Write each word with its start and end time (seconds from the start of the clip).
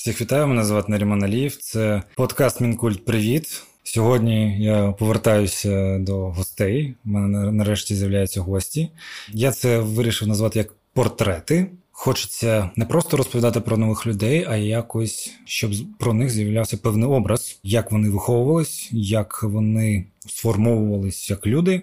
Всіх 0.00 0.20
вітаю, 0.20 0.46
мене 0.46 0.64
звати 0.64 0.92
Наріман 0.92 1.24
Алієв. 1.24 1.56
Це 1.56 2.02
подкаст 2.16 2.60
Мінкульт. 2.60 3.04
Привіт. 3.04 3.62
Сьогодні 3.82 4.64
я 4.64 4.92
повертаюся 4.92 5.98
до 5.98 6.16
гостей. 6.18 6.94
У 7.04 7.08
мене 7.08 7.52
нарешті 7.52 7.94
з'являються 7.94 8.40
гості. 8.40 8.90
Я 9.32 9.52
це 9.52 9.78
вирішив 9.78 10.28
назвати 10.28 10.58
як 10.58 10.74
портрети. 10.92 11.66
Хочеться 11.90 12.70
не 12.76 12.84
просто 12.84 13.16
розповідати 13.16 13.60
про 13.60 13.76
нових 13.76 14.06
людей, 14.06 14.46
а 14.48 14.56
якось 14.56 15.32
щоб 15.44 15.72
про 15.98 16.12
них 16.14 16.30
з'являвся 16.30 16.76
певний 16.76 17.08
образ, 17.08 17.58
як 17.62 17.92
вони 17.92 18.10
виховувались, 18.10 18.88
як 18.92 19.42
вони 19.42 20.04
сформовувались 20.26 21.30
як 21.30 21.46
люди, 21.46 21.82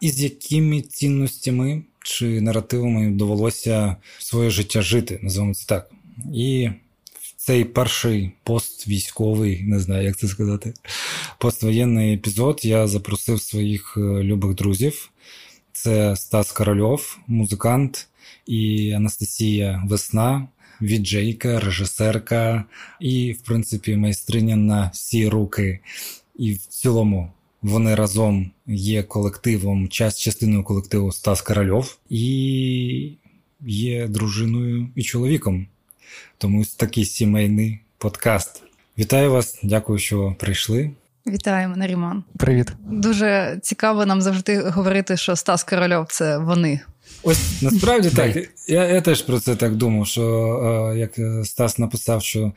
і 0.00 0.10
з 0.10 0.22
якими 0.22 0.80
цінностями 0.80 1.82
чи 2.04 2.40
наративами 2.40 3.10
довелося 3.10 3.96
своє 4.18 4.50
життя 4.50 4.82
жити, 4.82 5.18
називаємо 5.22 5.54
це 5.54 5.66
так. 5.66 5.90
І 6.34 6.70
цей 7.48 7.64
перший 7.64 8.32
поствійськовий, 8.44 9.62
не 9.62 9.80
знаю, 9.80 10.04
як 10.04 10.16
це 10.16 10.28
сказати, 10.28 10.74
поствоєнний 11.38 12.14
епізод 12.14 12.60
я 12.62 12.88
запросив 12.88 13.42
своїх 13.42 13.94
е, 13.96 14.00
любих 14.00 14.54
друзів. 14.54 15.10
Це 15.72 16.16
Стас 16.16 16.52
Корольов, 16.52 17.18
музикант, 17.26 18.08
і 18.46 18.92
Анастасія 18.92 19.82
Весна, 19.86 20.48
віджейка, 20.82 21.60
режисерка 21.60 22.64
і, 23.00 23.32
в 23.32 23.42
принципі, 23.42 23.96
майстриня 23.96 24.56
на 24.56 24.90
всі 24.94 25.28
руки. 25.28 25.80
І 26.36 26.52
в 26.52 26.58
цілому 26.58 27.32
вони 27.62 27.94
разом 27.94 28.50
є 28.66 29.02
колективом, 29.02 29.88
частиною 29.88 30.64
колективу 30.64 31.12
Стас 31.12 31.42
Корольов 31.42 31.98
і 32.10 33.12
є 33.66 34.08
дружиною 34.08 34.88
і 34.96 35.02
чоловіком. 35.02 35.66
Тому 36.38 36.64
такий 36.76 37.04
сімейний 37.04 37.80
подкаст. 37.98 38.62
Вітаю 38.98 39.32
вас, 39.32 39.58
дякую, 39.62 39.98
що 39.98 40.36
прийшли. 40.38 40.90
Вітаю, 41.26 41.68
мене 41.68 41.86
Ріман. 41.86 42.24
Привіт. 42.36 42.72
Дуже 42.90 43.58
цікаво 43.62 44.06
нам 44.06 44.22
завжди 44.22 44.60
говорити, 44.60 45.16
що 45.16 45.36
Стас 45.36 45.64
Корольов 45.64 46.06
це 46.10 46.38
вони. 46.38 46.80
Ось 47.22 47.62
насправді 47.62 48.10
так. 48.10 48.36
Я 48.68 48.84
я 48.84 49.00
теж 49.00 49.22
про 49.22 49.40
це 49.40 49.56
так 49.56 49.76
думав, 49.76 50.06
що 50.06 50.22
е, 50.94 50.98
як 50.98 51.18
Стас 51.46 51.78
написав, 51.78 52.22
що 52.22 52.52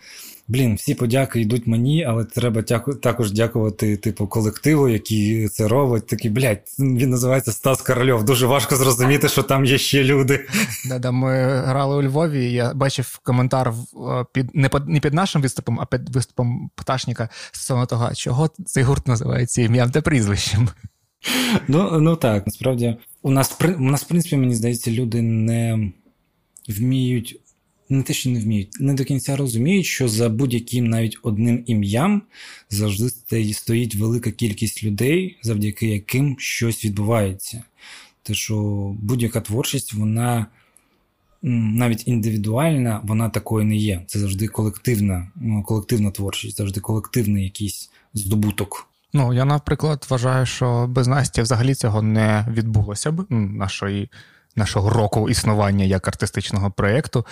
блін, 0.52 0.76
всі 0.76 0.96
подяки 0.96 1.42
йдуть 1.42 1.68
мені, 1.68 2.04
але 2.04 2.26
треба 2.26 2.62
дяку, 2.62 2.94
також 2.94 3.32
дякувати 3.32 3.98
типу 3.98 4.28
колективу, 4.28 4.90
який 4.90 5.48
це 5.48 5.68
робить. 5.68 6.08
Такий, 6.08 6.32
блядь, 6.32 6.62
він 6.80 7.10
називається 7.10 7.52
Стас 7.52 7.82
Корольов. 7.82 8.24
Дуже 8.24 8.46
важко 8.46 8.76
зрозуміти, 8.76 9.30
що 9.30 9.44
там 9.44 9.66
є 9.66 9.78
ще 9.78 10.04
люди. 10.04 10.48
Да-да, 10.90 11.12
Ми 11.12 11.60
грали 11.60 11.96
у 11.96 12.04
Львові. 12.04 12.46
і 12.46 12.54
Я 12.54 12.74
бачив 12.74 13.20
коментар 13.24 13.74
під 14.34 14.56
не 14.56 14.70
під 14.70 14.88
не 14.88 15.00
під 15.00 15.14
нашим 15.14 15.42
виступом, 15.42 15.80
а 15.80 15.86
під 15.86 16.16
виступом 16.16 16.70
пташника 16.76 17.30
стосовно 17.52 17.86
того, 17.86 18.16
чого 18.16 18.50
цей 18.66 18.84
гурт 18.84 19.08
називається 19.08 19.62
ім'ям 19.62 19.92
та 19.92 20.02
прізвищем. 20.02 20.70
Ну 21.68 22.00
ну 22.00 22.16
так, 22.16 22.48
насправді 22.48 22.96
у 23.22 23.32
нас 23.32 23.58
у 23.78 23.82
нас, 23.82 24.04
в 24.04 24.08
принципі, 24.08 24.38
мені 24.38 24.56
здається, 24.56 24.92
люди 24.92 25.22
не 25.22 25.92
вміють 26.70 27.42
не 27.92 28.04
те, 28.04 28.14
що 28.14 28.30
не 28.30 28.40
вміють, 28.40 28.78
не 28.80 28.94
до 28.94 29.04
кінця 29.04 29.36
розуміють, 29.36 29.86
що 29.86 30.08
за 30.08 30.30
будь-яким 30.30 30.88
навіть 30.88 31.18
одним 31.24 31.64
ім'ям 31.68 32.22
завжди 32.70 33.10
стоїть 33.54 33.96
велика 33.96 34.32
кількість 34.32 34.84
людей, 34.84 35.38
завдяки 35.44 35.88
яким 35.88 36.36
щось 36.40 36.86
відбувається. 36.86 37.64
Те, 38.24 38.34
що 38.34 38.56
будь-яка 39.02 39.42
творчість, 39.42 39.94
вона 39.94 40.46
навіть 41.42 42.08
індивідуальна, 42.08 43.02
вона 43.04 43.30
такою 43.30 43.66
не 43.66 43.76
є. 43.76 44.04
Це 44.08 44.20
завжди 44.20 44.48
колективна, 44.48 45.32
ну, 45.36 45.64
колективна 45.64 46.12
творчість, 46.12 46.58
завжди 46.58 46.80
колективний 46.80 47.44
якийсь 47.44 47.90
здобуток. 48.14 48.88
Ну, 49.14 49.34
я, 49.34 49.46
наприклад, 49.46 50.08
вважаю, 50.10 50.46
що 50.46 50.88
без 50.90 51.08
Насті 51.08 51.42
взагалі 51.42 51.76
цього 51.76 52.02
не 52.02 52.48
відбулося 52.50 53.12
б 53.12 53.26
нашої. 53.30 54.10
Нашого 54.56 54.90
року 54.90 55.30
існування 55.30 55.86
як 55.86 56.08
артистичного 56.08 56.72
проєкту. 56.72 57.26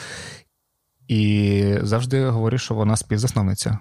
І 1.10 1.76
завжди 1.82 2.30
говорю, 2.30 2.58
що 2.58 2.74
вона 2.74 2.98
співзасновниця. 2.98 3.80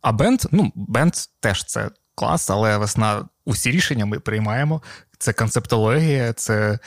А 0.00 0.12
бенд, 0.12 0.42
ну, 0.50 0.72
бенд 0.74 1.12
теж 1.40 1.64
це 1.64 1.90
клас, 2.14 2.50
але 2.50 2.78
весна 2.78 3.28
усі 3.44 3.70
рішення 3.70 4.06
ми 4.06 4.20
приймаємо. 4.20 4.82
Це 5.18 5.32
концептологія, 5.32 6.32
це 6.32 6.78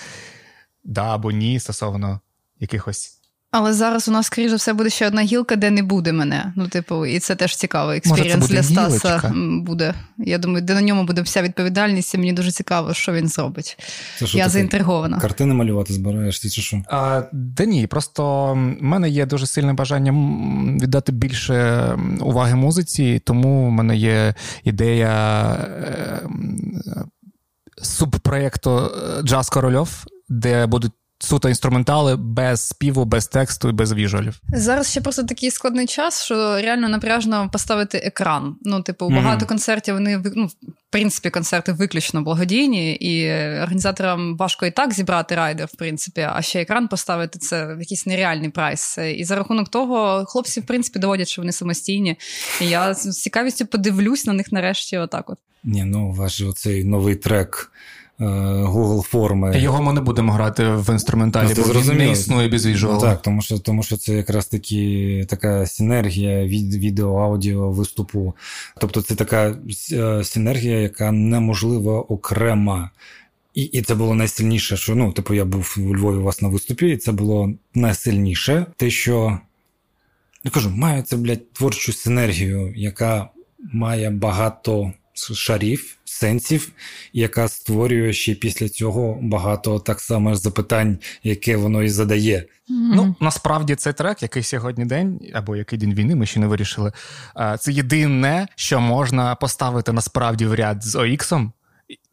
да 0.84 1.16
або 1.16 1.32
ні 1.32 1.60
стосовно 1.60 2.20
якихось 2.60 3.23
але 3.54 3.74
зараз 3.74 4.08
у 4.08 4.12
нас, 4.12 4.26
скоріше 4.26 4.56
все, 4.56 4.74
буде 4.74 4.90
ще 4.90 5.08
одна 5.08 5.22
гілка, 5.22 5.56
де 5.56 5.70
не 5.70 5.84
буде 5.84 6.14
мене. 6.14 6.54
Ну, 6.56 6.68
типу, 6.68 7.06
і 7.06 7.20
це 7.20 7.36
теж 7.36 7.56
цікавий 7.56 7.98
experience 7.98 8.48
для 8.48 8.64
Стаса 8.64 9.10
гілочка. 9.10 9.34
буде. 9.62 9.94
Я 10.18 10.38
думаю, 10.38 10.66
де 10.66 10.74
на 10.74 10.82
ньому 10.82 11.04
буде 11.04 11.22
вся 11.22 11.42
відповідальність, 11.42 12.16
і 12.16 12.18
мені 12.18 12.34
дуже 12.34 12.52
цікаво, 12.52 12.94
що 12.94 13.12
він 13.12 13.28
зробить. 13.28 13.78
Це 14.20 14.28
що 14.28 14.38
Я 14.38 14.50
заінтригована. 14.50 15.20
Картини 15.20 15.54
малювати 15.54 15.94
збираєшся 15.94 16.50
чи 16.50 16.62
що? 16.62 16.82
А, 16.90 17.22
Да 17.32 17.66
ні, 17.66 17.88
просто 17.88 18.54
в 18.54 18.84
мене 18.84 19.10
є 19.10 19.26
дуже 19.26 19.48
сильне 19.48 19.74
бажання 19.74 20.12
віддати 20.82 21.12
більше 21.12 21.90
уваги 22.20 22.56
музиці, 22.56 23.22
тому 23.26 23.68
в 23.68 23.72
мене 23.72 23.96
є 23.96 24.36
ідея 24.64 25.52
е, 25.54 26.22
субпроєкту 27.82 28.92
Джаз 29.24 29.50
Корольов, 29.50 30.06
де 30.30 30.66
будуть 30.66 30.92
суто 31.24 31.50
інструментали 31.50 32.16
без 32.16 32.68
співу, 32.68 33.06
без 33.06 33.28
тексту 33.28 33.70
і 33.70 33.72
без 33.72 33.94
віжуалів. 33.94 34.40
Зараз 34.54 34.92
ще 34.92 35.02
просто 35.02 35.24
такий 35.24 35.52
складний 35.52 35.88
час, 35.88 36.24
що 36.24 36.62
реально 36.62 36.90
напряжно 36.90 37.50
поставити 37.54 37.98
екран. 37.98 38.56
Ну, 38.62 38.82
типу, 38.82 39.10
багато 39.10 39.46
mm-hmm. 39.46 39.48
концертів 39.48 39.94
вони 39.94 40.24
ну, 40.36 40.46
в 40.46 40.52
принципі 40.90 41.30
концерти 41.30 41.72
виключно 41.72 42.22
благодійні, 42.22 42.94
і 42.94 43.32
організаторам 43.62 44.38
важко 44.38 44.66
і 44.66 44.72
так 44.72 44.94
зібрати 44.94 45.36
райдер, 45.36 45.68
в 45.74 45.78
принципі, 45.78 46.28
а 46.34 46.42
ще 46.42 46.62
екран 46.62 46.88
поставити 46.88 47.40
це 47.40 47.76
в 47.76 47.80
якийсь 47.80 48.06
нереальний 48.06 48.50
прайс. 48.50 48.98
І 49.18 49.24
за 49.24 49.36
рахунок 49.36 49.70
того, 49.70 50.26
хлопці, 50.28 50.60
в 50.60 50.66
принципі, 50.66 51.00
доводять, 51.00 51.28
що 51.28 51.42
вони 51.42 51.52
самостійні. 51.52 52.16
І 52.62 52.66
я 52.66 52.94
з 52.94 53.22
цікавістю 53.22 53.66
подивлюсь 53.66 54.26
на 54.26 54.34
них 54.34 54.52
нарешті. 54.52 54.98
Отак, 54.98 55.30
от 55.30 55.38
ні, 55.64 55.84
ну 55.84 56.12
ваш 56.12 56.42
оцей 56.42 56.84
новий 56.84 57.16
трек. 57.16 57.72
Е, 58.20 58.26
Google 58.26 59.02
форми. 59.02 59.60
Його 59.60 59.84
ми 59.84 59.94
не 59.94 60.02
будемо 60.02 60.34
грати 60.34 60.64
в 60.70 60.94
інструменталі, 60.94 61.54
ну, 61.58 61.64
бо 61.74 61.82
він 61.82 61.98
не 61.98 62.12
існує 62.12 62.48
без 62.48 62.66
віжуалу. 62.66 63.02
Так, 63.02 63.22
тому 63.22 63.42
що 63.42 63.60
тому 63.60 63.84
що 63.84 63.98
це 63.98 64.14
якраз 64.14 64.46
таки 64.46 65.26
така 65.30 65.66
синергія 65.66 66.46
від 66.46 66.76
відео, 66.76 67.16
аудіо, 67.16 67.72
виступу. 67.72 68.36
Тобто 68.82 69.02
це 69.02 69.16
така 69.16 69.56
е, 69.92 70.24
синергія, 70.24 70.80
яка 70.80 71.12
неможлива 71.12 72.00
окрема. 72.00 72.90
І 73.54 73.62
і 73.62 73.82
це 73.82 73.96
було 73.96 74.16
найсильніше, 74.16 74.78
що 74.78 74.96
ну, 74.96 75.12
типу, 75.12 75.34
я 75.34 75.46
був 75.46 75.76
у 75.78 75.96
Львові 75.96 76.18
у 76.18 76.24
вас 76.24 76.42
на 76.42 76.48
виступі, 76.48 76.90
і 76.90 76.98
це 76.98 77.12
було 77.12 77.54
найсильніше. 77.74 78.66
Те, 78.78 78.90
що 78.90 79.40
я 80.44 80.52
кажу, 80.52 80.70
має 80.70 81.02
це, 81.02 81.18
блядь, 81.18 81.54
творчу 81.54 81.94
синергію, 81.94 82.74
яка 82.76 83.30
має 83.74 84.10
багато 84.10 84.94
шарів 85.14 85.98
сенсів, 86.14 86.72
яка 87.14 87.48
створює 87.48 88.14
ще 88.14 88.36
після 88.36 88.70
цього 88.70 89.20
багато 89.22 89.80
так 89.80 90.00
само 90.00 90.36
запитань, 90.36 90.98
яке 91.24 91.58
воно 91.58 91.84
і 91.84 91.90
задає. 91.90 92.38
Mm-hmm. 92.38 92.96
Ну 92.96 93.16
насправді 93.20 93.76
цей 93.76 93.94
трек, 93.94 94.22
який 94.22 94.44
сьогодні 94.44 94.86
день, 94.86 95.20
або 95.34 95.56
який 95.56 95.80
день 95.80 95.94
війни, 95.94 96.16
ми 96.16 96.26
ще 96.26 96.40
не 96.40 96.48
вирішили. 96.48 96.92
Це 97.60 97.72
єдине, 97.72 98.48
що 98.56 98.80
можна 98.80 99.36
поставити 99.36 99.92
насправді 99.92 100.46
в 100.46 100.54
ряд 100.54 100.84
з 100.84 100.96
OX, 100.96 101.50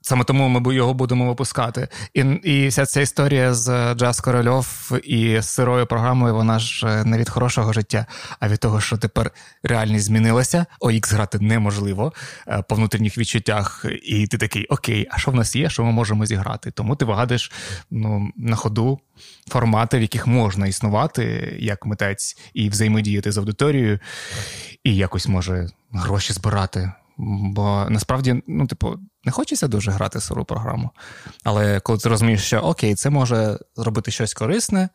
Саме 0.03 0.25
тому 0.25 0.49
ми 0.49 0.75
його 0.75 0.95
будемо 0.95 1.27
випускати. 1.27 1.89
І 2.15 2.21
і 2.21 2.69
вся 2.69 2.87
ця 2.87 3.01
історія 3.01 3.55
з 3.55 3.95
Джаз 3.95 4.21
Корольов 4.21 4.93
і 5.05 5.43
сирою 5.43 5.87
програмою, 5.87 6.35
вона 6.35 6.59
ж 6.59 6.87
е, 6.87 7.05
не 7.05 7.19
від 7.19 7.29
хорошого 7.29 7.73
життя, 7.73 8.07
а 8.41 8.49
від 8.49 8.59
того, 8.59 8.81
що 8.81 8.97
тепер 8.97 9.31
реальність 9.63 10.05
змінилася. 10.05 10.67
ОХ 10.81 10.93
грати 11.13 11.39
неможливо 11.39 12.13
е, 12.49 12.63
по 12.69 12.75
внутрішніх 12.75 13.19
відчуттях. 13.19 13.87
І 14.03 14.27
ти 14.27 14.39
такий, 14.39 14.67
окей, 14.67 15.07
а 15.11 15.19
що 15.19 15.31
в 15.31 15.35
нас 15.35 15.57
є, 15.57 15.71
що 15.71 15.85
ми 15.85 15.93
можемо 15.93 16.27
зіграти? 16.27 16.71
Тому 16.71 16.97
ти 16.97 17.05
вигадуєш 17.05 17.53
ну, 17.91 18.31
на 18.37 18.57
ходу 18.57 19.01
формати, 19.49 19.99
в 19.99 20.03
яких 20.03 20.27
можна 20.27 20.67
існувати 20.67 21.57
як 21.61 21.87
митець 21.87 22.39
і 22.55 22.69
взаємодіяти 22.69 23.33
з 23.33 23.39
аудиторією, 23.39 23.99
і 24.85 24.97
якось 24.97 25.29
може 25.29 25.69
гроші 25.93 26.33
збирати. 26.33 26.93
Бо 27.23 27.87
насправді, 27.91 28.43
ну, 28.47 28.67
типу, 28.67 28.99
не 29.25 29.33
хочеться 29.33 29.69
дуже 29.69 29.91
грати 29.91 30.21
сиру 30.21 30.45
програму. 30.45 30.91
Але 31.45 31.81
коли 31.81 31.99
ти 31.99 32.09
розумієш, 32.09 32.45
що 32.45 32.59
окей, 32.59 32.95
це 32.95 33.11
може 33.11 33.59
зробити 33.77 34.11
щось 34.11 34.35
корисне, 34.35 34.89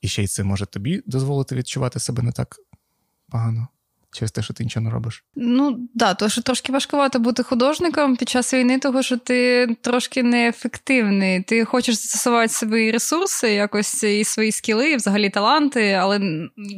і 0.00 0.08
ще 0.08 0.22
й 0.22 0.26
це 0.26 0.44
може 0.44 0.66
тобі 0.66 1.02
дозволити 1.06 1.54
відчувати 1.54 2.00
себе 2.00 2.22
не 2.22 2.32
так 2.32 2.56
погано, 3.28 3.68
через 4.12 4.32
те, 4.32 4.42
що 4.42 4.54
ти 4.54 4.64
нічого 4.64 4.84
не 4.84 4.90
робиш? 4.90 5.24
Ну 5.36 5.88
да, 5.94 6.14
то 6.14 6.28
що 6.28 6.42
трошки 6.42 6.72
важкувато 6.72 7.18
бути 7.18 7.42
художником 7.42 8.16
під 8.16 8.28
час 8.28 8.54
війни, 8.54 8.78
того 8.78 9.02
що 9.02 9.16
ти 9.16 9.68
трошки 9.80 10.22
неефективний. 10.22 11.42
Ти 11.42 11.64
хочеш 11.64 11.94
застосувати 11.94 12.48
свої 12.48 12.90
ресурси, 12.90 13.50
якось 13.52 14.02
і 14.02 14.24
свої 14.24 14.52
скіли, 14.52 14.90
і 14.90 14.96
взагалі 14.96 15.30
таланти, 15.30 15.92
але 15.92 16.20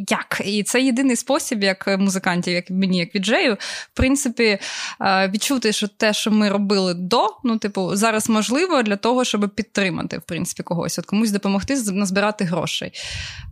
як? 0.09 0.43
І 0.45 0.63
це 0.63 0.83
єдиний 0.83 1.17
спосіб, 1.17 1.63
як 1.63 1.99
музикантів, 1.99 2.55
як 2.55 2.71
мені, 2.71 2.99
як 2.99 3.15
віджею, 3.15 3.55
в 3.93 3.97
принципі, 3.97 4.59
відчути, 5.29 5.73
що 5.73 5.89
те, 5.89 6.13
що 6.13 6.31
ми 6.31 6.49
робили 6.49 6.95
до, 6.95 7.27
ну, 7.45 7.59
типу, 7.59 7.97
зараз 7.97 8.29
можливо 8.29 8.83
для 8.83 8.97
того, 8.97 9.25
щоб 9.25 9.55
підтримати 9.55 10.19
в 10.19 10.23
принципі 10.23 10.63
когось, 10.63 10.99
от 10.99 11.07
комусь 11.07 11.31
допомогти 11.31 11.77
назбирати 11.93 12.45
грошей. 12.45 12.93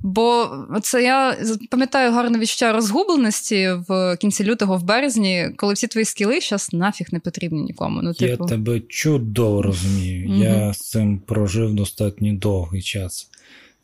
Бо 0.03 0.51
це 0.83 1.03
я 1.03 1.37
пам'ятаю 1.71 2.13
гарне 2.13 2.39
відчуття 2.39 2.73
розгубленості 2.73 3.72
в 3.75 4.17
кінці 4.17 4.45
лютого, 4.45 4.77
в 4.77 4.83
березні, 4.83 5.49
коли 5.57 5.75
всі 5.75 5.87
твої 5.87 6.05
скіли 6.05 6.41
зараз 6.41 6.69
нафіг 6.73 7.07
не 7.13 7.21
потрібні 7.21 7.63
нікому. 7.63 8.03
Ну, 8.03 8.15
типу... 8.15 8.45
Я 8.45 8.49
тебе 8.49 8.81
чудово 8.89 9.63
розумію. 9.63 10.31
Mm-hmm. 10.31 10.43
Я 10.43 10.73
з 10.73 10.79
цим 10.79 11.19
прожив 11.19 11.75
достатньо 11.75 12.33
довгий 12.33 12.83
час. 12.83 13.31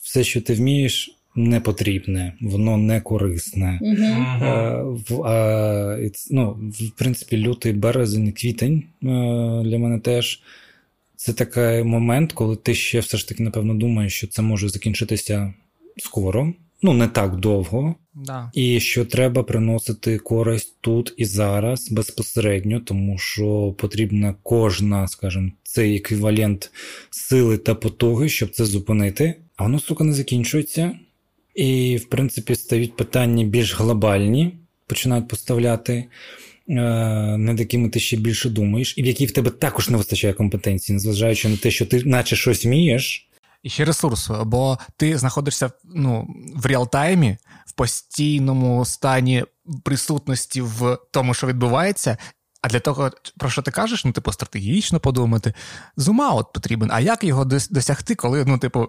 Все, 0.01 0.25
що 0.25 0.41
ти 0.41 0.55
вмієш. 0.55 1.15
Не 1.35 1.61
потрібне, 1.61 2.33
воно 2.41 2.77
не 2.77 3.01
корисне. 3.01 3.81
Uh-huh. 3.83 4.45
А, 4.45 4.83
в, 4.83 5.23
а, 5.23 5.99
ну, 6.31 6.51
в 6.73 6.91
принципі, 6.91 7.37
лютий 7.37 7.73
березень, 7.73 8.33
квітень 8.33 8.83
для 9.63 9.79
мене 9.79 9.99
теж 9.99 10.43
це 11.17 11.33
такий 11.33 11.83
момент, 11.83 12.33
коли 12.33 12.57
ти 12.57 12.75
ще 12.75 13.01
все 13.01 13.17
ж 13.17 13.29
таки, 13.29 13.43
напевно, 13.43 13.75
думаєш, 13.75 14.15
що 14.15 14.27
це 14.27 14.43
може 14.43 14.69
закінчитися 14.69 15.55
скоро, 15.97 16.53
ну 16.83 16.93
не 16.93 17.09
так 17.09 17.37
довго, 17.37 17.95
Да. 18.15 18.51
і 18.55 18.81
що 18.81 19.05
треба 19.05 19.43
приносити 19.43 20.19
користь 20.19 20.77
тут 20.81 21.15
і 21.17 21.25
зараз 21.25 21.91
безпосередньо, 21.91 22.81
тому 22.81 23.19
що 23.19 23.75
потрібна 23.79 24.35
кожна, 24.43 25.09
скажімо, 25.09 25.51
цей 25.63 25.97
еквівалент 25.97 26.71
сили 27.11 27.59
та 27.59 27.75
потуги, 27.75 28.29
щоб 28.29 28.51
це 28.51 28.65
зупинити. 28.65 29.35
А 29.57 29.63
воно, 29.63 29.81
сука, 29.81 30.05
не 30.05 30.13
закінчується. 30.13 30.99
І, 31.55 31.97
в 31.97 32.05
принципі, 32.05 32.55
стають 32.55 32.97
питання 32.97 33.45
більш 33.45 33.77
глобальні, 33.77 34.55
починають 34.87 35.29
поставляти. 35.29 36.05
Е, 36.71 36.75
над 37.39 37.61
якими 37.61 37.89
ти 37.89 38.01
ще 38.01 38.17
більше 38.17 38.51
думаєш, 38.51 38.95
і 38.99 39.03
в 39.03 39.07
якій 39.07 39.27
в 39.27 39.31
тебе 39.31 39.51
також 39.51 39.91
не 39.91 39.97
вистачає 39.97 40.33
компетенції, 40.33 40.95
незважаючи 40.95 41.49
на 41.49 41.57
те, 41.57 41.71
що 41.71 41.87
ти, 41.87 42.03
наче 42.05 42.37
щось 42.37 42.65
вмієш. 42.65 43.28
Ще 43.67 43.85
ресурсу, 43.85 44.45
бо 44.45 44.79
ти 44.97 45.19
знаходишся 45.19 45.71
ну, 45.85 46.29
в 46.55 46.67
реалтаймі, 46.67 47.37
в 47.67 47.73
постійному 47.73 48.85
стані 48.85 49.45
присутності 49.85 50.61
в 50.61 50.99
тому, 51.11 51.35
що 51.35 51.47
відбувається. 51.47 52.17
А 52.63 52.69
для 52.69 52.81
того, 52.81 53.11
про 53.39 53.51
що 53.51 53.63
ти 53.63 53.71
кажеш, 53.71 54.05
ну, 54.05 54.13
типу, 54.13 54.33
стратегічно 54.33 55.01
подумати, 55.01 55.55
зума 55.97 56.31
от 56.31 56.53
потрібен. 56.53 56.91
А 56.93 57.01
як 57.01 57.25
його 57.25 57.45
досягти, 57.45 58.15
коли, 58.15 58.45
ну, 58.45 58.59
типу, 58.59 58.89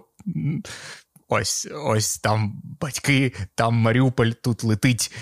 ось 1.28 1.68
ось 1.84 2.18
там 2.18 2.62
батьки, 2.80 3.32
там 3.54 3.74
Маріуполь 3.74 4.30
тут 4.30 4.64
летить. 4.64 5.12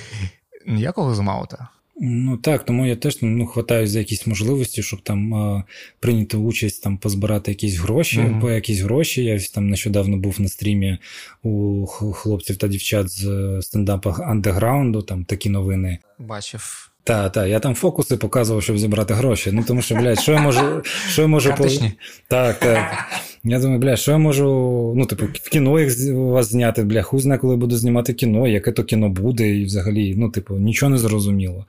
Ніякого 0.66 1.14
зумаута? 1.14 1.68
Ну 2.00 2.36
так, 2.36 2.64
тому 2.64 2.86
я 2.86 2.96
теж 2.96 3.18
ну, 3.22 3.46
хватаюсь 3.46 3.90
за 3.90 3.98
якісь 3.98 4.26
можливості, 4.26 4.82
щоб 4.82 5.00
там 5.00 5.34
а, 5.34 5.64
прийняти 6.00 6.36
участь, 6.36 6.82
там 6.82 6.98
позбирати 6.98 7.50
якісь 7.50 7.76
гроші, 7.76 8.20
mm-hmm. 8.20 8.40
по 8.40 8.50
якісь 8.50 8.80
гроші. 8.80 9.24
Я 9.24 9.40
там 9.54 9.68
нещодавно 9.68 10.16
був 10.16 10.40
на 10.40 10.48
стрімі 10.48 10.98
у 11.42 11.86
хлопців 11.86 12.56
та 12.56 12.68
дівчат 12.68 13.08
з 13.08 13.58
стендапа 13.62 14.10
андеграунду, 14.10 15.02
там 15.02 15.24
такі 15.24 15.50
новини. 15.50 15.98
Бачив. 16.18 16.87
Так, 17.08 17.32
так, 17.32 17.48
я 17.48 17.60
там 17.60 17.74
фокуси 17.74 18.16
показував, 18.16 18.62
щоб 18.62 18.78
зібрати 18.78 19.14
гроші. 19.14 19.50
Ну 19.52 19.64
тому 19.66 19.82
що, 19.82 19.94
блядь, 19.94 20.20
що 20.20 20.32
я 20.32 20.40
можу. 20.40 20.82
Що 21.10 21.22
я 21.22 21.28
можу. 21.28 21.48
Так, 22.28 22.58
так. 22.58 23.08
Я 23.44 23.60
думаю, 23.60 23.80
бля, 23.80 23.96
що 23.96 24.10
я 24.10 24.18
можу. 24.18 24.44
Ну, 24.96 25.06
типу, 25.06 25.26
в 25.26 25.48
кіно 25.48 25.80
їх 25.80 26.12
вас 26.14 26.50
зняти, 26.50 26.84
бля, 26.84 27.02
хуй 27.02 27.20
знає, 27.20 27.38
коли 27.38 27.56
буду 27.56 27.76
знімати 27.76 28.12
кіно, 28.12 28.48
яке 28.48 28.72
то 28.72 28.84
кіно 28.84 29.08
буде, 29.08 29.48
і 29.48 29.64
взагалі, 29.64 30.14
ну, 30.16 30.30
типу, 30.30 30.54
нічого 30.54 30.90
не 30.90 30.98
зрозуміло. 30.98 31.66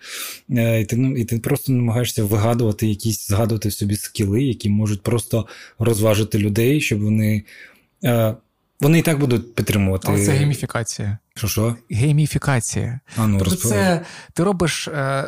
Е, 0.50 0.82
і 0.82 0.86
ти 0.86 0.96
ну, 0.96 1.18
і 1.18 1.26
ти 1.26 1.40
просто 1.40 1.72
намагаєшся 1.72 2.24
вигадувати 2.24 2.88
якісь, 2.88 3.28
згадувати 3.28 3.72
собі 3.72 3.96
скіли, 3.96 4.44
які 4.44 4.70
можуть 4.70 5.02
просто 5.02 5.46
розважити 5.80 6.38
людей, 6.38 6.82
щоб 6.82 7.02
вони. 7.02 7.44
Вони 8.80 9.00
і 9.00 9.02
так 9.02 9.20
будуть 9.20 9.56
підтримувати. 9.56 10.08
Але 10.10 10.26
це 10.26 10.32
гейміфікація. 10.32 11.18
Що 11.36 11.48
що? 11.48 11.76
Гейміфікація. 11.92 13.00
А, 13.18 13.28
ну, 13.28 13.40
тобто 13.40 13.56
це 13.56 14.02
ти 14.34 14.44
робиш 14.44 14.88
е, 14.88 15.28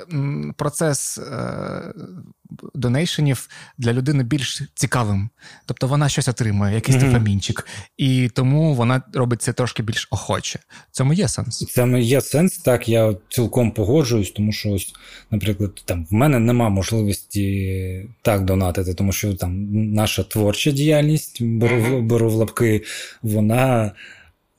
процес 0.57 1.17
е, 1.17 1.93
донейшенів 2.73 3.49
для 3.77 3.93
людини 3.93 4.23
більш 4.23 4.61
цікавим. 4.75 5.29
Тобто 5.65 5.87
вона 5.87 6.09
щось 6.09 6.27
отримує, 6.27 6.75
якийсь 6.75 6.97
mm-hmm. 6.97 7.05
дофамінчик, 7.05 7.67
і 7.97 8.29
тому 8.29 8.73
вона 8.73 9.01
робить 9.13 9.41
це 9.41 9.53
трошки 9.53 9.83
більш 9.83 10.07
охоче. 10.11 10.59
Цьому 10.91 11.13
є 11.13 11.27
сенс. 11.27 11.57
Це 11.57 11.99
є 11.99 12.21
сенс, 12.21 12.57
так 12.57 12.89
я 12.89 13.15
цілком 13.29 13.71
погоджуюсь, 13.71 14.31
тому 14.31 14.51
що 14.51 14.69
ось, 14.69 14.93
наприклад, 15.31 15.81
там 15.85 16.05
в 16.05 16.13
мене 16.13 16.39
нема 16.39 16.69
можливості 16.69 18.09
так 18.21 18.45
донатити, 18.45 18.93
тому 18.93 19.11
що 19.11 19.33
там 19.33 19.67
наша 19.93 20.23
творча 20.23 20.71
діяльність 20.71 21.43
беру, 21.43 22.01
беру 22.01 22.29
в 22.29 22.33
лапки, 22.33 22.83
вона 23.21 23.91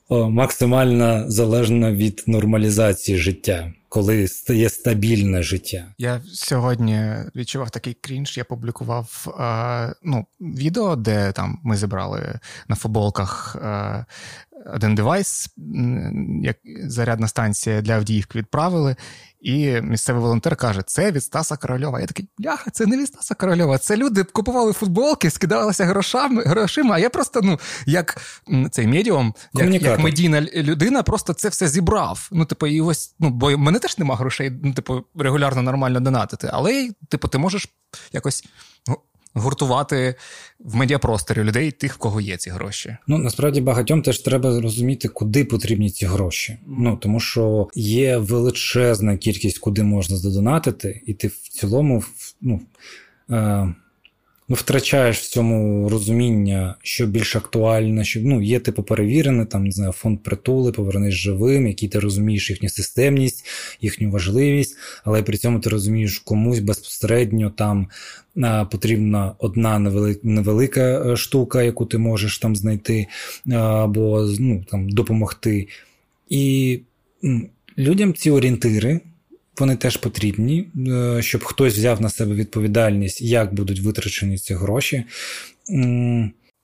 максимально 0.09 1.25
залежна 1.27 1.91
від 1.91 2.23
нормалізації 2.27 3.17
життя, 3.17 3.73
коли 3.93 4.27
стає 4.27 4.69
стабільне 4.69 5.43
життя. 5.43 5.85
Я 5.97 6.21
сьогодні 6.33 7.15
відчував 7.35 7.69
такий 7.69 7.93
крінж. 7.93 8.37
Я 8.37 8.43
публікував 8.43 9.35
е, 9.39 9.95
ну, 10.03 10.25
відео, 10.39 10.95
де 10.95 11.31
там 11.31 11.59
ми 11.63 11.77
зібрали 11.77 12.39
на 12.67 12.75
футболках 12.75 13.55
е, 13.61 14.05
один 14.65 14.95
девайс, 14.95 15.49
як 16.41 16.57
зарядна 16.83 17.27
станція 17.27 17.81
для 17.81 17.93
Авдіївки 17.93 18.39
відправили. 18.39 18.95
І 19.43 19.81
місцевий 19.81 20.21
волонтер 20.21 20.55
каже: 20.55 20.81
це 20.85 21.11
від 21.11 21.23
Стаса 21.23 21.57
Корольова. 21.57 21.99
Я 21.99 22.07
такий, 22.07 22.29
бляха, 22.37 22.71
це 22.71 22.85
не 22.85 22.97
від 22.97 23.07
Стаса 23.07 23.35
Корольова. 23.35 23.77
Це 23.77 23.97
люди 23.97 24.23
купували 24.23 24.73
футболки, 24.73 25.29
скидалися 25.29 25.85
грошами, 25.85 26.43
грошима. 26.43 26.95
А 26.95 26.99
я 26.99 27.09
просто, 27.09 27.41
ну, 27.43 27.59
як 27.85 28.21
цей 28.71 28.87
медіум, 28.87 29.33
як 29.53 29.81
як 29.81 29.99
медійна 29.99 30.41
людина, 30.41 31.03
просто 31.03 31.33
це 31.33 31.49
все 31.49 31.67
зібрав. 31.67 32.29
Ну, 32.31 32.45
типу, 32.45 32.67
і 32.67 32.81
ось, 32.81 33.15
ну, 33.19 33.29
бо 33.29 33.55
в 33.55 33.57
мене 33.57 33.79
теж 33.79 33.97
нема 33.97 34.15
грошей, 34.15 34.51
ну, 34.63 34.73
типу, 34.73 35.03
регулярно 35.15 35.61
нормально 35.61 35.99
донатити. 35.99 36.49
Але, 36.53 36.89
типу, 37.09 37.27
ти 37.27 37.37
можеш 37.37 37.69
якось 38.11 38.45
гуртувати 39.33 40.15
в 40.59 40.75
медіапросторі 40.75 41.43
людей 41.43 41.71
тих, 41.71 41.93
в 41.93 41.97
кого 41.97 42.21
є 42.21 42.37
ці 42.37 42.49
гроші. 42.49 42.97
Ну 43.07 43.17
насправді 43.17 43.61
багатьом 43.61 44.01
теж 44.01 44.19
треба 44.19 44.51
зрозуміти, 44.51 45.07
куди 45.07 45.45
потрібні 45.45 45.89
ці 45.89 46.05
гроші. 46.05 46.57
Ну 46.67 46.97
тому 46.97 47.19
що 47.19 47.67
є 47.75 48.17
величезна 48.17 49.17
кількість, 49.17 49.59
куди 49.59 49.83
можна 49.83 50.17
задонатити, 50.17 51.01
і 51.05 51.13
ти 51.13 51.27
в 51.27 51.37
цілому 51.37 52.03
ну. 52.41 52.61
Е- 53.31 53.73
ну, 54.49 54.55
втрачаєш 54.55 55.19
в 55.19 55.29
цьому 55.29 55.89
розуміння, 55.89 56.75
що 56.81 57.07
більш 57.07 57.35
актуально, 57.35 58.03
що 58.03 58.19
ну, 58.23 58.41
є 58.41 58.59
типу 58.59 58.83
перевірене, 58.83 59.45
там 59.45 59.63
не 59.63 59.71
знаю, 59.71 59.91
фонд 59.91 60.19
притули, 60.23 60.71
повернись 60.71 61.13
живим, 61.13 61.67
який 61.67 61.89
ти 61.89 61.99
розумієш 61.99 62.49
їхню 62.49 62.69
системність, 62.69 63.45
їхню 63.81 64.11
важливість, 64.11 64.77
але 65.03 65.23
при 65.23 65.37
цьому 65.37 65.59
ти 65.59 65.69
розумієш, 65.69 66.19
комусь 66.19 66.59
безпосередньо 66.59 67.49
там 67.49 67.87
потрібна 68.71 69.35
одна 69.39 69.79
невелика, 69.79 70.19
невелика 70.23 70.81
е, 70.81 71.17
штука, 71.17 71.63
яку 71.63 71.85
ти 71.85 71.97
можеш 71.97 72.39
там 72.39 72.55
знайти, 72.55 73.07
або 73.53 74.29
ну, 74.39 74.65
там 74.71 74.89
допомогти. 74.89 75.67
І 76.29 76.79
людям 77.77 78.13
ці 78.13 78.31
орієнтири 78.31 78.99
вони 79.59 79.75
теж 79.75 79.97
потрібні, 79.97 80.67
е, 80.87 81.21
щоб 81.21 81.43
хтось 81.43 81.73
взяв 81.73 82.01
на 82.01 82.09
себе 82.09 82.35
відповідальність, 82.35 83.21
як 83.21 83.53
будуть 83.53 83.79
витрачені 83.79 84.37
ці 84.37 84.53
гроші. 84.53 85.03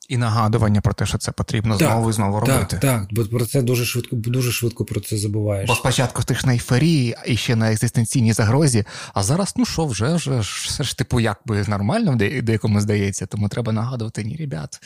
І 0.09 0.17
нагадування 0.17 0.81
про 0.81 0.93
те, 0.93 1.05
що 1.05 1.17
це 1.17 1.31
потрібно 1.31 1.77
так, 1.77 1.89
знову 1.89 2.09
і 2.09 2.13
знову 2.13 2.39
робити. 2.39 2.65
Так, 2.69 2.79
так, 2.79 3.07
бо 3.11 3.25
про 3.25 3.45
це 3.45 3.61
дуже 3.61 3.85
швидко 3.85 4.15
дуже 4.15 4.51
швидко 4.51 4.85
про 4.85 4.99
це 4.99 5.17
забуваєш. 5.17 5.67
Бо 5.67 5.75
спочатку 5.75 6.23
ти 6.23 6.35
ж 6.35 6.47
на 6.47 6.53
ейфорії 6.53 7.15
і 7.25 7.37
ще 7.37 7.55
на 7.55 7.71
екзистенційній 7.71 8.33
загрозі, 8.33 8.83
а 9.13 9.23
зараз, 9.23 9.53
ну 9.57 9.65
що, 9.65 9.85
вже 9.85 10.15
вже 10.15 10.39
все 10.39 10.83
ж 10.83 10.97
типу, 10.97 11.19
якби 11.19 11.63
нормально, 11.67 12.15
деякому 12.43 12.81
здається, 12.81 13.25
тому 13.25 13.49
треба 13.49 13.71
нагадувати, 13.71 14.23
ні, 14.23 14.35
ребят. 14.35 14.81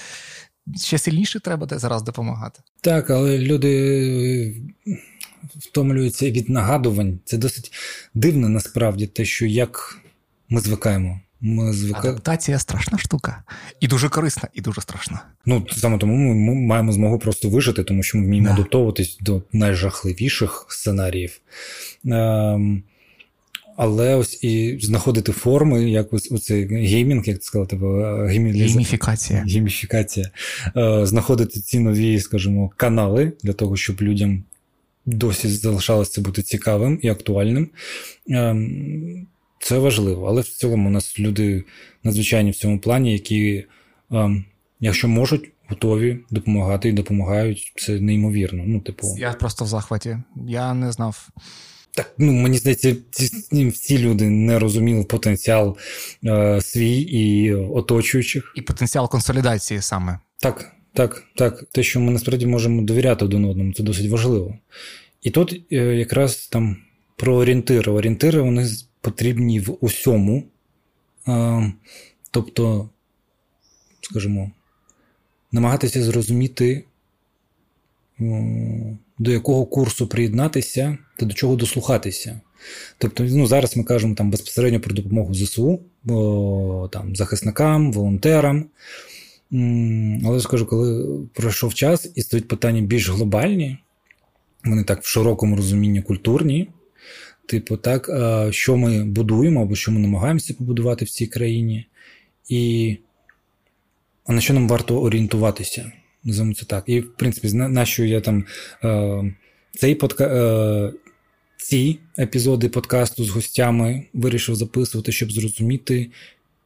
Ще 0.81 0.97
сильніше 0.97 1.39
треба 1.39 1.67
зараз 1.71 2.03
допомагати. 2.03 2.59
Так, 2.81 3.09
але 3.09 3.37
люди 3.37 4.63
втомлюються 5.55 6.31
від 6.31 6.49
нагадувань. 6.49 7.19
Це 7.25 7.37
досить 7.37 7.71
дивно 8.13 8.49
насправді 8.49 9.07
те, 9.07 9.25
що 9.25 9.45
як 9.45 9.99
ми 10.49 10.61
звикаємо. 10.61 11.19
Ми 11.45 11.73
звика... 11.73 11.99
Адаптація 11.99 12.59
страшна 12.59 12.97
штука. 12.97 13.43
І 13.79 13.87
дуже 13.87 14.09
корисна, 14.09 14.49
і 14.53 14.61
дуже 14.61 14.81
страшна. 14.81 15.21
Ну, 15.45 15.65
саме 15.71 15.97
тому 15.97 16.33
ми 16.33 16.55
маємо 16.55 16.91
змогу 16.91 17.19
просто 17.19 17.49
вижити, 17.49 17.83
тому 17.83 18.03
що 18.03 18.17
ми 18.17 18.25
вміємо 18.25 18.47
да. 18.47 18.53
адаптовуватись 18.53 19.17
до 19.21 19.43
найжахливіших 19.53 20.65
сценаріїв. 20.69 21.39
Ем, 22.05 22.83
але 23.77 24.15
ось 24.15 24.43
і 24.43 24.79
знаходити 24.81 25.31
форми, 25.31 25.89
як 25.89 26.13
ось 26.13 26.31
оцей 26.31 26.67
геймінг, 26.67 27.23
як 27.27 27.37
ти 27.37 27.43
сказала, 27.43 27.67
тебе 27.67 28.27
гейміфікація. 28.27 29.45
Гейміфікація. 29.47 30.29
Е, 30.77 31.05
знаходити 31.05 31.59
ці 31.59 31.79
нові, 31.79 32.19
скажімо, 32.19 32.71
канали 32.77 33.31
для 33.43 33.53
того, 33.53 33.77
щоб 33.77 34.01
людям 34.01 34.43
досі 35.05 35.47
залишалося 35.47 36.21
бути 36.21 36.41
цікавим 36.41 36.99
і 37.01 37.09
актуальним. 37.09 37.69
Ем, 38.29 39.27
це 39.59 39.77
важливо, 39.77 40.27
але 40.27 40.41
в 40.41 40.47
цілому 40.47 40.89
у 40.89 40.91
нас 40.91 41.19
люди 41.19 41.63
надзвичайні 42.03 42.51
в 42.51 42.55
цьому 42.55 42.79
плані, 42.79 43.13
які, 43.13 43.65
ем, 44.11 44.45
якщо 44.79 45.07
можуть, 45.07 45.51
готові 45.67 46.19
допомагати 46.31 46.89
і 46.89 46.93
допомагають. 46.93 47.73
Це 47.75 47.99
неймовірно. 47.99 48.63
Ну, 48.67 48.79
типу, 48.79 49.15
я 49.17 49.33
просто 49.33 49.65
в 49.65 49.67
захваті. 49.67 50.17
Я 50.47 50.73
не 50.73 50.91
знав. 50.91 51.29
Так, 51.95 52.13
ну 52.17 52.31
мені 52.31 52.57
здається, 52.57 52.95
всі 53.51 53.97
люди 53.97 54.29
не 54.29 54.59
розуміли 54.59 55.03
потенціал 55.03 55.77
е, 56.25 56.61
свій 56.61 57.01
і 57.01 57.53
оточуючих. 57.53 58.53
І 58.55 58.61
потенціал 58.61 59.09
консолідації 59.09 59.81
саме. 59.81 60.19
Так, 60.39 60.72
так, 60.93 61.23
так. 61.35 61.63
Те, 61.71 61.83
що 61.83 61.99
ми 61.99 62.11
насправді 62.11 62.45
можемо 62.45 62.81
довіряти 62.81 63.25
один 63.25 63.45
одному, 63.45 63.73
це 63.73 63.83
досить 63.83 64.11
важливо. 64.11 64.57
І 65.21 65.31
тут 65.31 65.61
е, 65.71 65.75
якраз 65.75 66.47
там 66.47 66.77
про 67.15 67.35
орієнтири. 67.35 67.91
Орієнтири 67.91 68.41
вони 68.41 68.67
потрібні 69.01 69.59
в 69.59 69.77
усьому. 69.81 70.43
Тобто, 72.31 72.89
скажімо, 74.01 74.51
намагатися 75.51 76.03
зрозуміти, 76.03 76.83
до 79.19 79.31
якого 79.31 79.65
курсу 79.65 80.07
приєднатися 80.07 80.97
та 81.19 81.25
до 81.25 81.33
чого 81.33 81.55
дослухатися. 81.55 82.41
Тобто, 82.97 83.23
ну, 83.23 83.47
зараз 83.47 83.77
ми 83.77 83.83
кажемо 83.83 84.15
там 84.15 84.31
безпосередньо 84.31 84.79
про 84.79 84.95
допомогу 84.95 85.33
ЗСУ, 85.33 85.79
бо, 86.03 86.89
там, 86.93 87.15
захисникам, 87.15 87.91
волонтерам. 87.91 88.65
Але 90.25 90.39
скажу, 90.39 90.65
коли 90.65 91.19
пройшов 91.33 91.73
час 91.73 92.11
і 92.15 92.21
стоять 92.21 92.47
питання 92.47 92.81
більш 92.81 93.09
глобальні, 93.09 93.77
вони 94.65 94.83
так 94.83 95.03
в 95.03 95.07
широкому 95.07 95.55
розумінні 95.55 96.01
культурні. 96.01 96.69
Типу, 97.45 97.77
так, 97.77 98.09
що 98.53 98.77
ми 98.77 99.03
будуємо 99.03 99.61
або 99.61 99.75
що 99.75 99.91
ми 99.91 99.99
намагаємося 99.99 100.53
побудувати 100.53 101.05
в 101.05 101.09
цій 101.09 101.27
країні, 101.27 101.87
і 102.49 102.97
а 104.25 104.33
на 104.33 104.41
що 104.41 104.53
нам 104.53 104.67
варто 104.67 105.01
орієнтуватися? 105.01 105.91
Називаємо 106.23 106.55
це 106.55 106.65
так. 106.65 106.83
І, 106.87 106.99
в 106.99 107.15
принципі, 107.15 107.53
на 107.53 107.85
що 107.85 108.05
я 108.05 108.21
там 108.21 108.45
цей 109.71 109.95
подка... 109.95 110.93
Ці 111.57 111.99
епізоди 112.19 112.69
подкасту 112.69 113.23
з 113.23 113.29
гостями 113.29 114.05
вирішив 114.13 114.55
записувати, 114.55 115.11
щоб 115.11 115.31
зрозуміти, 115.31 116.11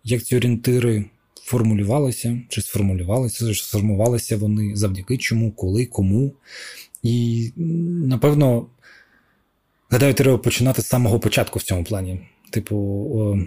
як 0.04 0.24
ці 0.24 0.36
орієнтири 0.36 1.06
формулювалися, 1.48 2.42
чи 2.50 2.62
сформулювалися, 2.62 3.54
чи 3.54 3.64
сформувалися 3.64 4.38
вони 4.38 4.76
завдяки 4.76 5.18
чому, 5.18 5.52
коли, 5.52 5.86
кому. 5.86 6.34
І, 7.04 7.52
напевно, 8.08 8.68
гадаю, 9.90 10.14
треба 10.14 10.38
починати 10.38 10.82
з 10.82 10.86
самого 10.86 11.20
початку 11.20 11.60
в 11.60 11.64
цьому 11.64 11.84
плані. 11.84 12.20
Типу, 12.50 12.76
о, 13.16 13.40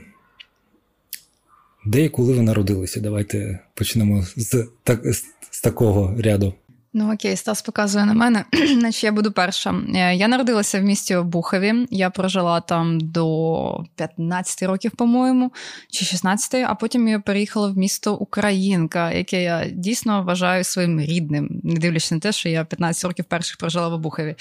де 1.86 2.04
і 2.04 2.08
коли 2.08 2.32
ви 2.32 2.42
народилися? 2.42 3.00
Давайте 3.00 3.58
почнемо 3.74 4.26
з, 4.36 4.68
так, 4.82 5.12
з, 5.12 5.24
з 5.50 5.60
такого 5.60 6.22
ряду. 6.22 6.54
Ну 6.92 7.12
окей, 7.14 7.36
Стас 7.36 7.62
показує 7.62 8.04
на 8.04 8.14
мене, 8.14 8.44
значить 8.78 9.04
я 9.04 9.12
буду 9.12 9.32
перша. 9.32 9.74
Е, 9.94 10.14
я 10.16 10.28
народилася 10.28 10.80
в 10.80 10.82
місті 10.82 11.14
Обухові. 11.14 11.74
Я 11.90 12.10
прожила 12.10 12.60
там 12.60 13.00
до 13.00 13.84
15 13.96 14.62
років, 14.62 14.90
по-моєму, 14.90 15.52
чи 15.90 16.04
16, 16.04 16.54
а 16.54 16.74
потім 16.74 17.08
я 17.08 17.20
переїхала 17.20 17.68
в 17.68 17.76
місто 17.76 18.14
Українка, 18.14 19.12
яке 19.12 19.42
я 19.42 19.66
дійсно 19.72 20.22
вважаю 20.22 20.64
своїм 20.64 21.00
рідним, 21.00 21.60
не 21.64 21.74
дивлячись 21.74 22.12
на 22.12 22.18
те, 22.18 22.32
що 22.32 22.48
я 22.48 22.64
15 22.64 23.04
років 23.04 23.24
перших 23.24 23.56
прожила 23.56 23.88
в 23.88 23.92
Обухові. 23.92 24.34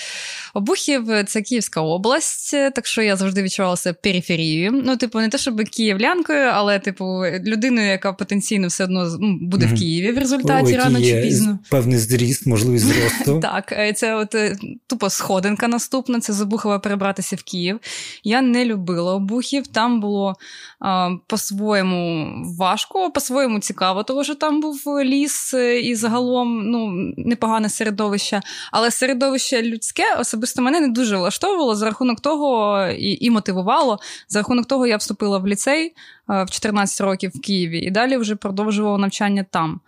Обухів 0.53 1.07
це 1.27 1.41
Київська 1.41 1.81
область, 1.81 2.51
так 2.51 2.85
що 2.85 3.01
я 3.01 3.15
завжди 3.15 3.43
відчувалася 3.43 3.93
периферією. 3.93 4.81
Ну, 4.85 4.97
типу, 4.97 5.19
не 5.19 5.29
те, 5.29 5.37
щоб 5.37 5.69
київлянкою, 5.69 6.49
але, 6.53 6.79
типу, 6.79 7.05
людиною, 7.45 7.87
яка 7.87 8.13
потенційно 8.13 8.67
все 8.67 8.83
одно 8.83 9.17
ну, 9.19 9.37
буде 9.41 9.65
в 9.65 9.79
Києві 9.79 10.11
в 10.11 10.17
результаті 10.17 10.77
рано 10.77 11.01
чи 11.01 11.21
пізно. 11.21 11.59
Певний 11.69 11.97
зріст 11.97 12.38
зріст, 12.39 12.47
можливість 12.47 12.85
зросту. 12.85 13.39
Так, 13.41 13.71
е, 13.71 13.93
це 13.93 14.15
от 14.15 14.35
е, 14.35 14.57
тупо 14.87 15.09
сходинка 15.09 15.67
наступна. 15.67 16.19
Це 16.19 16.33
з 16.33 16.47
перебратися 16.83 17.35
в 17.35 17.43
Київ. 17.43 17.79
Я 18.23 18.41
не 18.41 18.65
любила 18.65 19.13
обухів. 19.13 19.67
Там 19.67 19.99
було 19.99 20.35
а, 20.79 21.09
по-своєму 21.27 22.33
важко, 22.59 23.11
по-своєму 23.11 23.59
цікаво, 23.59 24.03
тому 24.03 24.23
що 24.23 24.35
там 24.35 24.61
був 24.61 24.83
ліс 25.03 25.53
е, 25.53 25.79
і 25.79 25.95
загалом 25.95 26.69
ну, 26.69 27.13
непогане 27.17 27.69
середовище. 27.69 28.41
Але 28.71 28.91
середовище 28.91 29.61
людське 29.61 30.15
особисто 30.19 30.61
мене 30.61 30.79
не 30.79 30.87
дуже 30.87 31.17
влаштовувало 31.17 31.75
за 31.75 31.85
рахунок 31.85 32.19
того 32.19 32.79
і, 32.87 33.25
і 33.25 33.29
мотивувало. 33.29 33.99
За 34.27 34.39
рахунок 34.39 34.65
того, 34.65 34.87
я 34.87 34.97
вступила 34.97 35.37
в 35.37 35.47
ліцей 35.47 35.93
в 36.27 36.47
14 36.49 37.01
років 37.01 37.31
в 37.35 37.41
Києві 37.41 37.79
і 37.79 37.91
далі 37.91 38.17
вже 38.17 38.35
продовжувала 38.35 38.97
навчання 38.97 39.45
там. 39.51 39.79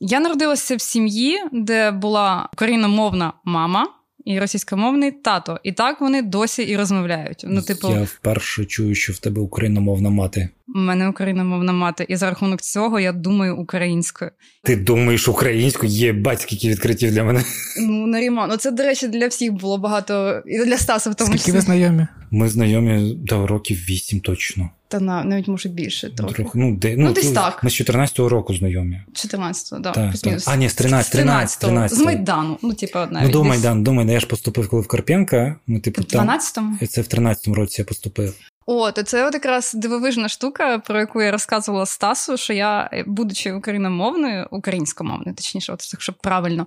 Я 0.00 0.20
народилася 0.20 0.76
в 0.76 0.80
сім'ї, 0.80 1.38
де 1.52 1.90
була 1.90 2.48
україномовна 2.52 3.32
мама 3.44 3.86
і 4.24 4.40
російськомовний 4.40 5.12
тато. 5.12 5.60
І 5.62 5.72
так 5.72 6.00
вони 6.00 6.22
досі 6.22 6.62
і 6.62 6.76
розмовляють. 6.76 7.44
Ну, 7.48 7.62
типу, 7.62 7.88
я 7.88 8.02
вперше 8.02 8.64
чую, 8.64 8.94
що 8.94 9.12
в 9.12 9.18
тебе 9.18 9.40
україномовна 9.42 10.10
мати. 10.10 10.48
У 10.74 10.78
мене 10.78 11.08
україномовна 11.08 11.72
мати, 11.72 12.06
і 12.08 12.16
за 12.16 12.30
рахунок 12.30 12.62
цього 12.62 13.00
я 13.00 13.12
думаю 13.12 13.56
українською. 13.56 14.30
Ти 14.62 14.76
думаєш 14.76 15.28
українською? 15.28 15.92
Є 15.92 16.12
батьківські 16.12 16.70
відкриттів 16.70 17.12
для 17.12 17.24
мене. 17.24 17.44
Ну 17.80 18.06
Наріма, 18.06 18.46
ну 18.46 18.56
це, 18.56 18.70
до 18.70 18.82
речі, 18.82 19.08
для 19.08 19.26
всіх 19.26 19.52
було 19.52 19.78
багато 19.78 20.42
і 20.46 20.64
для 20.64 20.78
Стаса 20.78 21.10
в 21.10 21.14
тому 21.14 21.30
числі. 21.30 21.42
Скільки 21.42 21.58
ви 21.58 21.62
знайомі? 21.62 22.06
Ми 22.30 22.48
знайомі 22.48 23.14
до 23.14 23.46
років 23.46 23.78
вісім 23.88 24.20
точно. 24.20 24.70
Та 24.88 25.00
на 25.00 25.24
навіть 25.24 25.48
може 25.48 25.68
більше 25.68 26.10
трохи. 26.10 26.34
трохи. 26.34 26.58
Ну, 26.58 26.76
де, 26.76 26.96
ну, 26.96 27.06
ну 27.06 27.12
десь 27.12 27.32
так. 27.32 27.64
Ми 27.64 27.70
з 27.70 27.80
14-го 27.80 28.28
року 28.28 28.54
знайомі. 28.54 29.00
14-го, 29.14 29.80
да, 29.80 29.90
так. 29.90 30.18
Так. 30.18 30.38
А, 30.46 30.56
ні, 30.56 30.68
з 30.68 30.74
13 30.74 31.12
13 31.12 31.60
13 31.60 31.98
З 31.98 32.00
Майдану. 32.00 32.58
Ну, 32.62 32.72
типу, 32.72 32.98
навіть. 32.98 33.26
Ну, 33.26 33.32
до 33.32 33.44
Майдану, 33.44 33.82
до 33.82 33.92
Майдану. 33.92 34.14
Я 34.14 34.20
ж 34.20 34.26
поступив, 34.26 34.68
коли 34.68 34.82
в 34.82 34.86
Карпенка. 34.86 35.56
Ми, 35.66 35.80
типу, 35.80 36.02
в 36.02 36.04
12-му? 36.04 36.86
Це 36.86 37.00
в 37.00 37.04
13-му 37.04 37.54
році 37.54 37.80
я 37.80 37.84
поступив. 37.84 38.34
О, 38.66 38.92
то 38.92 39.02
це 39.02 39.26
от 39.26 39.34
якраз 39.34 39.74
дивовижна 39.74 40.28
штука, 40.28 40.78
про 40.78 41.00
яку 41.00 41.22
я 41.22 41.30
розказувала 41.30 41.86
Стасу, 41.86 42.36
що 42.36 42.52
я, 42.52 42.90
будучи 43.06 43.52
україномовною, 43.52 44.46
українськомовною, 44.50 45.34
точніше, 45.36 45.72
от 45.72 46.00
щоб 46.00 46.14
правильно, 46.14 46.66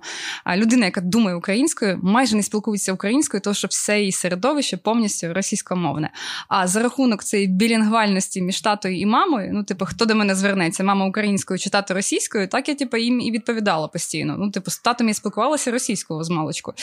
людина, 0.56 0.84
яка 0.84 1.00
думає 1.00 1.36
українською, 1.36 2.00
майже 2.02 2.36
не 2.36 2.42
спілкується 2.42 2.92
українською, 2.92 3.40
тому 3.40 3.54
що 3.54 3.68
все 3.68 3.98
її 3.98 4.12
середовище 4.12 4.76
повністю 4.76 5.34
російськомовне. 5.34 6.10
А 6.48 6.66
за 6.66 6.82
рахунок 6.82 7.24
цієї 7.24 7.48
білінгвальності 7.48 8.42
між 8.42 8.60
татою 8.60 9.00
і 9.00 9.06
мамою, 9.06 9.50
ну, 9.52 9.64
типу, 9.64 9.84
хто 9.84 10.04
до 10.04 10.14
мене 10.14 10.34
звернеться, 10.34 10.84
мама 10.84 11.06
українською 11.06 11.58
чи 11.58 11.70
тато 11.70 11.94
російською, 11.94 12.48
так 12.48 12.68
я 12.68 12.74
типу, 12.74 12.96
їм 12.96 13.20
і 13.20 13.30
відповідала 13.30 13.88
постійно. 13.88 14.36
Ну, 14.38 14.50
типу, 14.50 14.70
з 14.70 14.78
татом 14.78 15.08
я 15.08 15.14
спілкувалася 15.14 15.70
російською 15.70 16.24
з 16.24 16.30
маличкою. 16.30 16.74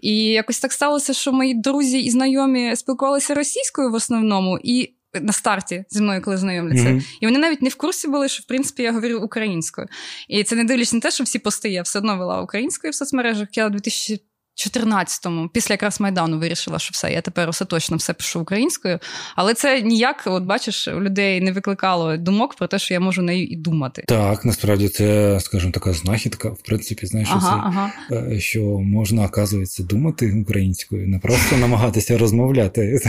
І 0.00 0.16
якось 0.24 0.60
так 0.60 0.72
сталося, 0.72 1.12
що 1.12 1.32
мої 1.32 1.54
друзі 1.54 2.00
і 2.00 2.10
знайомі 2.10 2.76
спілкувалися 2.76 3.34
російською 3.34 3.90
в 3.90 3.94
основному 3.94 4.51
і. 4.58 4.94
На 5.22 5.32
старті 5.32 5.84
зі 5.90 6.02
мною, 6.02 6.22
коли 6.22 6.36
знайомляться, 6.36 6.88
mm-hmm. 6.88 7.04
і 7.20 7.26
вони 7.26 7.38
навіть 7.38 7.62
не 7.62 7.68
в 7.68 7.74
курсі 7.74 8.08
були, 8.08 8.28
що 8.28 8.42
в 8.42 8.46
принципі 8.46 8.82
я 8.82 8.92
говорю 8.92 9.18
українською. 9.18 9.86
І 10.28 10.44
це 10.44 10.56
не 10.56 10.64
дивлячись 10.64 10.92
на 10.92 11.00
те, 11.00 11.10
що 11.10 11.24
всі 11.24 11.38
пости 11.38 11.68
я 11.68 11.82
все 11.82 11.98
одно 11.98 12.18
вела 12.18 12.42
українською 12.42 12.90
в 12.90 12.94
соцмережах. 12.94 13.48
Я 13.56 13.66
у 13.66 13.70
2014-му, 13.70 15.48
після 15.48 15.72
якраз 15.72 16.00
Майдану, 16.00 16.38
вирішила, 16.38 16.78
що 16.78 16.90
все, 16.92 17.12
я 17.12 17.20
тепер 17.20 17.48
остаточно 17.48 17.96
все 17.96 18.12
пишу 18.12 18.40
українською. 18.40 18.98
Але 19.36 19.54
це 19.54 19.82
ніяк, 19.82 20.22
от 20.26 20.44
бачиш, 20.44 20.88
у 20.88 21.00
людей 21.00 21.40
не 21.40 21.52
викликало 21.52 22.16
думок 22.16 22.54
про 22.54 22.66
те, 22.66 22.78
що 22.78 22.94
я 22.94 23.00
можу 23.00 23.22
нею 23.22 23.46
і 23.46 23.56
думати. 23.56 24.04
Так, 24.08 24.44
насправді 24.44 24.88
це, 24.88 25.38
скажімо, 25.40 25.72
така 25.72 25.92
знахідка, 25.92 26.48
в 26.48 26.62
принципі, 26.62 27.06
знаєш, 27.06 27.28
ага, 27.32 27.40
це, 27.40 27.62
ага. 27.66 27.92
Е, 28.32 28.40
що 28.40 28.60
можна, 28.78 29.24
оказується, 29.24 29.82
думати 29.82 30.32
українською, 30.42 31.08
не 31.08 31.18
просто 31.18 31.56
намагатися 31.56 32.18
розмовляти. 32.18 33.00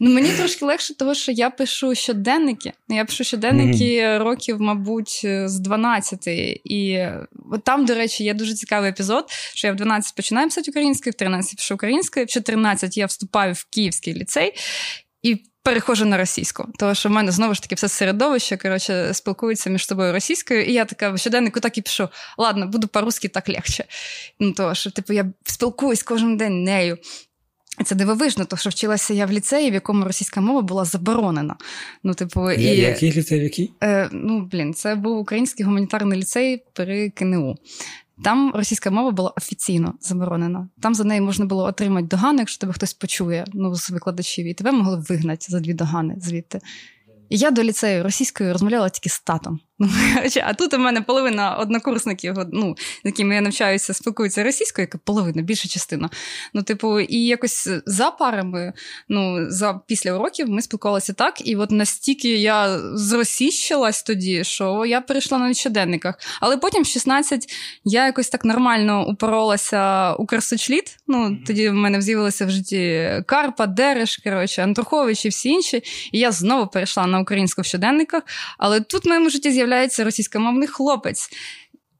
Ну 0.00 0.10
мені 0.10 0.32
трошки 0.32 0.64
легше, 0.64 0.94
тому 0.94 1.14
що 1.14 1.32
я 1.32 1.50
пишу 1.50 1.94
щоденники. 1.94 2.72
Я 2.88 3.04
пишу 3.04 3.24
щоденники 3.24 4.02
mm-hmm. 4.02 4.18
років, 4.18 4.60
мабуть, 4.60 5.20
з 5.44 5.58
12. 5.58 6.26
І 6.64 7.06
от 7.52 7.64
там, 7.64 7.86
до 7.86 7.94
речі, 7.94 8.24
є 8.24 8.34
дуже 8.34 8.54
цікавий 8.54 8.90
епізод, 8.90 9.24
що 9.54 9.66
я 9.66 9.72
в 9.72 9.76
12 9.76 10.14
починаю 10.14 10.46
писати 10.46 10.70
українською, 10.70 11.12
в 11.12 11.14
13 11.14 11.56
пишу 11.56 11.74
українською, 11.74 12.26
в 12.26 12.28
14 12.28 12.96
я 12.96 13.06
вступаю 13.06 13.52
в 13.52 13.64
Київський 13.70 14.14
ліцей. 14.14 14.52
і 15.22 15.42
перехожу 15.68 16.04
на 16.04 16.16
російську. 16.16 16.68
Тому 16.78 16.94
що 16.94 17.08
в 17.08 17.12
мене 17.12 17.32
знову 17.32 17.54
ж 17.54 17.62
таки 17.62 17.74
все 17.74 17.88
середовище 17.88 18.56
коротше, 18.56 19.14
спілкується 19.14 19.70
між 19.70 19.86
собою 19.86 20.12
російською, 20.12 20.64
і 20.64 20.72
я 20.72 20.84
така 20.84 21.10
в 21.10 21.18
щоденнику 21.18 21.60
так 21.60 21.78
і 21.78 21.82
пишу: 21.82 22.08
ладно, 22.38 22.66
буду 22.66 22.88
по-русски 22.88 23.28
так 23.28 23.48
легче. 23.48 23.84
Ну, 24.40 24.52
того, 24.52 24.74
що 24.74 24.90
типу, 24.90 25.12
я 25.12 25.32
спілкуюсь 25.44 26.02
кожен 26.02 26.36
день 26.36 26.64
нею. 26.64 26.98
Це 27.84 27.94
дивовижно, 27.94 28.44
тому 28.44 28.60
що 28.60 28.70
вчилася 28.70 29.14
я 29.14 29.26
в 29.26 29.32
ліцеї, 29.32 29.70
в 29.70 29.74
якому 29.74 30.04
російська 30.04 30.40
мова 30.40 30.62
була 30.62 30.84
заборонена. 30.84 31.56
Ну, 32.02 32.14
типу, 32.14 32.50
і... 32.50 32.62
Який 32.62 33.12
ліцей? 33.12 33.42
який? 33.42 33.72
Е, 33.82 34.08
Ну, 34.12 34.48
блін, 34.52 34.74
це 34.74 34.94
був 34.94 35.18
український 35.18 35.66
гуманітарний 35.66 36.18
ліцей 36.18 36.64
при 36.72 37.10
КНУ. 37.10 37.54
Там 38.24 38.52
російська 38.54 38.90
мова 38.90 39.10
була 39.10 39.32
офіційно 39.36 39.94
заборонена. 40.00 40.68
Там 40.80 40.94
за 40.94 41.04
неї 41.04 41.20
можна 41.20 41.44
було 41.46 41.64
отримати 41.64 42.06
догани, 42.06 42.38
якщо 42.38 42.60
тебе 42.60 42.72
хтось 42.72 42.94
почує, 42.94 43.44
ну 43.54 43.74
з 43.74 43.90
викладачів, 43.90 44.46
і 44.46 44.54
тебе 44.54 44.72
могли 44.72 45.04
вигнати 45.08 45.46
за 45.48 45.60
дві 45.60 45.74
догани 45.74 46.14
звідти. 46.20 46.60
І 47.28 47.36
я 47.36 47.50
до 47.50 47.62
ліцею 47.62 48.02
російською 48.02 48.52
розмовляла 48.52 48.88
тільки 48.88 49.08
з 49.08 49.20
татом. 49.20 49.60
Ну, 49.78 49.88
а 50.42 50.54
тут 50.54 50.74
у 50.74 50.78
мене 50.78 51.00
половина 51.00 51.56
однокурсників, 51.56 52.34
ну, 52.52 52.76
з 53.04 53.06
якими 53.06 53.34
я 53.34 53.40
навчаюся, 53.40 53.94
спілкуються 53.94 54.44
російською, 54.44 54.82
яка 54.82 54.98
половина, 55.04 55.42
більша 55.42 55.68
частина. 55.68 56.10
Ну, 56.54 56.62
типу, 56.62 57.00
і 57.00 57.16
якось 57.16 57.68
за 57.86 58.10
парами, 58.10 58.72
ну, 59.08 59.50
за 59.50 59.80
після 59.86 60.12
уроків 60.12 60.48
ми 60.48 60.62
спілкувалися 60.62 61.12
так, 61.12 61.46
і 61.46 61.56
от 61.56 61.70
настільки 61.70 62.28
я 62.36 62.78
зросіщилась 62.94 64.02
тоді, 64.02 64.44
що 64.44 64.84
я 64.86 65.00
перейшла 65.00 65.38
на 65.38 65.54
щоденниках. 65.54 66.14
Але 66.40 66.56
потім, 66.56 66.82
в 66.82 66.86
16, 66.86 67.46
я 67.84 68.06
якось 68.06 68.28
так 68.28 68.44
нормально 68.44 69.06
упоролася 69.08 70.14
у 70.14 70.26
красочліт. 70.26 70.96
Ну, 71.06 71.38
тоді 71.46 71.68
в 71.68 71.74
мене 71.74 72.02
з'явилися 72.02 72.46
в 72.46 72.50
житті 72.50 73.10
Карпа, 73.26 73.66
Дереш, 73.66 74.16
коротше, 74.16 74.62
Антрухович 74.62 75.24
і 75.24 75.28
всі 75.28 75.48
інші. 75.48 75.82
І 76.12 76.18
я 76.18 76.32
знову 76.32 76.66
перейшла 76.66 77.06
на 77.06 77.20
українську 77.20 77.62
в 77.62 77.64
щоденниках. 77.64 78.22
Але 78.58 78.80
тут 78.80 79.04
в 79.04 79.08
моєму 79.08 79.30
житті 79.30 79.50
з'явилася 79.50 79.67
з'являється 79.68 80.04
російськомовний 80.04 80.68
хлопець. 80.68 81.30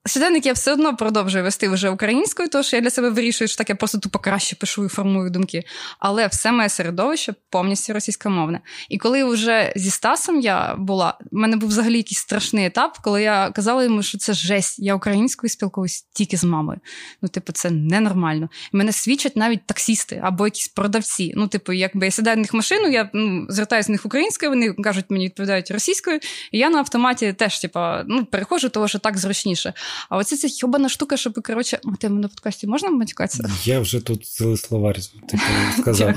Щоденник 0.08 0.46
я 0.46 0.52
все 0.52 0.72
одно 0.72 0.96
продовжую 0.96 1.44
вести 1.44 1.68
вже 1.68 1.90
українською, 1.90 2.48
тому 2.48 2.64
що 2.64 2.76
я 2.76 2.82
для 2.82 2.90
себе 2.90 3.10
вирішую, 3.10 3.48
що 3.48 3.58
так 3.58 3.68
я 3.68 3.74
просто 3.74 3.98
тупо 3.98 4.18
краще 4.18 4.56
пишу 4.56 4.84
і 4.84 4.88
формую 4.88 5.30
думки. 5.30 5.64
Але 5.98 6.26
все 6.26 6.52
моє 6.52 6.68
середовище 6.68 7.34
повністю 7.50 7.92
російськомовне. 7.92 8.60
І 8.88 8.98
коли 8.98 9.24
вже 9.24 9.72
зі 9.76 9.90
Стасом 9.90 10.40
я 10.40 10.74
була, 10.78 11.18
в 11.20 11.36
мене 11.36 11.56
був 11.56 11.68
взагалі 11.68 11.96
якийсь 11.96 12.18
страшний 12.18 12.66
етап, 12.66 12.98
коли 13.02 13.22
я 13.22 13.50
казала 13.50 13.84
йому, 13.84 14.02
що 14.02 14.18
це 14.18 14.32
жесть, 14.32 14.78
я 14.78 14.94
українською 14.94 15.50
спілкуюсь 15.50 16.06
тільки 16.12 16.36
з 16.36 16.44
мамою. 16.44 16.80
Ну, 17.22 17.28
типу, 17.28 17.52
це 17.52 17.70
ненормально. 17.70 18.48
Мене 18.72 18.92
свідчать 18.92 19.36
навіть 19.36 19.66
таксісти 19.66 20.20
або 20.24 20.46
якісь 20.46 20.68
продавці. 20.68 21.32
Ну, 21.36 21.48
типу, 21.48 21.72
якби 21.72 22.06
я 22.06 22.10
сідаю 22.10 22.36
в 22.36 22.40
них 22.40 22.54
машину, 22.54 22.88
я 22.88 23.10
ну, 23.14 23.46
звертаюся 23.48 23.86
з 23.86 23.90
них 23.90 24.06
українською, 24.06 24.50
вони 24.50 24.72
кажуть, 24.72 25.04
мені 25.08 25.24
відповідають 25.24 25.70
російською, 25.70 26.20
і 26.52 26.58
я 26.58 26.70
на 26.70 26.78
автоматі 26.78 27.32
теж, 27.32 27.58
типу, 27.58 27.80
ну, 28.06 28.24
перехожу, 28.24 28.68
того 28.68 28.88
що 28.88 28.98
так 28.98 29.18
зручніше. 29.18 29.72
А 30.08 30.16
оце 30.16 30.36
ця 30.36 30.48
хьобана 30.60 30.88
штука, 30.88 31.16
щоб, 31.16 31.42
коротше, 31.42 31.80
ти 32.00 32.08
на 32.08 32.28
подкасті 32.28 32.66
можна 32.66 32.90
матюкатися? 32.90 33.50
Я 33.64 33.80
вже 33.80 34.00
тут 34.00 34.26
цілий 34.26 34.56
словар 34.56 34.96
типу, 35.28 35.42
сказав. 35.78 36.14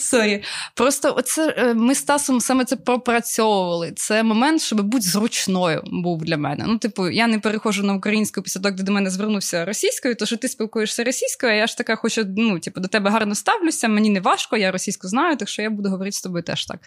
Sorry. 0.00 0.42
Просто 0.74 1.14
оце 1.16 1.54
е, 1.58 1.74
ми 1.74 1.94
з 1.94 2.02
Стасом 2.02 2.40
саме 2.40 2.64
це 2.64 2.76
пропрацьовували. 2.76 3.92
Це 3.96 4.22
момент, 4.22 4.62
щоб 4.62 4.82
бути 4.82 5.04
зручною 5.04 5.82
був 5.86 6.24
для 6.24 6.36
мене. 6.36 6.64
Ну, 6.68 6.78
типу, 6.78 7.08
я 7.08 7.26
не 7.26 7.38
переходжу 7.38 7.82
на 7.82 7.94
українську 7.94 8.42
після 8.42 8.60
того, 8.60 8.74
де 8.74 8.82
до 8.82 8.92
мене 8.92 9.10
звернувся 9.10 9.64
російською, 9.64 10.14
то 10.14 10.26
що 10.26 10.36
ти 10.36 10.48
спілкуєшся 10.48 11.04
російською, 11.04 11.52
а 11.52 11.54
я 11.54 11.66
ж 11.66 11.76
така 11.76 11.96
хочу, 11.96 12.24
ну, 12.36 12.58
типу, 12.58 12.80
до 12.80 12.88
тебе 12.88 13.10
гарно 13.10 13.34
ставлюся, 13.34 13.88
мені 13.88 14.10
не 14.10 14.20
важко, 14.20 14.56
я 14.56 14.70
російську 14.70 15.08
знаю, 15.08 15.36
так 15.36 15.48
що 15.48 15.62
я 15.62 15.70
буду 15.70 15.88
говорити 15.88 16.16
з 16.16 16.22
тобою 16.22 16.42
теж 16.42 16.66
так. 16.66 16.80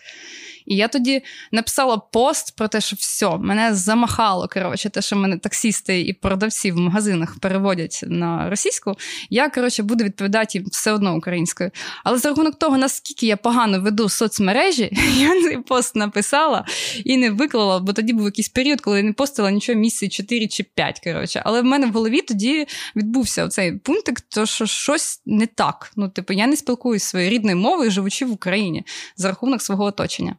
І 0.65 0.75
я 0.75 0.88
тоді 0.88 1.24
написала 1.51 1.98
пост 1.98 2.55
про 2.55 2.67
те, 2.67 2.82
що 2.82 2.96
все, 2.96 3.38
мене 3.38 3.75
замахало. 3.75 4.48
Коротше, 4.53 4.89
те, 4.89 5.01
що 5.01 5.15
мене 5.15 5.38
таксісти 5.38 6.01
і 6.01 6.13
продавці 6.13 6.72
в 6.72 6.77
магазинах 6.77 7.39
переводять 7.39 8.03
на 8.08 8.50
російську. 8.50 8.96
Я 9.29 9.50
коротше 9.50 9.84
буду 9.84 10.03
відповідати 10.03 10.58
їм 10.58 10.67
все 10.72 10.91
одно 10.91 11.15
українською. 11.15 11.72
Але 12.03 12.17
за 12.17 12.29
рахунок 12.29 12.60
того, 12.60 12.77
наскільки 12.77 13.27
я 13.27 13.38
погано 13.38 13.82
веду 13.82 14.10
соцмережі, 14.10 14.89
я 15.17 15.41
цей 15.41 15.58
пост 15.58 15.96
написала 15.96 16.65
і 17.05 17.17
не 17.17 17.32
виклала, 17.32 17.79
бо 17.79 17.93
тоді 17.93 18.13
був 18.13 18.25
якийсь 18.25 18.50
період, 18.50 18.82
коли 18.82 18.98
я 18.98 19.03
не 19.03 19.13
постила 19.13 19.51
нічого 19.51 19.79
місяці 19.79 20.10
4 20.10 20.48
чи 20.48 20.63
5. 20.63 21.00
Коротше. 21.03 21.41
Але 21.46 21.62
в 21.62 21.65
мене 21.65 21.88
в 21.88 21.91
голові 21.91 22.22
тоді 22.22 22.67
відбувся 22.96 23.48
цей 23.48 23.77
пунктик, 23.77 24.22
то 24.22 24.46
що 24.46 24.65
щось 24.65 25.22
не 25.25 25.48
так. 25.48 25.91
Ну, 25.96 26.10
типу, 26.10 26.34
я 26.34 26.48
не 26.48 26.55
спілкуюся 26.55 27.08
своєю 27.08 27.32
рідною 27.32 27.58
мовою, 27.58 27.91
живучи 27.91 28.25
в 28.25 28.32
Україні 28.32 28.86
за 29.15 29.27
рахунок 29.27 29.62
свого 29.62 29.84
оточення. 29.84 30.36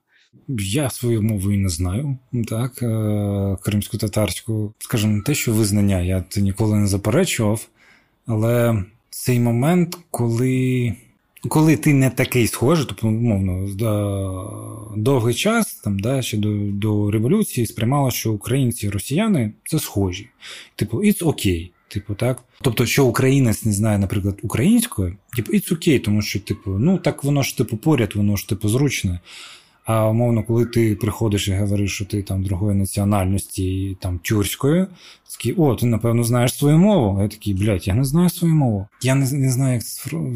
Я 0.58 0.90
свою 0.90 1.22
мову 1.22 1.52
і 1.52 1.56
не 1.56 1.68
знаю, 1.68 2.16
так, 2.48 2.82
е, 2.82 3.56
кримську 3.62 3.98
татарську. 3.98 4.72
Скажімо, 4.78 5.12
не 5.12 5.22
те, 5.22 5.34
що 5.34 5.52
визнання, 5.52 6.00
я 6.00 6.24
це 6.28 6.40
ніколи 6.40 6.78
не 6.78 6.86
заперечував, 6.86 7.68
але 8.26 8.84
цей 9.10 9.40
момент, 9.40 9.98
коли 10.10 10.94
коли 11.48 11.76
ти 11.76 11.94
не 11.94 12.10
такий 12.10 12.46
схожий, 12.46 12.86
тобто, 12.88 13.08
умовно, 13.08 13.68
довгий 14.96 15.34
час, 15.34 15.74
там, 15.74 15.98
да, 15.98 16.22
ще 16.22 16.36
до 16.36 16.48
до 16.72 17.10
революції, 17.10 17.66
сприймало, 17.66 18.10
що 18.10 18.32
українці 18.32 18.86
і 18.86 18.90
росіяни 18.90 19.52
це 19.64 19.78
схожі. 19.78 20.28
Типу, 20.76 20.98
it's 20.98 21.28
окей. 21.28 21.72
Типу, 21.88 22.14
так. 22.14 22.44
Тобто, 22.62 22.86
що 22.86 23.06
українець 23.06 23.64
не 23.64 23.72
знає, 23.72 23.98
наприклад, 23.98 24.38
українською, 24.42 25.16
типу, 25.36 25.52
it's 25.52 25.74
окей, 25.74 25.98
тому 25.98 26.22
що, 26.22 26.40
типу, 26.40 26.70
ну 26.70 26.98
так 26.98 27.24
воно 27.24 27.42
ж 27.42 27.56
типу 27.56 27.76
поряд, 27.76 28.12
воно 28.14 28.36
ж 28.36 28.48
типу 28.48 28.68
зручне. 28.68 29.20
А 29.84 30.08
умовно, 30.08 30.42
коли 30.42 30.66
ти 30.66 30.96
приходиш 30.96 31.48
і 31.48 31.54
говориш, 31.54 31.94
що 31.94 32.04
ти 32.04 32.22
там 32.22 32.44
другої 32.44 32.76
національності, 32.76 33.96
там 34.00 34.18
тюркської, 34.18 34.86
такий, 35.30 35.52
о, 35.52 35.74
ти 35.74 35.86
напевно 35.86 36.24
знаєш 36.24 36.54
свою 36.54 36.78
мову. 36.78 37.22
Я 37.22 37.28
такий, 37.28 37.54
блядь, 37.54 37.86
я 37.88 37.94
не 37.94 38.04
знаю 38.04 38.30
свою 38.30 38.54
мову. 38.54 38.88
Я 39.02 39.14
не, 39.14 39.32
не 39.32 39.50
знаю, 39.50 39.74
як 39.74 39.82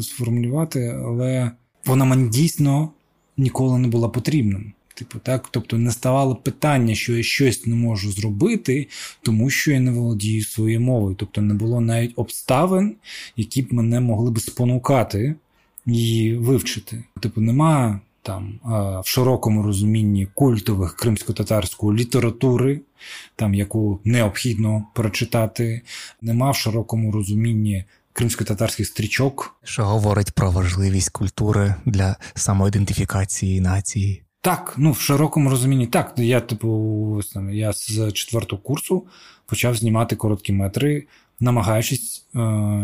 сформулювати, 0.03 1.01
але 1.05 1.51
вона 1.85 2.05
мені 2.05 2.29
дійсно 2.29 2.89
ніколи 3.37 3.79
не 3.79 3.87
була 3.87 4.09
потрібним. 4.09 4.73
Типу, 4.93 5.19
так, 5.19 5.47
тобто 5.51 5.77
не 5.77 5.91
ставало 5.91 6.35
питання, 6.35 6.95
що 6.95 7.17
я 7.17 7.23
щось 7.23 7.65
не 7.65 7.75
можу 7.75 8.11
зробити, 8.11 8.87
тому 9.21 9.49
що 9.49 9.71
я 9.71 9.79
не 9.79 9.91
володію 9.91 10.43
своєю 10.43 10.81
мовою. 10.81 11.15
Тобто 11.19 11.41
не 11.41 11.53
було 11.53 11.81
навіть 11.81 12.13
обставин, 12.15 12.95
які 13.37 13.61
б 13.61 13.73
мене 13.73 13.99
могли 13.99 14.31
б 14.31 14.39
спонукати 14.39 15.35
її 15.85 16.35
вивчити. 16.35 17.03
Типу, 17.19 17.41
немає 17.41 17.99
там 18.29 18.59
в 19.05 19.09
широкому 19.09 19.63
розумінні 19.63 20.27
культових 20.33 20.95
кримсько-татарської 20.95 21.99
літератури, 21.99 22.81
там 23.35 23.53
яку 23.53 23.99
необхідно 24.03 24.83
прочитати, 24.95 25.81
нема 26.21 26.51
в 26.51 26.55
широкому 26.55 27.11
розумінні 27.11 27.85
кримсько-татарських 28.13 28.87
стрічок, 28.87 29.55
що 29.63 29.85
говорить 29.85 30.31
про 30.31 30.51
важливість 30.51 31.09
культури 31.09 31.75
для 31.85 32.15
самоідентифікації 32.35 33.61
нації. 33.61 34.23
Так, 34.41 34.73
ну 34.77 34.91
в 34.91 34.99
широкому 34.99 35.49
розумінні 35.49 35.87
так. 35.87 36.13
Я, 36.17 36.41
типу, 36.41 37.21
я 37.51 37.73
з 37.73 38.11
четвертого 38.11 38.61
курсу 38.61 39.07
почав 39.45 39.75
знімати 39.75 40.15
короткі 40.15 40.53
метри, 40.53 41.07
намагаючись 41.39 42.25
е, 42.35 42.39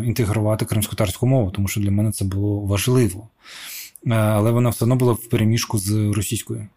інтегрувати 0.05 0.65
кримсько-татарську 0.65 1.27
мову, 1.27 1.51
тому 1.51 1.67
що 1.67 1.81
для 1.81 1.91
мене 1.91 2.11
це 2.11 2.25
було 2.25 2.59
важливо. 2.59 3.27
Е, 4.05 4.13
але 4.13 4.51
вона 4.51 4.69
все 4.69 4.85
одно 4.85 4.95
була 4.95 5.13
в 5.13 5.25
переміжку 5.29 5.77
з 5.77 6.11
російською. 6.11 6.67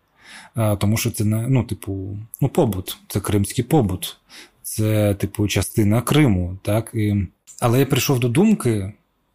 Е, 0.56 0.76
тому 0.76 0.96
що 0.96 1.10
це 1.10 1.24
ну, 1.24 1.64
типу, 1.64 2.18
ну, 2.40 2.48
побут, 2.48 2.98
це 3.08 3.20
кримський 3.20 3.64
побут, 3.64 4.16
це, 4.62 5.14
типу, 5.14 5.48
частина 5.48 6.00
Криму. 6.00 6.58
так? 6.62 6.90
І... 6.94 7.26
Але 7.60 7.80
я 7.80 7.86
прийшов 7.86 8.20
до 8.20 8.28
думки, 8.28 8.92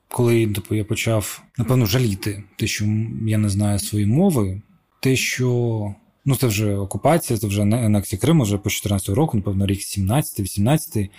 коли 0.07 0.47
типу, 0.47 0.75
я 0.75 0.85
почав, 0.85 1.41
напевно, 1.57 1.85
жаліти 1.85 2.43
те, 2.55 2.67
що 2.67 2.85
я 3.25 3.37
не 3.37 3.49
знаю 3.49 3.79
своєї 3.79 4.11
мови, 4.11 4.61
те, 4.99 5.15
що. 5.15 5.95
Ну, 6.25 6.35
це 6.35 6.47
вже 6.47 6.75
окупація, 6.75 7.39
це 7.39 7.47
вже 7.47 7.61
анексія 7.61 8.19
Криму, 8.19 8.43
вже 8.43 8.57
по 8.57 8.69
14 8.69 9.09
року, 9.09 9.37
напевно, 9.37 9.65
рік 9.65 9.79
17-18. 9.79 11.09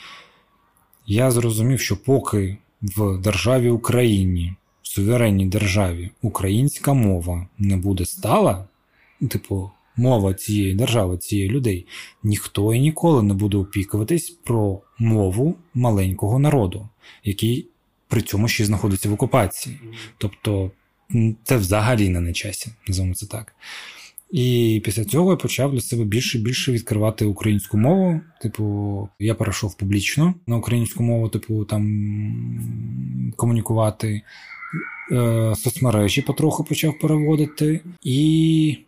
Я 1.06 1.30
зрозумів, 1.30 1.80
що 1.80 1.96
поки 1.96 2.56
в 2.82 3.18
державі 3.18 3.70
Україні 3.70 4.54
суверенній 4.94 5.46
державі 5.46 6.10
українська 6.22 6.92
мова 6.94 7.46
не 7.58 7.76
буде 7.76 8.04
стала, 8.04 8.68
типу, 9.28 9.70
мова 9.96 10.34
цієї 10.34 10.74
держави, 10.74 11.18
цієї 11.18 11.50
людей, 11.50 11.86
ніхто 12.22 12.74
і 12.74 12.80
ніколи 12.80 13.22
не 13.22 13.34
буде 13.34 13.56
опікуватись 13.56 14.30
про 14.30 14.80
мову 14.98 15.56
маленького 15.74 16.38
народу, 16.38 16.88
який 17.24 17.66
при 18.08 18.22
цьому 18.22 18.48
ще 18.48 18.64
знаходиться 18.64 19.08
в 19.08 19.12
окупації. 19.12 19.80
Тобто 20.18 20.70
це 21.44 21.56
взагалі 21.56 22.08
не 22.08 22.20
на 22.20 22.32
часі, 22.32 22.70
називаємо 22.88 23.14
це 23.14 23.26
так. 23.26 23.54
І 24.30 24.80
після 24.84 25.04
цього 25.04 25.30
я 25.30 25.36
почав 25.36 25.72
для 25.72 25.80
себе 25.80 26.04
більше 26.04 26.38
і 26.38 26.40
більше 26.40 26.72
відкривати 26.72 27.24
українську 27.24 27.78
мову. 27.78 28.20
Типу, 28.42 29.08
я 29.18 29.34
перейшов 29.34 29.76
публічно 29.76 30.34
на 30.46 30.56
українську 30.56 31.02
мову, 31.02 31.28
типу, 31.28 31.64
там 31.64 31.82
комунікувати. 33.36 34.22
Е, 35.12 35.54
соцмережі 35.56 36.22
потроху 36.22 36.64
почав 36.64 36.98
переводити. 36.98 37.80
І 38.02 38.78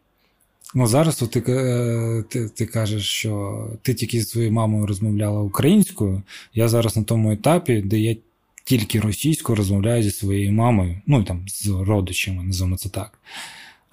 ну, 0.75 0.87
зараз 0.87 1.17
ти, 1.17 1.45
е, 1.49 2.25
ти, 2.29 2.49
ти 2.49 2.67
кажеш, 2.67 3.09
що 3.09 3.67
ти 3.83 3.95
тільки 3.95 4.19
зі 4.19 4.25
своєю 4.25 4.53
мамою 4.53 4.87
розмовляла 4.87 5.41
українською. 5.41 6.23
Я 6.55 6.69
зараз 6.69 6.97
на 6.97 7.03
тому 7.03 7.33
етапі, 7.33 7.83
де 7.83 7.99
я 7.99 8.17
тільки 8.65 9.01
російською 9.01 9.57
розмовляю 9.57 10.03
зі 10.03 10.11
своєю 10.11 10.53
мамою, 10.53 11.01
ну 11.07 11.25
там 11.25 11.45
з 11.49 11.67
родичами, 11.67 12.43
називаємо 12.43 12.77
це 12.77 12.89
так. 12.89 13.19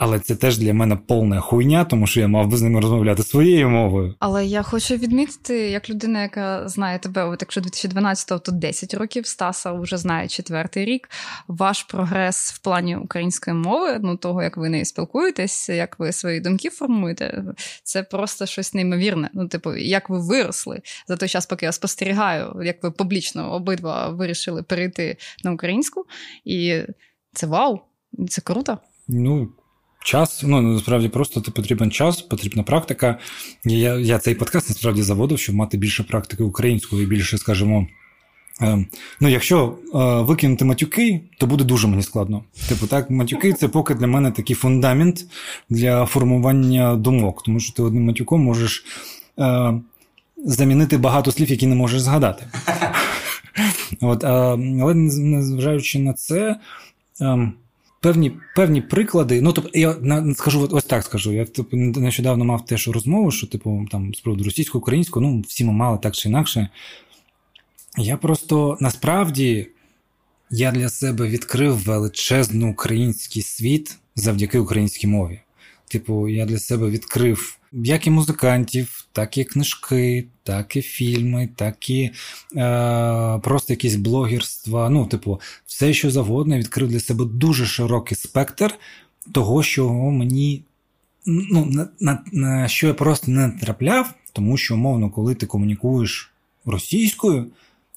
Але 0.05 0.19
це 0.19 0.35
теж 0.35 0.57
для 0.57 0.73
мене 0.73 0.95
повна 0.95 1.39
хуйня, 1.39 1.85
тому 1.85 2.07
що 2.07 2.19
я 2.19 2.27
мав 2.27 2.47
би 2.47 2.57
з 2.57 2.61
ними 2.61 2.81
розмовляти 2.81 3.23
своєю 3.23 3.69
мовою. 3.69 4.15
Але 4.19 4.45
я 4.45 4.63
хочу 4.63 4.95
відмітити, 4.95 5.69
як 5.69 5.89
людина, 5.89 6.21
яка 6.21 6.69
знає 6.69 6.99
тебе, 6.99 7.23
от 7.23 7.41
якщо 7.41 7.61
2012-го, 7.61 8.39
то 8.39 8.51
10 8.51 8.93
років 8.93 9.27
Стаса 9.27 9.71
вже 9.71 9.97
знає 9.97 10.27
четвертий 10.27 10.85
рік. 10.85 11.09
Ваш 11.47 11.83
прогрес 11.83 12.51
в 12.53 12.59
плані 12.59 12.95
української 12.95 13.55
мови, 13.55 13.99
ну 14.01 14.17
того, 14.17 14.43
як 14.43 14.57
ви 14.57 14.69
нею 14.69 14.85
спілкуєтесь, 14.85 15.69
як 15.69 15.99
ви 15.99 16.11
свої 16.11 16.39
думки 16.39 16.69
формуєте, 16.69 17.43
це 17.83 18.03
просто 18.03 18.45
щось 18.45 18.73
неймовірне. 18.73 19.29
Ну, 19.33 19.47
типу, 19.47 19.75
як 19.75 20.09
ви 20.09 20.19
виросли 20.19 20.81
за 21.07 21.17
той 21.17 21.29
час, 21.29 21.45
поки 21.45 21.65
я 21.65 21.71
спостерігаю, 21.71 22.61
як 22.63 22.83
ви 22.83 22.91
публічно 22.91 23.53
обидва 23.53 24.09
вирішили 24.09 24.63
перейти 24.63 25.17
на 25.43 25.51
українську, 25.51 26.05
і 26.45 26.81
це 27.33 27.47
вау, 27.47 27.79
це 28.29 28.41
круто. 28.41 28.77
Ну, 29.07 29.51
час. 30.03 30.43
Ну 30.43 30.61
насправді 30.61 31.09
просто 31.09 31.41
ти 31.41 31.51
потрібен 31.51 31.91
час, 31.91 32.21
потрібна 32.21 32.63
практика. 32.63 33.19
Я 33.65 33.99
я 33.99 34.19
цей 34.19 34.35
подкаст 34.35 34.69
насправді 34.69 35.01
заводив, 35.01 35.39
щоб 35.39 35.55
мати 35.55 35.77
більше 35.77 36.03
практики 36.03 36.43
української 36.43 37.05
більше, 37.05 37.37
скажімо. 37.37 37.87
Е, 38.61 38.85
ну, 39.19 39.29
якщо 39.29 39.77
е, 39.95 39.97
викинути 40.21 40.65
матюки, 40.65 41.21
то 41.39 41.47
буде 41.47 41.63
дуже 41.63 41.87
мені 41.87 42.03
складно. 42.03 42.43
Типу, 42.69 42.87
так, 42.87 43.09
матюки 43.09 43.53
це 43.53 43.67
поки 43.67 43.93
для 43.93 44.07
мене 44.07 44.31
такий 44.31 44.55
фундамент 44.55 45.25
для 45.69 46.05
формування 46.05 46.95
думок, 46.95 47.43
тому 47.43 47.59
що 47.59 47.73
ти 47.73 47.83
одним 47.83 48.05
матюком 48.05 48.43
можеш 48.43 48.85
е, 49.39 49.73
замінити 50.45 50.97
багато 50.97 51.31
слів, 51.31 51.51
які 51.51 51.67
не 51.67 51.75
можеш 51.75 52.01
згадати. 52.01 52.45
От, 54.01 54.23
Але 54.23 54.93
незважаючи 54.93 55.99
на 55.99 56.13
це, 56.13 56.55
ем, 57.21 57.53
певні 58.03 58.31
певні 58.55 58.81
приклади. 58.81 59.41
Ну, 59.41 59.53
тобто, 59.53 59.79
я 59.79 59.95
скажу 60.35 60.69
ось 60.71 60.83
так 60.83 61.03
скажу. 61.03 61.33
Я 61.33 61.45
типу, 61.45 61.77
нещодавно 61.77 62.45
мав 62.45 62.65
теж 62.65 62.87
розмову, 62.87 63.31
що, 63.31 63.47
типу, 63.47 63.85
там, 63.91 64.13
з 64.13 64.19
приводу 64.19 64.43
російсько 64.43 64.77
українського, 64.77 65.25
ну, 65.25 65.41
всі 65.47 65.65
ми 65.65 65.73
мали 65.73 65.97
так 65.97 66.15
чи 66.15 66.29
інакше. 66.29 66.69
Я 67.97 68.17
просто 68.17 68.77
насправді 68.79 69.67
я 70.49 70.71
для 70.71 70.89
себе 70.89 71.27
відкрив 71.27 71.77
величезний 71.77 72.71
український 72.71 73.41
світ 73.41 73.97
завдяки 74.15 74.59
українській 74.59 75.07
мові. 75.07 75.39
Типу, 75.87 76.29
я 76.29 76.45
для 76.45 76.59
себе 76.59 76.89
відкрив 76.89 77.57
як 77.73 78.07
і 78.07 78.09
музикантів, 78.09 79.05
так 79.11 79.37
і 79.37 79.43
книжки, 79.43 80.27
так 80.43 80.75
і 80.75 80.81
фільми, 80.81 81.49
так 81.55 81.89
і 81.89 82.11
е, 82.55 83.39
просто 83.43 83.73
якісь 83.73 83.95
блогерства. 83.95 84.89
Ну, 84.89 85.05
типу, 85.05 85.41
все, 85.65 85.93
що 85.93 86.11
завгодно, 86.11 86.57
відкрив 86.57 86.89
для 86.89 86.99
себе 86.99 87.25
дуже 87.25 87.65
широкий 87.65 88.17
спектр 88.17 88.73
того, 89.31 89.63
що 89.63 89.93
мені. 89.93 90.63
Ну, 91.25 91.65
на, 91.65 91.87
на, 91.99 92.23
на 92.31 92.67
що 92.67 92.87
я 92.87 92.93
просто 92.93 93.31
не 93.31 93.49
трапляв, 93.49 94.13
тому 94.33 94.57
що, 94.57 94.73
умовно, 94.73 95.09
коли 95.09 95.35
ти 95.35 95.45
комунікуєш 95.45 96.31
російською, 96.65 97.51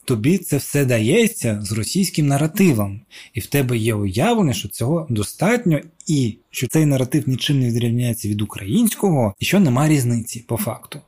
тобі 0.07 0.39
це 0.39 0.57
все 0.57 0.85
дається 0.85 1.59
з 1.63 1.73
російським 1.73 2.27
наративом, 2.27 3.01
і 3.35 3.41
в 3.41 3.47
тебе 3.47 3.77
є 3.77 3.95
уявлення, 3.95 4.53
що 4.53 4.69
цього 4.69 5.07
достатньо, 5.11 5.81
і 6.07 6.39
що 6.51 6.67
цей 6.67 6.87
наратив 6.87 7.29
нічим 7.29 7.61
не 7.61 7.69
відрівняється 7.69 8.29
від 8.29 8.43
українського, 8.43 9.35
і 9.39 9.45
що 9.45 9.61
немає 9.61 9.91
різниці 9.93 10.45
по 10.49 10.57
факту. 10.57 11.01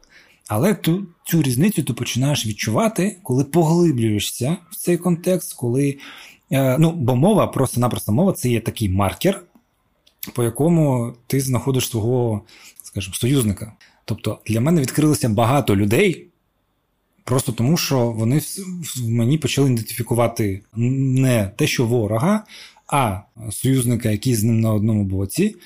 Але 0.48 0.74
ту, 0.74 1.06
цю 1.24 1.42
різницю 1.42 1.82
ти 1.82 1.92
починаєш 1.92 2.46
відчувати, 2.46 3.16
коли 3.22 3.44
поглиблюєшся 3.44 4.56
в 4.70 4.76
цей 4.76 4.96
контекст, 4.96 5.52
коли. 5.52 5.98
Е, 6.50 6.78
ну, 6.78 6.92
Бо 6.92 7.16
мова, 7.16 7.46
просто-напросто 7.46 8.12
мова 8.12 8.32
це 8.32 8.48
є 8.48 8.60
такий 8.60 8.88
маркер, 8.88 9.42
по 10.34 10.44
якому 10.44 11.14
ти 11.26 11.40
знаходиш 11.40 11.88
свого, 11.88 12.42
скажімо, 12.82 13.14
союзника. 13.14 13.72
Тобто 14.04 14.38
для 14.46 14.60
мене 14.60 14.80
відкрилося 14.80 15.28
багато 15.28 15.76
людей, 15.76 16.27
Просто 17.28 17.52
тому, 17.52 17.76
що 17.76 18.10
вони 18.10 18.38
в 18.38 19.08
мені 19.08 19.38
почали 19.38 19.70
ідентифікувати 19.72 20.60
не 20.76 21.50
те, 21.56 21.66
що 21.66 21.86
ворога, 21.86 22.44
а 22.86 23.20
союзника, 23.50 24.10
який 24.10 24.34
з 24.34 24.44
ним 24.44 24.60
на 24.60 24.72
одному 24.72 25.04
боці. 25.04 25.56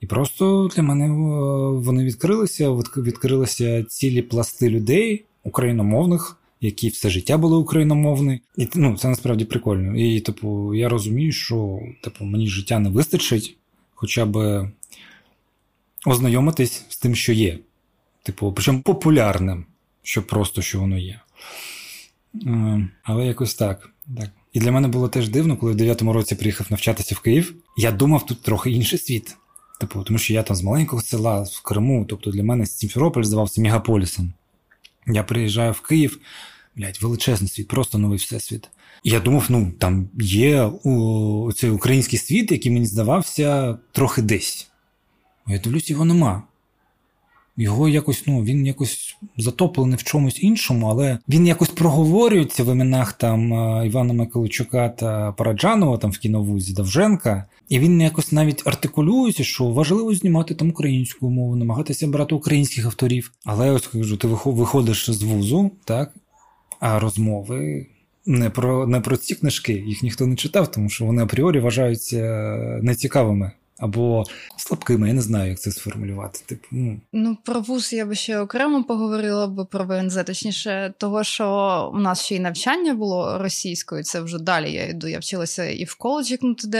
І 0.00 0.06
просто 0.06 0.70
для 0.76 0.82
мене 0.82 1.08
вони 1.78 2.04
відкрилися, 2.04 2.70
відкрилися 2.96 3.84
цілі 3.84 4.22
пласти 4.22 4.68
людей 4.70 5.24
україномовних, 5.44 6.36
які 6.60 6.88
все 6.88 7.10
життя 7.10 7.38
були 7.38 7.56
україномовні. 7.56 8.40
І 8.56 8.68
ну, 8.74 8.96
це 8.96 9.08
насправді 9.08 9.44
прикольно. 9.44 9.96
І 9.96 10.20
типу, 10.20 10.74
я 10.74 10.88
розумію, 10.88 11.32
що 11.32 11.78
типу, 12.02 12.24
мені 12.24 12.48
життя 12.48 12.78
не 12.78 12.88
вистачить, 12.88 13.56
хоча 13.94 14.26
б 14.26 14.68
ознайомитись 16.06 16.84
з 16.88 16.96
тим, 16.96 17.14
що 17.14 17.32
є. 17.32 17.58
Типу, 18.22 18.52
причому 18.52 18.82
популярним 18.82 19.64
що 20.02 20.22
просто 20.22 20.62
що 20.62 20.80
воно 20.80 20.98
є. 20.98 21.20
Е, 22.46 22.88
але 23.02 23.26
якось 23.26 23.54
так. 23.54 23.90
так. 24.18 24.30
І 24.52 24.60
для 24.60 24.72
мене 24.72 24.88
було 24.88 25.08
теж 25.08 25.28
дивно, 25.28 25.56
коли 25.56 25.72
в 25.72 25.76
9-му 25.76 26.12
році 26.12 26.34
приїхав 26.34 26.66
навчатися 26.70 27.14
в 27.14 27.20
Київ. 27.20 27.54
Я 27.76 27.92
думав, 27.92 28.26
тут 28.26 28.42
трохи 28.42 28.70
інший 28.70 28.98
світ. 28.98 29.36
Типу, 29.80 30.02
тому 30.02 30.18
що 30.18 30.32
я 30.34 30.42
там 30.42 30.56
з 30.56 30.62
маленького 30.62 31.02
села 31.02 31.42
в 31.42 31.62
Криму, 31.62 32.06
тобто 32.08 32.30
для 32.30 32.44
мене 32.44 32.66
Сімферополь 32.66 33.22
здавався 33.22 33.62
мегаполісом. 33.62 34.32
Я 35.06 35.22
приїжджаю 35.22 35.72
в 35.72 35.80
Київ, 35.80 36.20
блядь, 36.76 36.98
величезний 37.02 37.48
світ, 37.48 37.68
просто 37.68 37.98
новий 37.98 38.18
всесвіт. 38.18 38.68
І 39.02 39.10
я 39.10 39.20
думав, 39.20 39.46
ну 39.48 39.72
там 39.78 40.08
є 40.20 40.70
цей 41.56 41.70
український 41.70 42.18
світ, 42.18 42.52
який 42.52 42.72
мені 42.72 42.86
здавався 42.86 43.78
трохи 43.92 44.22
десь. 44.22 44.70
Я 45.46 45.58
дивлюсь, 45.58 45.90
його 45.90 46.04
нема. 46.04 46.42
Його 47.56 47.88
якось, 47.88 48.24
ну, 48.26 48.44
він 48.44 48.66
якось 48.66 49.16
затоплений 49.36 49.96
в 49.96 50.02
чомусь 50.02 50.42
іншому, 50.42 50.86
але 50.86 51.18
він 51.28 51.46
якось 51.46 51.68
проговорюється 51.68 52.64
в 52.64 52.72
іменах 52.72 53.12
там 53.12 53.54
е, 53.54 53.86
Івана 53.86 54.12
Миколайчука 54.12 54.88
та 54.88 55.32
Параджанова 55.32 55.98
там 55.98 56.10
в 56.10 56.18
кіновузі 56.18 56.72
Довженка, 56.72 57.44
і 57.68 57.78
він 57.78 58.00
якось 58.00 58.32
навіть 58.32 58.66
артикулюється, 58.66 59.44
що 59.44 59.64
важливо 59.64 60.14
знімати 60.14 60.54
там 60.54 60.70
українську 60.70 61.30
мову, 61.30 61.56
намагатися 61.56 62.06
брати 62.06 62.34
українських 62.34 62.86
авторів. 62.86 63.32
Але 63.44 63.70
ось 63.70 63.86
кажу, 63.86 64.16
ти 64.16 64.28
виходиш 64.28 65.10
з 65.10 65.22
вузу, 65.22 65.70
так, 65.84 66.14
а 66.80 66.98
розмови. 66.98 67.86
Не 68.26 68.50
про 68.50 68.86
не 68.86 69.00
про 69.00 69.16
ці 69.16 69.34
книжки, 69.34 69.72
їх 69.72 70.02
ніхто 70.02 70.26
не 70.26 70.36
читав, 70.36 70.70
тому 70.70 70.88
що 70.88 71.04
вони 71.04 71.22
апріорі 71.22 71.60
вважаються 71.60 72.20
нецікавими 72.82 73.50
або 73.82 74.24
слабкими. 74.56 75.08
Я 75.08 75.14
не 75.14 75.22
знаю, 75.22 75.50
як 75.50 75.60
це 75.60 75.70
сформулювати. 75.70 76.40
Типу, 76.46 76.66
ну 76.70 77.00
ну 77.12 77.36
про 77.44 77.60
вуз 77.60 77.92
я 77.92 78.06
би 78.06 78.14
ще 78.14 78.38
окремо 78.38 78.84
поговорила 78.84 79.46
б 79.46 79.66
про 79.70 79.84
ВНЗ, 79.84 80.18
точніше, 80.26 80.94
того, 80.98 81.24
що 81.24 81.90
у 81.94 81.98
нас 81.98 82.24
ще 82.24 82.36
й 82.36 82.40
навчання 82.40 82.94
було 82.94 83.38
російською. 83.38 84.04
Це 84.04 84.20
вже 84.20 84.38
далі 84.38 84.72
я 84.72 84.86
йду. 84.86 85.08
Я 85.08 85.18
вчилася 85.18 85.64
і 85.64 85.84
в 85.84 85.94
коледжі 85.94 86.36
КНУТД, 86.36 86.76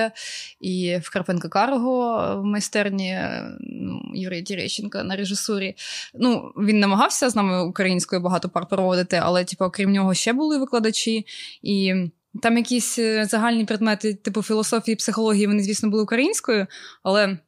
і 0.60 0.98
в 1.02 1.10
Карпенко 1.10 1.48
Карго 1.48 2.40
в 2.42 2.44
майстерні 2.44 3.18
ну, 3.60 4.02
Юрія 4.14 4.42
Тірещенка 4.42 5.02
на 5.02 5.16
режисурі. 5.16 5.74
Ну, 6.14 6.52
він 6.56 6.80
намагався 6.80 7.30
з 7.30 7.36
нами 7.36 7.64
українською 7.64 8.22
багато 8.22 8.48
пар 8.48 8.66
проводити, 8.68 9.20
але, 9.22 9.44
типу, 9.44 9.64
окрім 9.64 9.92
нього, 9.92 10.14
ще 10.14 10.32
були 10.32 10.58
викладачі. 10.58 11.26
і... 11.62 11.94
Там 12.42 12.56
якісь 12.56 12.98
е, 12.98 13.24
загальні 13.24 13.64
предмети, 13.64 14.14
типу 14.14 14.42
філософії, 14.42 14.96
психології, 14.96 15.46
вони, 15.46 15.62
звісно, 15.62 15.90
були 15.90 16.02
українською, 16.02 16.66
але 17.02 17.38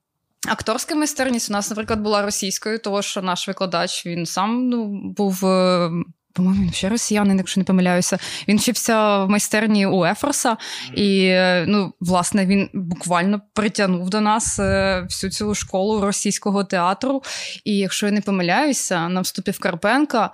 акторська 0.48 0.94
майстерність 0.94 1.50
у 1.50 1.52
нас, 1.52 1.70
наприклад, 1.70 2.00
була 2.00 2.22
російською, 2.22 2.78
тому 2.78 3.02
що 3.02 3.22
наш 3.22 3.48
викладач 3.48 4.06
він 4.06 4.26
сам 4.26 4.68
ну, 4.68 4.84
був 5.16 5.46
е, 5.46 5.90
по-моєму, 6.34 6.62
він 6.62 6.72
ще 6.72 6.88
росіянин, 6.88 7.38
якщо 7.38 7.60
не 7.60 7.64
помиляюся. 7.64 8.18
Він 8.48 8.58
вчився 8.58 9.24
в 9.24 9.30
майстерні 9.30 9.86
у 9.86 10.04
Ефорса, 10.04 10.56
і 10.96 11.34
ну, 11.66 11.92
власне 12.00 12.46
він 12.46 12.68
буквально 12.74 13.40
притягнув 13.52 14.10
до 14.10 14.20
нас 14.20 14.58
е, 14.58 15.00
всю 15.02 15.30
цю 15.30 15.54
школу 15.54 16.00
російського 16.00 16.64
театру. 16.64 17.22
І 17.64 17.76
якщо 17.76 18.06
я 18.06 18.12
не 18.12 18.20
помиляюся, 18.20 19.08
на 19.08 19.20
вступі 19.20 19.50
в 19.50 19.58
Карпенка 19.58 20.30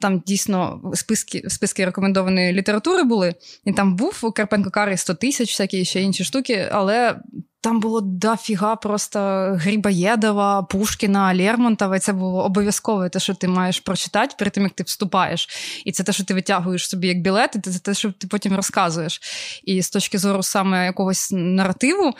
там 0.00 0.22
дійсно 0.26 0.80
списки 0.94 1.42
списки 1.48 1.84
рекомендованої 1.84 2.52
літератури 2.52 3.02
були. 3.02 3.34
І 3.64 3.72
там 3.72 3.96
був 3.96 4.20
у 4.22 4.32
Карпенко 4.32 4.70
Карі 4.70 4.96
100 4.96 5.14
тисяч, 5.14 5.50
всякі 5.50 5.84
ще 5.84 6.02
інші 6.02 6.24
штуки, 6.24 6.68
але 6.72 7.16
там 7.66 7.80
було 7.80 8.00
дофіга 8.00 8.76
просто 8.76 9.18
Грибоєдова, 9.60 10.62
Пушкіна, 10.62 11.34
Лермонтова. 11.34 11.96
І 11.96 12.00
це 12.00 12.12
було 12.12 12.44
обов'язково 12.44 13.08
те, 13.08 13.18
що 13.18 13.34
ти 13.34 13.48
маєш 13.48 13.80
прочитати 13.80 14.34
перед 14.38 14.52
тим, 14.52 14.62
як 14.62 14.72
ти 14.72 14.82
вступаєш. 14.82 15.48
І 15.84 15.92
це 15.92 16.02
те, 16.02 16.12
що 16.12 16.24
ти 16.24 16.34
витягуєш 16.34 16.88
собі 16.88 17.08
як 17.08 17.20
білет, 17.20 17.56
і 17.56 17.60
це 17.60 17.78
те, 17.78 17.94
що 17.94 18.12
ти 18.12 18.26
потім 18.26 18.56
розказуєш. 18.56 19.20
І 19.64 19.82
з 19.82 19.90
точки 19.90 20.18
зору 20.18 20.42
саме 20.42 20.84
якогось 20.84 21.28
наративу. 21.32 22.12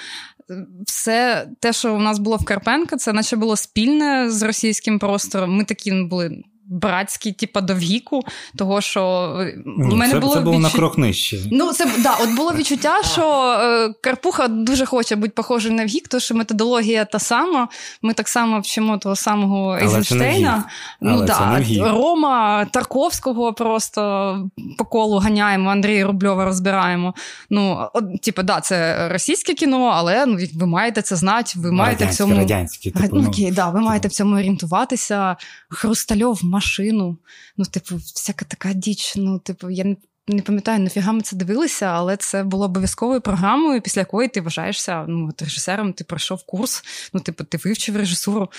Все 0.86 1.48
те, 1.60 1.72
що 1.72 1.94
у 1.94 1.98
нас 1.98 2.18
було 2.18 2.36
в 2.36 2.44
Карпенка, 2.44 2.96
це 2.96 3.12
наче 3.12 3.36
було 3.36 3.56
спільне 3.56 4.30
з 4.30 4.42
російським 4.42 4.98
простором. 4.98 5.56
Ми 5.56 5.64
такі 5.64 5.92
були 5.92 6.42
братські, 6.68 7.32
типа 7.32 7.60
до 7.60 7.74
віку, 7.74 8.22
того 8.56 8.80
що 8.80 9.32
Ні, 9.66 9.94
в 9.94 9.96
мене 9.96 10.12
це, 10.12 10.20
було 10.20 10.34
це 10.34 10.40
було 10.40 10.56
відчут... 10.56 10.72
на 10.72 10.78
крок 10.78 10.98
нижче. 10.98 11.38
Ну 11.50 11.72
це 11.72 11.86
да, 11.98 12.14
от 12.20 12.30
було 12.36 12.52
відчуття, 12.52 13.02
що 13.12 13.56
е, 13.60 13.94
Карпуха 14.00 14.48
дуже 14.48 14.86
хоче 14.86 15.16
бути 15.16 15.32
похожий 15.36 15.72
на 15.72 15.84
вік, 15.84 16.08
тому 16.08 16.20
що 16.20 16.34
методологія 16.34 17.04
та 17.04 17.18
сама. 17.18 17.68
Ми 18.02 18.12
так 18.12 18.28
само 18.28 18.60
вчимо 18.60 18.98
того 18.98 19.16
самого 19.16 19.76
Ейзенштейна. 19.76 20.64
Ну 21.00 21.24
да, 21.24 21.62
Рома 21.80 22.64
Тарковського 22.64 23.52
просто 23.52 24.50
по 24.78 24.84
колу 24.84 25.18
ганяємо, 25.18 25.70
Андрія 25.70 26.06
Рубльова 26.06 26.44
розбираємо. 26.44 27.14
Ну, 27.50 27.88
от, 27.94 28.22
типу, 28.22 28.42
да, 28.42 28.60
це 28.60 29.08
російське 29.08 29.54
кіно, 29.54 29.92
але 29.94 30.26
ну, 30.26 30.38
ви 30.54 30.66
маєте 30.66 31.02
це 31.02 31.16
знати, 31.16 31.52
ви 31.56 31.72
маєте 31.72 32.04
радянське, 32.04 32.24
в 32.24 32.26
цьому 32.26 32.40
радянське, 32.40 32.90
типу, 32.90 33.16
ну, 33.16 33.28
окей, 33.28 33.50
да, 33.50 33.70
ви 33.70 33.80
маєте 33.80 34.08
в 34.08 34.12
цьому 34.12 34.36
орієнтуватися. 34.36 35.36
Хрустальов 35.68 36.40
машину. 36.56 37.18
Ну, 37.56 37.64
типу, 37.64 37.96
всяка 37.96 38.44
така 38.48 38.72
діч. 38.72 39.12
Ну, 39.16 39.38
типу, 39.38 39.70
я 39.70 39.84
не. 39.84 39.96
Не 40.28 40.42
пам'ятаю, 40.42 40.80
нафіга 40.80 41.12
ми 41.12 41.20
це 41.20 41.36
дивилися, 41.36 41.86
але 41.86 42.16
це 42.16 42.44
було 42.44 42.64
обов'язковою 42.64 43.20
програмою, 43.20 43.80
після 43.80 44.00
якої 44.00 44.28
ти 44.28 44.40
вважаєшся 44.40 45.04
ну, 45.08 45.30
режисером, 45.40 45.92
ти 45.92 46.04
пройшов 46.04 46.46
курс, 46.46 46.84
ну, 47.12 47.20
типу, 47.20 47.44
ти 47.44 47.58
вивчив 47.64 47.96
режисуру. 47.96 48.50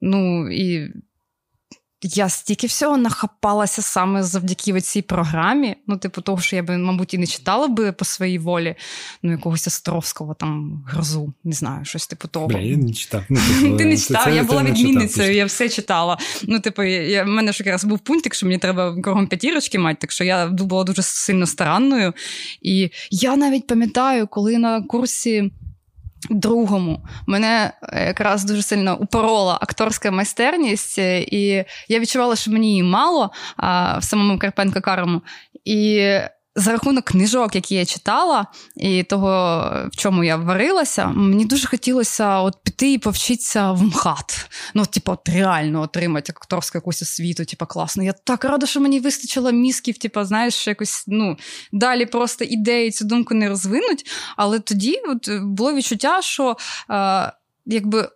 Ну, 0.00 0.50
і 0.50 0.92
я 2.04 2.28
стільки 2.28 2.66
всього 2.66 2.96
нахапалася 2.96 3.82
саме 3.82 4.22
завдяки 4.22 4.80
цій 4.80 5.02
програмі. 5.02 5.76
Ну, 5.86 5.96
типу, 5.96 6.20
того, 6.20 6.40
що 6.40 6.56
я 6.56 6.62
би, 6.62 6.78
мабуть, 6.78 7.14
і 7.14 7.18
не 7.18 7.26
читала 7.26 7.68
би 7.68 7.92
по 7.92 8.04
своїй 8.04 8.38
волі, 8.38 8.74
ну, 9.22 9.30
якогось 9.30 9.66
Островського 9.66 10.34
там 10.34 10.84
грозу, 10.88 11.32
не 11.44 11.52
знаю, 11.52 11.84
щось 11.84 12.06
типу 12.06 12.28
того. 12.28 12.46
Бля, 12.46 12.58
я 12.58 12.76
не 12.76 12.92
читав. 12.92 13.22
Ну, 13.28 13.40
типу, 13.62 13.76
Ти 13.76 13.84
не 13.84 13.96
читав, 13.96 14.24
це, 14.24 14.34
я 14.34 14.44
була 14.44 14.62
відмінницею, 14.62 15.34
я 15.34 15.44
все 15.44 15.68
читала. 15.68 16.18
Ну, 16.42 16.60
типу, 16.60 16.82
я, 16.82 17.24
в 17.24 17.26
мене 17.26 17.52
ж 17.52 17.62
якраз 17.62 17.84
був 17.84 17.98
пунктик, 17.98 18.34
що 18.34 18.46
мені 18.46 18.58
треба 18.58 19.00
кругом 19.02 19.26
п'ятірочки 19.26 19.78
мати, 19.78 19.98
так 20.00 20.12
що 20.12 20.24
я 20.24 20.46
була 20.46 20.84
дуже 20.84 21.02
сильно 21.02 21.46
старанною. 21.46 22.12
І 22.62 22.90
я 23.10 23.36
навіть 23.36 23.66
пам'ятаю, 23.66 24.26
коли 24.26 24.58
на 24.58 24.82
курсі. 24.82 25.50
Другому 26.30 27.00
мене 27.26 27.72
е, 27.82 28.06
якраз 28.06 28.44
дуже 28.44 28.62
сильно 28.62 28.96
упорола 28.96 29.58
акторська 29.60 30.10
майстерність, 30.10 30.98
е, 30.98 31.20
і 31.20 31.64
я 31.88 31.98
відчувала, 31.98 32.36
що 32.36 32.50
мені 32.50 32.68
її 32.68 32.82
мало 32.82 33.30
а, 33.56 33.98
в 33.98 34.04
самому 34.04 34.38
Карпенко 34.38 34.80
Карому. 34.80 35.22
І 35.64 36.10
за 36.56 36.72
рахунок 36.72 37.04
книжок, 37.04 37.54
які 37.54 37.74
я 37.74 37.86
читала, 37.86 38.46
і 38.76 39.02
того, 39.02 39.28
в 39.92 39.96
чому 39.96 40.24
я 40.24 40.36
варилася, 40.36 41.06
мені 41.06 41.44
дуже 41.44 41.68
хотілося 41.68 42.40
от 42.40 42.54
піти 42.62 42.92
і 42.92 42.98
повчитися 42.98 43.72
в 43.72 43.82
МХАТ. 43.82 44.50
Ну, 44.74 44.86
типу, 44.86 45.12
от 45.12 45.28
реально 45.28 45.80
отримати 45.80 46.32
акторську 46.36 46.78
якусь 46.78 47.02
освіту, 47.02 47.44
типу, 47.44 47.66
класно. 47.66 48.02
Я 48.02 48.12
так 48.12 48.44
рада, 48.44 48.66
що 48.66 48.80
мені 48.80 49.00
вистачило 49.00 49.52
мізків, 49.52 49.98
типу, 49.98 50.24
знаєш, 50.24 50.66
якось 50.66 51.04
ну, 51.06 51.36
далі 51.72 52.06
просто 52.06 52.44
ідеї 52.44 52.90
цю 52.90 53.04
думку 53.04 53.34
не 53.34 53.48
розвинуть. 53.48 54.06
Але 54.36 54.58
тоді 54.58 55.00
от, 55.08 55.28
було 55.42 55.74
відчуття, 55.74 56.22
що 56.22 56.56
е, 56.90 57.32
якби. 57.66 58.08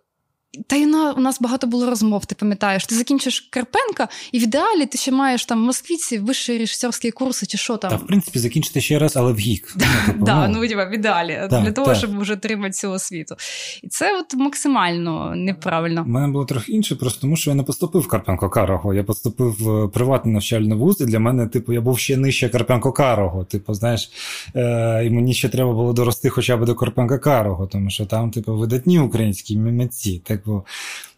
Та 0.67 0.75
й 0.75 0.85
на 0.85 1.11
у 1.11 1.19
нас 1.19 1.41
багато 1.41 1.67
було 1.67 1.89
розмов, 1.89 2.25
ти 2.25 2.35
пам'ятаєш. 2.35 2.85
Ти 2.85 2.95
закінчиш 2.95 3.39
Карпенка, 3.39 4.07
і 4.31 4.39
в 4.39 4.43
ідеалі 4.43 4.85
ти 4.85 4.97
ще 4.97 5.11
маєш 5.11 5.45
там 5.45 5.61
в 5.63 5.65
Москвіці 5.65 6.19
вищі 6.19 6.57
режисерські 6.57 7.11
курси, 7.11 7.45
чи 7.45 7.57
що 7.57 7.77
там. 7.77 7.91
Та, 7.91 7.97
в 7.97 8.07
принципі, 8.07 8.39
закінчити 8.39 8.81
ще 8.81 8.99
раз, 8.99 9.17
але 9.17 9.33
в 9.33 9.37
гік. 9.37 9.75
Так, 10.25 10.49
ну, 10.49 10.53
ну 10.53 10.59
в 10.59 10.93
ідеалі, 10.93 11.47
для 11.49 11.71
того, 11.71 11.95
щоб 11.95 12.19
вже 12.19 12.33
отримати 12.33 12.71
цю 12.71 12.91
освіту. 12.91 13.35
І 13.83 13.87
це 13.87 14.19
от 14.19 14.33
максимально 14.33 15.35
неправильно. 15.35 16.03
У 16.07 16.09
мене 16.09 16.27
було 16.27 16.45
трохи 16.45 16.71
інше, 16.71 16.95
просто 16.95 17.21
тому 17.21 17.35
що 17.35 17.49
я 17.49 17.55
не 17.55 17.63
поступив 17.63 18.01
в 18.01 18.07
Карпенко 18.07 18.49
Карого. 18.49 18.93
Я 18.93 19.03
поступив 19.03 19.55
в 19.59 19.91
приватний 19.91 20.33
навчальний 20.33 20.77
вуз, 20.77 21.01
і 21.01 21.05
для 21.05 21.19
мене, 21.19 21.47
типу, 21.47 21.73
я 21.73 21.81
був 21.81 21.99
ще 21.99 22.17
нижче 22.17 22.49
Карпенко 22.49 22.91
Карого. 22.91 23.43
Типу, 23.43 23.73
знаєш, 23.73 24.11
е, 24.55 25.05
і 25.05 25.09
мені 25.09 25.33
ще 25.33 25.49
треба 25.49 25.73
було 25.73 25.93
дорости 25.93 26.29
хоча 26.29 26.57
б 26.57 26.65
до 26.65 26.75
Карпенка 26.75 27.17
Карого, 27.17 27.67
тому 27.67 27.89
що 27.89 28.05
там, 28.05 28.31
типу, 28.31 28.57
видатні 28.57 28.99
українські 28.99 29.57
митці. 29.57 30.21
Типу, 30.39 30.65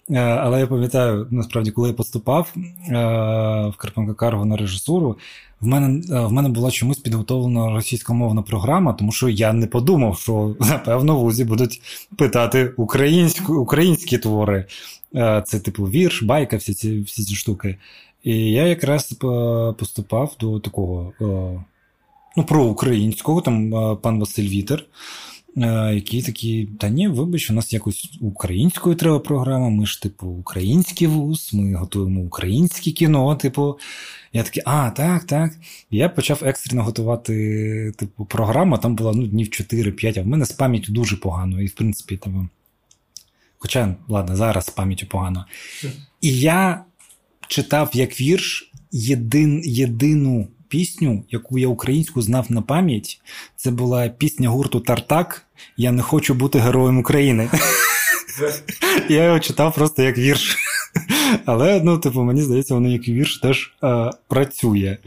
е, 0.09 0.19
але 0.19 0.59
я 0.59 0.67
пам'ятаю, 0.67 1.27
насправді, 1.31 1.71
коли 1.71 1.87
я 1.87 1.93
поступав 1.93 2.53
е, 2.55 2.61
в 3.67 3.73
Карпенка 3.77 4.13
Карго 4.13 4.45
на 4.45 4.57
режисуру, 4.57 5.17
в 5.61 5.67
мене 5.67 6.01
е, 6.11 6.19
в 6.19 6.31
мене 6.31 6.49
була 6.49 6.71
чомусь 6.71 6.97
підготовлена 6.97 7.71
російськомовна 7.71 8.41
програма, 8.41 8.93
тому 8.93 9.11
що 9.11 9.29
я 9.29 9.53
не 9.53 9.67
подумав, 9.67 10.19
що 10.19 10.55
напевно 10.59 11.15
в 11.15 11.25
УЗІ 11.25 11.45
будуть 11.45 11.81
питати 12.17 12.73
українську, 12.77 13.55
українські 13.55 14.17
твори. 14.17 14.65
Це, 15.45 15.59
типу, 15.59 15.83
вірш, 15.83 16.23
байка, 16.23 16.57
всі 16.57 16.73
ці 16.73 17.01
всі 17.01 17.23
ці 17.23 17.35
штуки. 17.35 17.77
І 18.23 18.51
я 18.51 18.67
якраз 18.67 19.13
поступав 19.77 20.35
до 20.39 20.59
такого 20.59 21.13
ну, 22.37 22.43
проукраїнського, 22.47 23.41
там 23.41 23.71
пан 24.01 24.19
Василь 24.19 24.49
Вітер. 24.49 24.85
Е, 25.57 25.95
які 25.95 26.21
такі, 26.21 26.69
та 26.79 26.89
ні, 26.89 27.07
вибач, 27.07 27.49
у 27.49 27.53
нас 27.53 27.73
якось 27.73 28.17
українською 28.21 28.95
треба 28.95 29.19
програма, 29.19 29.69
ми 29.69 29.85
ж, 29.85 30.01
типу, 30.01 30.27
український 30.27 31.07
вуз, 31.07 31.49
ми 31.53 31.73
готуємо 31.73 32.21
українське 32.21 32.91
кіно. 32.91 33.35
Типу, 33.35 33.79
я 34.33 34.43
такий, 34.43 34.63
а, 34.65 34.89
так, 34.89 35.23
так. 35.23 35.51
я 35.89 36.09
почав 36.09 36.41
екстрено 36.43 36.83
готувати 36.83 37.93
типу, 37.97 38.25
програму, 38.25 38.77
там 38.77 38.95
була 38.95 39.11
ну, 39.15 39.27
днів 39.27 39.47
4-5, 39.47 40.19
а 40.19 40.21
в 40.21 40.27
мене 40.27 40.45
з 40.45 40.51
пам'яттю 40.51 40.91
дуже 40.91 41.17
погано. 41.17 41.61
І, 41.61 41.65
в 41.65 41.73
принципі, 41.73 42.17
там. 42.17 42.49
Хоча, 43.57 43.95
ладно, 44.07 44.35
зараз 44.35 44.65
з 44.65 44.69
пам'яттю 44.69 45.07
погано. 45.07 45.45
І 46.21 46.39
я 46.39 46.83
читав 47.47 47.89
як 47.93 48.21
вірш 48.21 48.71
єдин, 48.91 49.61
єдину 49.65 50.47
пісню, 50.71 51.23
яку 51.29 51.57
я 51.57 51.67
українську 51.67 52.21
знав 52.21 52.45
на 52.49 52.61
пам'ять. 52.61 53.21
Це 53.55 53.71
була 53.71 54.09
пісня 54.09 54.49
гурту 54.49 54.79
Тартак. 54.79 55.45
Я 55.77 55.91
не 55.91 56.01
хочу 56.01 56.33
бути 56.33 56.59
героєм 56.59 56.99
України. 56.99 57.49
Я 59.09 59.25
його 59.25 59.39
читав 59.39 59.75
просто 59.75 60.03
як 60.03 60.17
вірш. 60.17 60.57
Але, 61.45 61.81
ну, 61.83 61.97
типу, 61.97 62.23
мені 62.23 62.41
здається, 62.41 62.73
воно 62.73 62.89
як 62.89 63.07
вірш 63.07 63.37
теж 63.37 63.73
е, 63.83 64.11
працює. 64.27 64.97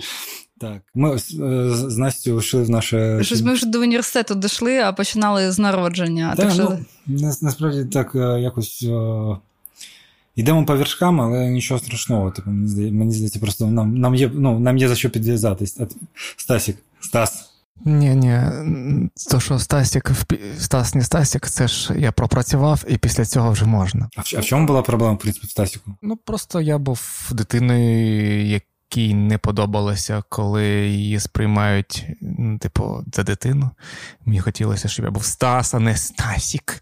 Так, 0.61 0.83
ми 0.94 1.18
з, 1.18 1.40
е, 1.40 1.70
з 1.70 1.98
Настю 1.98 2.38
йшли 2.38 2.62
в 2.62 2.70
наше. 2.70 3.18
Щось 3.22 3.42
ми 3.42 3.53
вже 3.53 3.66
до 3.66 3.81
університету 3.81 4.35
дійшли, 4.35 4.79
а 4.79 4.92
починали 4.92 5.53
з 5.53 5.59
народження. 5.59 6.35
Так, 6.37 6.46
так 6.46 6.55
що... 6.55 6.79
ну, 7.07 7.33
Насправді 7.42 7.85
так 7.85 8.14
е, 8.14 8.40
якось. 8.40 8.83
Е, 8.83 9.37
Йдемо 10.37 10.64
по 10.64 10.77
вершкам, 10.77 11.20
але 11.20 11.51
нічого 11.51 11.81
страшного. 11.81 12.31
Типу, 12.31 12.51
Мені 12.51 12.68
здається, 12.68 12.99
мені 12.99 13.12
здається, 13.12 13.38
просто 13.38 13.66
нам 13.66 13.99
нам, 13.99 14.14
є 14.14 14.31
ну, 14.35 14.59
нам 14.59 14.79
є 14.79 14.88
за 14.88 14.94
що 14.94 15.11
підв'язатись. 15.11 15.81
Стасік, 16.37 16.77
Стас. 17.01 17.51
Ні, 17.85 18.14
ні, 18.14 18.40
то 19.31 19.40
що 19.40 19.59
Стасік, 19.59 20.11
Стас 20.59 20.94
не 20.94 21.03
Стасік, 21.03 21.49
це 21.49 21.68
ж 21.68 21.94
я 21.99 22.12
пропрацював, 22.12 22.85
і 22.88 22.99
після 22.99 23.25
цього 23.25 23.51
вже 23.51 23.64
можна. 23.64 24.09
А 24.16 24.20
в, 24.20 24.25
а 24.37 24.40
в 24.40 24.44
чому 24.44 24.66
була 24.66 24.83
проблема, 24.83 25.12
в 25.12 25.18
принципі, 25.18 25.47
в 25.47 25.51
Стасіку? 25.51 25.94
Ну 26.03 26.16
просто 26.16 26.61
я 26.61 26.79
був 26.79 27.31
дитиною, 27.33 28.47
якій 28.96 29.14
не 29.14 29.38
подобалося, 29.38 30.22
коли 30.28 30.66
її 30.88 31.20
сприймають, 31.20 32.07
ну, 32.20 32.59
типу, 32.59 33.04
за 33.12 33.22
дитину. 33.22 33.70
Мені 34.24 34.40
хотілося, 34.40 34.88
щоб 34.88 35.04
я 35.04 35.11
був 35.11 35.24
Стас, 35.24 35.74
а 35.74 35.78
не 35.78 35.96
Стасік. 35.96 36.80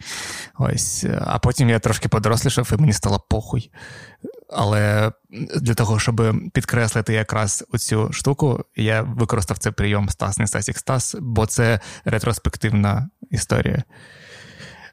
Ось. 0.58 1.06
А 1.20 1.38
потім 1.38 1.68
я 1.68 1.78
трошки 1.78 2.08
подорослішав, 2.08 2.72
і 2.72 2.76
мені 2.76 2.92
стало 2.92 3.24
похуй. 3.28 3.70
Але 4.50 5.12
для 5.60 5.74
того, 5.74 5.98
щоб 5.98 6.34
підкреслити 6.52 7.12
якраз 7.12 7.64
оцю 7.72 8.12
штуку, 8.12 8.64
я 8.76 9.02
використав 9.02 9.58
цей 9.58 9.72
прийом 9.72 10.08
Стас, 10.08 10.38
не 10.38 10.46
Стасік 10.46 10.78
Стас, 10.78 11.16
бо 11.20 11.46
це 11.46 11.80
ретроспективна 12.04 13.08
історія. 13.30 13.82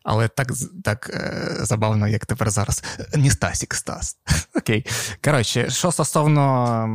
Але 0.03 0.27
так 0.27 0.51
так 0.83 1.09
е, 1.13 1.47
забавно, 1.65 2.07
як 2.07 2.25
тепер 2.25 2.49
зараз. 2.49 2.83
Не 3.15 3.29
Стасік 3.29 3.73
Стас. 3.73 4.17
Окей. 4.55 4.85
Коротше, 5.23 5.69
що 5.69 5.91
стосовно 5.91 6.85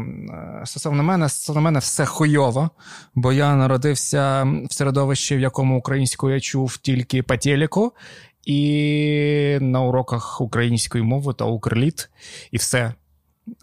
е, 0.62 0.66
стосовно 0.66 1.02
мене, 1.02 1.28
стосовно 1.28 1.60
мене 1.60 1.78
все 1.78 2.06
хуйово, 2.06 2.70
бо 3.14 3.32
я 3.32 3.54
народився 3.54 4.42
в 4.70 4.72
середовищі, 4.72 5.36
в 5.36 5.40
якому 5.40 5.78
українську 5.78 6.30
я 6.30 6.40
чув 6.40 6.76
тільки 6.76 7.22
по 7.22 7.36
телеку, 7.36 7.92
і 8.44 9.58
на 9.60 9.80
уроках 9.80 10.40
української 10.40 11.04
мови 11.04 11.34
та 11.34 11.44
укрліт, 11.44 12.10
і 12.50 12.56
все. 12.56 12.94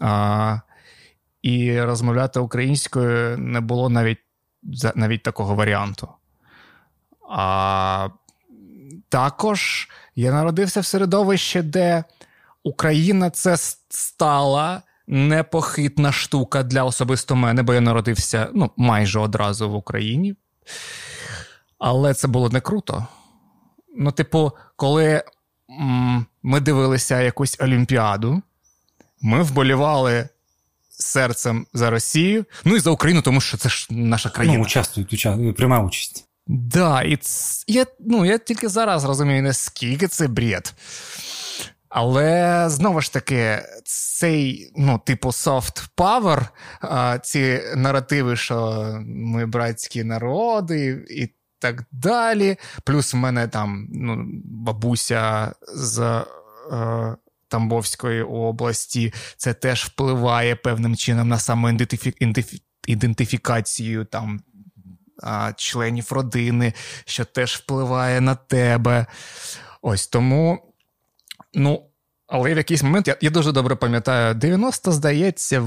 А, 0.00 0.58
І 1.42 1.80
розмовляти 1.80 2.40
українською 2.40 3.38
не 3.38 3.60
було 3.60 3.88
навіть 3.88 4.18
навіть 4.94 5.22
такого 5.22 5.54
варіанту. 5.54 6.08
А 7.30 8.08
також 9.12 9.88
я 10.16 10.32
народився 10.32 10.80
в 10.80 10.86
середовищі, 10.86 11.62
де 11.62 12.04
Україна 12.62 13.30
це 13.30 13.56
стала 13.88 14.82
непохитна 15.06 16.12
штука 16.12 16.62
для 16.62 16.84
особисто 16.84 17.36
мене, 17.36 17.62
бо 17.62 17.74
я 17.74 17.80
народився 17.80 18.48
ну, 18.54 18.70
майже 18.76 19.18
одразу 19.20 19.70
в 19.70 19.74
Україні. 19.74 20.34
Але 21.78 22.14
це 22.14 22.28
було 22.28 22.50
не 22.50 22.60
круто. 22.60 23.06
Ну, 23.96 24.12
типу, 24.12 24.52
коли 24.76 25.24
м- 25.80 26.26
ми 26.42 26.60
дивилися 26.60 27.20
якусь 27.20 27.60
Олімпіаду, 27.60 28.42
ми 29.20 29.42
вболівали 29.42 30.28
серцем 30.90 31.66
за 31.72 31.90
Росію, 31.90 32.44
ну 32.64 32.76
і 32.76 32.80
за 32.80 32.90
Україну, 32.90 33.22
тому 33.22 33.40
що 33.40 33.56
це 33.56 33.68
ж 33.68 33.86
наша 33.90 34.30
країна. 34.30 34.56
Ну, 34.58 34.64
участвують, 34.64 35.56
приймав 35.56 35.84
участь. 35.84 36.28
Да, 36.46 37.02
і 37.02 37.18
я 37.66 37.86
ну, 38.00 38.24
я 38.24 38.38
тільки 38.38 38.68
зараз 38.68 39.04
розумію, 39.04 39.42
наскільки 39.42 40.08
це 40.08 40.28
бред. 40.28 40.74
Але 41.94 42.64
знову 42.68 43.00
ж 43.00 43.12
таки, 43.12 43.58
цей, 43.84 44.72
ну, 44.76 45.00
типу, 45.06 45.28
soft 45.28 45.88
power, 45.96 46.48
ці 47.22 47.60
наративи, 47.76 48.36
що 48.36 48.86
ми 49.06 49.46
братські 49.46 50.04
народи 50.04 51.06
і 51.10 51.28
так 51.58 51.84
далі. 51.92 52.56
Плюс 52.84 53.14
в 53.14 53.16
мене 53.16 53.48
там 53.48 53.88
ну, 53.92 54.24
бабуся 54.44 55.52
з 55.74 56.00
е, 56.00 56.24
Тамбовської 57.48 58.22
області, 58.22 59.12
це 59.36 59.54
теж 59.54 59.84
впливає 59.84 60.56
певним 60.56 60.96
чином 60.96 61.28
на 61.28 61.38
самоідентифікацію 61.38 64.04
там. 64.04 64.40
Членів 65.56 66.12
родини, 66.12 66.72
що 67.04 67.24
теж 67.24 67.54
впливає 67.54 68.20
на 68.20 68.34
тебе. 68.34 69.06
Ось 69.82 70.06
тому 70.06 70.72
Ну, 71.54 71.82
але 72.26 72.54
в 72.54 72.56
якийсь 72.56 72.82
момент 72.82 73.08
я 73.08 73.16
я 73.20 73.30
дуже 73.30 73.52
добре 73.52 73.76
пам'ятаю, 73.76 74.34
90, 74.34 74.92
здається, 74.92 75.60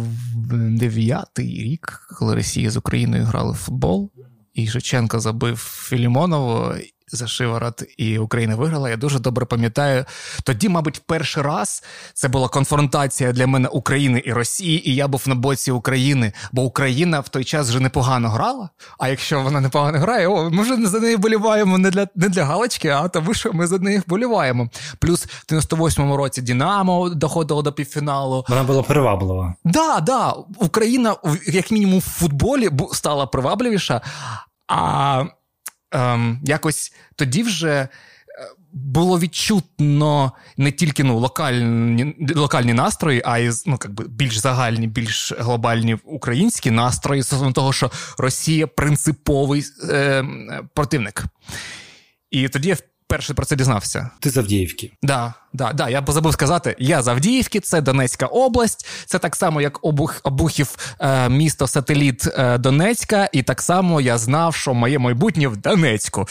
9-й 0.54 1.64
рік, 1.64 2.08
коли 2.20 2.36
Росія 2.36 2.70
з 2.70 2.78
Україною 2.78 3.24
грали 3.24 3.52
в 3.52 3.56
футбол, 3.56 4.12
і 4.54 4.68
Шевченко 4.68 5.20
забив 5.20 5.58
Філімонову, 5.58 6.74
за 7.08 7.28
шиворот, 7.28 7.84
і 7.98 8.20
Україна 8.20 8.56
виграла. 8.56 8.90
Я 8.90 8.98
дуже 8.98 9.20
добре 9.20 9.46
пам'ятаю. 9.46 10.06
Тоді, 10.44 10.70
мабуть, 10.70 11.02
перший 11.08 11.44
раз 11.44 11.84
це 12.14 12.28
була 12.28 12.48
конфронтація 12.48 13.32
для 13.32 13.48
мене 13.48 13.68
України 13.68 14.24
і 14.26 14.34
Росії, 14.34 14.90
і 14.90 14.96
я 14.96 15.08
був 15.08 15.24
на 15.26 15.36
боці 15.36 15.72
України, 15.72 16.34
бо 16.52 16.62
Україна 16.62 17.20
в 17.20 17.30
той 17.30 17.44
час 17.44 17.70
вже 17.70 17.80
непогано 17.80 18.30
грала. 18.30 18.70
А 19.00 19.08
якщо 19.08 19.42
вона 19.42 19.62
непогано 19.62 20.00
грає, 20.00 20.28
о, 20.28 20.50
ми 20.50 20.64
вже 20.64 20.86
за 20.88 21.00
неї 21.00 21.18
боліваємо 21.18 21.78
не 21.78 21.92
для 21.92 22.08
не 22.16 22.30
для 22.30 22.46
галочки, 22.46 22.90
а 22.90 23.08
тому 23.08 23.34
що 23.34 23.54
ми 23.54 23.68
за 23.68 23.78
неї 23.78 24.02
боліваємо. 24.08 24.70
Плюс 25.00 25.26
в 25.26 25.54
98-му 25.54 26.18
році 26.18 26.42
Дінамо 26.42 27.10
доходило 27.10 27.62
до 27.62 27.74
півфіналу. 27.74 28.46
Вона 28.50 28.64
була 28.64 28.84
приваблива. 28.84 29.54
Да, 29.64 30.00
да, 30.00 30.36
Україна, 30.58 31.16
як 31.48 31.72
мінімум, 31.72 32.00
в 32.00 32.02
футболі 32.02 32.70
стала 32.92 33.26
привабливіша. 33.26 34.02
А 34.68 35.26
ем, 35.96 36.40
якось 36.44 36.94
тоді 37.16 37.44
вже. 37.44 37.70
Е, 37.70 37.90
було 38.74 39.20
відчутно 39.20 40.32
не 40.58 40.72
тільки 40.72 41.04
ну, 41.04 41.20
локальні 41.20 42.16
локальні 42.36 42.74
настрої, 42.74 43.22
а 43.26 43.38
й 43.38 43.52
ну, 43.66 43.80
би, 43.90 44.06
більш 44.08 44.38
загальні, 44.38 44.88
більш 44.88 45.34
глобальні 45.40 45.98
українські 46.06 46.72
настрої 46.72 47.24
стосовно 47.24 47.52
того, 47.52 47.74
що 47.74 47.92
Росія 48.18 48.68
принциповий 48.68 49.64
е, 49.90 50.26
противник. 50.74 51.24
І 52.32 52.50
тоді 52.50 52.70
я 52.70 52.78
перше 53.08 53.34
про 53.34 53.46
це 53.46 53.56
дізнався. 53.56 54.10
Ти 54.20 54.30
з 54.30 54.38
Авдіївки. 54.38 54.92
Да, 55.04 55.34
да, 55.54 55.74
да. 55.74 55.90
Я 55.90 56.04
забув 56.08 56.34
сказати, 56.34 56.76
я 56.80 57.02
з 57.02 57.08
Авдіївки, 57.08 57.60
це 57.60 57.82
Донецька 57.82 58.26
область, 58.26 58.88
це 59.06 59.20
так 59.20 59.36
само, 59.36 59.62
як 59.62 59.86
Обух, 59.86 60.22
Обухів 60.24 60.96
е, 61.00 61.30
місто 61.30 61.68
сателіт 61.68 62.28
е, 62.28 62.58
Донецька, 62.58 63.30
і 63.34 63.44
так 63.44 63.62
само 63.62 64.02
я 64.02 64.18
знав, 64.18 64.56
що 64.56 64.74
моє 64.74 65.00
майбутнє 65.00 65.48
в 65.48 65.58
Донецьку, 65.58 66.22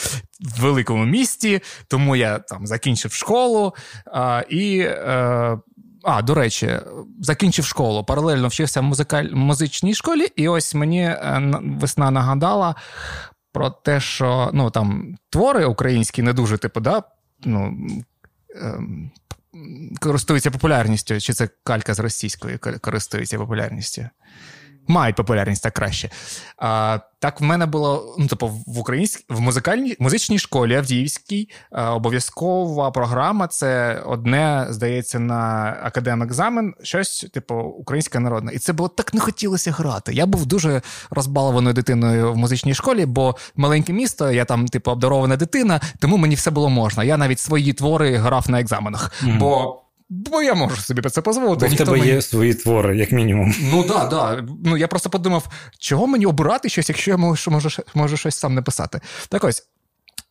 в 0.40 0.60
великому 0.60 1.04
місті, 1.04 1.60
тому 1.88 2.16
я 2.16 2.38
там 2.38 2.66
закінчив 2.66 3.12
школу 3.12 3.74
е, 4.06 4.44
і. 4.48 4.78
Е, 4.78 5.58
а, 6.04 6.22
до 6.22 6.34
речі, 6.34 6.78
закінчив 7.20 7.64
школу, 7.64 8.04
паралельно 8.04 8.48
вчився 8.48 8.80
в 8.80 8.84
музикаль... 8.84 9.24
музичній 9.32 9.94
школі, 9.94 10.26
і 10.36 10.48
ось 10.48 10.74
мені 10.74 11.02
е, 11.02 11.42
весна 11.62 12.10
нагадала 12.10 12.74
про 13.54 13.70
те, 13.70 14.00
що 14.00 14.50
ну 14.52 14.70
там 14.70 15.16
твори 15.30 15.64
українські 15.64 16.22
не 16.22 16.32
дуже, 16.32 16.58
типу, 16.58 16.80
да, 16.80 17.02
ну, 17.44 17.76
ем, 18.62 19.10
користуються 20.00 20.50
популярністю, 20.50 21.20
чи 21.20 21.32
це 21.32 21.48
калька 21.64 21.94
з 21.94 21.98
російської 21.98 22.58
користується 22.58 23.38
популярністю 23.38 24.08
мають 24.88 25.16
популярність 25.16 25.62
так 25.62 25.72
краще. 25.74 26.10
А, 26.58 26.98
Так, 27.24 27.40
в 27.40 27.44
мене 27.44 27.66
було 27.66 28.16
ну, 28.18 28.26
типу, 28.26 28.46
в 28.66 28.78
українській 28.78 29.24
в 29.28 29.40
музикальній 29.40 29.96
музичній 29.98 30.38
школі 30.38 30.76
Авдіївській 30.76 31.48
обов'язкова 31.70 32.90
програма. 32.90 33.46
Це 33.46 34.02
одне, 34.06 34.66
здається, 34.70 35.18
на 35.18 35.72
академ-екзамен, 35.84 36.72
щось, 36.82 37.26
типу, 37.32 37.54
українська 37.54 38.20
народна. 38.20 38.52
І 38.52 38.58
це 38.58 38.72
було 38.72 38.88
так 38.88 39.14
не 39.14 39.20
хотілося 39.20 39.70
грати. 39.70 40.12
Я 40.12 40.26
був 40.26 40.46
дуже 40.46 40.82
розбалованою 41.10 41.74
дитиною 41.74 42.32
в 42.32 42.36
музичній 42.36 42.74
школі, 42.74 43.06
бо 43.06 43.36
маленьке 43.56 43.92
місто, 43.92 44.30
я 44.30 44.44
там, 44.44 44.68
типу, 44.68 44.90
обдарована 44.90 45.36
дитина, 45.36 45.80
тому 45.98 46.16
мені 46.16 46.34
все 46.34 46.50
було 46.50 46.70
можна. 46.70 47.04
Я 47.04 47.16
навіть 47.16 47.40
свої 47.40 47.72
твори 47.72 48.16
грав 48.16 48.50
на 48.50 48.60
екзаменах. 48.60 49.12
Mm-hmm. 49.22 49.38
бо 49.38 49.83
Бо 50.08 50.42
я 50.42 50.54
можу 50.54 50.76
собі 50.76 51.10
це 51.10 51.22
дозволити. 51.22 51.66
Бо 51.66 51.74
в 51.74 51.78
тебе 51.78 51.90
мені... 51.90 52.06
є 52.06 52.22
свої 52.22 52.54
твори, 52.54 52.96
як 52.96 53.12
мінімум. 53.12 53.54
Ну 53.72 53.84
так, 53.84 54.08
да, 54.08 54.36
да. 54.36 54.46
Ну 54.64 54.76
я 54.76 54.88
просто 54.88 55.10
подумав, 55.10 55.48
чого 55.78 56.06
мені 56.06 56.26
обирати 56.26 56.68
щось, 56.68 56.88
якщо 56.88 57.10
я 57.10 57.16
можу, 57.16 57.50
можу, 57.50 57.68
можу 57.94 58.16
щось 58.16 58.36
сам 58.36 58.54
написати. 58.54 59.00
Так 59.28 59.44
ось. 59.44 59.62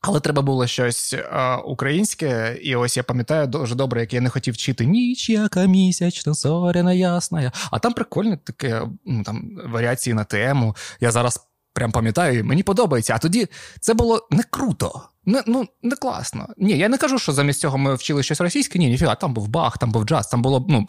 Але 0.06 0.20
треба 0.20 0.42
було 0.42 0.68
щось 0.68 1.16
а, 1.32 1.58
українське, 1.58 2.58
і 2.62 2.76
ось 2.76 2.98
я 2.98 3.04
пам'ятаю 3.04 3.48
дуже 3.48 3.76
добре, 3.76 4.02
як 4.02 4.14
я 4.14 4.22
не 4.22 4.30
хотів 4.30 4.54
вчити 4.54 4.86
ніч, 4.86 5.30
яка 5.30 5.66
місячна, 5.66 6.34
зоряна 6.34 6.94
ясна. 6.94 7.52
А 7.72 7.80
там 7.80 7.94
прикольне 7.94 8.38
таке 8.38 8.82
ну, 9.06 9.24
там 9.24 9.58
варіації 9.66 10.14
на 10.14 10.24
тему. 10.24 10.76
Я 11.00 11.12
зараз 11.12 11.40
прям 11.74 11.92
пам'ятаю, 11.92 12.40
і 12.40 12.44
мені 12.44 12.64
подобається. 12.64 13.14
А 13.16 13.20
тоді 13.20 13.48
це 13.80 13.94
було 13.94 14.28
не 14.32 14.44
круто. 14.50 15.02
Не, 15.26 15.44
ну, 15.48 15.66
не 15.84 15.96
класно. 15.96 16.48
Ні, 16.58 16.78
я 16.78 16.90
не 16.90 16.98
кажу, 16.98 17.20
що 17.20 17.32
замість 17.32 17.60
цього 17.60 17.78
ми 17.78 17.96
вчили 17.96 18.24
щось 18.24 18.42
російське. 18.42 18.80
Ні, 18.80 18.88
ніфіга, 18.88 19.16
там 19.16 19.34
був 19.34 19.48
бах, 19.48 19.78
там 19.78 19.92
був 19.92 20.06
джаз, 20.06 20.28
там 20.28 20.42
було 20.42 20.66
ну, 20.70 20.86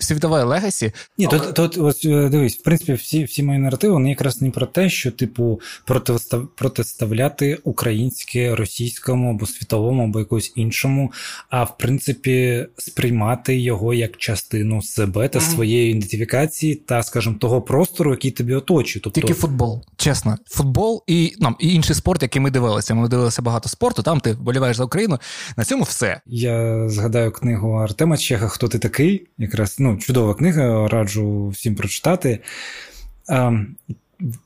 світове 0.00 0.44
legacy. 0.44 0.92
Ні, 1.18 1.28
Але... 1.30 1.38
тут, 1.38 1.54
тут 1.54 1.78
ось 1.78 2.04
е, 2.04 2.28
дивись, 2.28 2.58
в 2.58 2.62
принципі, 2.62 2.92
всі 2.92 3.24
всі 3.24 3.42
мої 3.42 3.58
наративи 3.58 3.92
вони 3.92 4.08
якраз 4.08 4.42
не 4.42 4.50
про 4.50 4.66
те, 4.66 4.90
що, 4.90 5.10
типу, 5.10 5.60
протистав, 5.84 6.48
протиставляти 6.56 7.58
українське 7.64 8.54
російському 8.54 9.30
або 9.30 9.46
світовому, 9.46 10.04
або 10.04 10.18
якомусь 10.18 10.52
іншому, 10.56 11.12
а 11.50 11.64
в 11.64 11.78
принципі, 11.78 12.66
сприймати 12.78 13.60
його 13.60 13.94
як 13.94 14.16
частину 14.16 14.82
себе 14.82 15.28
та 15.28 15.38
mm-hmm. 15.38 15.54
своєї 15.54 15.90
ідентифікації 15.90 16.74
та, 16.74 17.02
скажімо, 17.02 17.36
того 17.40 17.62
простору, 17.62 18.10
який 18.10 18.30
тобі 18.30 18.54
оточує. 18.54 19.02
Тобто... 19.02 19.20
Тільки 19.20 19.34
футбол, 19.34 19.84
чесно, 19.96 20.38
футбол 20.46 21.04
і 21.06 21.32
ну, 21.38 21.56
і 21.58 21.74
інший 21.74 21.96
спорт, 21.96 22.22
який 22.22 22.42
ми 22.42 22.50
дивилися. 22.50 22.94
Ми 22.94 23.08
дивилися 23.08 23.42
багато 23.42 23.68
спорту, 23.70 24.02
там 24.02 24.20
ти 24.20 24.32
вболіваєш 24.32 24.76
за 24.76 24.84
Україну. 24.84 25.18
На 25.56 25.64
цьому 25.64 25.82
все. 25.82 26.20
Я 26.26 26.88
згадаю 26.88 27.32
книгу 27.32 27.72
Артема 27.72 28.16
Чеха 28.16 28.48
Хто 28.48 28.68
ти 28.68 28.78
такий? 28.78 29.26
Якраз 29.38 29.76
ну, 29.78 29.96
чудова 29.96 30.34
книга, 30.34 30.88
раджу 30.88 31.48
всім 31.48 31.74
прочитати. 31.74 32.40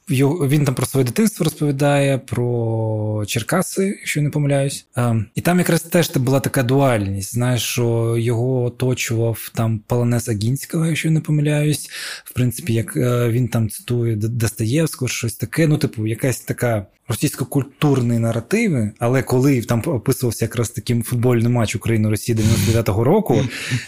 Він 0.09 0.65
там 0.65 0.75
про 0.75 0.87
своє 0.87 1.05
дитинство 1.05 1.45
розповідає, 1.45 2.19
про 2.19 3.25
Черкаси, 3.27 3.87
якщо 3.87 4.23
не 4.23 4.31
помиляюсь. 4.31 4.87
І 5.35 5.41
там 5.41 5.59
якраз 5.59 5.83
теж 5.83 6.17
була 6.17 6.41
така 6.41 6.63
дуальність. 6.63 7.35
Знаєш, 7.35 7.63
що 7.63 8.17
його 8.19 8.65
оточував 8.65 9.51
там 9.55 9.79
Полонез 9.79 10.29
Агінського, 10.29 10.87
якщо 10.87 11.11
не 11.11 11.21
помиляюсь. 11.21 11.91
В 12.25 12.33
принципі, 12.33 12.73
як 12.75 12.97
е, 12.97 13.29
він 13.29 13.49
там 13.49 13.69
цитує 13.69 14.17
Достоєвського, 14.17 15.09
щось 15.09 15.35
таке. 15.35 15.67
Ну, 15.67 15.79
типу, 15.79 16.07
якась 16.07 16.41
така 16.41 16.87
російсько-культурні 17.09 18.19
наративи, 18.19 18.91
але 18.99 19.23
коли 19.23 19.63
там 19.63 19.83
описувався 19.87 20.45
якраз 20.45 20.71
таким 20.71 21.03
футбольний 21.03 21.49
матч 21.49 21.77
України 21.77 22.11
Росії 22.11 22.39
99-го 22.39 23.05
року, 23.05 23.43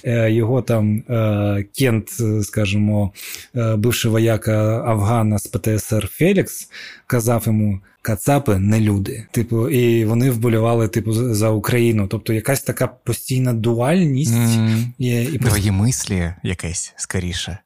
е, 0.05 0.33
його 0.33 0.63
там 0.63 1.03
е, 1.11 1.65
Кент, 1.79 2.09
скажімо, 2.43 3.13
бивший 3.55 4.11
вояка 4.11 4.85
Афгана 4.87 5.39
з 5.39 5.47
ПТСР 5.77 6.09
Фелікс 6.13 6.69
казав 7.07 7.43
йому. 7.47 7.81
Кацапи 8.03 8.59
не 8.59 8.81
люди, 8.81 9.27
типу, 9.31 9.69
і 9.69 10.05
вони 10.05 10.31
вболівали, 10.31 10.89
типу, 10.89 11.35
за 11.35 11.51
Україну. 11.51 12.09
Тобто, 12.09 12.33
якась 12.33 12.63
така 12.63 12.87
постійна 12.87 13.53
дуальність 13.53 14.35
mm. 14.35 14.85
і, 14.99 15.23
і 15.23 15.39
Твої 15.39 15.71
мислі 15.71 16.35
якесь 16.43 16.93
скоріше. 16.97 17.59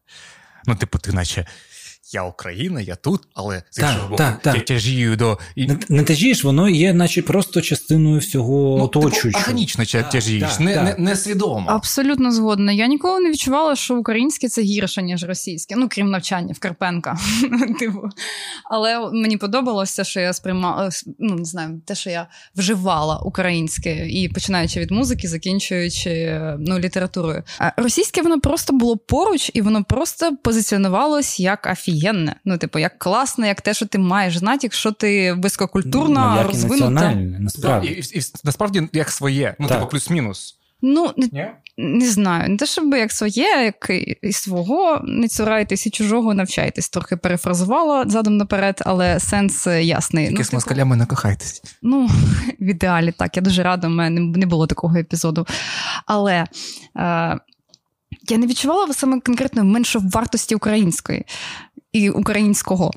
Ну, 0.66 0.74
типу, 0.74 0.98
ти 0.98 1.12
наче 1.12 1.46
я 2.14 2.22
Україна, 2.22 2.80
я 2.80 2.96
тут, 2.96 3.20
але 3.34 3.62
з 3.70 3.78
іншого 3.78 4.08
боку 4.08 4.60
тяжію 4.66 5.16
до. 5.16 5.38
Не, 5.56 5.78
не 5.88 6.04
тяжієш, 6.04 6.44
воно 6.44 6.68
є, 6.68 6.94
наче 6.94 7.22
просто 7.22 7.60
частиною 7.60 8.18
всього 8.18 8.78
ну, 8.78 8.88
типу, 8.88 9.06
оточуючого. 9.06 9.44
Типу, 9.44 9.50
органічно 9.50 9.84
тяжієш, 10.12 10.58
не, 10.58 10.82
не, 10.82 10.94
не 10.98 11.16
свідомо. 11.16 11.64
Абсолютно 11.70 12.32
згодна. 12.32 12.72
Я 12.72 12.86
ніколи 12.86 13.20
не 13.20 13.30
відчувала, 13.30 13.76
що 13.76 13.96
українське 13.96 14.48
це 14.48 14.62
гірше, 14.62 15.02
ніж 15.02 15.24
російське. 15.24 15.74
Ну, 15.76 15.88
крім 15.90 16.10
навчання 16.10 16.54
в 16.56 16.58
Карпенка. 16.58 17.18
типу. 17.78 18.02
Але 18.70 19.10
мені 19.12 19.36
подобалося, 19.36 20.04
що 20.04 20.20
я 20.20 20.32
сприймала, 20.32 20.90
ну 21.18 21.34
не 21.34 21.44
знаю, 21.44 21.80
те, 21.86 21.94
що 21.94 22.10
я 22.10 22.26
вживала 22.56 23.18
українське, 23.18 24.08
і 24.08 24.28
починаючи 24.28 24.80
від 24.80 24.90
музики, 24.90 25.28
закінчуючи 25.28 26.40
ну, 26.58 26.78
літературою. 26.78 27.42
А 27.58 27.70
російське 27.76 28.22
воно 28.22 28.40
просто 28.40 28.72
було 28.72 28.96
поруч, 28.96 29.50
і 29.54 29.62
воно 29.62 29.84
просто 29.84 30.36
позиціонувалось 30.36 31.40
як 31.40 31.66
офігенне. 32.00 32.36
Ну, 32.44 32.58
типу, 32.58 32.78
як 32.78 32.98
класне, 32.98 33.48
як 33.48 33.60
те, 33.60 33.74
що 33.74 33.86
ти 33.86 33.98
маєш 33.98 34.38
знати, 34.38 34.58
якщо 34.62 34.92
ти 34.92 35.32
висококультурна, 35.32 36.34
ну, 36.42 36.48
розвинута. 36.48 37.14
Насправді. 37.14 37.88
І, 37.88 38.18
і, 38.18 38.18
і, 38.18 38.22
насправді 38.44 38.88
як 38.92 39.10
своє, 39.10 39.54
ну, 39.58 39.68
типу, 39.68 39.86
плюс-мінус. 39.86 40.56
Ну, 40.82 41.12
не, 41.16 41.54
не 41.76 42.10
знаю, 42.10 42.48
не 42.48 42.56
те, 42.56 42.66
щоб 42.66 42.94
як 42.94 43.12
своє, 43.12 43.64
як 43.64 43.90
і 44.22 44.32
свого, 44.32 45.00
не 45.04 45.28
цурайтесь, 45.28 45.86
і 45.86 45.90
чужого 45.90 46.34
навчайтесь. 46.34 46.88
Трохи 46.88 47.16
перефразувала 47.16 48.04
задом 48.08 48.36
наперед, 48.36 48.82
але 48.86 49.20
сенс 49.20 49.66
ясний. 49.66 50.26
Тільки 50.26 50.38
ну, 50.38 50.44
з 50.44 50.46
типу, 50.46 50.56
москалями 50.56 50.96
не 50.96 51.06
кохайтесь. 51.06 51.62
Ну, 51.82 52.06
в 52.60 52.64
ідеалі 52.64 53.12
так. 53.12 53.36
Я 53.36 53.42
дуже 53.42 53.62
рада, 53.62 53.86
у 53.86 53.90
мене 53.90 54.20
не 54.20 54.46
було 54.46 54.66
такого 54.66 54.96
епізоду. 54.96 55.46
Але 56.06 56.46
е, 56.96 57.38
я 58.28 58.38
не 58.38 58.46
відчувала 58.46 58.92
саме 58.92 59.20
конкретно 59.20 59.64
меншовартості 59.64 60.54
української 60.54 61.24
і 61.92 62.10
українського. 62.10 62.90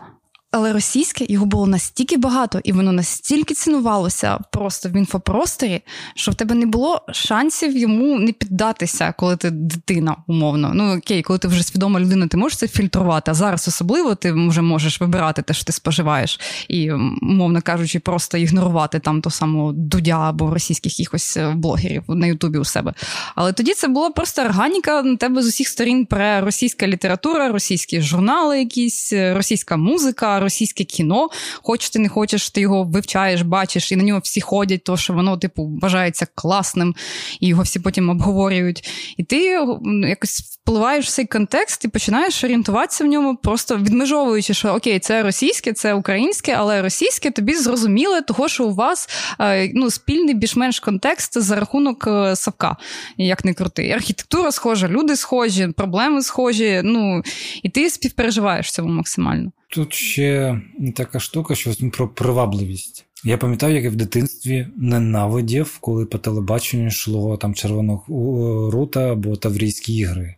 Але 0.56 0.74
російське 0.74 1.26
його 1.30 1.46
було 1.46 1.68
настільки 1.68 2.18
багато, 2.18 2.60
і 2.64 2.72
воно 2.72 2.92
настільки 2.92 3.54
цінувалося 3.54 4.40
просто 4.52 4.90
в 4.90 4.96
інфопросторі, 4.96 5.82
що 6.16 6.32
в 6.32 6.36
тебе 6.36 6.56
не 6.56 6.66
було 6.66 7.02
шансів 7.12 7.78
йому 7.78 8.20
не 8.20 8.32
піддатися, 8.32 9.14
коли 9.18 9.38
ти 9.38 9.50
дитина, 9.52 10.16
умовно. 10.28 10.72
Ну 10.74 10.98
окей, 10.98 11.22
коли 11.22 11.40
ти 11.40 11.48
вже 11.48 11.64
свідома 11.64 12.00
людина, 12.00 12.28
ти 12.28 12.38
можеш 12.38 12.58
це 12.58 12.68
фільтрувати. 12.68 13.32
А 13.32 13.34
зараз 13.34 13.68
особливо 13.68 14.16
ти 14.16 14.32
вже 14.32 14.62
можеш 14.62 15.02
вибирати 15.02 15.42
те, 15.42 15.54
що 15.54 15.66
ти 15.66 15.72
споживаєш, 15.72 16.40
і, 16.68 16.92
умовно 16.92 17.62
кажучи, 17.62 18.00
просто 18.00 18.38
ігнорувати 18.38 19.00
там 19.00 19.22
ту 19.22 19.30
саму 19.30 19.72
дудя 19.74 20.20
або 20.20 20.54
російських 20.54 21.00
якихось 21.00 21.38
е, 21.38 21.54
блогерів 21.56 22.04
на 22.08 22.28
Ютубі 22.28 22.58
у 22.58 22.66
себе. 22.66 22.94
Але 23.36 23.54
тоді 23.54 23.74
це 23.74 23.88
була 23.88 24.10
просто 24.10 24.42
органіка 24.42 25.02
на 25.02 25.16
тебе 25.16 25.44
з 25.44 25.48
усіх 25.48 25.68
сторін 25.68 26.06
про 26.06 26.42
російська 26.42 26.88
література, 26.88 27.52
російські 27.52 28.02
журнали, 28.02 28.60
якісь 28.60 29.14
е, 29.14 29.34
російська 29.34 29.78
музика 29.78 30.43
російське 30.44 30.84
кіно, 30.84 31.30
хочеш 31.62 31.90
ти 31.90 32.00
не 32.00 32.10
хочеш, 32.10 32.50
ти 32.50 32.62
його 32.62 32.84
вивчаєш, 32.84 33.42
бачиш, 33.42 33.92
і 33.92 33.96
на 33.96 34.04
нього 34.04 34.20
всі 34.24 34.42
ходять, 34.42 34.84
то 34.84 34.98
що 34.98 35.14
воно, 35.14 35.38
типу, 35.38 35.80
вважається 35.82 36.28
класним, 36.36 36.96
і 37.40 37.48
його 37.48 37.64
всі 37.64 37.80
потім 37.80 38.10
обговорюють. 38.10 38.90
І 39.18 39.24
ти 39.24 39.68
якось 40.08 40.42
впливаєш 40.42 41.06
в 41.06 41.10
цей 41.10 41.26
контекст 41.26 41.86
і 41.86 41.88
починаєш 41.88 42.44
орієнтуватися 42.44 43.04
в 43.04 43.08
ньому, 43.08 43.36
просто 43.36 43.78
відмежовуючи, 43.78 44.54
що 44.54 44.70
окей, 44.70 45.00
це 45.00 45.24
російське, 45.24 45.74
це 45.74 45.94
українське, 45.94 46.56
але 46.58 46.82
російське 46.82 47.32
тобі 47.32 47.56
зрозуміле, 47.56 48.22
того, 48.22 48.48
що 48.48 48.66
у 48.66 48.74
вас 48.74 49.10
е, 49.40 49.72
ну, 49.74 49.92
спільний 49.92 50.34
більш-менш 50.34 50.80
контекст 50.80 51.42
за 51.42 51.56
рахунок 51.56 52.08
е, 52.08 52.36
Савка, 52.36 52.78
як 53.18 53.46
не 53.46 53.54
крути. 53.54 53.90
Архітектура 53.90 54.52
схожа, 54.52 54.88
люди 54.88 55.16
схожі, 55.16 55.68
проблеми 55.68 56.22
схожі. 56.22 56.82
Ну 56.84 57.24
і 57.64 57.70
ти 57.70 57.90
співпереживаєш 57.90 58.72
цьому 58.72 58.94
максимально. 58.94 59.52
Тут 59.74 59.94
ще 59.94 60.62
така 60.96 61.20
штука, 61.20 61.56
що 61.56 61.74
про 61.92 62.08
привабливість. 62.08 63.06
Я 63.24 63.38
пам'ятаю, 63.38 63.76
як 63.76 63.84
я 63.84 63.90
в 63.90 63.96
дитинстві 63.96 64.68
ненавидів, 64.78 65.78
коли 65.82 66.06
по 66.06 66.18
телебаченню 66.18 66.88
йшло 66.88 67.38
там 67.38 67.54
червоного 67.54 68.72
рута 68.72 69.12
або 69.12 69.36
Таврійські 69.36 69.96
ігри. 69.96 70.36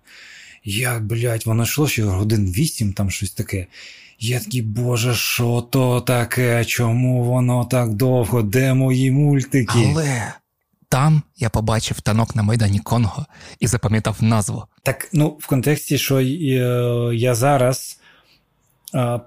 Я, 0.63 0.99
блядь, 0.99 1.45
воно 1.45 1.63
йшло 1.63 1.87
ще 1.87 2.03
годин 2.03 2.53
вісім, 2.57 2.93
там 2.93 3.11
щось 3.11 3.31
таке. 3.31 3.67
Я 4.19 4.39
такий, 4.39 4.61
боже, 4.61 5.15
що 5.15 5.61
то 5.61 6.01
таке? 6.01 6.65
Чому 6.65 7.23
воно 7.23 7.65
так 7.65 7.93
довго? 7.93 8.41
Де 8.41 8.73
мої 8.73 9.11
мультики? 9.11 9.93
Але 9.95 10.33
там 10.89 11.23
я 11.37 11.49
побачив 11.49 12.01
танок 12.01 12.35
на 12.35 12.43
Майдані 12.43 12.79
Конго 12.79 13.25
і 13.59 13.67
запам'ятав 13.67 14.17
назву. 14.23 14.63
Так, 14.83 15.09
ну, 15.13 15.37
в 15.39 15.47
контексті, 15.47 15.97
що 15.97 16.19
е, 16.19 16.25
я 17.13 17.35
зараз 17.35 17.99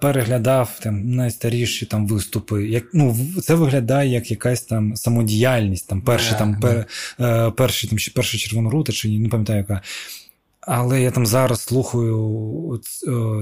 переглядав 0.00 0.78
там 0.82 1.10
найстаріші 1.10 1.86
там 1.86 2.06
виступи. 2.06 2.68
Як, 2.68 2.84
ну, 2.92 3.16
Це 3.42 3.54
виглядає 3.54 4.10
як 4.10 4.30
якась 4.30 4.62
там 4.62 4.96
самодіяльність, 4.96 5.88
там 5.88 6.00
перші 6.00 6.34
yeah, 6.34 6.38
там, 6.38 6.60
пер, 6.60 6.86
yeah. 7.18 7.52
перші, 7.52 7.88
там, 7.88 7.98
перша 8.14 8.38
червонорота, 8.38 8.92
чи 8.92 9.18
не 9.18 9.28
пам'ятаю 9.28 9.58
яка. 9.58 9.82
Але 10.60 11.02
я 11.02 11.10
там 11.10 11.26
зараз 11.26 11.60
слухаю 11.60 12.80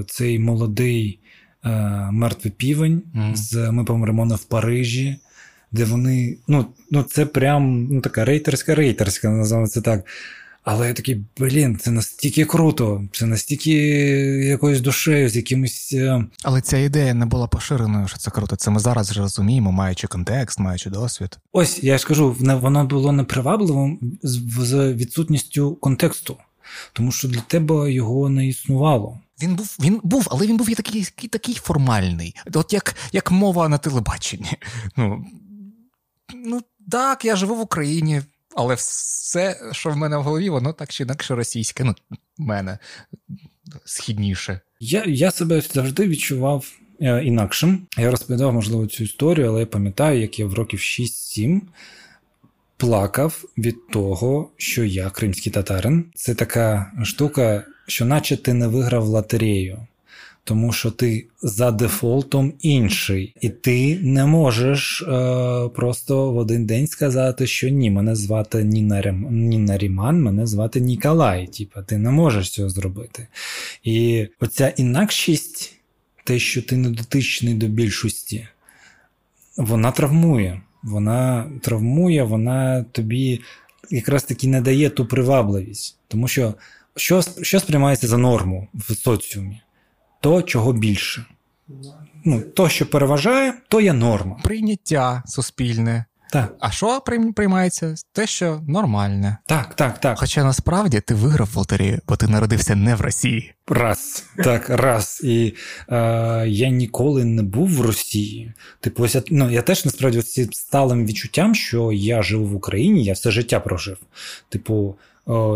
цей 0.07 0.39
молодий 0.39 1.19
е, 1.65 1.69
мертвий 2.11 2.53
півень 2.57 3.03
mm. 3.15 3.35
з 3.35 3.71
Ми 3.71 3.83
помремо 3.83 4.35
в 4.35 4.43
Парижі, 4.43 5.15
де 5.71 5.85
вони. 5.85 6.37
Ну, 6.47 6.65
ну 6.91 7.03
це 7.03 7.25
прям 7.25 7.87
ну, 7.91 8.01
така 8.01 8.25
рейтерська 8.25 8.75
рейтерська, 8.75 9.29
називаємо 9.29 9.67
це 9.67 9.81
так. 9.81 10.05
Але 10.69 10.87
я 10.87 10.93
такий, 10.93 11.25
блін, 11.37 11.77
це 11.77 11.91
настільки 11.91 12.45
круто, 12.45 13.03
це 13.11 13.25
настільки 13.25 13.71
якоюсь 14.45 14.81
душею, 14.81 15.29
з 15.29 15.35
якимось. 15.35 15.93
Е, 15.93 16.25
Але 16.43 16.61
ця 16.61 16.77
ідея 16.77 17.13
не 17.13 17.25
була 17.25 17.47
поширеною, 17.47 18.07
що 18.07 18.17
це 18.17 18.31
круто. 18.31 18.55
Це 18.55 18.71
ми 18.71 18.79
зараз 18.79 19.09
вже 19.09 19.21
розуміємо, 19.21 19.71
маючи 19.71 20.07
контекст, 20.07 20.59
маючи 20.59 20.89
досвід. 20.89 21.37
Ось 21.51 21.83
я 21.83 21.97
ж 21.97 22.07
кажу, 22.07 22.35
воно 22.39 22.85
було 22.85 23.11
непривабливим 23.11 24.17
з 24.23 24.93
відсутністю 24.93 25.75
контексту, 25.75 26.37
тому 26.93 27.11
що 27.11 27.27
для 27.27 27.41
тебе 27.41 27.91
його 27.91 28.29
не 28.29 28.47
існувало. 28.47 29.19
Він 29.41 29.55
був, 29.55 29.77
він 29.79 29.99
був, 30.03 30.27
але 30.31 30.47
він 30.47 30.57
був 30.57 30.67
такий 30.75 31.03
такий, 31.03 31.29
такий 31.29 31.55
формальний, 31.55 32.35
от 32.53 32.73
як 32.73 32.95
як 33.11 33.31
мова 33.31 33.69
на 33.69 33.77
телебаченні. 33.77 34.51
Ну, 34.97 35.25
Ну 36.45 36.61
так, 36.91 37.25
я 37.25 37.35
живу 37.35 37.55
в 37.55 37.59
Україні. 37.59 38.21
Але 38.57 38.75
все, 38.75 39.59
що 39.71 39.89
в 39.89 39.97
мене 39.97 40.17
в 40.17 40.23
голові, 40.23 40.49
воно 40.49 40.73
так 40.73 40.89
чи 40.89 41.03
інакше 41.03 41.35
російське. 41.35 41.83
Ну, 41.83 41.95
мене 42.37 42.77
східніше. 43.85 44.59
Я 44.79 45.03
я 45.07 45.31
себе 45.31 45.61
завжди 45.61 46.07
відчував 46.07 46.65
е, 47.01 47.23
інакшим. 47.23 47.87
Я 47.97 48.11
розповідав, 48.11 48.53
можливо, 48.53 48.87
цю 48.87 49.03
історію, 49.03 49.47
але 49.47 49.59
я 49.59 49.65
пам'ятаю, 49.65 50.21
як 50.21 50.39
я 50.39 50.45
в 50.45 50.53
років 50.53 50.79
6-7 50.79 51.61
плакав 52.77 53.43
від 53.57 53.87
того, 53.89 54.51
що 54.57 54.83
я 54.83 55.09
кримський 55.09 55.51
татарин. 55.51 56.05
Це 56.15 56.35
така 56.35 56.91
штука, 57.03 57.65
що 57.87 58.05
наче 58.05 58.37
ти 58.37 58.53
не 58.53 58.67
виграв 58.67 59.05
лотерею 59.05 59.87
тому 60.47 60.73
що 60.73 60.91
ти 60.91 61.25
за 61.41 61.71
дефолтом 61.71 62.53
інший, 62.61 63.33
і 63.41 63.49
ти 63.49 63.99
не 64.01 64.25
можеш 64.25 65.01
е, 65.01 65.69
просто 65.75 66.31
в 66.31 66.37
один 66.37 66.65
день 66.65 66.87
сказати, 66.87 67.47
що 67.47 67.69
ні, 67.69 67.91
мене 67.91 68.15
звати 68.15 68.63
Ніна, 68.63 69.01
Рем... 69.01 69.27
Ніна 69.29 69.77
Ріман, 69.77 70.21
мене 70.21 70.47
звати 70.47 70.79
Ніколай. 70.79 71.47
Типа, 71.47 71.81
ти 71.81 71.97
не 71.97 72.11
можеш 72.11 72.49
цього 72.49 72.69
зробити. 72.69 73.27
І 73.83 74.27
оця 74.39 74.73
інакшість, 74.77 75.75
те, 76.23 76.39
що 76.39 76.61
ти 76.61 76.77
не 76.77 76.89
дотичний 76.89 77.53
до 77.53 77.67
більшості, 77.67 78.47
вона 79.57 79.91
травмує. 79.91 80.61
Вона 80.83 81.51
травмує, 81.61 82.23
вона 82.23 82.85
тобі 82.91 83.41
якраз 83.89 84.23
таки 84.23 84.47
не 84.47 84.61
дає 84.61 84.89
ту 84.89 85.05
привабливість. 85.05 85.97
Тому 86.07 86.27
що 86.27 86.53
що, 86.95 87.21
що 87.41 87.59
сприймається 87.59 88.07
за 88.07 88.17
норму 88.17 88.67
в 88.73 88.95
соціумі? 88.95 89.61
То, 90.27 90.41
чого 90.41 90.73
більше. 90.73 91.25
Ну, 92.25 92.41
То, 92.41 92.69
що 92.69 92.89
переважає, 92.89 93.53
то 93.67 93.81
є 93.81 93.93
норма. 93.93 94.39
Прийняття 94.43 95.23
суспільне. 95.25 96.05
Так. 96.31 96.55
А 96.59 96.71
що 96.71 97.01
приймається? 97.35 97.95
Те, 98.11 98.27
що 98.27 98.61
нормальне. 98.67 99.37
Так, 99.45 99.75
так, 99.75 99.99
так. 99.99 100.19
Хоча 100.19 100.43
насправді 100.43 100.99
ти 100.99 101.13
виграв 101.13 101.49
в 101.53 101.57
лотерею, 101.57 101.99
бо 102.07 102.15
ти 102.15 102.27
народився 102.27 102.75
не 102.75 102.95
в 102.95 103.01
Росії. 103.01 103.53
Раз, 103.67 104.25
так, 104.43 104.69
раз. 104.69 105.21
І 105.23 105.53
е, 105.89 106.45
я 106.47 106.69
ніколи 106.69 107.25
не 107.25 107.43
був 107.43 107.69
в 107.69 107.81
Росії. 107.81 108.53
Типу, 108.79 109.03
ось 109.03 109.15
я, 109.15 109.21
ну, 109.31 109.51
я 109.51 109.61
теж 109.61 109.85
насправді 109.85 110.21
з 110.21 110.49
сталим 110.51 111.05
відчуттям, 111.05 111.55
що 111.55 111.91
я 111.91 112.21
живу 112.21 112.45
в 112.45 112.55
Україні, 112.55 113.03
я 113.03 113.13
все 113.13 113.31
життя 113.31 113.59
прожив. 113.59 113.97
Типу, 114.49 114.95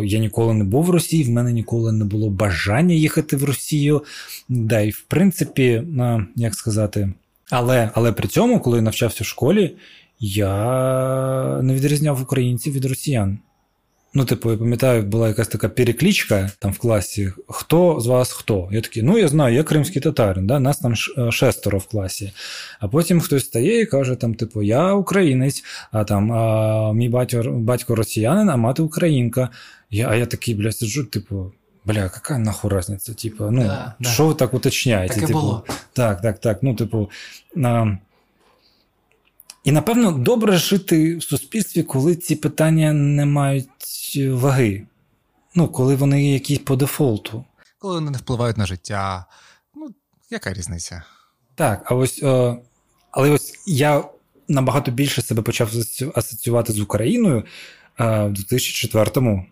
я 0.04 0.20
ніколи 0.20 0.54
не 0.54 0.64
був 0.64 0.84
в 0.84 0.90
Росії, 0.90 1.24
в 1.24 1.30
мене 1.30 1.54
ніколи 1.54 1.92
не 1.92 2.06
було 2.06 2.30
бажання 2.30 2.96
їхати 2.96 3.38
в 3.38 3.44
Росію. 3.44 4.04
Да, 4.50 4.80
і 4.80 4.90
в 4.90 5.02
принципі, 5.02 5.84
як 6.36 6.56
сказати, 6.56 7.14
але 7.50 7.92
але 7.94 8.12
при 8.12 8.28
цьому, 8.28 8.60
коли 8.60 8.82
навчався 8.82 9.24
в 9.24 9.28
школі, 9.28 9.76
я 10.20 11.62
не 11.62 11.74
відрізняв 11.74 12.22
українців 12.22 12.74
від 12.74 12.86
росіян. 12.86 13.40
Ну, 14.14 14.26
типу, 14.26 14.52
я 14.52 14.58
пам'ятаю, 14.58 15.04
була 15.04 15.28
якась 15.28 15.48
така 15.48 15.70
переклічка 15.70 16.52
там 16.60 16.72
в 16.72 16.78
класі. 16.78 17.32
Хто 17.48 18.00
з 18.00 18.08
вас 18.08 18.32
хто? 18.32 18.70
Я 18.72 18.82
такий, 18.82 19.04
ну 19.04 19.18
я 19.18 19.28
знаю, 19.28 19.56
я 19.56 19.64
кримський 19.64 20.02
татарин, 20.02 20.48
да? 20.48 20.60
нас 20.60 20.78
там 20.78 20.94
е, 21.18 21.32
шестеро 21.32 21.78
в 21.78 21.88
класі. 21.88 22.32
А 22.80 22.88
потім 22.88 23.20
хтось 23.20 23.46
стає 23.46 23.82
і 23.82 23.86
каже, 23.86 24.16
там, 24.16 24.34
типу, 24.36 24.62
я 24.62 24.94
українець, 24.94 25.64
а 25.92 26.04
там 26.04 26.32
а, 26.32 26.94
мій 26.94 27.10
батько 27.10 27.44
батько 27.44 27.96
росіянин, 27.96 28.50
а 28.50 28.56
мати 28.56 28.82
українка. 28.82 29.50
Я, 29.90 30.10
А 30.10 30.16
я 30.16 30.26
такий, 30.26 30.56
бля, 30.56 30.72
сиджу, 30.72 31.04
типу. 31.04 31.52
Бля, 31.86 32.00
яка 32.00 32.38
нахуй 32.38 32.72
разниця? 32.72 33.14
Типу, 33.14 33.44
ну, 33.52 33.64
да, 33.64 33.94
що 34.02 34.24
да. 34.24 34.30
ви 34.30 34.36
так 34.36 34.54
уточняєте? 34.54 35.16
Так 35.16 35.28
типу, 35.28 35.40
було. 35.40 35.64
Так, 35.94 36.22
так, 36.22 36.40
так. 36.40 36.64
Ну, 36.64 36.76
типу. 36.76 37.10
А, 37.64 37.86
і 39.64 39.72
напевно 39.72 40.12
добре 40.12 40.58
жити 40.58 41.18
в 41.18 41.24
суспільстві, 41.24 41.84
коли 41.84 42.16
ці 42.16 42.36
питання 42.36 42.94
не 42.94 43.26
мають 43.26 43.70
ваги. 44.32 44.88
Ну, 45.56 45.68
коли 45.68 45.96
вони 45.96 46.32
якісь 46.32 46.60
по 46.60 46.76
дефолту. 46.76 47.46
Коли 47.80 47.96
вони 47.96 48.12
не 48.12 48.18
впливають 48.18 48.58
на 48.58 48.66
життя. 48.66 49.26
Ну, 49.76 49.90
яка 50.30 50.54
різниця? 50.54 51.04
Так, 51.56 51.84
а 51.86 51.96
ось. 51.96 52.24
О, 52.24 52.58
але 53.12 53.30
ось 53.30 53.54
я 53.66 54.04
набагато 54.48 54.92
більше 54.92 55.22
себе 55.22 55.42
почав 55.42 55.72
асоціювати 56.16 56.74
з 56.74 56.80
Україною 56.80 57.44
в 58.00 58.34
2004-му, 58.34 59.46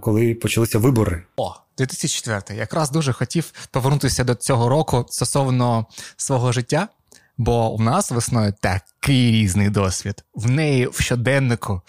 коли 0.00 0.34
почалися 0.34 0.78
вибори. 0.78 1.22
О, 1.36 1.54
2004 1.78 2.58
Якраз 2.58 2.90
дуже 2.90 3.12
хотів 3.12 3.52
повернутися 3.70 4.24
до 4.24 4.34
цього 4.34 4.68
року 4.68 5.06
стосовно 5.08 5.86
свого 6.16 6.52
життя. 6.52 6.88
Бо 7.36 7.72
у 7.72 7.80
нас 7.80 8.10
весною 8.10 8.54
такий 9.04 9.32
різний 9.32 9.70
досвід. 9.70 10.24
В 10.34 10.50
неї 10.50 10.88
в 10.92 11.00
щоденнику 11.00 11.82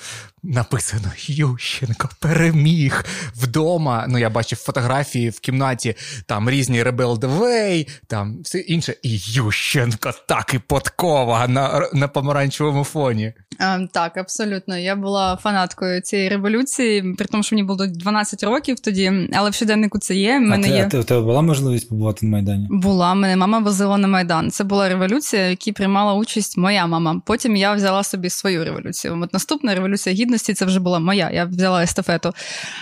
написано 0.44 1.12
Ющенко 1.28 2.10
переміг 2.20 3.06
вдома. 3.36 4.06
Ну, 4.10 4.18
я 4.18 4.30
бачив 4.30 4.58
фотографії 4.58 5.30
в 5.30 5.40
кімнаті, 5.40 5.96
там 6.26 6.50
різні 6.50 6.84
Rebel 6.84 7.20
the 7.20 7.40
Way, 7.40 7.90
там 8.08 8.38
все 8.44 8.60
інше. 8.60 8.96
І 9.04 9.18
Ющенко 9.18 10.14
так 10.28 10.54
і 10.54 10.60
подкова 10.60 11.48
на 11.48 11.90
на 11.94 12.08
помаранчевому 12.08 12.84
фоні. 12.84 13.34
А, 13.60 13.80
Так, 13.92 14.18
абсолютно. 14.18 14.78
Я 14.78 14.96
була 14.96 15.40
фанаткою 15.44 16.02
цієї 16.02 16.30
революції, 16.30 17.14
при 17.18 17.26
тому, 17.26 17.44
що 17.44 17.56
мені 17.56 17.68
було 17.68 17.88
12 17.88 18.44
років 18.44 18.80
тоді, 18.80 19.30
але 19.34 19.50
в 19.50 19.54
щоденнику 19.54 20.00
це 20.00 20.16
є. 20.16 20.40
Мене 20.40 20.68
а 20.68 20.76
є... 20.76 20.90
А 20.94 20.98
у 20.98 21.04
тебе 21.04 21.22
була 21.22 21.42
можливість 21.42 21.90
побувати 21.90 22.26
на 22.26 22.32
Майдані? 22.32 22.68
Була. 22.70 23.14
Мене 23.14 23.36
мама 23.36 23.60
возила 23.60 23.98
на 23.98 24.08
Майдан. 24.08 24.52
Це 24.52 24.64
була 24.64 24.90
революція, 24.90 25.48
в 25.48 25.50
якій 25.50 25.72
приймала 25.72 26.14
участь 26.14 26.58
моя 26.58 26.88
мама. 26.88 27.05
Потім 27.26 27.56
я 27.56 27.74
взяла 27.74 28.04
собі 28.04 28.30
свою 28.30 28.66
революцію. 28.66 29.22
От 29.24 29.34
наступна 29.34 29.76
революція 29.76 30.16
гідності 30.16 30.54
це 30.54 30.66
вже 30.66 30.80
була 30.80 31.00
моя. 31.00 31.30
Я 31.34 31.46
взяла 31.46 31.84
естафету. 31.84 32.34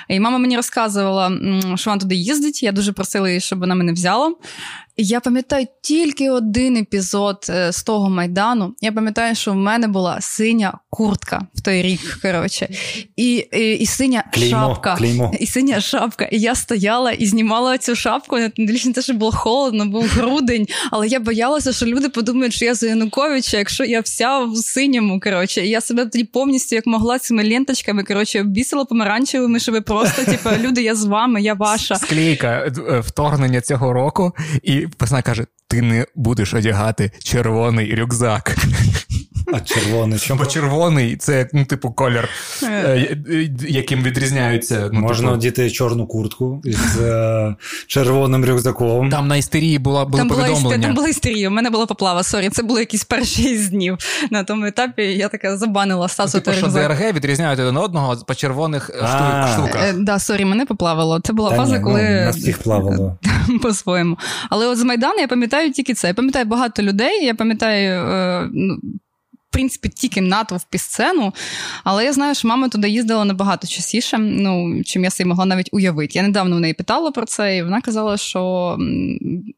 І 0.07 0.19
мама 0.19 0.37
мені 0.37 0.55
розказувала, 0.55 1.31
що 1.75 1.89
вона 1.89 2.01
туди 2.01 2.15
їздить. 2.15 2.63
Я 2.63 2.71
дуже 2.71 2.93
просила 2.93 3.29
її, 3.29 3.39
щоб 3.39 3.59
вона 3.59 3.75
мене 3.75 3.93
взяла. 3.93 4.33
Я 4.97 5.19
пам'ятаю 5.19 5.67
тільки 5.81 6.29
один 6.29 6.77
епізод 6.77 7.45
е, 7.49 7.71
з 7.71 7.83
того 7.83 8.09
майдану. 8.09 8.75
Я 8.81 8.91
пам'ятаю, 8.91 9.35
що 9.35 9.51
в 9.51 9.55
мене 9.55 9.87
була 9.87 10.21
синя 10.21 10.77
куртка 10.89 11.47
в 11.55 11.61
той 11.61 11.81
рік. 11.81 12.19
коротше, 12.21 12.69
І 13.15 13.35
і, 13.35 13.73
і 13.73 13.85
синя 13.85 14.23
клеймо, 14.33 14.49
шапка. 14.49 14.95
Клеймо. 14.95 15.31
І 15.39 15.47
синя 15.47 15.81
шапка. 15.81 16.25
І 16.25 16.39
я 16.39 16.55
стояла 16.55 17.11
і 17.11 17.25
знімала 17.25 17.77
цю 17.77 17.95
шапку. 17.95 18.37
Не 18.57 18.93
те, 18.93 19.01
що 19.01 19.13
було 19.13 19.31
холодно, 19.31 19.85
був 19.85 20.07
грудень, 20.07 20.67
але 20.91 21.07
я 21.07 21.19
боялася, 21.19 21.73
що 21.73 21.85
люди 21.85 22.09
подумають, 22.09 22.53
що 22.53 22.65
я 22.65 22.75
за 22.75 22.87
Януковича, 22.87 23.57
якщо 23.57 23.85
я 23.85 23.99
вся 23.99 24.39
в 24.39 24.57
синьому. 24.57 25.19
коротше. 25.19 25.65
І 25.65 25.69
я 25.69 25.81
себе 25.81 26.05
тоді 26.05 26.23
повністю 26.23 26.75
як 26.75 26.85
могла 26.85 27.19
цими 27.19 27.49
ленточками 27.49 28.03
коротше, 28.03 28.41
обвісила 28.41 28.85
помаранчевими, 28.85 29.59
щоб 29.59 29.83
просто, 29.85 30.23
типу, 30.23 30.49
люди, 30.59 30.83
я 30.83 30.95
з 30.95 31.05
вами, 31.05 31.41
я 31.41 31.53
ваша. 31.53 31.95
Склейка 31.95 32.71
е, 32.89 32.99
вторгнення 32.99 33.61
цього 33.61 33.93
року. 33.93 34.33
і 34.63 34.82
і 34.83 34.87
пацана 34.87 35.21
каже: 35.21 35.45
ти 35.67 35.81
не 35.81 36.05
будеш 36.15 36.53
одягати 36.53 37.11
червоний 37.19 37.95
рюкзак. 37.95 38.55
А 39.53 39.59
червоний? 39.59 40.19
Бо 40.29 40.45
червоний 40.45 41.15
це, 41.15 41.49
ну, 41.53 41.65
типу, 41.65 41.91
колір, 41.91 42.29
е. 42.63 42.67
Е, 42.67 43.49
яким 43.67 44.03
відрізняються. 44.03 44.89
Ну, 44.93 44.99
Можна 44.99 45.27
типу... 45.27 45.37
одіти 45.37 45.71
чорну 45.71 46.07
куртку 46.07 46.61
з 46.65 46.99
е, 46.99 47.55
червоним 47.87 48.45
рюкзаком. 48.45 49.09
Там 49.09 49.27
на 49.27 49.35
істерії 49.35 49.79
була 49.79 50.05
було 50.05 50.17
там 50.17 50.27
повідомлення. 50.27 50.61
Була, 50.61 50.77
там 50.77 50.93
була 50.93 51.07
істерія, 51.07 51.49
у 51.49 51.51
мене 51.51 51.69
була 51.69 51.85
поплава, 51.85 52.23
сорі. 52.23 52.49
Це 52.49 52.63
були 52.63 52.79
якісь 52.79 53.03
перші 53.03 53.57
з 53.57 53.69
днів. 53.69 53.97
На 54.31 54.43
тому 54.43 54.65
етапі 54.65 55.03
я 55.03 55.29
така 55.29 55.57
забанила 55.57 56.07
Стасу. 56.07 56.37
Ну, 56.37 56.41
типу, 56.41 56.57
що 56.57 56.67
ДРГ 56.67 57.13
відрізняють 57.13 57.59
один 57.59 57.77
одного 57.77 58.17
по 58.27 58.35
червоних 58.35 58.83
штуках. 58.85 59.75
Е, 59.83 59.93
да, 59.93 60.19
sorry, 60.19 60.45
мене 60.45 60.65
поплавило. 60.65 61.19
Це 61.19 61.33
була 61.33 61.55
фаза, 61.55 61.79
коли. 61.79 62.01
Ну, 62.01 62.25
нас 62.25 62.37
всіх 62.37 62.57
плавало. 62.57 63.17
По-своєму. 63.61 64.17
Але 64.49 64.67
от 64.67 64.77
з 64.77 64.83
Майдану 64.83 65.19
я 65.19 65.27
пам'ятаю 65.27 65.71
тільки 65.71 65.93
це. 65.93 66.07
Я 66.07 66.13
пам'ятаю 66.13 66.45
багато 66.45 66.83
людей, 66.83 67.25
я 67.25 67.35
пам'ятаю. 67.35 68.03
Принципі, 69.53 69.89
тільки 69.89 70.21
натовп 70.21 70.65
і 70.71 70.77
сцену, 70.77 71.33
але 71.83 72.05
я 72.05 72.13
знаю, 72.13 72.35
що 72.35 72.47
мама 72.47 72.69
туди 72.69 72.89
їздила 72.89 73.25
набагато 73.25 73.67
частіше, 73.67 74.17
ну, 74.17 74.83
чим 74.83 75.03
я 75.03 75.09
собі 75.09 75.27
могла 75.27 75.45
навіть 75.45 75.69
уявити. 75.71 76.11
Я 76.19 76.23
недавно 76.23 76.55
в 76.55 76.59
неї 76.59 76.73
питала 76.73 77.11
про 77.11 77.25
це, 77.25 77.57
і 77.57 77.63
вона 77.63 77.81
казала, 77.81 78.17
що 78.17 78.77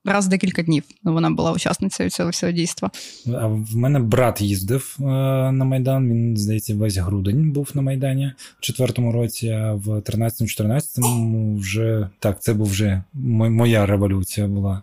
раз 0.06 0.28
в 0.28 0.30
декілька 0.30 0.62
днів 0.62 0.84
вона 1.04 1.30
була 1.30 1.52
учасницею 1.52 2.10
цього 2.10 2.30
всього 2.30 2.52
дійства. 2.52 2.92
А 3.28 3.48
в 3.48 3.76
мене 3.76 4.00
брат 4.00 4.42
їздив 4.42 4.98
е, 5.00 5.04
на 5.52 5.66
Майдан, 5.66 6.10
він, 6.10 6.38
здається, 6.38 6.76
весь 6.76 6.98
грудень 6.98 7.52
був 7.52 7.72
на 7.74 7.82
Майдані 7.82 8.32
в 8.60 8.62
четвертому 8.62 9.12
році, 9.12 9.50
а 9.50 9.74
в 9.74 9.88
13-14 9.88 11.60
вже 11.60 12.10
так, 12.20 12.42
це 12.42 12.54
був 12.54 12.68
вже 12.68 13.04
моя 13.14 13.86
революція 13.86 14.48
була. 14.48 14.82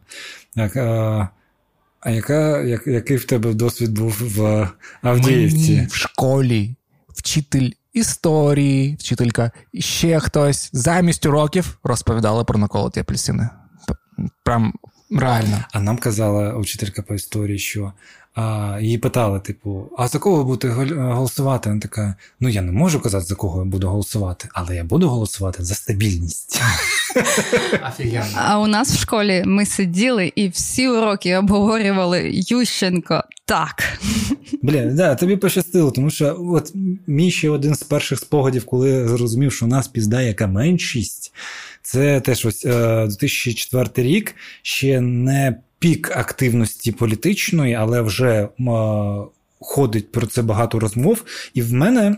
Так, 0.56 0.76
е, 0.76 1.28
а 2.02 2.10
яка, 2.10 2.60
як, 2.60 2.86
який 2.86 3.16
в 3.16 3.24
тебе 3.24 3.54
досвід 3.54 3.98
був 3.98 4.18
в 4.20 4.68
Авдіївці? 5.02 5.72
Мені 5.72 5.86
в 5.86 5.94
школі 5.94 6.76
вчитель 7.08 7.70
історії, 7.92 8.96
вчителька 9.00 9.50
ще 9.74 10.20
хтось 10.20 10.70
замість 10.72 11.26
уроків 11.26 11.78
розповідала 11.84 12.44
про 12.44 12.58
наколоті 12.58 13.00
апельсини. 13.00 13.48
Прям 14.44 14.72
реально. 15.10 15.64
А 15.72 15.80
нам 15.80 15.98
казала 15.98 16.54
учителька 16.54 17.02
по 17.02 17.14
історії, 17.14 17.58
що 17.58 17.92
а, 18.34 18.78
її 18.80 18.98
питали: 18.98 19.40
типу, 19.40 19.90
а 19.98 20.08
за 20.08 20.18
кого 20.18 20.36
ви 20.36 20.44
будете 20.44 20.68
голосувати? 20.94 21.68
Вона 21.68 21.80
така: 21.80 22.14
ну 22.40 22.48
я 22.48 22.62
не 22.62 22.72
можу 22.72 23.00
казати, 23.00 23.24
за 23.24 23.34
кого 23.34 23.58
я 23.58 23.64
буду 23.64 23.88
голосувати, 23.88 24.48
але 24.52 24.76
я 24.76 24.84
буду 24.84 25.08
голосувати 25.08 25.64
за 25.64 25.74
стабільність. 25.74 26.62
А 28.34 28.58
у 28.58 28.66
нас 28.66 28.94
в 28.94 28.98
школі 28.98 29.42
ми 29.46 29.66
сиділи 29.66 30.32
і 30.36 30.48
всі 30.48 30.88
уроки 30.88 31.36
обговорювали 31.36 32.30
Ющенко. 32.32 33.24
Так. 33.44 33.98
Бля, 34.62 34.84
да, 34.84 35.14
тобі 35.14 35.36
пощастило, 35.36 35.90
тому 35.90 36.10
що 36.10 36.36
от 36.40 36.72
мій 37.06 37.30
ще 37.30 37.50
один 37.50 37.74
з 37.74 37.82
перших 37.82 38.18
спогадів, 38.18 38.64
коли 38.66 38.90
я 38.90 39.08
зрозумів, 39.08 39.52
що 39.52 39.66
у 39.66 39.68
нас 39.68 39.88
пізда 39.88 40.22
яка 40.22 40.46
меншість. 40.46 41.32
Це 41.82 42.20
теж 42.20 42.46
ось 42.46 42.62
2004 42.62 43.90
е, 43.98 44.02
рік 44.02 44.34
ще 44.62 45.00
не 45.00 45.56
пік 45.82 46.10
активності 46.16 46.92
політичної, 46.92 47.74
але 47.74 48.00
вже 48.00 48.48
ходить 49.60 50.12
про 50.12 50.26
це 50.26 50.42
багато 50.42 50.78
розмов. 50.78 51.24
І 51.54 51.62
в 51.62 51.72
мене. 51.72 52.16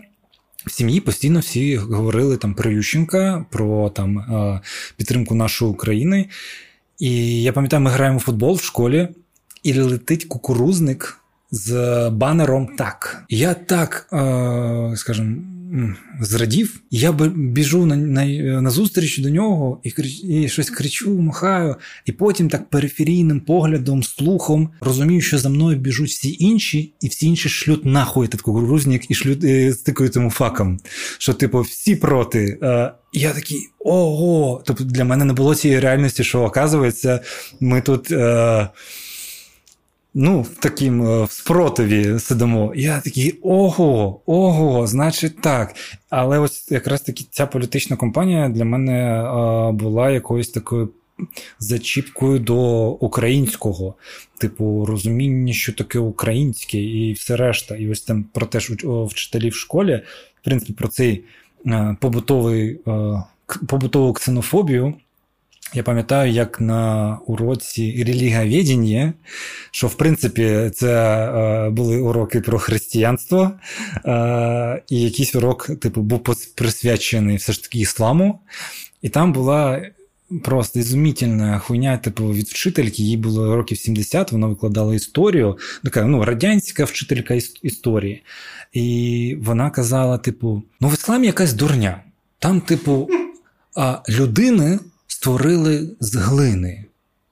В 0.66 0.70
сім'ї 0.70 1.00
постійно 1.00 1.40
всі 1.40 1.76
говорили 1.76 2.36
там 2.36 2.54
про 2.54 2.70
Ющенка, 2.70 3.46
про 3.50 3.90
там 3.90 4.18
е, 4.18 4.60
підтримку 4.96 5.34
нашої 5.34 5.70
України. 5.70 6.28
І 6.98 7.42
я 7.42 7.52
пам'ятаю, 7.52 7.82
ми 7.82 7.90
граємо 7.90 8.18
в 8.18 8.20
футбол 8.20 8.54
в 8.54 8.62
школі, 8.62 9.08
і 9.62 9.80
летить 9.80 10.24
кукурузник 10.24 11.20
з 11.50 12.10
банером 12.10 12.66
так. 12.78 13.24
Я 13.28 13.54
так, 13.54 14.08
е, 14.12 14.96
скажімо, 14.96 15.36
зрадів, 16.20 16.80
я 16.90 17.12
біжу 17.34 17.86
на 17.86 17.96
на, 17.96 18.26
на 18.60 18.70
зустріч 18.70 19.18
до 19.18 19.30
нього 19.30 19.80
і 19.84 19.92
і 20.28 20.48
щось 20.48 20.70
кричу, 20.70 21.20
махаю, 21.20 21.76
і 22.04 22.12
потім 22.12 22.48
так 22.48 22.70
периферійним 22.70 23.40
поглядом, 23.40 24.02
слухом 24.02 24.70
розумію, 24.80 25.20
що 25.20 25.38
за 25.38 25.48
мною 25.48 25.78
біжуть 25.78 26.10
всі 26.10 26.36
інші, 26.38 26.94
і 27.00 27.08
всі 27.08 27.26
інші 27.26 27.48
шлють 27.48 27.84
нахуй 27.84 28.26
этот 28.26 28.40
кукурузник 28.40 29.10
і 29.10 29.14
шлють 29.14 29.44
і 29.44 29.72
стикають 29.72 30.16
йому 30.16 30.30
факом. 30.30 30.78
Що, 31.18 31.34
типу, 31.34 31.60
всі 31.60 31.96
проти. 31.96 32.58
Е, 32.62 32.92
я 33.12 33.32
такий 33.32 33.58
ого! 33.78 34.62
Тобто 34.66 34.84
для 34.84 35.04
мене 35.04 35.24
не 35.24 35.32
було 35.32 35.54
цієї 35.54 35.80
реальності, 35.80 36.24
що 36.24 36.42
оказується, 36.42 37.20
ми 37.60 37.80
тут. 37.80 38.10
Е, 38.10 38.68
ну, 40.14 40.42
в 40.42 40.48
таким 40.48 41.02
е, 41.02 41.24
в 41.24 41.30
спротиві 41.30 42.18
сидимо. 42.18 42.72
Я 42.76 43.00
такий 43.00 43.38
ого, 43.42 44.20
ого, 44.26 44.86
значить 44.86 45.40
так. 45.40 45.74
Але 46.10 46.38
ось 46.38 46.70
якраз 46.70 47.00
таки 47.00 47.24
ця 47.30 47.46
політична 47.46 47.96
компанія 47.96 48.48
для 48.48 48.64
мене 48.64 48.92
е, 48.92 49.72
була 49.72 50.10
якоюсь 50.10 50.48
такою. 50.48 50.90
Зачіпкою 51.58 52.38
до 52.38 52.88
українського, 52.88 53.94
типу, 54.38 54.86
розуміння, 54.86 55.52
що 55.52 55.72
таке 55.72 55.98
українське, 55.98 56.78
і 56.78 57.12
все 57.12 57.36
решта. 57.36 57.76
І 57.76 57.88
ось 57.88 58.00
там 58.00 58.24
про 58.32 58.46
те, 58.46 58.60
що 58.60 59.04
вчителі 59.04 59.48
в 59.48 59.54
школі, 59.54 60.02
в 60.40 60.44
принципі, 60.44 60.72
про 60.72 60.88
цей 60.88 61.24
побутовий, 62.00 62.80
побутову 63.66 64.12
ксенофобію. 64.12 64.94
Я 65.76 65.82
пам'ятаю, 65.82 66.32
як 66.32 66.60
на 66.60 67.18
уроці 67.26 68.04
релігіоведення, 68.06 69.12
що 69.70 69.86
в 69.86 69.94
принципі 69.94 70.70
це 70.74 70.94
е, 71.26 71.70
були 71.70 72.00
уроки 72.00 72.40
про 72.40 72.58
християнство, 72.58 73.52
е, 74.04 74.82
і 74.88 75.00
якийсь 75.00 75.34
урок, 75.34 75.70
типу, 75.80 76.00
був 76.00 76.20
присвячений 76.54 77.36
все 77.36 77.52
ж 77.52 77.62
таки 77.62 77.78
ісламу. 77.78 78.40
І 79.02 79.08
там 79.08 79.32
була 79.32 79.82
просто 80.44 80.78
ізумітельна 80.78 81.58
хуйня, 81.58 81.98
типу, 81.98 82.32
від 82.32 82.46
вчительки, 82.46 83.02
їй 83.02 83.16
було 83.16 83.56
років 83.56 83.78
70, 83.78 84.32
вона 84.32 84.46
викладала 84.46 84.94
історію, 84.94 85.58
така 85.84 86.04
ну, 86.04 86.24
радянська 86.24 86.84
вчителька 86.84 87.34
історії. 87.62 88.22
І 88.72 89.36
вона 89.40 89.70
казала: 89.70 90.18
типу, 90.18 90.62
ну 90.80 90.88
в 90.88 90.92
ісламі 90.92 91.26
якась 91.26 91.52
дурня. 91.52 92.00
Там, 92.38 92.60
типу, 92.60 93.08
людини 94.08 94.78
створили 95.24 95.88
з 96.00 96.14
глини. 96.14 96.84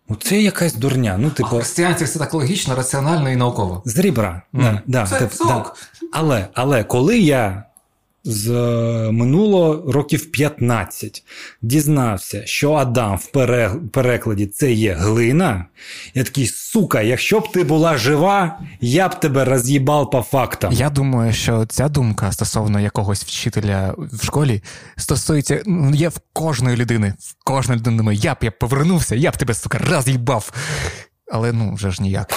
Ну, 0.08 0.16
це 0.22 0.40
якась 0.40 0.74
дурня. 0.74 1.16
Ну, 1.18 1.30
типу, 1.30 1.48
Християнці 1.48 2.04
все 2.04 2.18
так 2.18 2.34
логічно, 2.34 2.74
раціонально 2.74 3.30
і 3.30 3.36
науково. 3.36 3.82
З 3.84 3.98
рібра. 3.98 4.42
Mm. 4.54 4.62
Да, 4.62 4.82
да, 4.86 5.06
це 5.06 5.18
тип, 5.18 5.32
да. 5.38 5.64
Але, 6.12 6.48
Але 6.54 6.84
коли 6.84 7.18
я 7.18 7.64
з 8.24 8.50
минуло 9.10 9.84
років 9.92 10.30
15 10.32 11.24
дізнався, 11.62 12.46
що 12.46 12.72
Адам 12.72 13.16
в 13.16 13.26
перекладі 13.90 14.46
це 14.46 14.72
є 14.72 14.92
глина. 14.92 15.64
Я 16.14 16.24
такий, 16.24 16.46
сука, 16.46 17.02
якщо 17.02 17.40
б 17.40 17.52
ти 17.52 17.64
була 17.64 17.96
жива, 17.96 18.60
я 18.80 19.08
б 19.08 19.20
тебе 19.20 19.44
роз'їбав 19.44 20.10
по 20.10 20.22
фактам. 20.22 20.72
Я 20.72 20.90
думаю, 20.90 21.32
що 21.32 21.66
ця 21.66 21.88
думка 21.88 22.32
стосовно 22.32 22.80
якогось 22.80 23.24
вчителя 23.24 23.94
в 23.98 24.24
школі 24.24 24.62
стосується 24.96 25.62
ну, 25.66 25.94
є 25.94 26.08
в 26.08 26.18
кожної 26.32 26.76
людини. 26.76 27.14
В 27.18 27.44
кожної 27.44 27.80
людини 27.80 27.96
думає, 27.96 28.18
я 28.22 28.34
б 28.34 28.36
я 28.40 28.50
повернувся, 28.50 29.14
я 29.14 29.30
б 29.30 29.36
тебе, 29.36 29.54
сука, 29.54 29.78
роз'їбав. 29.78 30.52
Але 31.32 31.52
ну 31.52 31.74
вже 31.74 31.90
ж 31.90 32.02
ніяк. 32.02 32.32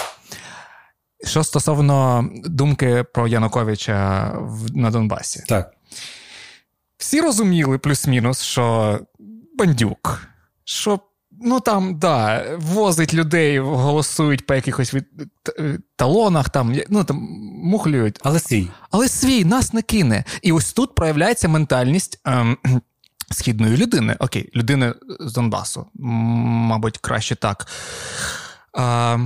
Що 1.26 1.44
стосовно 1.44 2.30
думки 2.46 3.06
про 3.14 3.28
Януковича 3.28 4.32
на 4.74 4.92
Донбасі, 4.92 5.44
так. 5.48 5.75
Всі 6.98 7.22
розуміли 7.22 7.78
плюс-мінус, 7.78 8.42
що 8.42 9.00
бандюк, 9.58 10.28
що 10.64 11.00
ну 11.42 11.60
там, 11.60 12.00
да, 12.00 12.46
возить 12.58 13.14
людей, 13.14 13.60
голосують 13.60 14.46
по 14.46 14.56
якихось 14.56 14.94
від... 14.94 15.06
талонах, 15.96 16.50
там, 16.50 16.76
ну 16.90 17.04
там 17.04 17.18
мухлюють. 17.64 18.20
Але 18.24 18.40
свій. 18.40 18.68
Але 18.92 19.08
свій 19.10 19.46
нас 19.46 19.74
не 19.74 19.82
кине. 19.82 20.24
І 20.42 20.52
ось 20.52 20.74
тут 20.74 20.96
проявляється 20.96 21.48
ментальність. 21.48 22.20
Ем... 22.26 22.58
Східної 23.32 23.78
людини, 23.78 24.16
окей, 24.20 24.50
людини 24.56 24.94
з 25.20 25.34
Донбасу, 25.34 25.88
мабуть, 25.94 26.98
краще 26.98 27.36
так. 27.36 27.68
А, 28.74 29.18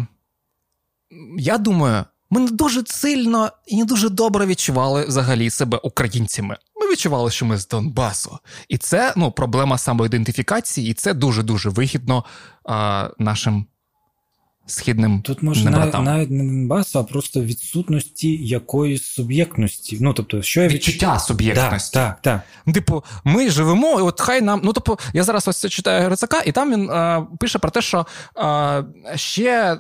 Я 1.38 1.58
думаю, 1.58 2.06
ми 2.30 2.40
не 2.40 2.52
дуже 2.52 2.84
сильно 2.86 3.52
і 3.68 3.78
не 3.78 3.86
дуже 3.86 4.10
добре 4.10 4.46
відчували 4.46 5.06
взагалі 5.06 5.50
себе 5.50 5.80
українцями. 5.84 6.58
Ми 6.82 6.92
відчували, 6.92 7.32
що 7.32 7.46
ми 7.46 7.58
з 7.58 7.68
Донбасу. 7.68 8.40
І 8.70 8.78
це 8.78 9.14
ну, 9.18 9.32
проблема 9.32 9.78
самоідентифікації, 9.78 10.92
і 10.92 10.94
це 10.94 11.14
дуже-дуже 11.14 11.70
вигідно 11.70 12.26
а, 12.66 13.10
нашим 13.20 13.66
східним. 14.66 15.22
Тут 15.22 15.44
може 15.44 15.70
навіть, 15.70 15.94
навіть 15.94 16.32
не 16.32 16.44
Донбасу, 16.44 17.00
а 17.00 17.04
просто 17.04 17.42
відсутності 17.42 18.46
якоїсь 18.46 19.04
суб'єктності. 19.04 19.98
Ну, 20.02 20.14
тобто, 20.14 20.42
що 20.42 20.62
я 20.62 20.68
Відчуття 20.68 21.14
відч... 21.14 21.22
суб'єктності. 21.22 21.94
Так, 21.94 22.22
так, 22.22 22.22
так. 22.22 22.42
Ну, 22.66 22.74
типу, 22.74 23.04
ми 23.24 23.50
живемо, 23.50 24.00
і 24.00 24.02
от 24.02 24.22
хай 24.22 24.42
нам. 24.42 24.62
Ну, 24.64 24.74
тобто, 24.74 24.98
я 25.14 25.24
зараз 25.24 25.48
ось 25.48 25.60
це 25.60 25.70
читаю 25.70 26.06
Грицака, 26.06 26.42
і 26.46 26.52
там 26.52 26.72
він 26.72 26.90
а, 26.90 27.28
пише 27.40 27.60
про 27.60 27.72
те, 27.72 27.82
що 27.82 28.06
а, 28.36 28.84
ще 29.16 29.78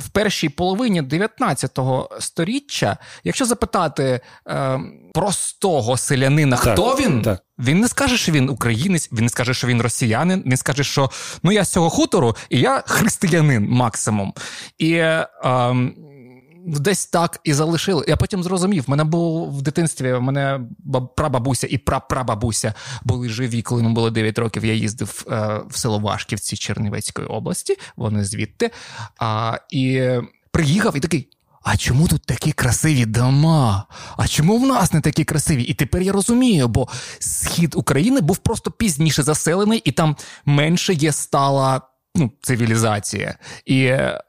в 0.00 0.08
першій 0.08 0.48
половині 0.48 1.02
19 1.02 1.78
століття, 2.20 2.96
якщо 3.24 3.44
запитати 3.44 4.20
е, 4.48 4.80
простого 5.14 5.96
селянина, 5.96 6.56
так, 6.56 6.72
хто 6.72 6.94
він, 6.94 7.22
так. 7.22 7.40
він 7.58 7.80
не 7.80 7.88
скаже, 7.88 8.16
що 8.16 8.32
він 8.32 8.48
українець, 8.48 9.08
він 9.12 9.22
не 9.24 9.28
скаже, 9.28 9.54
що 9.54 9.66
він 9.66 9.82
росіянин, 9.82 10.42
він 10.46 10.56
скаже, 10.56 10.84
що 10.84 11.10
ну 11.42 11.52
я 11.52 11.64
з 11.64 11.72
цього 11.72 11.90
хутору, 11.90 12.36
і 12.50 12.60
я 12.60 12.82
християнин 12.86 13.68
максимум. 13.68 14.34
І 14.78 14.92
е, 14.92 15.28
е, 15.44 15.74
десь 16.66 17.06
так 17.06 17.40
і 17.44 17.52
залишили. 17.52 18.04
Я 18.08 18.16
потім 18.16 18.42
зрозумів, 18.42 18.84
мене 18.86 19.04
було 19.04 19.44
в 19.44 19.62
дитинстві, 19.62 20.12
в 20.12 20.22
мене 20.22 20.60
прабабуся 21.16 21.66
і 21.70 21.78
прапрабабуся 21.78 22.74
були 23.04 23.28
живі, 23.28 23.62
коли 23.62 23.82
йому 23.82 23.94
було 23.94 24.10
9 24.10 24.38
років. 24.38 24.64
Я 24.64 24.74
їздив 24.74 25.26
е, 25.30 25.60
в 25.68 25.76
село 25.76 25.98
Вашківці 25.98 26.56
Чернівецької 26.56 27.26
області, 27.28 27.76
вони 27.96 28.24
звідти. 28.24 28.70
А, 29.18 29.58
І 29.70 30.10
приїхав 30.50 30.96
і 30.96 31.00
такий. 31.00 31.28
А 31.62 31.76
чому 31.76 32.08
тут 32.08 32.22
такі 32.22 32.52
красиві 32.52 33.06
дома? 33.06 33.86
А 34.16 34.28
чому 34.28 34.58
в 34.58 34.66
нас 34.66 34.92
не 34.92 35.00
такі 35.00 35.24
красиві? 35.24 35.62
І 35.62 35.74
тепер 35.74 36.02
я 36.02 36.12
розумію, 36.12 36.68
бо 36.68 36.88
схід 37.18 37.74
України 37.74 38.20
був 38.20 38.36
просто 38.36 38.70
пізніше 38.70 39.22
заселений, 39.22 39.82
і 39.84 39.92
там 39.92 40.16
менше 40.44 40.94
є 40.94 41.12
стала 41.12 41.80
ну, 42.14 42.32
цивілізація. 42.42 43.38
І, 43.66 43.84
е, 43.84 44.20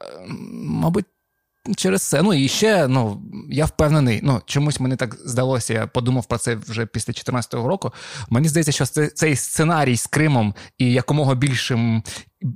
мабуть, 0.52 1.04
через 1.76 2.02
це. 2.02 2.22
Ну 2.22 2.34
і 2.34 2.48
ще 2.48 2.88
ну 2.88 3.22
я 3.50 3.64
впевнений, 3.64 4.20
ну 4.22 4.40
чомусь 4.46 4.80
мені 4.80 4.96
так 4.96 5.16
здалося. 5.24 5.74
Я 5.74 5.86
подумав 5.86 6.26
про 6.26 6.38
це 6.38 6.54
вже 6.54 6.86
після 6.86 7.12
2014 7.12 7.54
року. 7.54 7.92
Мені 8.30 8.48
здається, 8.48 8.72
що 8.72 8.86
цей 8.86 9.36
сценарій 9.36 9.96
з 9.96 10.06
Кримом 10.06 10.54
і 10.78 10.92
якомога 10.92 11.34
більшим 11.34 12.02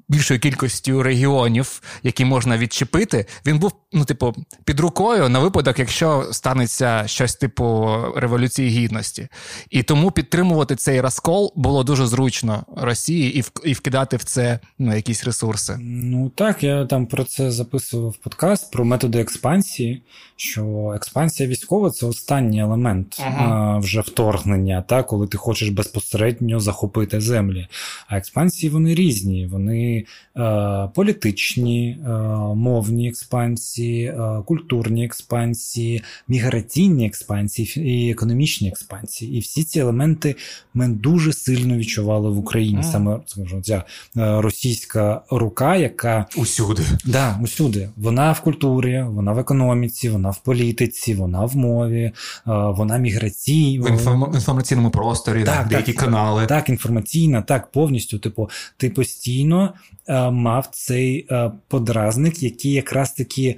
більшою 0.09 0.41
кількістю 0.41 1.03
регіонів, 1.03 1.83
які 2.03 2.25
можна 2.25 2.59
відчепити, 2.59 3.27
він 3.47 3.59
був 3.59 3.73
ну, 3.93 4.05
типу, 4.05 4.35
під 4.65 4.81
рукою 4.81 5.29
на 5.29 5.39
випадок, 5.39 5.79
якщо 5.79 6.27
станеться 6.33 7.07
щось 7.07 7.35
типу 7.35 7.97
революції 8.17 8.71
гідності. 8.71 9.29
І 9.71 9.83
тому 9.83 10.11
підтримувати 10.11 10.77
цей 10.77 11.01
розкол 11.01 11.53
було 11.57 11.85
дуже 11.85 12.07
зручно 12.07 12.65
Росії 12.77 13.35
і 13.35 13.41
в, 13.41 13.51
і 13.65 13.73
вкидати 13.73 14.17
в 14.17 14.25
це 14.25 14.61
ну, 14.79 14.97
якісь 14.97 15.25
ресурси. 15.25 15.77
Ну 15.81 16.29
так, 16.29 16.63
я 16.63 16.87
там 16.87 17.07
про 17.07 17.25
це 17.25 17.51
записував 17.51 18.17
подкаст 18.17 18.73
про 18.73 18.85
методи 18.85 19.21
експансії. 19.21 20.03
Що 20.37 20.93
експансія 20.97 21.49
військова 21.49 21.91
це 21.91 22.07
останній 22.07 22.61
елемент 22.61 23.23
ага. 23.27 23.75
а, 23.77 23.79
вже 23.79 24.01
вторгнення, 24.01 24.83
та, 24.83 25.03
коли 25.03 25.27
ти 25.27 25.39
хочеш 25.39 25.69
безпосередньо 25.69 26.61
захопити 26.61 27.21
землі. 27.21 27.69
А 28.09 28.17
експансії 28.17 28.71
вони 28.71 28.95
різні. 28.95 29.47
Вони 29.47 29.70
вони 29.71 30.05
е, 30.37 30.89
політичні, 30.95 31.99
е, 32.05 32.11
мовні 32.55 33.09
експансії, 33.09 34.05
е, 34.05 34.43
культурні 34.47 35.05
експансії, 35.05 36.03
міграційні 36.29 37.07
експансії 37.07 37.91
і 37.91 38.11
економічні 38.11 38.69
експансії. 38.69 39.37
І 39.37 39.41
всі 39.41 39.65
ці 39.65 39.81
елементи 39.81 40.37
ми 40.75 40.89
дуже 40.89 41.33
сильно 41.33 41.77
відчували 41.77 42.31
в 42.31 42.39
Україні. 42.39 42.83
Саме 42.83 43.21
скажімо, 43.27 43.63
ця 43.63 43.85
російська 44.15 45.23
рука, 45.31 45.77
яка 45.77 46.27
усюди. 46.37 46.83
Да, 47.05 47.39
усюди. 47.43 47.89
Вона 47.97 48.33
в 48.33 48.41
культурі, 48.41 49.05
вона 49.09 49.33
в 49.33 49.39
економіці, 49.39 50.09
вона 50.09 50.31
в 50.31 50.39
політиці, 50.39 51.15
вона 51.15 51.45
в 51.45 51.57
мові, 51.57 52.13
вона 52.47 52.99
міграційна. 52.99 53.91
В 53.91 54.35
інформаційному 54.35 54.91
просторі, 54.91 55.45
так, 55.45 55.69
деякі 55.69 55.93
так, 55.93 56.05
канали. 56.05 56.47
Так, 56.47 56.69
інформаційна, 56.69 57.43
так, 57.43 57.71
повністю. 57.73 58.19
Типу, 58.19 58.51
ти 58.77 58.91
постійно 58.91 59.60
е, 59.63 60.31
мав 60.31 60.69
цей 60.73 61.27
е, 61.31 61.53
подразник, 61.69 62.43
який 62.43 62.73
якраз 62.73 63.13
таки 63.13 63.57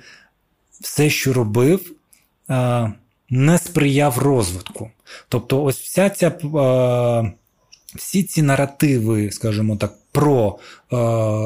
все, 0.80 1.10
що 1.10 1.32
робив, 1.32 1.92
е, 2.50 2.92
не 3.30 3.58
сприяв 3.58 4.18
розвитку. 4.18 4.90
Тобто, 5.28 5.62
ось 5.62 5.80
вся 5.80 6.10
ця. 6.10 6.32
Всі 7.96 8.22
ці 8.22 8.42
наративи, 8.42 9.30
скажімо 9.30 9.76
так, 9.76 9.94
про 10.12 10.58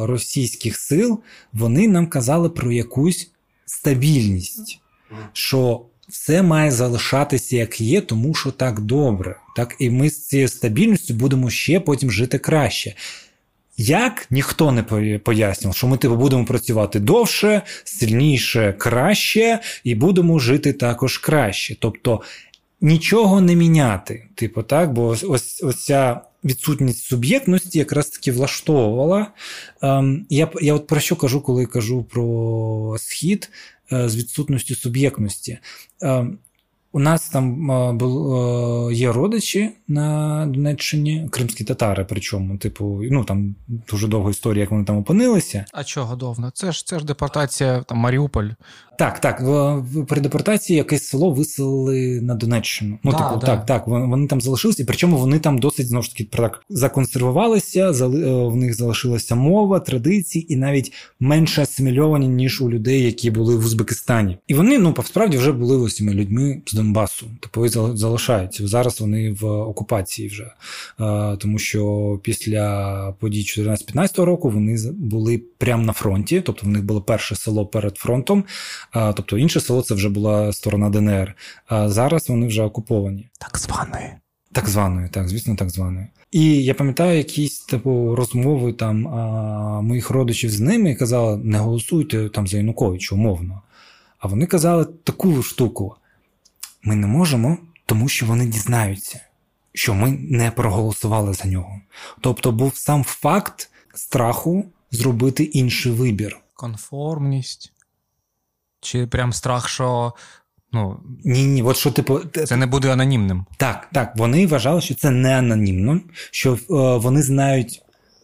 російських 0.06 0.76
сил, 0.76 1.20
вони 1.52 1.88
нам 1.88 2.06
казали 2.06 2.50
про 2.50 2.72
якусь 2.72 3.30
стабільність, 3.66 4.80
що 5.32 5.86
все 6.08 6.42
має 6.42 6.70
залишатися 6.70 7.56
як 7.56 7.80
є, 7.80 8.00
тому 8.00 8.34
що 8.34 8.50
так 8.50 8.80
добре. 8.80 9.36
Так, 9.56 9.76
І 9.78 9.90
ми 9.90 10.10
з 10.10 10.26
цією 10.26 10.48
стабільністю 10.48 11.14
будемо 11.14 11.50
ще 11.50 11.80
потім 11.80 12.10
жити 12.10 12.38
краще. 12.38 12.94
Як 13.76 14.26
ніхто 14.30 14.72
не 14.72 14.82
пояснював, 15.18 15.76
що 15.76 15.86
ми 15.86 15.96
типу 15.96 16.16
будемо 16.16 16.44
працювати 16.44 17.00
довше, 17.00 17.62
сильніше, 17.84 18.74
краще, 18.78 19.60
і 19.84 19.94
будемо 19.94 20.38
жити 20.38 20.72
також 20.72 21.18
краще. 21.18 21.76
Тобто 21.80 22.22
нічого 22.80 23.40
не 23.40 23.56
міняти. 23.56 24.24
Типу, 24.34 24.62
так, 24.62 24.92
бо 24.92 25.06
ось 25.06 25.62
ось, 25.62 25.84
ця 25.84 26.20
відсутність 26.44 27.04
суб'єктності 27.04 27.78
якраз 27.78 28.08
таки 28.08 28.32
влаштовувала. 28.32 29.26
Ем, 29.82 30.26
Я 30.30 30.50
я 30.60 30.74
от 30.74 30.86
про 30.86 31.00
що 31.00 31.16
кажу, 31.16 31.40
коли 31.40 31.66
кажу 31.66 32.04
про 32.04 32.96
схід 32.98 33.50
е, 33.92 34.08
з 34.08 34.16
відсутністю 34.16 34.74
суб'єктності. 34.74 35.58
Ем, 36.00 36.38
У 36.96 36.98
нас 36.98 37.28
там 37.28 37.66
бул, 37.98 38.92
є 38.92 39.12
родичі 39.12 39.70
на 39.88 40.46
Донеччині, 40.46 41.28
кримські 41.30 41.64
татари, 41.64 42.06
причому, 42.08 42.58
типу, 42.58 43.00
ну 43.10 43.24
там 43.24 43.54
дуже 43.68 44.08
довга 44.08 44.30
історія, 44.30 44.60
як 44.60 44.70
вони 44.70 44.84
там 44.84 44.96
опинилися. 44.96 45.64
А 45.72 45.84
чого 45.84 46.16
довго? 46.16 46.50
Це 46.54 46.72
ж 46.72 46.86
це 46.86 46.98
ж 46.98 47.04
депортація 47.04 47.82
там 47.82 47.98
Маріуполь. 47.98 48.48
Так, 48.98 49.20
так. 49.20 49.42
При 50.08 50.20
депортації 50.20 50.76
якесь 50.76 51.08
село 51.08 51.30
виселили 51.30 52.20
на 52.20 52.34
Донеччину. 52.34 52.98
Ну, 53.02 53.10
да, 53.10 53.18
типу, 53.18 53.40
да. 53.40 53.46
так, 53.46 53.66
так. 53.66 53.86
Вони 53.86 54.26
там 54.26 54.40
залишилися, 54.40 54.82
і 54.82 54.86
причому 54.86 55.16
вони 55.16 55.38
там 55.38 55.58
досить 55.58 55.88
знову 55.88 56.02
ж 56.02 56.10
таки 56.10 56.24
так 56.24 56.62
законсервувалися, 56.68 57.90
е, 57.90 57.92
в 58.46 58.56
них 58.56 58.74
залишилася 58.74 59.34
мова, 59.34 59.80
традиції, 59.80 60.52
і 60.52 60.56
навіть 60.56 60.92
менше 61.20 61.62
асимільовані, 61.62 62.28
ніж 62.28 62.60
у 62.60 62.70
людей, 62.70 63.02
які 63.02 63.30
були 63.30 63.56
в 63.56 63.64
Узбекистані. 63.64 64.38
І 64.46 64.54
вони 64.54 64.78
ну 64.78 64.94
справді 65.04 65.36
вже 65.36 65.52
були 65.52 65.76
ось 65.76 65.96
цими 65.96 66.14
людьми 66.14 66.62
з 66.66 66.72
Донбасу. 66.72 67.26
Типу 67.40 67.68
залишаються. 67.96 68.68
Зараз 68.68 69.00
вони 69.00 69.32
в 69.32 69.46
окупації 69.46 70.28
вже. 70.28 70.50
Е, 71.00 71.36
тому 71.36 71.58
що 71.58 72.20
після 72.22 73.14
подій 73.20 73.42
14-15 73.42 74.24
року 74.24 74.50
вони 74.50 74.78
були 74.92 75.42
прямо 75.58 75.82
на 75.82 75.92
фронті, 75.92 76.42
тобто 76.46 76.66
в 76.66 76.68
них 76.68 76.84
було 76.84 77.00
перше 77.00 77.36
село 77.36 77.66
перед 77.66 77.96
фронтом. 77.96 78.44
Тобто 78.96 79.38
інше 79.38 79.60
село 79.60 79.82
це 79.82 79.94
вже 79.94 80.08
була 80.08 80.52
сторона 80.52 80.90
ДНР. 80.90 81.34
А 81.66 81.88
зараз 81.88 82.28
вони 82.28 82.46
вже 82.46 82.62
окуповані. 82.62 83.28
Так 83.38 83.58
званої. 83.58 84.10
Так 84.52 84.68
званої, 84.68 85.08
так, 85.08 85.28
звісно, 85.28 85.56
так 85.56 85.70
званої. 85.70 86.06
І 86.30 86.64
я 86.64 86.74
пам'ятаю 86.74 87.18
якісь 87.18 87.60
типу 87.60 88.14
розмови 88.16 88.72
там 88.72 89.08
а, 89.08 89.80
моїх 89.80 90.10
родичів 90.10 90.50
з 90.50 90.60
ними 90.60 90.90
і 90.90 90.96
казали, 90.96 91.36
не 91.36 91.58
голосуйте 91.58 92.28
там 92.28 92.46
за 92.46 92.56
Януковича, 92.56 93.14
умовно. 93.14 93.62
А 94.18 94.28
вони 94.28 94.46
казали 94.46 94.84
таку 94.84 95.42
штуку: 95.42 95.96
ми 96.82 96.96
не 96.96 97.06
можемо, 97.06 97.58
тому 97.86 98.08
що 98.08 98.26
вони 98.26 98.46
дізнаються, 98.46 99.20
що 99.72 99.94
ми 99.94 100.10
не 100.10 100.50
проголосували 100.50 101.32
за 101.32 101.48
нього. 101.48 101.80
Тобто 102.20 102.52
був 102.52 102.76
сам 102.76 103.04
факт 103.04 103.70
страху 103.94 104.64
зробити 104.90 105.44
інший 105.44 105.92
вибір. 105.92 106.38
Конформність. 106.54 107.72
Чи 108.86 109.06
прям 109.06 109.32
страх, 109.32 109.68
що. 109.68 110.12
Ну, 110.72 111.00
Ні, 111.24 111.44
ні, 111.44 111.62
от 111.62 111.76
що 111.76 111.90
типу. 111.90 112.18
Це 112.18 112.56
не 112.56 112.66
буде 112.66 112.92
анонімним. 112.92 113.46
Так, 113.56 113.88
так. 113.92 114.12
Вони 114.16 114.46
вважали, 114.46 114.80
що 114.80 114.94
це 114.94 115.10
не 115.10 115.38
анонімно, 115.38 116.00
що 116.30 116.54
е, 116.54 116.58
вони 116.96 117.22
знають 117.22 117.82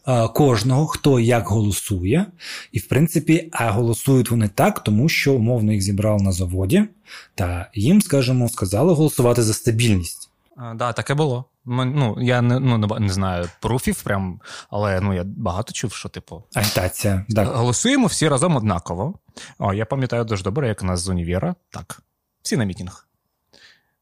е, 0.09 0.29
кожного, 0.29 0.87
хто 0.87 1.21
як 1.21 1.49
голосує. 1.49 2.27
І, 2.73 2.79
в 2.79 2.89
принципі, 2.89 3.49
а 3.53 3.71
голосують 3.71 4.31
вони 4.31 4.49
так, 4.49 4.81
тому 4.81 5.09
що 5.09 5.35
умовно 5.35 5.73
їх 5.73 5.83
зібрали 5.83 6.23
на 6.23 6.33
заводі, 6.33 6.85
та 7.35 7.71
їм, 7.75 8.03
скажімо, 8.03 8.49
сказали 8.49 8.93
голосувати 8.93 9.43
за 9.43 9.55
стабільність. 9.55 10.31
Так, 10.57 10.77
да, 10.77 10.93
таке 10.93 11.15
було. 11.15 11.45
Ну, 11.65 12.17
Я 12.21 12.43
не 12.43 12.61
ну, 12.61 12.99
не 13.01 13.13
знаю 13.13 13.49
пруфів, 13.61 14.03
прям, 14.03 14.41
але 14.71 15.01
ну, 15.01 15.15
я 15.15 15.25
багато 15.25 15.73
чув, 15.73 15.93
що 15.93 16.09
типу. 16.09 16.43
Агітація. 16.55 17.27
Так. 17.37 17.49
Голосуємо 17.49 18.07
всі 18.07 18.29
разом 18.29 18.57
однаково. 18.57 19.19
О, 19.59 19.75
Я 19.75 19.87
пам'ятаю 19.87 20.25
дуже 20.25 20.45
добре, 20.45 20.69
як 20.69 20.83
у 20.83 20.87
нас 20.87 21.01
з 21.01 21.09
універа. 21.09 21.55
Так, 21.71 22.03
всі 22.43 22.57
на 22.57 22.65
мітінг. 22.65 23.07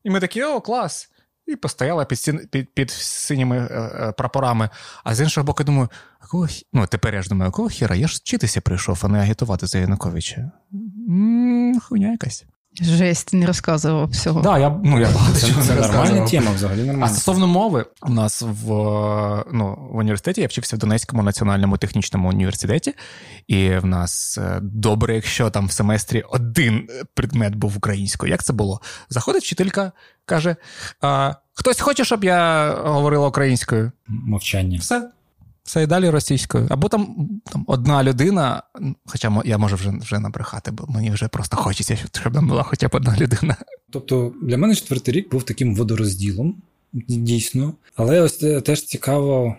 І 0.04 0.10
ми 0.10 0.20
такі, 0.20 0.42
о, 0.42 0.60
клас! 0.60 1.10
І 1.46 1.56
постояли 1.56 2.04
під 2.04 2.18
син, 2.20 2.48
під, 2.50 2.74
під 2.74 2.90
синіми 2.90 3.56
е, 3.56 3.62
е, 3.70 4.12
прапорами. 4.12 4.68
А 5.04 5.14
з 5.14 5.20
іншого 5.20 5.44
боку, 5.44 5.64
думаю, 5.64 5.88
а 6.20 6.26
кого 6.26 6.46
ну 6.72 6.86
тепер 6.86 7.14
я 7.14 7.22
ж 7.22 7.28
думаю, 7.28 7.52
кого 7.52 7.68
хіра? 7.68 7.96
Я 7.96 8.08
ж 8.08 8.16
вчитися 8.16 8.60
прийшов, 8.60 9.00
а 9.02 9.08
не 9.08 9.20
агітувати 9.20 9.66
за 9.66 9.78
Януковича. 9.78 10.50
М-м, 10.72 11.80
Хуйня 11.80 12.10
якась. 12.10 12.44
Жесть, 12.82 13.32
не 13.32 13.46
розказував 13.46 14.08
всього. 14.08 14.40
Да, 14.40 14.58
я, 14.58 14.80
ну, 14.84 15.00
я 15.00 15.10
багато 15.10 15.46
чого 15.46 15.62
Це 15.62 15.74
нормальна 15.74 16.26
тема 16.26 16.50
взагалі. 16.50 16.78
нормальна. 16.82 17.06
А 17.06 17.08
стосовно 17.08 17.46
мови, 17.46 17.86
у 18.02 18.10
нас 18.10 18.42
в 18.42 18.66
ну, 19.52 19.88
в 19.92 19.96
університеті 19.96 20.40
я 20.40 20.46
вчився 20.46 20.76
в 20.76 20.78
Донецькому 20.78 21.22
національному 21.22 21.76
технічному 21.78 22.28
університеті, 22.28 22.94
і 23.46 23.68
в 23.70 23.86
нас 23.86 24.38
е, 24.38 24.58
добре, 24.62 25.14
якщо 25.14 25.50
там 25.50 25.66
в 25.66 25.72
семестрі 25.72 26.22
один 26.30 26.88
предмет 27.14 27.54
був 27.54 27.76
українською. 27.76 28.30
Як 28.30 28.44
це 28.44 28.52
було? 28.52 28.80
Заходить 29.08 29.42
вчителька, 29.42 29.92
каже: 30.24 30.56
а, 31.00 31.34
хтось 31.52 31.80
хоче, 31.80 32.04
щоб 32.04 32.24
я 32.24 32.70
говорила 32.74 33.28
українською? 33.28 33.92
Мовчання. 34.08 34.78
Все. 34.78 35.10
Це 35.70 35.82
і 35.82 35.86
далі 35.86 36.10
російською. 36.10 36.66
Або 36.70 36.88
там 36.88 37.30
там 37.52 37.64
одна 37.66 38.04
людина, 38.04 38.62
хоча 39.06 39.42
я 39.44 39.58
можу 39.58 39.76
вже 39.76 39.90
вже 40.00 40.18
набрехати, 40.18 40.70
бо 40.70 40.86
мені 40.88 41.10
вже 41.10 41.28
просто 41.28 41.56
хочеться, 41.56 41.96
щоб 41.96 42.32
там 42.32 42.48
була 42.48 42.62
хоча 42.62 42.88
б 42.88 42.94
одна 42.94 43.16
людина. 43.20 43.56
Тобто 43.90 44.32
для 44.42 44.58
мене 44.58 44.74
четвертий 44.74 45.14
рік 45.14 45.30
був 45.30 45.42
таким 45.42 45.74
водорозділом, 45.74 46.54
дійсно. 46.92 47.74
Але 47.96 48.20
ось 48.20 48.36
теж 48.64 48.82
цікаво, 48.82 49.56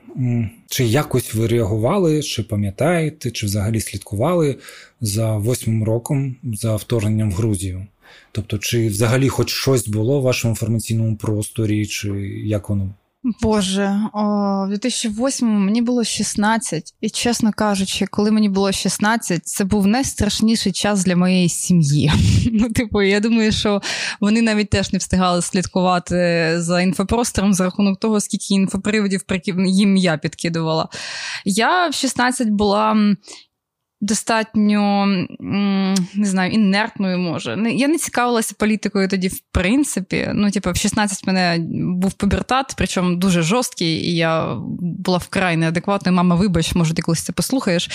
чи 0.68 0.86
якось 0.86 1.34
ви 1.34 1.47
реагували, 1.47 2.24
чи 2.24 2.43
пам'ятаєте, 2.43 3.32
чи 3.32 3.45
взагалі 3.45 3.82
слідкували 3.82 4.57
за 5.01 5.38
восьмим 5.38 5.84
роком 5.84 6.36
за 6.43 6.76
вторгненням 6.76 7.32
в 7.32 7.34
Грузію. 7.34 7.88
Тобто, 8.32 8.57
чи 8.57 8.88
взагалі 8.88 9.30
хоч 9.30 9.49
щось 9.49 9.88
було 9.88 10.20
в 10.20 10.24
вашому 10.24 10.51
інформаційному 10.51 11.16
просторі, 11.16 11.86
чи 11.86 12.09
як 12.45 12.70
воно 12.70 12.93
Боже, 13.24 13.99
в 14.13 14.74
2008-му 14.74 15.59
мені 15.59 15.82
було 15.82 16.03
16, 16.03 16.93
і 17.01 17.09
чесно 17.09 17.51
кажучи, 17.51 18.05
коли 18.05 18.32
мені 18.32 18.49
було 18.49 18.72
16, 18.72 19.47
це 19.47 19.63
був 19.63 19.88
найстрашніший 19.88 20.72
час 20.72 21.03
для 21.03 21.15
моєї 21.15 21.49
сім'ї. 21.49 22.11
Ну, 22.53 22.69
типу, 22.69 23.01
я 23.01 23.19
думаю, 23.19 23.51
що 23.51 23.82
вони 24.19 24.41
навіть 24.41 24.69
теж 24.69 24.93
не 24.93 24.99
встигали 24.99 25.41
слідкувати 25.41 26.53
за 26.57 26.82
інфопростором 26.82 27.53
за 27.53 27.63
рахунок 27.63 27.99
того, 27.99 28.19
скільки 28.19 28.53
інфоприводів 28.53 29.22
їм 29.65 29.97
я 29.97 30.17
підкидувала. 30.17 30.89
Я 31.45 31.88
в 31.88 31.93
16 31.93 32.49
була 32.49 33.15
достатньо 34.02 35.06
не 36.16 36.26
знаю, 36.26 36.52
інертною 36.52 37.18
може. 37.18 37.72
Я 37.72 37.88
не 37.88 37.97
цікавилася 37.97 38.56
політикою 38.60 39.08
тоді, 39.08 39.28
в 39.28 39.39
принципі. 39.52 40.30
Ну, 40.34 40.52
типу, 40.52 40.72
в 40.72 40.76
16 40.76 41.28
мене 41.28 41.58
був 41.72 42.14
пубертат, 42.14 42.74
причому 42.78 43.16
дуже 43.16 43.41
жорсткий, 43.41 43.88
і 43.88 44.16
я 44.16 44.56
була 44.80 45.18
вкрай 45.18 45.58
неадекватною. 45.58 46.16
Мама, 46.16 46.36
вибач, 46.36 46.76
може, 46.76 46.93
ти 46.93 47.02
колись 47.02 47.22
це 47.22 47.34
послухаєш. 47.34 47.89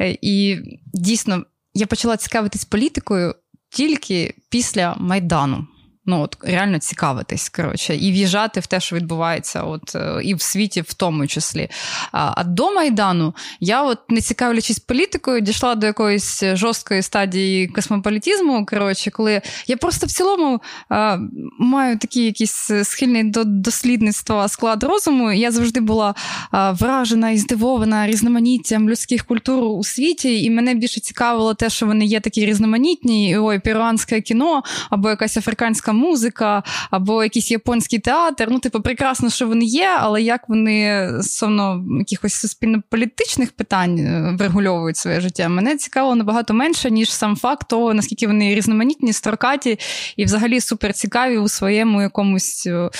Е, 0.00 0.16
і 0.22 0.58
дійсно, 0.94 1.44
я 1.74 1.86
почала 1.86 2.16
цікавитись 2.16 2.64
політикою 2.64 3.34
тільки 3.70 4.34
після 4.50 4.96
Майдану 4.98 5.66
ну 6.08 6.22
от 6.22 6.36
реально 6.42 6.78
цікавитись, 6.78 7.48
коротше, 7.48 7.96
і 7.96 8.12
в'їжджати 8.12 8.60
в 8.60 8.66
те, 8.66 8.80
що 8.80 8.96
відбувається, 8.96 9.62
от 9.62 9.94
е, 9.94 10.20
і 10.22 10.34
в 10.34 10.42
світі, 10.42 10.80
в 10.80 10.94
тому 10.94 11.26
числі. 11.26 11.68
А, 12.12 12.32
а 12.36 12.44
до 12.44 12.70
Майдану 12.72 13.34
я, 13.60 13.82
от 13.82 13.98
не 14.08 14.20
цікавлячись 14.20 14.78
політикою, 14.78 15.40
дійшла 15.40 15.74
до 15.74 15.86
якоїсь 15.86 16.44
жорсткої 16.44 17.02
стадії 17.02 17.68
космополітізму. 17.68 18.66
Коротше, 18.66 19.10
коли 19.10 19.42
я 19.66 19.76
просто 19.76 20.06
в 20.06 20.10
цілому 20.10 20.60
а, 20.88 21.18
маю 21.58 21.98
такий 21.98 22.24
якийсь 22.24 22.70
схильний 22.82 23.24
до 23.24 23.44
дослідництва 23.44 24.48
склад 24.48 24.82
розуму. 24.82 25.32
Я 25.32 25.50
завжди 25.50 25.80
була 25.80 26.14
а, 26.50 26.72
вражена 26.72 27.30
і 27.30 27.38
здивована 27.38 28.06
різноманіттям 28.06 28.90
людських 28.90 29.24
культур 29.24 29.64
у 29.64 29.84
світі, 29.84 30.44
і 30.44 30.50
мене 30.50 30.74
більше 30.74 31.00
цікавило 31.00 31.54
те, 31.54 31.70
що 31.70 31.86
вони 31.86 32.04
є 32.04 32.20
такі 32.20 32.46
різноманітні, 32.46 33.30
і 33.30 33.38
ой, 33.38 33.58
перуанське 33.58 34.20
кіно 34.20 34.62
або 34.90 35.10
якась 35.10 35.36
африканська 35.36 35.92
музика 35.98 36.62
або 36.90 37.22
якийсь 37.22 37.50
японський 37.50 37.98
театр. 37.98 38.48
Ну, 38.50 38.58
типу, 38.58 38.80
прекрасно, 38.80 39.30
що 39.30 39.46
вони 39.46 39.64
є, 39.64 39.96
але 39.98 40.22
як 40.22 40.48
вони 40.48 41.08
стосовно 41.20 41.84
якихось 41.98 42.34
суспільно-політичних 42.34 43.52
питань 43.52 43.98
е, 43.98 44.36
врегульовують 44.38 44.96
своє 44.96 45.20
життя, 45.20 45.48
мене 45.48 45.76
цікаво 45.76 46.14
набагато 46.14 46.54
менше, 46.54 46.90
ніж 46.90 47.12
сам 47.12 47.36
факт 47.36 47.68
того, 47.68 47.94
наскільки 47.94 48.26
вони 48.26 48.54
різноманітні, 48.54 49.12
строкаті 49.12 49.78
і 50.16 50.24
взагалі 50.24 50.60
суперцікаві 50.60 51.38
у 51.38 51.48
своєму 51.48 52.02
якомусь 52.02 52.66
е, 52.66 52.90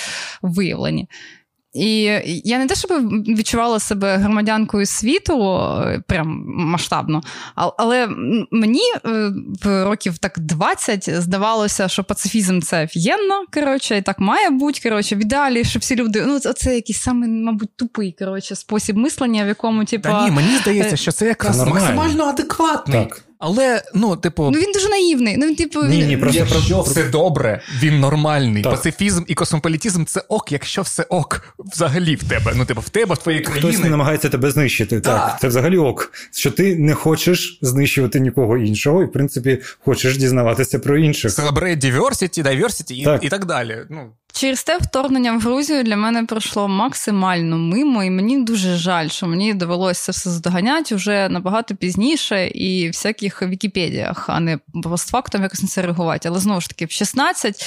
виявленні. 0.42 1.08
І 1.74 2.02
я 2.44 2.58
не 2.58 2.66
те, 2.66 2.74
щоб 2.74 2.90
відчувала 3.26 3.80
себе 3.80 4.16
громадянкою 4.16 4.86
світу 4.86 5.60
прям 6.06 6.44
масштабно, 6.46 7.22
але 7.54 8.08
мені 8.50 8.80
е, 9.04 9.32
в 9.64 9.84
років 9.84 10.18
так 10.18 10.38
20 10.38 11.10
здавалося, 11.20 11.88
що 11.88 12.04
пацифізм 12.04 12.60
це 12.60 12.84
офігенно, 12.84 13.44
коротше, 13.54 13.96
і 13.96 14.02
так 14.02 14.18
має 14.18 14.50
бути. 14.50 14.80
Коротше, 14.82 15.16
в 15.16 15.18
ідеалі, 15.18 15.64
що 15.64 15.78
всі 15.78 15.96
люди. 15.96 16.24
Ну, 16.26 16.38
це 16.40 16.74
якийсь 16.74 17.00
самий, 17.00 17.28
мабуть, 17.28 17.76
тупий 17.76 18.16
коротше, 18.18 18.54
спосіб 18.56 18.96
мислення, 18.96 19.44
в 19.44 19.48
якому 19.48 19.84
типу... 19.84 20.08
Та 20.08 20.24
ні, 20.24 20.30
мені 20.30 20.56
здається, 20.56 20.96
що 20.96 21.12
це 21.12 21.26
якраз 21.26 21.66
максимально 21.66 22.24
адекватний. 22.24 23.04
Так. 23.04 23.27
Але 23.38 23.82
ну, 23.94 24.16
типу, 24.16 24.50
ну 24.50 24.58
він 24.58 24.72
дуже 24.72 24.88
наївний. 24.88 25.36
Ну, 25.36 25.54
типу, 25.54 25.84
ні, 25.84 26.04
ні, 26.04 26.16
просто 26.16 26.38
якщо 26.38 26.74
про... 26.74 26.82
все 26.82 27.04
добре, 27.04 27.60
він 27.80 28.00
нормальний. 28.00 28.62
Так. 28.62 28.72
Пацифізм 28.72 29.22
і 29.26 29.34
космополітизм 29.34 30.04
це 30.04 30.22
ок, 30.28 30.52
якщо 30.52 30.82
все 30.82 31.02
ок 31.02 31.54
взагалі 31.58 32.14
в 32.14 32.28
тебе. 32.28 32.52
Ну, 32.56 32.64
типу, 32.64 32.80
в 32.80 32.88
тебе, 32.88 33.14
в 33.14 33.18
твоїй 33.18 33.40
країні. 33.40 33.68
Хтось 33.68 33.82
не 33.82 33.90
намагається 33.90 34.28
тебе 34.28 34.50
знищити. 34.50 35.00
Так. 35.00 35.26
Так. 35.26 35.40
це 35.40 35.48
взагалі 35.48 35.78
ок. 35.78 36.12
Що 36.32 36.50
ти 36.50 36.76
не 36.76 36.94
хочеш 36.94 37.58
знищувати 37.62 38.20
нікого 38.20 38.58
іншого, 38.58 39.02
і 39.02 39.06
в 39.06 39.12
принципі 39.12 39.62
хочеш 39.84 40.16
дізнаватися 40.16 40.78
про 40.78 40.98
інших. 40.98 41.32
Celebrate 41.32 41.84
diversity, 41.84 42.42
diversity 42.42 42.92
і, 42.92 43.04
Так. 43.04 43.24
і 43.24 43.28
так 43.28 43.44
далі. 43.44 43.78
Ну, 43.90 44.12
Через 44.32 44.64
те 44.64 44.78
вторгнення 44.78 45.32
в 45.32 45.40
Грузію 45.40 45.82
для 45.82 45.96
мене 45.96 46.24
пройшло 46.24 46.68
максимально 46.68 47.58
мимо, 47.58 48.04
і 48.04 48.10
мені 48.10 48.42
дуже 48.42 48.76
жаль, 48.76 49.08
що 49.08 49.26
мені 49.26 49.54
довелося 49.54 50.12
все 50.12 50.30
здоганяти 50.30 50.94
вже 50.94 51.28
набагато 51.28 51.76
пізніше 51.76 52.46
і 52.46 52.86
в 52.86 52.90
всяких 52.90 53.42
Вікіпедіях, 53.42 54.28
а 54.28 54.40
не 54.40 54.58
постфактом 54.82 55.42
якось 55.42 55.62
на 55.62 55.68
це 55.68 55.82
реагувати. 55.82 56.28
Але 56.28 56.38
знову 56.38 56.60
ж 56.60 56.68
таки, 56.68 56.86
в 56.86 56.90
16 56.90 57.64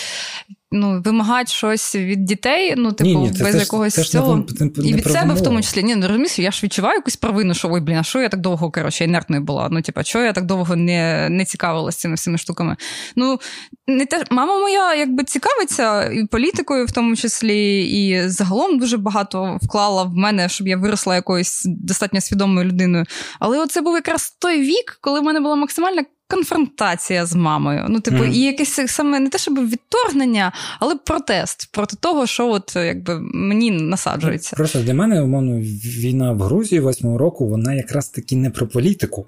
ну, 0.71 1.01
вимагати 1.05 1.51
щось 1.51 1.95
від 1.95 2.25
дітей, 2.25 2.73
ну, 2.77 2.91
типу, 2.91 3.09
Ні, 3.09 3.15
ні, 3.15 3.29
без 3.29 3.39
теж- 3.39 3.61
якогось 3.61 3.93
це 3.93 4.03
цього. 4.03 4.35
не- 4.35 4.43
це 4.57 4.65
не 4.65 4.89
і 4.89 4.93
від 4.93 5.07
себе 5.07 5.33
в 5.33 5.41
тому 5.41 5.61
числі. 5.61 5.83
Ні, 5.83 5.95
ну 5.95 6.07
розумієш, 6.07 6.39
я 6.39 6.51
ж 6.51 6.59
відчуваю 6.63 6.95
якусь 6.95 7.15
провину, 7.15 7.53
що 7.53 7.69
ой, 7.71 7.81
блін, 7.81 7.97
а 7.97 8.03
що 8.03 8.21
я 8.21 8.29
так 8.29 8.39
довго, 8.39 8.71
коротше, 8.71 9.03
інертною 9.03 9.41
була. 9.41 9.67
Ну, 9.71 9.81
типа, 9.81 10.03
що 10.03 10.19
я 10.21 10.33
так 10.33 10.45
довго 10.45 10.75
не, 10.75 11.27
не 11.29 11.45
цікавилася 11.45 11.97
цими 11.97 12.15
всіми 12.15 12.37
штуками. 12.37 12.77
Ну, 13.15 13.39
не 13.87 14.05
те, 14.05 14.23
мама 14.31 14.59
моя 14.59 14.95
якби 14.95 15.23
цікавиться 15.23 16.03
і 16.11 16.25
політикою, 16.25 16.85
в 16.85 16.91
тому 16.91 17.15
числі, 17.15 17.85
і 17.85 18.29
загалом 18.29 18.79
дуже 18.79 18.97
багато 18.97 19.59
вклала 19.61 20.03
в 20.03 20.13
мене, 20.13 20.49
щоб 20.49 20.67
я 20.67 20.77
виросла 20.77 21.15
якоюсь 21.15 21.61
достатньо 21.65 22.21
свідомою 22.21 22.67
людиною. 22.67 23.05
Але 23.39 23.59
оце 23.59 23.81
був 23.81 23.95
якраз 23.95 24.35
той 24.39 24.61
вік, 24.61 24.97
коли 25.01 25.19
в 25.19 25.23
мене 25.23 25.39
була 25.39 25.55
максимальна. 25.55 26.03
Конфронтація 26.31 27.25
з 27.25 27.35
мамою. 27.35 27.85
Ну, 27.89 27.99
типу, 27.99 28.23
Мгм. 28.23 28.31
і 28.33 28.39
якесь 28.39 28.79
саме 28.87 29.19
не 29.19 29.29
те, 29.29 29.37
щоб 29.37 29.69
відторгнення, 29.69 30.51
але 30.79 30.95
протест 30.95 31.69
проти 31.71 31.95
того, 31.99 32.27
що 32.27 32.47
от 32.47 32.75
якби 32.75 33.19
мені 33.21 33.71
насаджується. 33.71 34.55
Просто 34.55 34.79
для 34.79 34.93
мене, 34.93 35.21
умовно, 35.21 35.59
війна 35.59 36.31
в 36.31 36.41
Грузії 36.41 36.81
восьмого 36.81 37.17
року, 37.17 37.47
вона 37.47 37.73
якраз 37.73 38.09
таки 38.09 38.35
не 38.35 38.49
про 38.49 38.67
політику, 38.67 39.25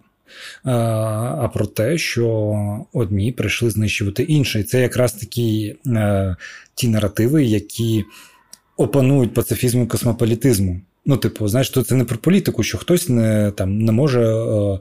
а, 0.63 1.49
про 1.53 1.65
те, 1.65 1.97
що 1.97 2.55
одні 2.93 3.31
прийшли 3.31 3.69
знищувати 3.69 4.23
інших. 4.23 4.61
І 4.61 4.63
це 4.63 4.81
якраз 4.81 5.13
такі 5.13 5.75
е, 5.87 6.35
ті 6.75 6.87
наративи, 6.87 7.43
які 7.43 8.05
опанують 8.77 9.33
пацифізму 9.33 9.83
і 9.83 9.87
космополітизму. 9.87 10.81
Ну, 11.05 11.17
типу, 11.17 11.47
знаєш, 11.47 11.69
то 11.69 11.83
це 11.83 11.95
не 11.95 12.03
про 12.03 12.17
політику, 12.17 12.63
що 12.63 12.77
хтось 12.77 13.09
не, 13.09 13.51
там, 13.55 13.79
не 13.79 13.91
може. 13.91 14.21
Е, 14.21 14.79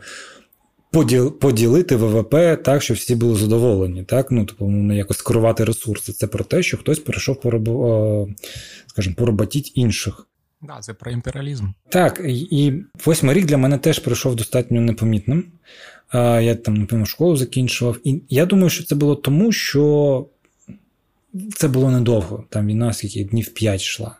поділити 1.40 1.96
ВВП 1.96 2.34
так, 2.64 2.82
щоб 2.82 2.96
всі 2.96 3.14
були 3.14 3.34
задоволені, 3.36 4.04
так? 4.04 4.30
Ну, 4.30 4.44
типу, 4.44 4.68
ну, 4.68 4.96
якось 4.96 5.16
скерувати 5.18 5.64
ресурси. 5.64 6.12
Це 6.12 6.26
про 6.26 6.44
те, 6.44 6.62
що 6.62 6.76
хтось 6.76 6.98
прийшов 6.98 7.40
порабо, 7.40 8.26
е, 8.30 8.34
скажімо, 8.86 9.16
поработіть 9.18 9.72
інших. 9.74 10.26
да, 10.62 10.78
це 10.80 10.94
про 10.94 11.10
імперіалізм. 11.10 11.66
Так, 11.88 12.20
і- 12.24 12.72
восьмий 13.04 13.34
рік 13.36 13.46
для 13.46 13.58
мене 13.58 13.78
теж 13.78 13.98
пройшов 13.98 14.36
достатньо 14.36 14.80
непомітним. 14.80 15.44
Е, 16.14 16.44
Я 16.44 16.54
там, 16.54 16.74
напевно, 16.74 17.04
школу 17.06 17.36
закінчував. 17.36 17.98
І 18.04 18.22
я 18.28 18.46
думаю, 18.46 18.70
що 18.70 18.84
це 18.84 18.94
було 18.94 19.14
тому, 19.16 19.52
що 19.52 20.26
це 21.56 21.68
було 21.68 21.90
недовго. 21.90 22.44
Там 22.48 22.66
війна 22.66 22.92
скільки 22.92 23.24
днів 23.24 23.54
5 23.54 23.82
йшла. 23.82 24.16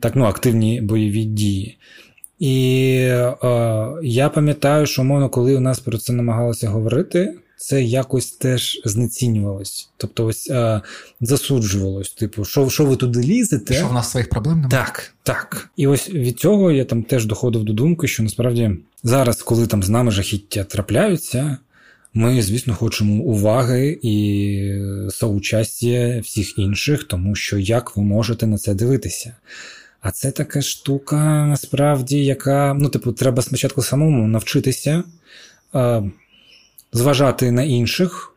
Так, 0.00 0.16
ну, 0.16 0.24
активні 0.24 0.80
бойові 0.80 1.24
дії. 1.24 1.78
І 2.38 2.96
е, 3.00 3.34
я 4.02 4.28
пам'ятаю, 4.28 4.86
що, 4.86 5.02
умовно, 5.02 5.28
коли 5.28 5.56
у 5.56 5.60
нас 5.60 5.78
про 5.78 5.98
це 5.98 6.12
намагалися 6.12 6.68
говорити, 6.68 7.34
це 7.56 7.82
якось 7.82 8.30
теж 8.30 8.80
знецінювалось. 8.84 9.90
Тобто, 9.96 10.26
ось 10.26 10.50
е, 10.50 10.80
засуджувалось. 11.20 12.10
Типу, 12.10 12.44
що, 12.44 12.70
що 12.70 12.84
ви 12.84 12.96
туди 12.96 13.20
лізете? 13.20 13.74
Що 13.74 13.88
в 13.88 13.92
нас 13.92 14.10
своїх 14.10 14.28
проблем 14.28 14.54
немає? 14.60 14.70
Так, 14.70 15.14
так. 15.22 15.70
І 15.76 15.86
ось 15.86 16.10
від 16.10 16.38
цього 16.38 16.72
я 16.72 16.84
там 16.84 17.02
теж 17.02 17.26
доходив 17.26 17.64
до 17.64 17.72
думки, 17.72 18.08
що 18.08 18.22
насправді 18.22 18.70
зараз, 19.02 19.42
коли 19.42 19.66
там 19.66 19.82
з 19.82 19.88
нами 19.88 20.10
жахіття 20.10 20.64
трапляються, 20.64 21.58
ми, 22.14 22.42
звісно, 22.42 22.74
хочемо 22.74 23.22
уваги 23.22 23.98
і 24.02 24.78
соучастя 25.10 26.20
всіх 26.24 26.58
інших, 26.58 27.04
тому 27.04 27.34
що 27.34 27.58
як 27.58 27.96
ви 27.96 28.02
можете 28.02 28.46
на 28.46 28.58
це 28.58 28.74
дивитися? 28.74 29.36
А 30.04 30.10
це 30.10 30.30
така 30.30 30.62
штука, 30.62 31.46
насправді, 31.46 32.24
яка, 32.24 32.76
ну, 32.78 32.88
типу, 32.88 33.12
треба 33.12 33.42
спочатку 33.42 33.82
самому 33.82 34.28
навчитися 34.28 35.04
е, 35.74 36.02
зважати 36.92 37.50
на 37.50 37.62
інших, 37.62 38.34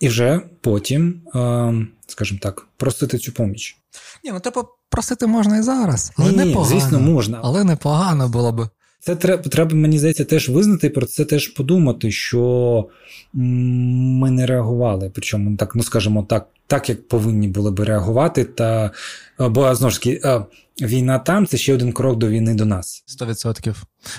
і 0.00 0.08
вже 0.08 0.40
потім, 0.60 1.20
е, 1.34 1.74
скажімо 2.06 2.40
так, 2.42 2.66
просити 2.76 3.18
цю 3.18 3.32
поміч. 3.32 3.76
Ні, 4.24 4.32
ну 4.32 4.40
типу, 4.40 4.64
просити 4.88 5.26
можна 5.26 5.58
і 5.58 5.62
зараз. 5.62 6.12
Але 6.16 6.30
Ні, 6.30 6.36
непогано. 6.36 6.64
звісно, 6.64 7.00
можна. 7.00 7.40
Але 7.42 7.64
непогано 7.64 8.28
було 8.28 8.52
би. 8.52 8.68
Це 9.00 9.16
треба, 9.16 9.42
треба, 9.42 9.74
мені 9.74 9.98
здається, 9.98 10.24
теж 10.24 10.48
визнати, 10.48 10.90
про 10.90 11.06
це 11.06 11.24
теж 11.24 11.48
подумати, 11.48 12.10
що 12.10 12.88
ми 13.32 14.30
не 14.30 14.46
реагували. 14.46 15.10
Причому 15.14 15.56
так, 15.56 15.74
ну 15.74 15.82
скажімо 15.82 16.26
так, 16.28 16.48
так 16.66 16.88
як 16.88 17.08
повинні 17.08 17.48
були 17.48 17.70
би 17.70 17.84
реагувати. 17.84 18.44
Та 18.44 18.90
бо 19.38 19.74
знову 19.74 19.90
ж 19.90 19.98
таки, 19.98 20.20
е, 20.24 20.44
війна 20.80 21.18
там 21.18 21.46
це 21.46 21.56
ще 21.56 21.74
один 21.74 21.92
крок 21.92 22.18
до 22.18 22.28
війни 22.28 22.54
до 22.54 22.64
нас. 22.64 23.04
100%. 23.20 23.74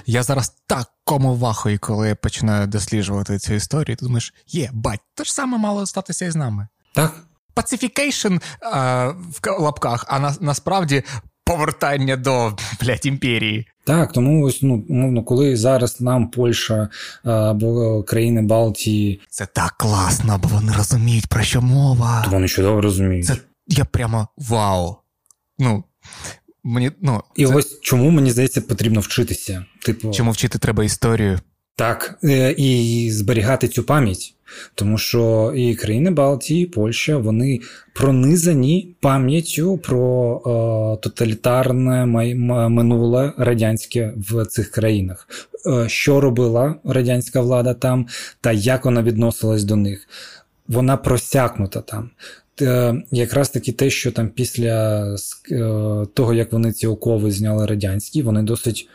Я 0.05 0.23
зараз 0.23 0.55
в 0.67 0.77
такому 0.77 1.35
ахую, 1.35 1.79
коли 1.81 2.07
я 2.07 2.15
починаю 2.15 2.67
досліджувати 2.67 3.39
цю 3.39 3.53
історію, 3.53 3.95
ти 3.95 4.05
думаєш, 4.05 4.33
є, 4.47 4.69
блядь, 4.73 4.99
то 5.15 5.23
ж 5.23 5.33
саме 5.33 5.57
мало 5.57 5.85
статися 5.85 6.25
і 6.25 6.31
з 6.31 6.35
нами. 6.35 6.67
Так? 6.93 7.15
Pacification 7.53 8.35
в 8.61 9.59
лапках, 9.59 10.05
а 10.07 10.19
на, 10.19 10.35
насправді 10.39 11.03
повертання 11.47 12.15
до 12.15 12.57
блядь, 12.81 13.05
імперії. 13.05 13.67
Так, 13.83 14.11
тому 14.11 14.45
ось 14.45 14.61
ну 14.61 14.85
умовно, 14.89 15.23
коли 15.23 15.57
зараз 15.57 16.01
нам 16.01 16.27
Польща 16.27 16.89
е, 17.25 17.29
або 17.29 18.03
країни 18.03 18.41
Балтії, 18.41 19.21
Це 19.29 19.45
так 19.45 19.75
класно, 19.77 20.39
бо 20.43 20.49
вони 20.49 20.73
розуміють, 20.77 21.27
про 21.27 21.41
що 21.43 21.61
мова. 21.61 22.21
то 22.25 22.31
вони 22.31 22.47
чудово 22.47 22.81
розуміють. 22.81 23.25
Це 23.25 23.37
я 23.67 23.85
прямо 23.85 24.27
вау. 24.37 24.95
Ну, 25.59 25.83
мені, 26.63 26.91
ну, 27.01 27.23
І 27.35 27.45
це, 27.45 27.55
ось 27.55 27.79
чому 27.81 28.09
мені 28.11 28.31
здається 28.31 28.61
потрібно 28.61 28.99
вчитися. 28.99 29.65
Типу, 29.85 30.11
чому 30.11 30.31
вчити 30.31 30.59
треба 30.59 30.83
історію? 30.83 31.39
Так, 31.77 32.19
е, 32.23 32.51
і 32.57 33.11
зберігати 33.11 33.67
цю 33.67 33.83
пам'ять. 33.83 34.33
Тому 34.75 34.97
що 34.97 35.53
і 35.55 35.75
країни 35.75 36.11
Балтії, 36.11 36.63
і 36.63 36.65
Польща, 36.65 37.17
вони 37.17 37.59
пронизані 37.95 38.95
пам'яттю 38.99 39.77
про 39.77 40.35
е, 40.37 41.01
тоталітарне 41.03 42.05
минуле 42.69 43.33
радянське 43.37 44.13
в 44.17 44.45
цих 44.45 44.71
країнах. 44.71 45.27
Е, 45.67 45.89
що 45.89 46.21
робила 46.21 46.75
радянська 46.83 47.41
влада 47.41 47.73
там, 47.73 48.07
та 48.41 48.51
як 48.51 48.85
вона 48.85 49.03
відносилась 49.03 49.63
до 49.63 49.75
них. 49.75 50.07
Вона 50.67 50.97
просякнута 50.97 51.81
там. 51.81 52.09
Е, 52.61 53.03
якраз 53.11 53.49
таки 53.49 53.71
те, 53.71 53.89
що 53.89 54.11
там 54.11 54.29
після 54.29 55.05
е, 55.51 56.05
того, 56.13 56.33
як 56.33 56.53
вони 56.53 56.71
ці 56.73 56.87
окови 56.87 57.31
зняли 57.31 57.65
радянські, 57.65 58.21
вони 58.21 58.43
досить 58.43 58.89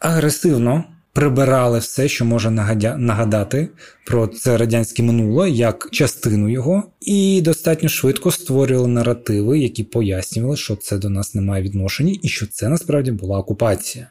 агресивно 0.00 0.84
прибирали 1.12 1.78
все, 1.78 2.08
що 2.08 2.24
може 2.24 2.50
нагадати 2.50 3.68
про 4.06 4.26
це 4.26 4.56
радянське 4.56 5.02
минуле 5.02 5.50
як 5.50 5.88
частину 5.92 6.48
його, 6.48 6.82
і 7.00 7.42
достатньо 7.42 7.88
швидко 7.88 8.30
створювали 8.30 8.88
наративи, 8.88 9.58
які 9.58 9.84
пояснювали, 9.84 10.56
що 10.56 10.76
це 10.76 10.98
до 10.98 11.10
нас 11.10 11.34
не 11.34 11.40
має 11.40 11.62
відношення, 11.62 12.16
і 12.22 12.28
що 12.28 12.46
це 12.46 12.68
насправді 12.68 13.12
була 13.12 13.38
окупація. 13.38 14.08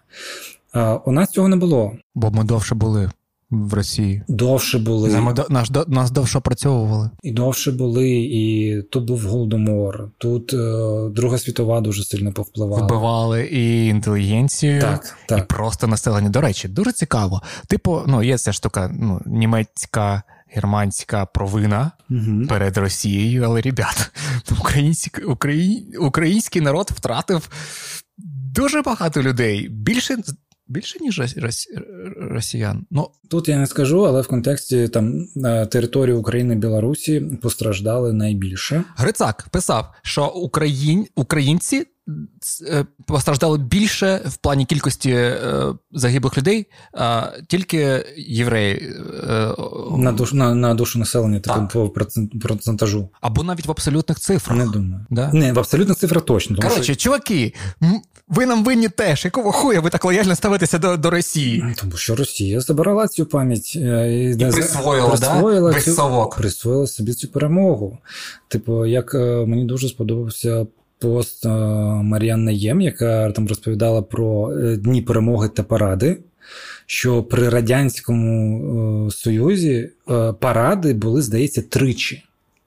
У 1.06 1.12
нас 1.12 1.30
цього 1.30 1.48
не 1.48 1.56
було. 1.56 1.98
Бо 2.16 2.32
ми 2.32 2.44
довше 2.44 2.76
були 2.76 3.12
в 3.52 3.74
Росії. 3.74 4.24
Довше 4.28 4.80
були. 4.80 5.10
Нам, 5.10 5.34
до- 5.34 5.46
наш, 5.50 5.70
нас 5.88 6.12
довше 6.12 6.38
опрацьовували. 6.38 7.10
І 7.24 7.32
довше 7.32 7.72
були, 7.72 8.10
і 8.12 8.82
тут 8.92 9.06
був 9.08 9.22
голодомор, 9.22 10.10
тут 10.18 10.54
е, 10.54 10.58
Друга 11.10 11.38
світова 11.38 11.82
дуже 11.82 12.04
сильно 12.04 12.34
повпливала. 12.34 12.86
Вбивали 12.86 13.46
і 13.46 13.88
інтелігенцію, 13.88 14.82
Так, 14.82 15.18
і 15.38 15.42
просто 15.42 15.88
населення. 15.88 16.30
До 16.30 16.42
речі, 16.42 16.68
дуже 16.68 16.92
цікаво. 16.92 17.42
Типу, 17.68 18.02
ну, 18.08 18.24
є 18.24 18.38
ця 18.38 18.54
штука, 18.54 18.92
ну, 19.00 19.22
німецька, 19.26 20.24
германська 20.48 21.26
провина 21.26 21.92
Угу. 22.10 22.48
перед 22.50 22.78
Росією, 22.78 23.44
але, 23.44 23.62
ребят, 23.62 24.12
український, 24.60 25.24
україн, 25.24 25.86
український 26.00 26.62
народ 26.62 26.92
втратив 26.94 27.50
дуже 28.56 28.82
багато 28.82 29.22
людей. 29.22 29.70
Більше, 29.70 30.18
більше 30.72 31.00
ніж 31.02 31.20
рос- 31.20 31.40
рос- 31.44 31.68
росіян. 32.34 32.86
Ну, 32.92 33.08
Тут 33.30 33.48
я 33.50 33.58
не 33.58 33.68
скажу, 33.68 34.06
але 34.06 34.22
в 34.22 34.28
контексті 34.28 34.88
там 34.88 35.26
території 35.72 36.16
України 36.16 36.56
Білорусі 36.56 37.20
постраждали 37.42 38.14
найбільше. 38.14 38.84
Грицак 38.96 39.48
писав, 39.52 39.94
що 40.02 40.28
україн... 40.28 41.06
українці 41.16 41.86
постраждало 43.06 43.58
більше 43.58 44.22
в 44.26 44.38
плані 44.38 44.66
кількості 44.66 45.12
е, 45.12 45.38
загиблих 45.92 46.38
людей, 46.38 46.68
а 46.94 47.28
тільки 47.48 48.06
євреї 48.18 48.94
е, 49.30 49.56
на 49.98 50.12
душу 50.12 50.36
на, 50.36 50.56
на 50.56 50.74
душу 50.74 51.00
населення 51.00 51.40
таким 51.40 51.68
по 51.68 51.90
процентажу. 52.42 53.10
Або 53.22 53.44
навіть 53.44 53.66
в 53.66 53.72
абсолютних 53.72 54.20
цифрах. 54.20 54.58
Не 54.58 54.66
думаю. 54.66 55.06
Да? 55.10 55.34
Не, 55.34 55.54
в 55.54 55.60
абсолютних 55.60 55.98
цифрах 55.98 56.26
точно. 56.26 56.56
Тому 56.56 56.70
Коротше, 56.70 56.94
що... 56.94 57.04
чуваки, 57.04 57.54
ви 58.28 58.46
нам 58.46 58.64
винні 58.64 58.90
теж. 58.90 59.26
Якого 59.26 59.52
хуя 59.52 59.80
ви 59.80 59.90
так 59.90 60.06
лояльно 60.06 60.36
ставитеся 60.36 60.78
до 60.78 60.98
до 60.98 61.10
Росії? 61.10 61.64
Тому 61.78 61.98
що 61.98 62.16
Росія 62.16 62.62
забирала 62.62 63.08
цю 63.08 63.26
пам'ять 63.26 63.76
і, 63.76 63.80
і 64.40 64.46
присвоїла, 64.52 65.10
присвоїла, 65.10 65.72
да? 65.72 65.82
цю, 65.82 66.30
присвоїла 66.38 66.88
собі 66.88 67.14
цю 67.14 67.28
перемогу. 67.28 67.98
Типу, 68.48 68.86
як 68.86 69.14
мені 69.48 69.66
дуже 69.66 69.88
сподобався 69.88 70.66
пост 71.02 71.46
Мар'ян 71.46 72.50
Єм, 72.50 72.82
яка 72.82 73.32
там 73.32 73.48
розповідала 73.48 74.02
про 74.02 74.58
е, 74.58 74.78
дні 74.78 75.02
перемоги 75.02 75.50
та 75.50 75.64
паради. 75.64 76.18
Що 76.86 77.24
при 77.24 77.50
Радянському 77.50 79.08
е, 79.08 79.12
Союзі 79.12 79.90
е, 80.10 80.34
паради 80.34 80.94
були, 80.94 81.22
здається, 81.22 81.62
тричі. 81.62 82.24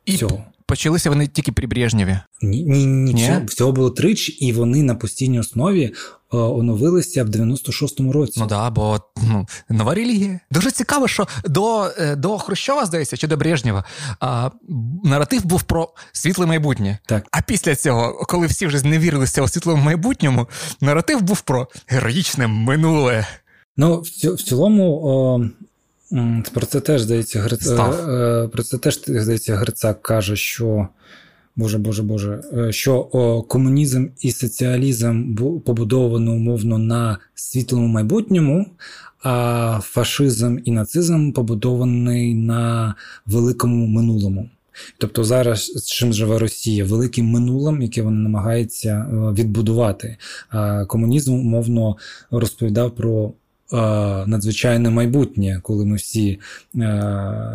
І 0.07 0.17
цього. 0.17 0.45
Почалися 0.67 1.11
вони 1.11 1.27
тільки 1.27 1.53
при 1.53 1.67
Брежнєві? 1.67 2.19
Ні, 2.43 2.63
ні, 2.63 2.87
ні, 2.87 3.15
ні? 3.15 3.31
всього 3.47 3.73
було 3.73 3.91
тричі, 3.91 4.33
і 4.33 4.53
вони 4.53 4.83
на 4.83 4.95
постійній 4.95 5.41
основі 5.41 5.93
Е, 6.24 6.24
оновилися 6.39 7.25
в 7.25 7.29
96-му 7.29 8.13
році. 8.13 8.41
Ну 8.41 8.47
да, 8.47 8.71
бо 8.71 9.01
ну, 9.23 9.47
нова 9.69 9.95
релігія. 9.95 10.41
Дуже 10.51 10.71
цікаво, 10.71 11.09
що 11.09 11.29
до 11.45 11.91
е, 11.99 12.17
до 12.17 12.39
Хрущова, 12.39 12.87
здається, 12.87 13.17
чи 13.17 13.27
до 13.27 13.37
Брежнєва 13.37 13.85
а, 14.21 14.51
наратив 15.05 15.45
був 15.45 15.63
про 15.63 15.89
світле 16.13 16.47
майбутнє. 16.47 16.99
Так. 17.07 17.27
А 17.31 17.41
після 17.43 17.77
цього, 17.77 18.27
коли 18.29 18.47
всі 18.47 18.67
вже 18.67 18.79
зневірилися 18.79 19.43
у 19.43 19.49
світлому 19.49 19.83
майбутньому, 19.83 20.49
наратив 20.81 21.23
був 21.23 21.41
про 21.41 21.69
героїчне 21.87 22.47
минуле. 22.47 23.27
Ну, 23.77 24.01
в 24.23 24.43
цілому. 24.43 25.01
О... 25.05 25.41
Про 26.53 26.67
це 26.67 26.81
теж 26.81 27.03
здається, 27.03 27.41
Гриц... 27.41 27.67
Е, 27.67 28.49
про 28.53 28.63
це 28.63 28.79
теж 28.79 29.01
здається, 29.07 29.57
Грицак 29.57 30.03
каже, 30.03 30.37
що 30.37 30.89
Боже, 31.57 31.79
Боже, 31.79 32.03
Боже, 32.03 32.41
е, 32.53 32.73
що 32.73 33.05
комунізм 33.49 34.07
і 34.21 34.31
соціалізм 34.31 35.35
побудовано 35.65 36.33
умовно 36.33 36.79
на 36.79 37.19
світлому 37.35 37.87
майбутньому, 37.87 38.67
а 39.23 39.79
фашизм 39.83 40.59
і 40.65 40.71
нацизм 40.71 41.33
побудований 41.33 42.35
на 42.35 42.95
великому 43.27 43.87
минулому. 43.87 44.51
Тобто 44.99 45.25
зараз 45.25 45.65
з 45.65 45.87
чим 45.87 46.13
живе 46.13 46.39
Росія 46.39 46.85
великим 46.85 47.27
минулим, 47.27 47.83
яке 47.83 48.03
вона 48.03 48.21
намагається 48.21 48.89
е, 48.89 49.15
відбудувати. 49.33 50.17
Комунізм 50.87 51.35
умовно 51.35 51.97
розповідав 52.31 52.95
про. 52.95 53.33
Е, 53.73 53.77
надзвичайне 54.27 54.91
майбутнє, 54.91 55.61
коли 55.63 55.85
ми 55.85 55.97
всі 55.97 56.41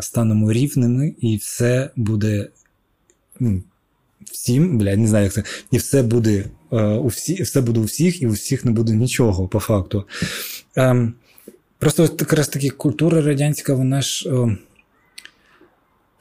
станемо 0.02 0.52
рівними, 0.52 1.16
і 1.20 1.36
все 1.36 1.90
буде 1.96 2.48
всім, 4.32 4.78
блядь, 4.78 5.00
не 5.00 5.08
знаю, 5.08 5.24
як 5.24 5.34
це, 5.34 5.44
і 5.72 5.78
все 5.78 6.04
буде 6.04 6.46
е, 6.72 6.84
у 6.84 7.08
всі, 7.08 7.44
все 7.44 7.62
буде 7.62 7.80
у 7.80 7.84
всіх, 7.84 8.22
і 8.22 8.28
у 8.28 8.32
всіх 8.32 8.66
не 8.66 8.72
буде 8.72 8.94
нічого, 8.94 9.48
по 9.48 9.60
факту. 9.60 10.04
Е, 10.78 11.12
Просто 11.80 12.04
якраз 12.04 12.48
таки 12.48 12.70
культура 12.70 13.22
радянська, 13.22 13.74
вона 13.74 14.02
ж. 14.02 14.30
Е, 14.30 14.58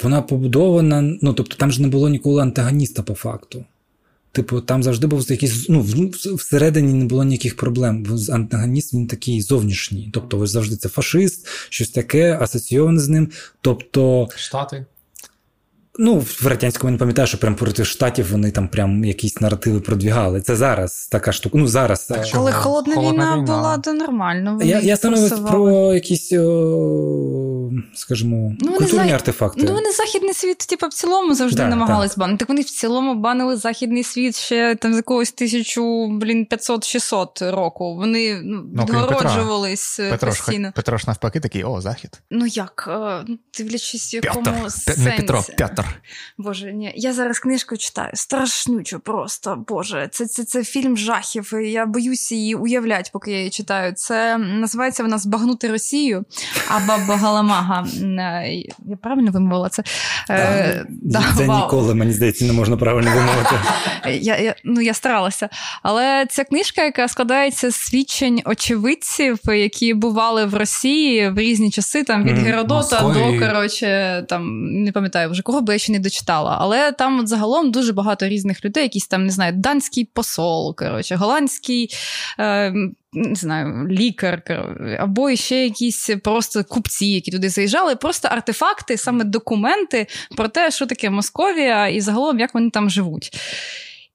вона 0.03 0.23
побудована, 0.23 1.03
ну 1.23 1.33
тобто 1.33 1.57
там 1.57 1.73
ж 1.73 1.83
не 1.83 1.89
було 1.89 2.09
ніколи 2.09 2.43
антагоніста 2.43 3.03
по 3.03 3.15
факту. 3.15 3.65
Типу, 4.33 4.61
там 4.61 4.83
завжди 4.83 5.07
був 5.07 5.31
якийсь, 5.31 5.69
ну, 5.69 5.87
всередині 6.37 6.93
не 6.93 7.05
було 7.05 7.25
ніяких 7.25 7.57
проблем. 7.57 8.07
Антагоніст 8.33 8.95
він 8.95 9.07
такий 9.07 9.43
зовнішній. 9.43 10.11
Тобто, 10.13 10.39
ось 10.39 10.51
завжди 10.51 10.77
це 10.77 10.89
фашист, 10.89 11.47
щось 11.69 11.91
таке, 11.91 12.39
асоційоване 12.41 13.01
з 13.01 13.09
ним. 13.09 13.31
Тобто. 13.61 14.29
Штати. 14.37 14.87
Ну, 16.01 16.19
в 16.19 16.47
радянському 16.47 16.91
не 16.91 16.99
пам'ятаю, 16.99 17.29
що 17.29 17.39
прям 17.39 17.55
проти 17.55 17.85
штатів 17.85 18.33
вони 18.33 18.51
там 18.51 18.69
прям 18.69 19.05
якісь 19.05 19.41
наративи 19.41 19.81
продвігали. 19.81 20.41
Це 20.41 20.57
зараз 20.57 21.09
така 21.13 21.33
штука. 21.33 21.59
Ну 21.59 21.67
зараз 21.67 22.07
так, 22.07 22.27
коли 22.35 22.53
холодна, 22.53 22.95
холодна 22.95 23.25
війна, 23.25 23.37
війна 23.37 23.57
була, 23.57 23.79
то 23.79 23.93
нормально. 23.93 24.53
Вони 24.53 24.67
я 24.67 24.81
я 24.81 24.97
становив 24.97 25.47
про 25.47 25.95
якісь, 25.95 26.33
о, 26.33 27.71
скажімо, 27.95 28.53
ну, 28.61 28.73
культурні 28.73 29.05
зах... 29.05 29.15
артефакти. 29.15 29.63
Ну 29.65 29.75
вони 29.75 29.93
західний 29.93 30.35
світ, 30.35 30.59
типу, 30.59 30.87
в 30.87 30.93
цілому 30.93 31.35
завжди 31.35 31.63
да, 31.63 31.69
намагались 31.69 32.17
да. 32.17 32.21
банити. 32.21 32.39
Так 32.39 32.49
вони 32.49 32.61
в 32.61 32.71
цілому 32.71 33.15
банили 33.15 33.57
західний 33.57 34.05
світ 34.05 34.37
ще 34.37 34.75
там 34.75 34.93
з 34.93 34.97
якогось 34.97 35.33
тисячу, 35.33 36.09
блін, 36.09 36.47
500-600 36.51 37.51
року. 37.51 37.95
Вони 37.97 38.41
ну, 38.45 38.65
ну 38.75 38.85
відгороджувались 38.85 40.01
е, 40.01 40.11
Петро, 40.11 40.31
постійно. 40.31 40.73
Петро 40.77 40.99
ж 40.99 41.05
навпаки 41.07 41.41
такий, 41.41 41.65
о, 41.65 41.81
захід. 41.81 42.11
Ну 42.31 42.47
як, 42.47 42.89
е, 42.91 43.25
дивлячись, 43.59 44.15
в 44.15 44.25
якому 44.25 44.45
Петр. 44.45 44.73
сенсі. 44.73 45.01
Не 45.01 45.11
Петро, 45.11 45.45
Петр. 45.59 45.88
Боже, 46.39 46.73
ні, 46.73 46.93
я 46.97 47.13
зараз 47.13 47.39
книжку 47.39 47.77
читаю. 47.77 48.11
Страшнючо 48.15 49.01
просто. 49.01 49.65
Боже, 49.69 50.09
це 50.13 50.27
це, 50.27 50.45
це 50.45 50.65
фільм 50.65 50.97
жахів. 50.97 51.53
і 51.63 51.71
Я 51.71 51.87
боюся 51.87 52.35
її 52.35 52.55
уявляти, 52.55 53.11
поки 53.13 53.31
я 53.31 53.39
її 53.39 53.51
читаю. 53.51 53.93
Це 53.97 54.39
називається 54.39 55.03
вона 55.03 55.19
Збагнути 55.19 55.69
Росію 55.69 56.25
або 56.69 57.07
Багаламага. 57.09 57.87
Е, 58.03 58.53
я 58.87 58.97
правильно 59.03 59.31
вимовила 59.31 59.69
це? 59.69 59.83
Е, 60.31 60.87
да, 60.89 61.23
Це 61.37 61.47
вау. 61.47 61.65
ніколи, 61.65 61.95
мені 61.95 62.13
здається, 62.13 62.45
не 62.45 62.53
можна 62.53 62.77
правильно 62.77 63.11
вимовити. 63.11 63.55
Я 64.21 64.39
я, 64.39 64.55
ну, 64.65 64.81
я 64.81 64.95
старалася. 64.95 65.49
Але 65.83 66.27
ця 66.31 66.45
книжка, 66.45 66.85
яка 66.85 67.09
складається 67.09 67.71
з 67.71 67.75
свідчень 67.75 68.43
очевидців, 68.45 69.39
які 69.47 69.95
бували 69.95 70.45
в 70.45 70.55
Росії 70.55 71.31
в 71.31 71.39
різні 71.39 71.71
часи, 71.71 72.05
там 72.05 72.25
від 72.25 72.39
Геродота 72.39 73.01
до 73.01 73.47
коротше, 73.47 74.25
там 74.29 74.73
не 74.73 74.93
пам'ятаю 74.93 75.31
вже 75.31 75.43
кого 75.43 75.61
би 75.61 75.78
я 75.79 75.81
ще 75.81 75.93
не 75.93 75.99
дочитала. 75.99 76.57
Але 76.61 76.93
там 76.93 77.21
от 77.21 77.29
загалом 77.29 77.71
дуже 77.71 77.93
багато 77.93 78.29
різних 78.29 78.65
людей, 78.65 78.83
якісь 78.83 79.07
там, 79.07 79.25
не 79.25 79.33
знаю, 79.33 79.53
данський 79.57 80.05
посол, 80.05 80.77
коротше, 80.77 81.17
голландський. 81.17 81.91
Е, 82.39 82.73
не 83.13 83.35
знаю, 83.35 83.89
лікар, 83.91 84.43
або 84.99 85.37
ще 85.37 85.65
якісь 85.65 86.11
просто 86.25 86.65
купці, 86.65 87.07
які 87.07 87.31
туди 87.31 87.49
заїжджали, 87.49 87.97
просто 87.97 88.29
артефакти, 88.29 88.97
саме 88.97 89.25
документи 89.25 90.07
про 90.37 90.49
те, 90.49 90.71
що 90.71 90.87
таке 90.87 91.11
Московія, 91.11 91.89
і 91.89 92.01
загалом 92.01 92.39
як 92.39 92.55
вони 92.55 92.71
там 92.71 92.91
живуть. 92.91 93.31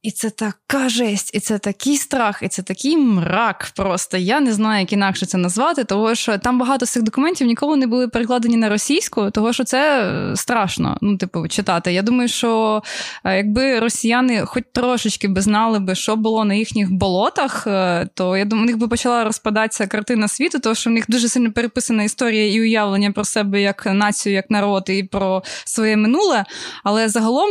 І 0.04 0.12
це 0.12 0.30
така 0.30 0.89
жесть, 0.89 1.32
і 1.34 1.39
це 1.39 1.60
такий 1.60 1.97
страх, 1.97 2.39
і 2.43 2.47
це 2.47 2.62
такий 2.62 2.97
мрак. 2.97 3.72
Просто 3.76 4.18
я 4.18 4.39
не 4.39 4.54
знаю, 4.54 4.80
як 4.80 4.93
інакше 4.93 5.26
це 5.26 5.38
назвати, 5.38 5.84
тому 5.84 6.16
що 6.16 6.38
там 6.38 6.60
багато 6.60 6.86
з 6.86 6.89
цих 6.89 7.04
документів 7.04 7.47
ніколи 7.47 7.78
не 7.78 7.88
були 7.88 8.08
перекладені 8.08 8.58
на 8.58 8.70
російську, 8.70 9.32
тому 9.32 9.54
що 9.54 9.64
це 9.64 10.04
е, 10.04 10.36
страшно. 10.36 10.97
Ну, 11.01 11.18
типу, 11.18 11.47
читати. 11.47 11.93
Я 11.93 12.01
думаю, 12.01 12.30
що 12.30 12.84
е, 13.24 13.38
якби 13.38 13.80
росіяни 13.80 14.45
хоч 14.45 14.64
трошечки 14.74 15.28
би 15.28 15.41
знали 15.41 15.80
би, 15.80 15.95
що 15.95 16.16
було 16.16 16.45
на 16.45 16.54
їхніх 16.54 16.91
болотах, 16.91 17.68
е, 17.68 18.08
то 18.14 18.38
я 18.38 18.45
думаю, 18.45 18.66
у 18.66 18.68
них 18.68 18.78
би 18.78 18.88
почала 18.88 19.24
розпадатися 19.24 19.88
картина 19.88 20.28
світу, 20.28 20.60
тому 20.60 20.76
що 20.76 20.89
в 20.89 20.93
них 20.93 21.06
дуже 21.08 21.30
сильно 21.30 21.51
переписана 21.51 22.04
історія 22.04 22.51
і 22.51 22.62
уявлення 22.62 23.12
про 23.12 23.26
себе 23.26 23.62
як 23.62 23.86
націю, 23.86 24.36
як 24.36 24.49
народ, 24.49 24.84
і 24.88 25.04
про 25.04 25.43
своє 25.66 25.97
минуле. 25.97 26.45
Але 26.84 27.10
загалом 27.10 27.49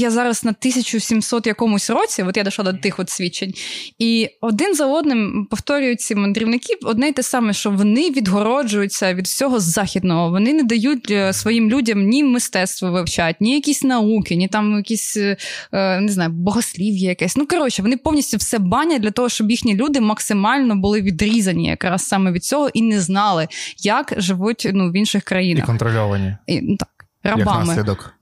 я 0.00 0.10
зараз 0.10 0.44
на 0.44 0.50
1700 0.50 1.46
якомусь 1.46 1.90
році, 1.90 2.22
от 2.22 2.36
я 2.36 2.42
дійшла 2.42 2.64
до 2.64 2.72
тих 2.72 2.98
от 2.98 3.10
свідчень, 3.10 3.54
і 3.98 4.28
один 4.40 4.74
за 4.74 4.86
одним 4.86 5.46
повторюють 5.50 6.00
ці 6.00 6.14
мандрівники 6.14 6.74
одне 6.82 7.08
й 7.08 7.12
те 7.12 7.22
саме, 7.22 7.52
що 7.52 7.70
вони 7.70 8.10
відгороджуються 8.10 9.14
від 9.14 9.24
всього 9.24 9.60
західного. 9.60 10.30
Вони 10.30 10.52
не 10.52 10.62
дають 10.62 11.10
е, 11.10 11.32
своїм 11.32 11.70
людям 11.70 12.02
ні 12.02 12.24
мистецтво 12.24 12.90
вивчати, 12.90 13.36
ні 13.40 13.54
якісь 13.54 13.82
науки, 13.82 14.36
ні 14.36 14.48
там 14.48 14.76
якісь 14.76 15.16
е, 15.16 15.36
е, 15.72 16.00
не 16.00 16.12
знаю, 16.12 16.30
богослів'я 16.30 17.08
якесь. 17.08 17.36
Ну 17.36 17.46
коротше, 17.46 17.82
вони 17.82 17.96
повністю 17.96 18.36
все 18.36 18.58
банять 18.58 19.02
для 19.02 19.10
того, 19.10 19.28
щоб 19.28 19.50
їхні 19.50 19.74
люди 19.74 20.00
максимально 20.00 20.76
були 20.76 21.02
відрізані 21.02 21.66
якраз 21.68 22.08
саме 22.08 22.32
від 22.32 22.44
цього 22.44 22.68
і 22.68 22.82
не 22.82 23.00
знали, 23.00 23.48
як 23.78 24.14
живуть 24.16 24.70
ну, 24.74 24.90
в 24.90 24.96
інших 24.96 25.22
країнах. 25.22 25.64
І 25.64 25.66
контрольовані. 25.66 26.36
І, 26.46 26.60
ну, 26.60 26.76
так, 26.76 26.88
рабами. 27.22 27.58
Як 27.58 27.66
наслідок. 27.66 28.17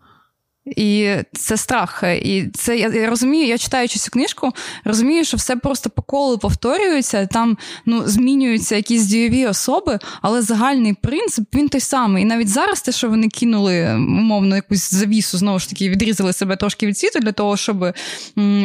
І 0.66 1.14
це 1.32 1.56
страх. 1.56 2.04
І 2.22 2.44
це 2.54 2.78
я, 2.78 2.88
я 2.88 3.10
розумію, 3.10 3.46
я 3.46 3.58
читаючи 3.58 3.98
цю 3.98 4.10
книжку, 4.10 4.52
розумію, 4.84 5.24
що 5.24 5.36
все 5.36 5.56
просто 5.56 5.90
по 5.90 6.02
колу 6.02 6.38
повторюється, 6.38 7.26
там 7.26 7.58
ну, 7.86 8.02
змінюються 8.06 8.76
якісь 8.76 9.04
дієві 9.04 9.46
особи, 9.46 9.98
але 10.22 10.42
загальний 10.42 10.92
принцип 10.92 11.54
він 11.54 11.68
той 11.68 11.80
самий. 11.80 12.22
І 12.22 12.26
навіть 12.26 12.48
зараз 12.48 12.82
те, 12.82 12.92
що 12.92 13.08
вони 13.08 13.28
кинули, 13.28 13.94
умовно, 13.94 14.56
якусь 14.56 14.90
завісу, 14.94 15.38
знову 15.38 15.58
ж 15.58 15.68
таки, 15.68 15.88
відрізали 15.88 16.32
себе 16.32 16.56
трошки 16.56 16.86
від 16.86 16.98
світу 16.98 17.18
для 17.18 17.32
того, 17.32 17.56
щоб 17.56 17.82
м, 17.82 17.94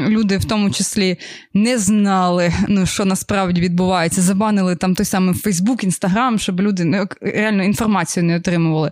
люди 0.09 0.37
в 0.37 0.45
тому 0.45 0.71
числі 0.71 1.17
не 1.53 1.77
знали, 1.77 2.53
ну, 2.67 2.85
що 2.85 3.05
насправді 3.05 3.61
відбувається. 3.61 4.21
Забанили 4.21 4.75
там 4.75 4.95
той 4.95 5.05
самий 5.05 5.35
Фейсбук, 5.35 5.83
Інстаграм, 5.83 6.39
щоб 6.39 6.61
люди 6.61 6.83
ну, 6.85 7.07
реально 7.21 7.63
інформацію 7.63 8.23
не 8.23 8.35
отримували 8.35 8.91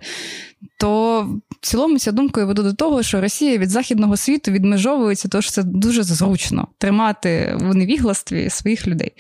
то 0.77 1.21
в 1.49 1.55
цілому 1.61 1.99
ця 1.99 2.11
думка 2.11 2.45
веду 2.45 2.63
до 2.63 2.73
того, 2.73 3.03
що 3.03 3.21
Росія 3.21 3.57
від 3.57 3.69
західного 3.69 4.17
світу 4.17 4.51
відмежовується, 4.51 5.27
тому 5.27 5.41
що 5.41 5.51
це 5.51 5.63
дуже 5.63 6.03
зручно 6.03 6.67
тримати 6.77 7.57
в 7.59 7.75
невігластві 7.75 8.49
своїх 8.49 8.87
людей. 8.87 9.11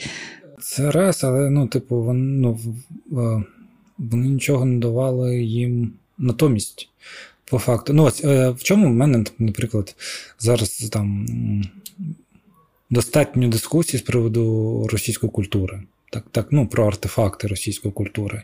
Це 0.61 0.91
раз, 0.91 1.23
але 1.23 1.49
ну, 1.49 1.67
типу, 1.67 2.03
вони, 2.03 2.21
ну, 2.21 2.59
вони 3.97 4.27
нічого 4.27 4.65
не 4.65 4.79
давали 4.79 5.43
їм 5.43 5.93
натомість. 6.17 6.89
По 7.49 7.59
факту. 7.59 7.93
Ну, 7.93 8.03
ось 8.03 8.23
е, 8.23 8.49
в 8.49 8.63
чому 8.63 8.87
в 8.87 8.93
мене, 8.93 9.25
наприклад, 9.39 9.95
зараз 10.39 10.89
там 10.91 11.25
достатньо 12.89 13.47
дискусій 13.47 13.97
з 13.97 14.01
приводу 14.01 14.87
російської 14.91 15.31
культури. 15.31 15.83
Так, 16.11 16.25
так, 16.31 16.47
ну, 16.51 16.67
про 16.67 16.87
артефакти 16.87 17.47
російської 17.47 17.93
культури. 17.93 18.43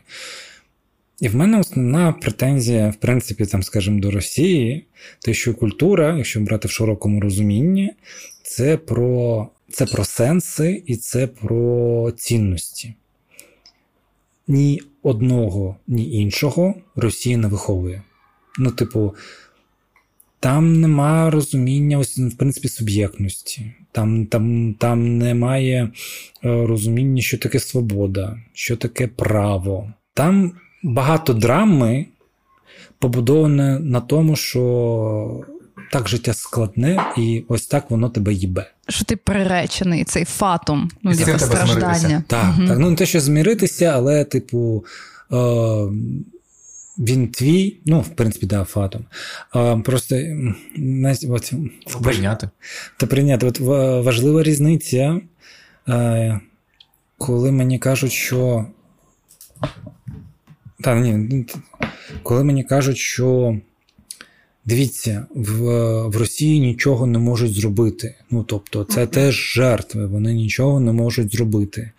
І 1.20 1.28
в 1.28 1.36
мене 1.36 1.58
основна 1.58 2.12
претензія, 2.12 2.90
в 2.90 2.96
принципі, 2.96 3.46
там, 3.46 3.62
скажімо, 3.62 4.00
до 4.00 4.10
Росії, 4.10 4.86
те, 5.20 5.34
що 5.34 5.54
культура, 5.54 6.16
якщо 6.16 6.40
брати 6.40 6.68
в 6.68 6.70
широкому 6.70 7.20
розумінні, 7.20 7.92
це 8.42 8.76
про 8.76 9.48
це 9.70 9.86
про 9.86 10.04
сенси 10.04 10.82
і 10.86 10.96
це 10.96 11.26
про 11.26 12.12
цінності. 12.16 12.94
Ні 14.48 14.82
одного, 15.02 15.76
ні 15.86 16.12
іншого 16.12 16.74
Росія 16.96 17.36
не 17.36 17.48
виховує. 17.48 18.02
Ну, 18.58 18.70
типу, 18.70 19.14
там 20.40 20.80
нема 20.80 21.30
розуміння, 21.30 21.98
ось, 21.98 22.18
в 22.18 22.36
принципі, 22.36 22.68
суб'єктності. 22.68 23.72
Там 23.92 24.26
там, 24.26 24.74
там 24.74 25.18
немає 25.18 25.82
е, 25.84 25.90
розуміння, 26.66 27.22
що 27.22 27.38
таке 27.38 27.58
свобода, 27.58 28.38
що 28.52 28.76
таке 28.76 29.06
право. 29.06 29.92
Там 30.14 30.52
багато 30.86 31.32
драми 31.32 32.06
побудоване 32.98 33.78
на 33.78 34.00
тому, 34.00 34.36
що 34.36 35.44
так 35.92 36.08
життя 36.08 36.34
складне, 36.34 37.12
і 37.16 37.44
ось 37.48 37.66
так 37.66 37.90
воно 37.90 38.08
тебе 38.08 38.32
їбе. 38.32 38.70
Що 38.88 39.04
ти 39.04 39.16
приречений, 39.16 40.04
цей 40.04 40.24
фатум, 40.24 40.90
ну, 41.02 41.12
як 41.12 41.40
страждання. 41.40 42.24
Так, 42.26 42.54
угу. 42.58 42.68
так, 42.68 42.78
ну 42.78 42.90
не 42.90 42.96
те, 42.96 43.06
що 43.06 43.20
змиритися, 43.20 43.84
але, 43.84 44.24
типу, 44.24 44.84
е, 45.32 45.36
він 46.98 47.28
твій, 47.28 47.76
ну, 47.84 48.00
в 48.00 48.08
принципі, 48.08 48.46
да, 48.46 48.64
фатум. 48.64 49.04
Е, 49.56 49.76
просто 49.76 50.16
от, 51.28 51.52
прийняти. 52.02 52.48
Та 52.96 53.06
прийняти. 53.06 53.46
От 53.46 53.60
важлива 54.04 54.42
різниця, 54.42 55.20
е, 55.88 56.40
коли 57.18 57.52
мені 57.52 57.78
кажуть, 57.78 58.12
що. 58.12 58.66
Та, 60.80 60.94
ні, 60.94 61.46
коли 62.22 62.44
мені 62.44 62.64
кажуть, 62.64 62.98
що 62.98 63.56
Дивіться, 64.66 65.26
в 65.34 65.52
в 66.08 66.16
Росії 66.16 66.60
нічого 66.60 67.06
не 67.06 67.18
можуть 67.18 67.54
зробити. 67.54 68.14
Ну 68.30 68.42
тобто, 68.42 68.84
це 68.84 69.04
okay. 69.04 69.06
теж 69.06 69.34
жертви, 69.34 70.06
вони 70.06 70.34
нічого 70.34 70.80
не 70.80 70.92
можуть 70.92 71.32
зробити. 71.32 71.90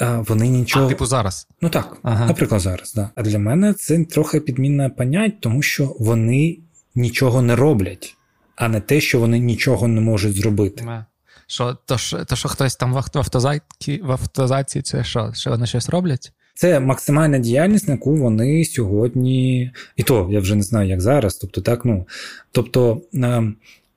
А 0.00 0.20
Вони 0.20 0.48
нічого. 0.48 0.86
А, 0.86 0.88
типу 0.88 1.06
зараз. 1.06 1.48
Ну 1.60 1.68
так, 1.68 1.96
ага. 2.02 2.26
наприклад, 2.26 2.60
зараз. 2.60 2.94
Да. 2.94 3.10
А 3.14 3.22
для 3.22 3.38
мене 3.38 3.74
це 3.74 4.04
трохи 4.04 4.40
підмінне 4.40 4.88
понять, 4.88 5.40
тому 5.40 5.62
що 5.62 5.96
вони 5.98 6.58
нічого 6.94 7.42
не 7.42 7.56
роблять, 7.56 8.16
а 8.56 8.68
не 8.68 8.80
те, 8.80 9.00
що 9.00 9.20
вони 9.20 9.38
нічого 9.38 9.88
не 9.88 10.00
можуть 10.00 10.34
зробити. 10.34 11.04
Що, 11.46 11.78
то, 11.86 11.98
що, 11.98 12.24
то, 12.24 12.36
що 12.36 12.48
хтось 12.48 12.76
там 12.76 12.92
в 12.92 12.96
автозаці, 12.96 14.00
в 14.02 14.10
автозаці, 14.10 14.82
це 14.82 15.04
що? 15.04 15.32
Що 15.34 15.50
вони 15.50 15.66
щось 15.66 15.88
роблять? 15.88 16.32
Це 16.60 16.80
максимальна 16.80 17.38
діяльність, 17.38 17.88
на 17.88 17.94
яку 17.94 18.14
вони 18.14 18.64
сьогодні, 18.64 19.70
і 19.96 20.02
то 20.02 20.28
я 20.32 20.40
вже 20.40 20.54
не 20.54 20.62
знаю, 20.62 20.88
як 20.88 21.00
зараз. 21.00 21.34
Тобто, 21.34 21.60
так, 21.60 21.84
ну, 21.84 22.06
тобто, 22.52 23.02
ем, 23.14 23.56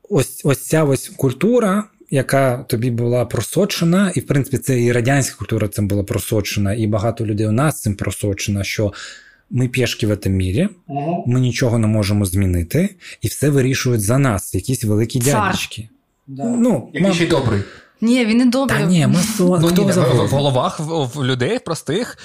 ось 0.10 0.42
ось 0.44 0.60
ця 0.60 0.84
ось 0.84 1.10
культура, 1.10 1.84
яка 2.10 2.58
тобі 2.58 2.92
була 2.92 3.26
просочена, 3.26 4.12
і 4.16 4.20
в 4.20 4.28
принципі 4.28 4.58
це 4.58 4.82
і 4.82 4.92
радянська 4.92 5.38
культура 5.38 5.68
цим 5.68 5.88
була 5.88 6.04
просочена, 6.04 6.74
і 6.74 6.88
багато 6.88 7.26
людей 7.26 7.48
у 7.48 7.52
нас 7.52 7.82
цим 7.82 7.96
просочена, 7.96 8.64
що 8.64 8.94
ми 9.50 9.68
пішки 9.68 10.08
в 10.08 10.18
цьому 10.18 10.36
мірі, 10.36 10.70
ми 11.28 11.40
нічого 11.40 11.78
не 11.78 11.88
можемо 11.88 12.26
змінити, 12.26 12.96
і 13.22 13.28
все 13.28 13.50
вирішують 13.50 14.02
за 14.02 14.18
нас, 14.18 14.56
якісь 14.56 14.84
великі 14.84 15.20
дядечки. 15.20 15.90
Да. 16.28 16.44
Ну, 16.44 16.90
Який 16.94 17.14
ще 17.14 17.28
добрий. 17.28 17.62
Ні, 18.02 18.26
він 18.26 18.38
не 18.38 18.46
добрий. 18.46 18.80
Та 18.80 18.86
ні, 18.86 19.08
масо... 19.08 19.60
ну, 19.62 19.68
Хто 19.68 19.84
ні, 19.84 19.92
в, 19.92 20.26
в 20.26 20.30
головах 20.30 20.80
в, 20.80 21.10
в 21.16 21.24
людей 21.24 21.60
простих 21.60 22.18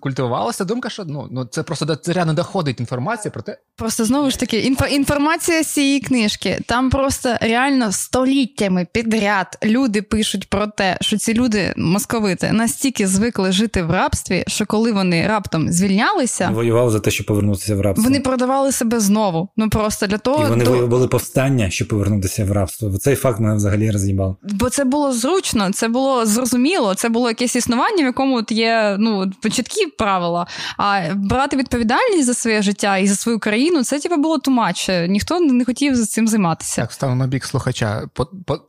культивувалася 0.00 0.64
думка, 0.64 0.90
що 0.90 1.04
ну, 1.04 1.28
ну 1.30 1.44
це 1.44 1.62
просто 1.62 1.84
до 1.84 1.96
царя 1.96 2.24
не 2.24 2.32
доходить 2.32 2.80
інформація 2.80 3.32
про 3.32 3.42
те. 3.42 3.58
Просто 3.76 4.04
знову 4.04 4.30
ж 4.30 4.38
таки, 4.38 4.58
інфо, 4.58 4.86
інформація 4.86 5.62
з 5.62 5.66
цієї 5.66 6.00
книжки. 6.00 6.60
Там 6.66 6.90
просто 6.90 7.36
реально 7.40 7.92
століттями 7.92 8.86
підряд 8.92 9.58
люди 9.64 10.02
пишуть 10.02 10.50
про 10.50 10.66
те, 10.66 10.98
що 11.00 11.18
ці 11.18 11.34
люди 11.34 11.74
московити 11.76 12.52
настільки 12.52 13.06
звикли 13.06 13.52
жити 13.52 13.82
в 13.82 13.90
рабстві, 13.90 14.44
що 14.46 14.66
коли 14.66 14.92
вони 14.92 15.26
раптом 15.26 15.72
звільнялися, 15.72 16.50
воювали 16.52 16.90
за 16.90 17.00
те, 17.00 17.10
щоб 17.10 17.26
повернутися 17.26 17.76
в 17.76 17.80
рабство. 17.80 18.04
Вони 18.04 18.20
продавали 18.20 18.72
себе 18.72 19.00
знову. 19.00 19.48
Ну 19.56 19.70
просто 19.70 20.06
для 20.06 20.18
того 20.18 20.46
І 20.46 20.48
вони 20.50 20.64
то... 20.64 20.86
були 20.86 21.08
повстання, 21.08 21.70
щоб 21.70 21.88
повернутися 21.88 22.44
в 22.44 22.52
рабство. 22.52 22.98
Цей 22.98 23.16
факт 23.16 23.40
мене 23.40 23.54
взагалі 23.54 23.90
роз'їбав. 23.90 24.36
Бо 24.42 24.70
це 24.70 24.84
було 24.84 25.03
зручно, 25.12 25.72
це 25.72 25.88
було 25.88 26.26
зрозуміло, 26.26 26.94
це 26.94 27.08
було 27.08 27.28
якесь 27.28 27.56
існування, 27.56 28.02
в 28.02 28.06
якому 28.06 28.36
от 28.36 28.52
є 28.52 28.96
ну 28.98 29.32
чіткі 29.42 29.86
правила. 29.86 30.46
А 30.76 31.00
брати 31.14 31.56
відповідальність 31.56 32.26
за 32.26 32.34
своє 32.34 32.62
життя 32.62 32.96
і 32.96 33.06
за 33.06 33.16
свою 33.16 33.38
країну 33.38 33.84
це 33.84 34.00
типу, 34.00 34.16
було 34.16 34.38
тумаче. 34.38 35.08
Ніхто 35.08 35.40
не 35.40 35.64
хотів 35.64 35.96
за 35.96 36.06
цим 36.06 36.28
займатися. 36.28 36.82
Так, 36.82 36.92
стану 36.92 37.14
на 37.14 37.26
бік 37.26 37.44
слухача. 37.44 38.02
По, 38.12 38.26
по... 38.26 38.60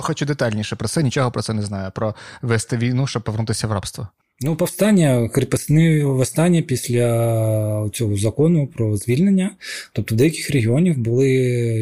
Хочу 0.00 0.26
детальніше 0.26 0.76
про 0.76 0.88
це, 0.88 1.02
нічого 1.02 1.30
про 1.30 1.42
це 1.42 1.52
не 1.52 1.62
знаю. 1.62 1.90
Про 1.94 2.14
вести 2.42 2.76
війну, 2.76 3.06
щоб 3.06 3.22
повернутися 3.22 3.66
в 3.66 3.72
рабство. 3.72 4.08
Ну, 4.42 4.56
повстання, 4.56 5.28
кріпосні 5.28 6.04
восстання 6.04 6.62
після 6.62 7.90
цього 7.92 8.16
закону 8.16 8.66
про 8.66 8.96
звільнення. 8.96 9.56
Тобто 9.92 10.14
в 10.14 10.18
деяких 10.18 10.50
регіонів 10.50 10.98
були 10.98 11.28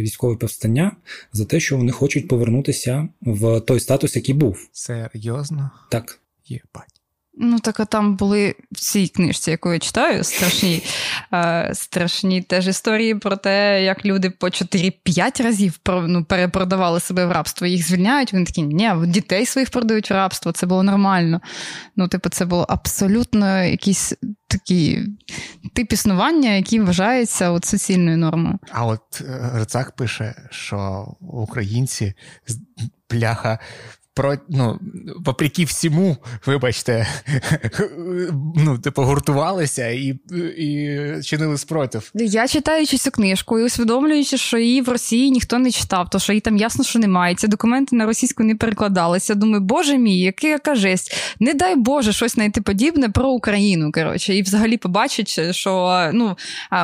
військові 0.02 0.36
повстання 0.36 0.96
за 1.32 1.44
те, 1.44 1.60
що 1.60 1.76
вони 1.76 1.92
хочуть 1.92 2.28
повернутися 2.28 3.08
в 3.20 3.60
той 3.60 3.80
статус, 3.80 4.16
який 4.16 4.34
був. 4.34 4.68
Серйозно? 4.72 5.70
Так. 5.90 6.20
Єбать. 6.46 6.97
Ну, 7.40 7.58
так 7.58 7.80
а 7.80 7.84
там 7.84 8.16
були 8.16 8.54
в 8.72 8.80
цій 8.80 9.08
книжці, 9.08 9.50
яку 9.50 9.72
я 9.72 9.78
читаю, 9.78 10.24
страшні 10.24 10.82
е, 11.32 11.70
страшні 11.74 12.42
теж 12.42 12.68
історії 12.68 13.14
про 13.14 13.36
те, 13.36 13.84
як 13.84 14.04
люди 14.04 14.30
по 14.30 14.46
4-5 14.46 15.42
разів 15.42 15.78
ну, 15.86 16.24
перепродавали 16.24 17.00
себе 17.00 17.26
в 17.26 17.32
рабство. 17.32 17.66
Їх 17.66 17.88
звільняють. 17.88 18.32
Вони 18.32 18.44
такі, 18.44 18.62
ні, 18.62 18.90
дітей 19.06 19.46
своїх 19.46 19.70
продають 19.70 20.10
в 20.10 20.14
рабство, 20.14 20.52
це 20.52 20.66
було 20.66 20.82
нормально. 20.82 21.40
Ну, 21.96 22.08
типу, 22.08 22.28
це 22.28 22.44
було 22.44 22.66
абсолютно 22.68 23.62
якийсь 23.62 24.14
такий 24.48 25.06
тип 25.74 25.92
існування, 25.92 26.50
який 26.50 26.80
вважається 26.80 27.50
от 27.50 27.64
суцільною 27.64 28.16
нормою. 28.16 28.58
А 28.72 28.86
от 28.86 29.20
е, 29.20 29.50
Рицак 29.54 29.96
пише, 29.96 30.34
що 30.50 31.08
українці 31.20 32.14
бляха 33.10 33.58
про, 34.18 34.36
ну, 34.48 34.78
вопреки 35.16 35.64
всьому, 35.64 36.16
вибачте, 36.46 37.06
ну, 38.56 38.78
типу, 38.78 39.02
гуртувалися 39.02 39.88
і 39.88 40.18
і 40.58 40.98
чинили 41.22 41.58
спротив. 41.58 42.10
Я 42.14 42.48
читаючи 42.48 42.96
цю 42.96 43.10
книжку 43.10 43.58
і 43.58 43.64
усвідомлюючи, 43.64 44.36
що 44.36 44.58
її 44.58 44.82
в 44.82 44.88
Росії 44.88 45.30
ніхто 45.30 45.58
не 45.58 45.70
читав, 45.70 46.10
то 46.10 46.18
що 46.18 46.32
її 46.32 46.40
там 46.40 46.56
ясно, 46.56 46.84
що 46.84 46.98
немає. 46.98 47.34
Ці 47.34 47.48
документи 47.48 47.96
на 47.96 48.06
російську 48.06 48.44
не 48.44 48.54
перекладалися. 48.54 49.34
Думаю, 49.34 49.60
боже 49.60 49.98
мій, 49.98 50.20
яка, 50.20 50.46
яка 50.46 50.74
жесть. 50.74 51.14
Не 51.40 51.54
дай 51.54 51.76
Боже 51.76 52.12
щось 52.12 52.32
знайти 52.32 52.60
подібне 52.60 53.08
про 53.08 53.28
Україну. 53.28 53.92
коротше, 53.92 54.34
І 54.34 54.42
взагалі 54.42 54.76
побачить, 54.76 55.54
що 55.54 56.02
ну, 56.12 56.36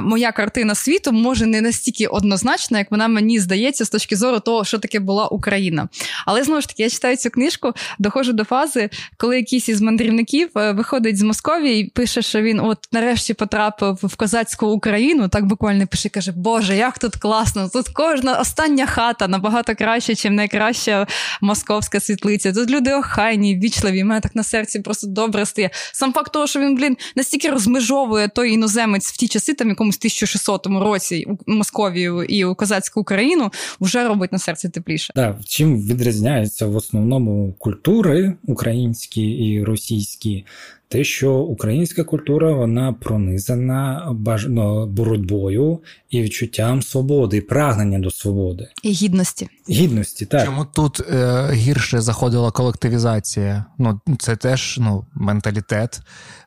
моя 0.03 0.33
картина 0.33 0.75
світу 0.75 1.13
може 1.13 1.47
не 1.47 1.61
настільки 1.61 2.07
однозначна, 2.07 2.79
як 2.79 2.91
вона 2.91 3.09
мені 3.09 3.39
здається, 3.39 3.85
з 3.85 3.91
точки 3.91 4.17
зору 4.17 4.41
того, 4.41 4.65
що 4.65 4.79
таке 4.79 5.01
була 5.01 5.27
Україна. 5.27 5.89
Але 6.27 6.45
знову 6.45 6.61
ж 6.61 6.69
таки, 6.69 6.83
я 6.83 6.91
читаю 6.91 7.17
цю 7.25 7.31
книжку, 7.31 7.73
доходжу 7.99 8.33
до 8.33 8.45
фази, 8.45 8.91
коли 9.17 9.37
якийсь 9.37 9.69
із 9.69 9.81
мандрівників 9.81 10.49
е, 10.57 10.73
виходить 10.73 11.19
з 11.19 11.23
Московії 11.23 11.81
і 11.81 11.91
пише, 11.91 12.23
що 12.23 12.43
він 12.43 12.61
от 12.61 12.79
нарешті 12.93 13.35
потрапив 13.35 13.99
в 14.03 14.17
козацьку 14.17 14.67
Україну. 14.67 15.29
Так 15.29 15.47
буквально 15.47 15.87
пише, 15.87 16.09
каже: 16.09 16.33
Боже, 16.37 16.77
як 16.77 16.99
тут 16.99 17.17
класно! 17.17 17.69
Тут 17.69 17.89
кожна 17.89 18.39
остання 18.39 18.87
хата 18.87 19.29
набагато 19.29 19.75
краще, 19.75 20.13
ніж 20.13 20.25
найкраща 20.25 21.07
московська 21.41 22.01
світлиця. 22.01 22.53
Тут 22.53 22.71
люди 22.71 22.95
охайні, 22.95 23.57
ввічливі. 23.57 24.05
Мене 24.05 24.21
так 24.21 24.35
на 24.35 24.43
серці 24.43 24.81
просто 24.81 25.07
добре 25.07 25.47
стає. 25.47 25.71
Сам 25.93 26.13
факт 26.13 26.33
того, 26.33 26.47
що 26.47 26.61
він, 26.61 26.77
блін, 26.77 26.97
настільки 27.17 27.49
розмежовує 27.49 28.29
той 28.29 28.53
іноземець 28.53 29.13
в 29.13 29.17
ті 29.17 29.29
часи, 29.29 29.55
там 29.55 29.69
якомусь 29.69 29.97
1600 29.97 30.67
році 30.67 31.27
у 31.47 31.53
Московію 31.53 32.23
і 32.23 32.45
у 32.45 32.55
козацьку 32.55 33.01
Україну, 33.01 33.51
вже 33.81 34.09
робить 34.09 34.33
на 34.33 34.39
серці 34.39 34.69
тепліше. 34.69 35.13
Так, 35.17 35.37
чим 35.49 35.87
відрізняється 35.87 36.67
в 36.67 36.77
основному 36.77 37.14
основному 37.15 37.53
культури 37.53 38.35
українські 38.47 39.31
і 39.31 39.65
російські, 39.65 40.47
те, 40.89 41.05
що 41.05 41.35
українська 41.35 42.05
культура 42.05 42.53
вона 42.53 42.93
пронизана 42.93 44.09
баж... 44.13 44.47
ну, 44.49 44.87
боротьбою 44.87 45.79
і 46.11 46.23
відчуттям 46.23 46.83
свободи, 46.83 47.37
і 47.37 47.41
прагнення 47.41 47.99
до 47.99 48.11
свободи 48.11 48.69
і 48.83 48.91
гідності. 48.91 49.49
Гідності, 49.71 50.27
так 50.27 50.45
чому 50.45 50.65
тут 50.65 51.01
е, 51.01 51.49
гірше 51.53 52.01
заходила 52.01 52.51
колективізація? 52.51 53.65
Ну 53.79 54.01
це 54.19 54.37
теж 54.37 54.79
ну 54.81 55.07
менталітет, 55.15 56.01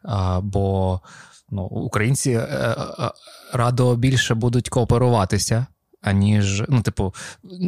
а, 0.03 0.41
бо 0.41 0.99
ну, 1.49 1.63
українці 1.63 2.31
е, 2.31 2.39
е, 2.39 2.75
радо 3.53 3.95
більше 3.95 4.35
будуть 4.35 4.69
кооперуватися 4.69 5.65
аніж, 6.01 6.63
ну, 6.69 6.81
типу, 6.81 7.13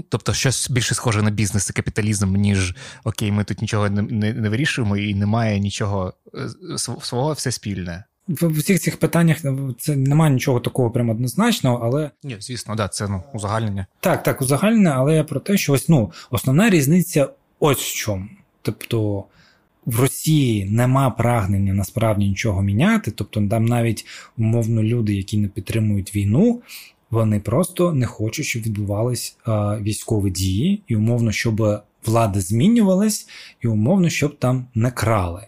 тобто, 0.10 0.34
щось 0.34 0.69
більше 0.69 0.95
схоже 0.95 1.22
на 1.22 1.31
бізнес 1.31 1.69
і 1.69 1.73
капіталізм, 1.73 2.35
ніж 2.35 2.76
окей, 3.03 3.31
ми 3.31 3.43
тут 3.43 3.61
нічого 3.61 3.89
не 3.89 4.01
не, 4.01 4.34
не 4.34 4.49
вирішуємо, 4.49 4.97
і 4.97 5.15
немає 5.15 5.60
нічого 5.60 6.14
е, 6.35 6.77
свого 7.01 7.34
все 7.34 7.51
спільне. 7.51 8.03
В 8.27 8.47
всіх 8.47 8.80
цих 8.80 8.97
питаннях 8.97 9.38
це 9.80 9.95
немає 9.95 10.34
нічого 10.34 10.60
такого 10.60 10.91
прямо 10.91 11.11
однозначного, 11.11 11.80
але. 11.84 12.11
Ні, 12.23 12.38
звісно, 12.39 12.76
да, 12.76 12.88
це 12.88 13.07
ну, 13.07 13.23
узагальнення. 13.34 13.85
Так, 13.99 14.23
так, 14.23 14.41
узагальнення, 14.41 14.91
але 14.97 15.15
я 15.15 15.23
про 15.23 15.39
те, 15.39 15.57
що 15.57 15.73
ось 15.73 15.89
ну, 15.89 16.11
основна 16.30 16.69
різниця 16.69 17.30
ось 17.60 17.80
в 17.80 17.95
чому. 17.95 18.26
Тобто. 18.61 19.23
В 19.85 19.99
Росії 19.99 20.65
нема 20.65 21.10
прагнення 21.10 21.73
насправді 21.73 22.27
нічого 22.27 22.61
міняти, 22.61 23.11
тобто 23.11 23.47
там 23.47 23.65
навіть 23.65 24.06
умовно 24.38 24.84
люди, 24.84 25.15
які 25.15 25.38
не 25.38 25.47
підтримують 25.47 26.15
війну, 26.15 26.61
вони 27.11 27.40
просто 27.40 27.94
не 27.94 28.06
хочуть, 28.06 28.45
щоб 28.45 28.61
відбувались 28.61 29.38
військові 29.81 30.31
дії, 30.31 30.84
і 30.88 30.95
умовно, 30.95 31.31
щоб 31.31 31.81
влада 32.06 32.41
змінювалась, 32.41 33.27
і 33.61 33.68
умовно, 33.68 34.10
щоб 34.10 34.40
там 34.40 34.65
не 34.76 34.91
крали. 34.91 35.48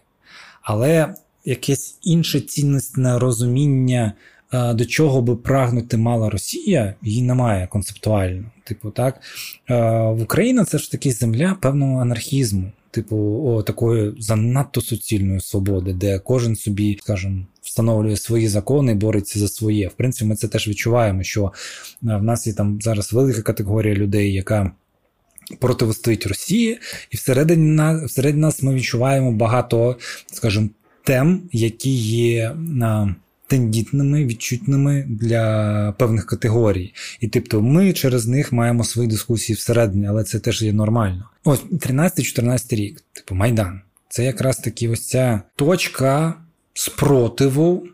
Але 0.62 1.16
якесь 1.46 1.98
інше 2.02 2.42
цінностне 2.42 3.20
розуміння, 3.20 4.14
до 4.54 4.86
чого 4.86 5.22
би 5.22 5.36
прагнути 5.36 5.98
мала 5.98 6.30
Росія, 6.30 6.96
її 7.02 7.22
немає 7.22 7.68
концептуально. 7.68 8.44
Типу, 8.64 8.92
так 8.92 9.22
в 10.18 10.22
Україні 10.22 10.64
це 10.64 10.78
ж 10.78 10.92
таки 10.92 11.12
земля 11.12 11.58
певного 11.62 12.02
анархізму 12.02 12.72
типу, 12.92 13.18
о, 13.46 13.64
такої 13.64 14.14
занадто 14.20 14.82
суцільної 14.82 15.40
свободи, 15.40 15.94
де 15.94 16.20
кожен 16.20 16.56
собі, 16.56 17.00
скажімо, 17.02 17.46
встановлює 17.62 18.18
свої 18.18 18.48
закони, 18.48 18.94
бореться 18.94 19.40
за 19.40 19.48
своє. 19.48 19.88
В 19.88 19.94
принципі, 19.94 20.26
ми 20.26 20.36
це 20.36 20.48
теж 20.48 20.68
відчуваємо, 20.68 21.24
що 21.24 21.46
е, 21.46 21.52
в 22.02 22.24
нас 22.24 22.48
є 22.48 22.54
там 22.54 22.82
зараз 22.82 23.14
велика 23.14 23.42
категорія 23.42 23.96
людей, 23.96 24.34
яка. 24.34 24.72
Противостоїть 25.60 26.28
Росії, 26.28 26.80
і 27.10 27.18
всередині 27.18 27.72
нас 27.72 28.04
всередині 28.04 28.42
нас 28.42 28.64
ми 28.64 28.74
відчуваємо 28.74 29.32
багато, 29.32 29.98
скажімо, 30.34 30.70
тем, 31.04 31.42
які 31.52 31.90
є 31.98 32.56
на 32.58 33.16
тендітними, 33.52 34.26
відчутними 34.26 35.06
для 35.10 35.94
певних 35.98 36.26
категорій. 36.26 36.94
І 37.20 37.28
тобто 37.28 37.62
ми 37.62 37.94
через 37.94 38.28
них 38.28 38.52
маємо 38.52 38.84
свої 38.84 39.10
дискусії 39.10 39.56
всередині, 39.56 40.08
але 40.08 40.24
це 40.24 40.40
теж 40.40 40.62
є 40.62 40.74
нормально. 40.74 41.30
Ось 41.44 41.64
13-14 41.72 42.76
рік, 42.76 43.04
типу 43.14 43.36
Майдан. 43.36 43.82
Це 44.10 44.24
якраз 44.24 44.58
таки 44.58 44.90
ось 44.90 45.08
ця 45.08 45.42
точка 45.56 46.34
спротиву, 46.74 47.88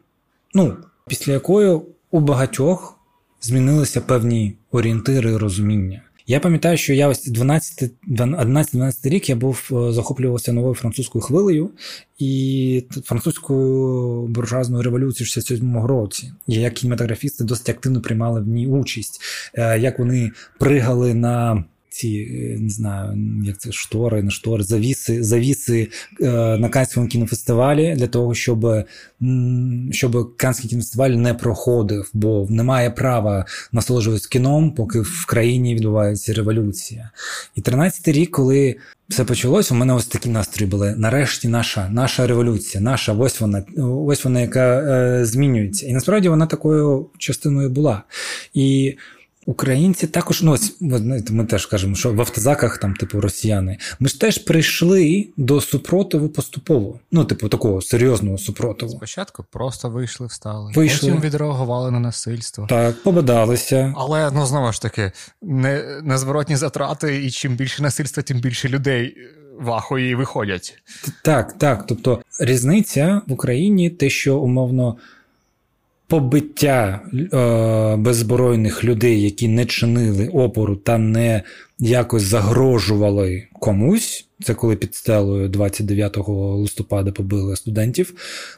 ну, 0.54 0.78
після 1.08 1.34
якої 1.34 1.80
у 2.12 2.20
багатьох 2.20 3.00
змінилися 3.42 4.02
певні 4.02 4.58
орієнтири 4.72 5.32
і 5.32 5.38
розуміння. 5.38 6.02
Я 6.30 6.40
пам'ятаю, 6.40 6.78
що 6.78 6.94
я 6.94 7.08
ось 7.08 7.28
11-12 7.28 9.10
рік 9.10 9.30
я 9.30 9.36
був 9.36 9.70
е, 9.72 9.92
захоплювався 9.92 10.54
новою 10.54 10.76
французькою 10.76 11.22
хвилею 11.22 11.70
і 12.18 12.84
французькою 13.04 14.28
буржуазною 14.28 14.84
революцією 14.84 15.30
67-го 15.32 15.88
році. 15.88 16.32
Як 16.48 16.74
кінематографісти 16.74 17.44
досить 17.44 17.70
активно 17.70 18.02
приймали 18.02 18.42
в 18.42 18.48
ній 18.48 18.68
участь, 18.68 19.22
е, 19.54 19.80
як 19.80 20.00
вони 20.00 20.32
пригали 20.60 21.14
на 21.14 21.64
ці 21.98 22.28
е, 22.32 22.60
не 22.60 22.70
знаю, 22.70 23.18
як 23.46 23.58
це 23.58 23.72
штори, 23.72 24.24
не 24.24 24.32
штори, 24.32 24.64
завіси 24.64 25.24
завіси 25.24 25.90
е, 26.22 26.58
на 26.58 26.70
Канському 26.70 27.08
кінофестивалі 27.08 27.96
для 27.98 28.08
того, 28.08 28.36
щоб 28.36 28.86
щоб 29.92 30.38
Канський 30.38 30.70
кінофестиваль 30.70 31.10
не 31.10 31.34
проходив, 31.34 32.10
бо 32.14 32.48
немає 32.50 32.90
права 32.90 33.46
насолоджуватися 33.72 34.30
кіном, 34.30 34.72
поки 34.72 35.00
в 35.00 35.26
країні 35.26 35.76
відбувається 35.76 36.34
революція. 36.34 37.10
І 37.56 37.62
13-й 37.62 38.12
рік, 38.12 38.32
коли 38.32 38.76
все 39.10 39.24
почалось, 39.24 39.72
у 39.72 39.76
мене 39.76 39.94
ось 39.94 40.08
такі 40.08 40.30
настрої 40.30 40.72
були. 40.72 40.96
Нарешті 40.98 41.48
наша 41.48 41.90
наша 41.90 42.28
революція, 42.28 42.84
наша 42.84 43.14
ось 43.14 43.42
вона, 43.42 43.64
ось 44.08 44.24
вона, 44.24 44.42
яка 44.42 44.80
е, 44.80 45.26
змінюється. 45.26 45.88
І 45.88 45.94
насправді 45.94 46.30
вона 46.30 46.46
такою 46.46 47.10
частиною 47.18 47.70
була. 47.70 48.04
І 48.54 48.98
Українці 49.48 50.08
також, 50.08 50.42
ну 50.44 50.52
ось 50.52 50.76
ми 51.30 51.46
теж 51.46 51.66
кажемо, 51.66 51.96
що 51.96 52.14
в 52.14 52.20
автозаках 52.20 52.78
там, 52.78 52.94
типу, 52.94 53.22
росіяни, 53.22 53.78
ми 54.00 54.10
ж 54.10 54.20
теж 54.20 54.38
прийшли 54.38 55.28
до 55.38 55.62
супротиву 55.62 56.30
поступово. 56.30 57.00
Ну, 57.12 57.26
типу, 57.26 57.50
такого 57.50 57.82
серйозного 57.82 58.38
супротиву. 58.38 58.92
Спочатку 58.92 59.46
просто 59.52 59.90
вийшли, 59.90 60.28
встали. 60.28 60.72
Вийшли. 60.76 61.10
Потім 61.10 61.22
відреагували 61.22 61.92
на 61.92 62.00
насильство. 62.00 62.66
Так, 62.70 63.04
побадалися. 63.04 63.94
Але 63.98 64.32
ну 64.32 64.46
знову 64.46 64.72
ж 64.72 64.82
таки, 64.82 65.12
не, 65.42 66.02
незворотні 66.04 66.56
затрати, 66.56 67.26
і 67.26 67.32
чим 67.32 67.56
більше 67.56 67.84
насильства, 67.84 68.24
тим 68.24 68.40
більше 68.40 68.70
людей. 68.70 69.18
Вахої 69.60 70.16
виходять. 70.16 70.78
Так, 71.24 71.58
так. 71.58 71.86
Тобто 71.88 72.22
різниця 72.40 73.22
в 73.28 73.32
Україні, 73.32 73.90
те, 73.90 74.10
що 74.10 74.38
умовно 74.38 74.98
побиття 76.08 77.02
е, 77.14 77.96
беззбройних 77.96 78.84
людей, 78.84 79.22
які 79.22 79.48
не 79.48 79.66
чинили 79.66 80.28
опору 80.28 80.76
та 80.76 80.98
не 80.98 81.44
якось 81.80 82.24
загрожували 82.24 83.48
комусь. 83.54 84.28
Це 84.44 84.54
коли 84.54 84.76
під 84.76 84.96
стелою 84.96 85.50
29 85.50 86.18
листопада 86.28 87.12
побили 87.12 87.56
студентів, 87.56 88.14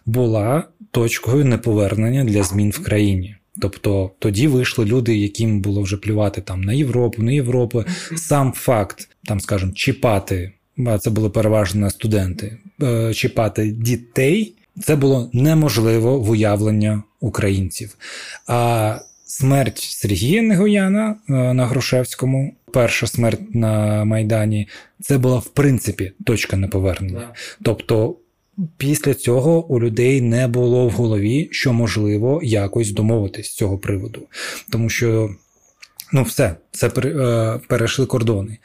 була 0.06 0.64
точкою 0.92 1.46
неповернення 1.46 2.24
для 2.24 2.44
змін 2.44 2.72
в 2.72 2.84
країні. 2.84 3.36
Тобто 3.62 4.12
тоді 4.20 4.48
вийшли 4.48 4.86
люди, 4.86 5.18
яким 5.18 5.62
було 5.62 5.82
вже 5.82 5.98
плювати 5.98 6.42
там 6.42 6.62
на 6.62 6.74
Європу, 6.74 7.24
на 7.24 7.32
Європу. 7.32 7.84
Сам 8.16 8.54
факт, 8.56 9.10
там, 9.26 9.40
скажімо, 9.40 9.72
чіпати, 9.76 10.52
а 10.88 10.98
це 10.98 11.10
були 11.10 11.30
переважно 11.30 11.90
студенти, 11.90 12.58
е, 12.82 13.14
чіпати 13.14 13.72
дітей 13.72 14.56
це 14.82 14.96
було 14.96 15.30
неможливо 15.34 16.20
в 16.20 16.30
уявлення 16.30 17.04
українців. 17.20 17.96
А 18.48 19.00
смерть 19.26 19.80
Сергія 19.80 20.42
Негояна 20.42 21.16
е, 21.30 21.34
на 21.54 21.66
Грушевському, 21.66 22.54
перша 22.74 23.08
смерть 23.08 23.56
на 23.56 24.06
Майдані, 24.06 24.68
це 25.02 25.18
була 25.18 25.38
в 25.38 25.46
принципі 25.48 26.12
точка 26.26 26.58
неповернення. 26.58 27.34
Тобто. 27.64 28.16
Після 28.78 29.14
цього 29.14 29.66
у 29.66 29.80
людей 29.80 30.22
не 30.22 30.48
було 30.48 30.88
в 30.88 30.92
голові, 30.92 31.50
що 31.52 31.74
можливо 31.74 32.40
якось 32.44 32.92
домовитись 32.92 33.48
з 33.48 33.56
цього 33.56 33.78
приводу. 33.78 34.22
Тому 34.72 34.90
що 34.90 35.30
ну 36.14 36.24
все, 36.24 36.56
це 36.72 36.88
е, 36.88 37.60
перейшли 37.68 38.06
кордони. 38.06 38.58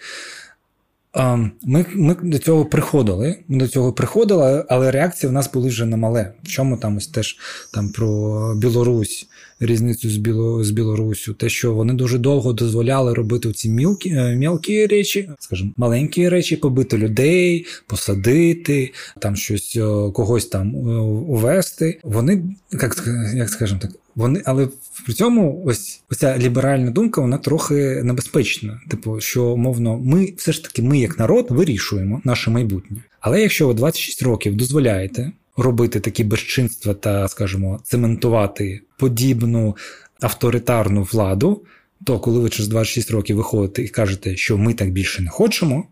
Ми 1.63 1.87
ми 1.95 2.17
до 2.23 2.39
цього 2.39 2.65
приходили. 2.65 3.39
Ми 3.49 3.59
до 3.59 3.69
цього 3.69 3.93
приходили, 3.93 4.65
але 4.69 4.91
реакції 4.91 5.31
в 5.31 5.33
нас 5.33 5.53
були 5.53 5.69
вже 5.69 5.87
немале. 5.87 6.33
В 6.43 6.49
чому 6.49 6.77
там 6.77 6.97
ось 6.97 7.07
теж 7.07 7.37
там 7.73 7.89
про 7.89 8.55
Білорусь, 8.55 9.29
різницю 9.61 10.11
з 10.11 10.17
Біло, 10.17 10.65
з 10.65 10.71
Білорусю, 10.71 11.35
те, 11.35 11.49
що 11.49 11.75
вони 11.75 11.95
дуже 11.95 12.19
довго 12.19 12.53
дозволяли 12.53 13.15
робити 13.15 13.53
ці 13.53 13.71
мілкі, 13.71 14.11
е, 14.11 14.37
мілкі 14.37 14.87
речі, 14.87 15.31
скажімо, 15.39 15.73
маленькі 15.77 16.29
речі, 16.29 16.57
побити 16.57 16.99
людей, 16.99 17.67
посадити, 17.87 18.93
там 19.19 19.37
щось 19.37 19.79
когось 20.13 20.47
там 20.47 20.69
е, 20.69 21.01
увести. 21.29 21.99
Вони, 22.03 22.43
як 22.73 23.09
як 23.35 23.49
скажімо 23.49 23.81
так, 23.83 23.91
вони, 24.17 24.43
але 24.45 24.69
при 25.05 25.15
цьому 25.15 25.63
ось 25.67 26.03
ця 26.19 26.39
ліберальна 26.39 26.91
думка, 26.91 27.21
вона 27.21 27.39
трохи 27.39 28.03
небезпечна. 28.05 28.81
Типу, 28.89 29.21
що 29.21 29.57
мовно, 29.57 29.99
ми 29.99 30.33
все 30.37 30.53
ж 30.53 30.65
таки, 30.65 30.83
ми 30.83 30.99
як 30.99 31.19
народ 31.19 31.47
вирішуємо 31.51 32.21
наше 32.25 32.51
майбутнє. 32.51 32.97
Але 33.21 33.43
якщо 33.43 33.69
ви 33.69 33.75
26 33.75 34.23
років 34.23 34.57
дозволяєте 34.57 35.33
робити 35.57 36.01
такі 36.01 36.25
безчинства 36.25 36.95
та, 36.95 37.29
скажімо, 37.29 37.81
цементувати 37.85 38.81
подібну 38.99 39.77
авторитарну 40.21 41.03
владу, 41.03 41.65
то 42.05 42.19
коли 42.19 42.41
ви 42.41 42.51
через 42.51 42.69
26 42.69 43.11
років 43.11 43.37
виходите 43.37 43.83
і 43.83 43.89
кажете, 43.89 44.37
що 44.37 44.59
ми 44.59 44.75
так 44.75 44.91
більше 44.91 45.23
не 45.23 45.31
хочемо, 45.31 45.85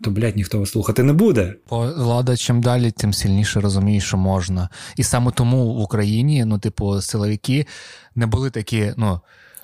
то, 0.00 0.10
блядь, 0.10 0.36
ніхто 0.36 0.58
вас 0.58 0.70
слухати 0.70 1.02
не 1.02 1.12
буде. 1.12 1.54
Бо 1.70 1.92
влада 1.96 2.36
чим 2.36 2.60
далі, 2.60 2.90
тим 2.90 3.12
сильніше 3.12 3.60
розуміє, 3.60 4.00
що 4.00 4.16
можна. 4.16 4.68
І 4.96 5.02
саме 5.02 5.30
тому 5.30 5.74
в 5.74 5.80
Україні, 5.80 6.44
ну, 6.44 6.58
типу, 6.58 7.00
силовики 7.00 7.66
не 8.14 8.26
були 8.26 8.50
такі, 8.50 8.92
ну. 8.96 9.20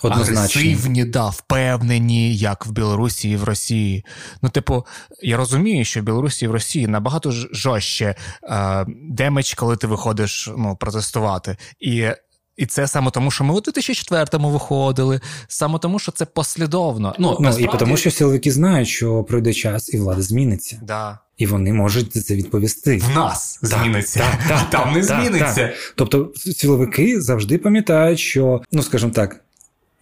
Агресивні, 0.09 1.05
да, 1.05 1.29
впевнені, 1.29 2.37
як 2.37 2.67
в 2.67 2.71
Білорусі 2.71 3.31
і 3.31 3.37
в 3.37 3.45
Росії. 3.45 4.05
Ну, 4.43 4.49
типу, 4.49 4.87
я 5.23 5.37
розумію, 5.37 5.85
що 5.85 6.01
в 6.01 6.03
Білорусі 6.03 6.45
і 6.45 6.49
в 6.49 6.53
Росії 6.53 6.87
набагато 6.87 7.31
жорстче 7.53 8.15
е, 8.43 8.87
damage, 9.11 9.55
коли 9.55 9.77
ти 9.77 9.87
виходиш 9.87 10.51
ну, 10.57 10.77
протестувати. 10.77 11.57
І 11.81 12.09
і 12.57 12.67
це 12.67 12.89
саме 12.89 13.11
тому, 13.11 13.31
що 13.31 13.45
ми 13.45 13.55
у 13.55 13.59
2004-му 13.59 14.51
виходили, 14.51 15.21
саме 15.49 15.79
тому, 15.79 15.99
що 15.99 16.13
це 16.13 16.25
послідовно. 16.25 17.15
Ну, 17.19 17.37
ну 17.41 17.47
насправді... 17.47 17.77
І 17.77 17.79
тому, 17.79 17.97
що 17.97 18.11
силовики 18.11 18.51
знають, 18.51 18.89
що 18.89 19.25
пройде 19.25 19.53
час 19.53 19.95
і 19.95 19.99
влада 19.99 20.23
зміниться. 20.23 20.81
Да. 20.83 21.19
І 21.37 21.47
вони 21.47 21.73
можуть 21.73 22.13
це 22.27 22.35
відповісти. 22.35 22.97
В 22.97 23.17
нас 23.17 23.59
так, 23.63 23.71
зміниться, 23.71 24.19
так, 24.19 24.49
так, 24.49 24.71
там 24.71 24.93
не 24.93 25.03
зміниться. 25.03 25.73
Тобто 25.95 26.33
силовики 26.57 27.21
завжди 27.21 27.59
пам'ятають, 27.59 28.19
що, 28.19 28.63
ну 28.73 28.83
скажімо 28.83 29.13
так, 29.13 29.45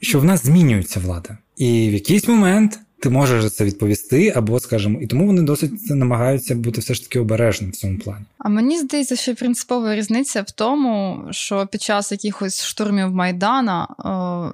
що 0.03 0.21
в 0.21 0.25
нас 0.25 0.47
змінюється 0.47 1.01
влада. 1.01 1.39
І 1.57 1.89
в 1.89 1.93
якийсь 1.93 2.29
момент 2.29 2.81
ти 3.03 3.11
можеш 3.11 3.43
за 3.43 3.51
це 3.51 3.65
відповісти, 3.65 4.33
або, 4.37 4.61
скажімо, 4.61 4.99
і 5.01 5.07
тому 5.07 5.27
вони 5.27 5.43
досить 5.43 5.91
намагаються 5.91 6.55
бути 6.55 6.81
все 6.81 6.95
ж 6.95 7.03
таки 7.03 7.21
обережним 7.21 7.71
в 7.71 7.75
цьому 7.75 7.99
плані. 7.99 8.25
А 8.39 8.49
мені 8.49 8.79
здається, 8.79 9.17
що 9.17 9.35
принципова 9.35 9.97
різниця 9.97 10.43
в 10.43 10.51
тому, 10.51 11.23
що 11.31 11.67
під 11.67 11.83
час 11.83 12.13
якихось 12.13 12.65
штурмів 12.65 13.11
Майдана 13.11 13.89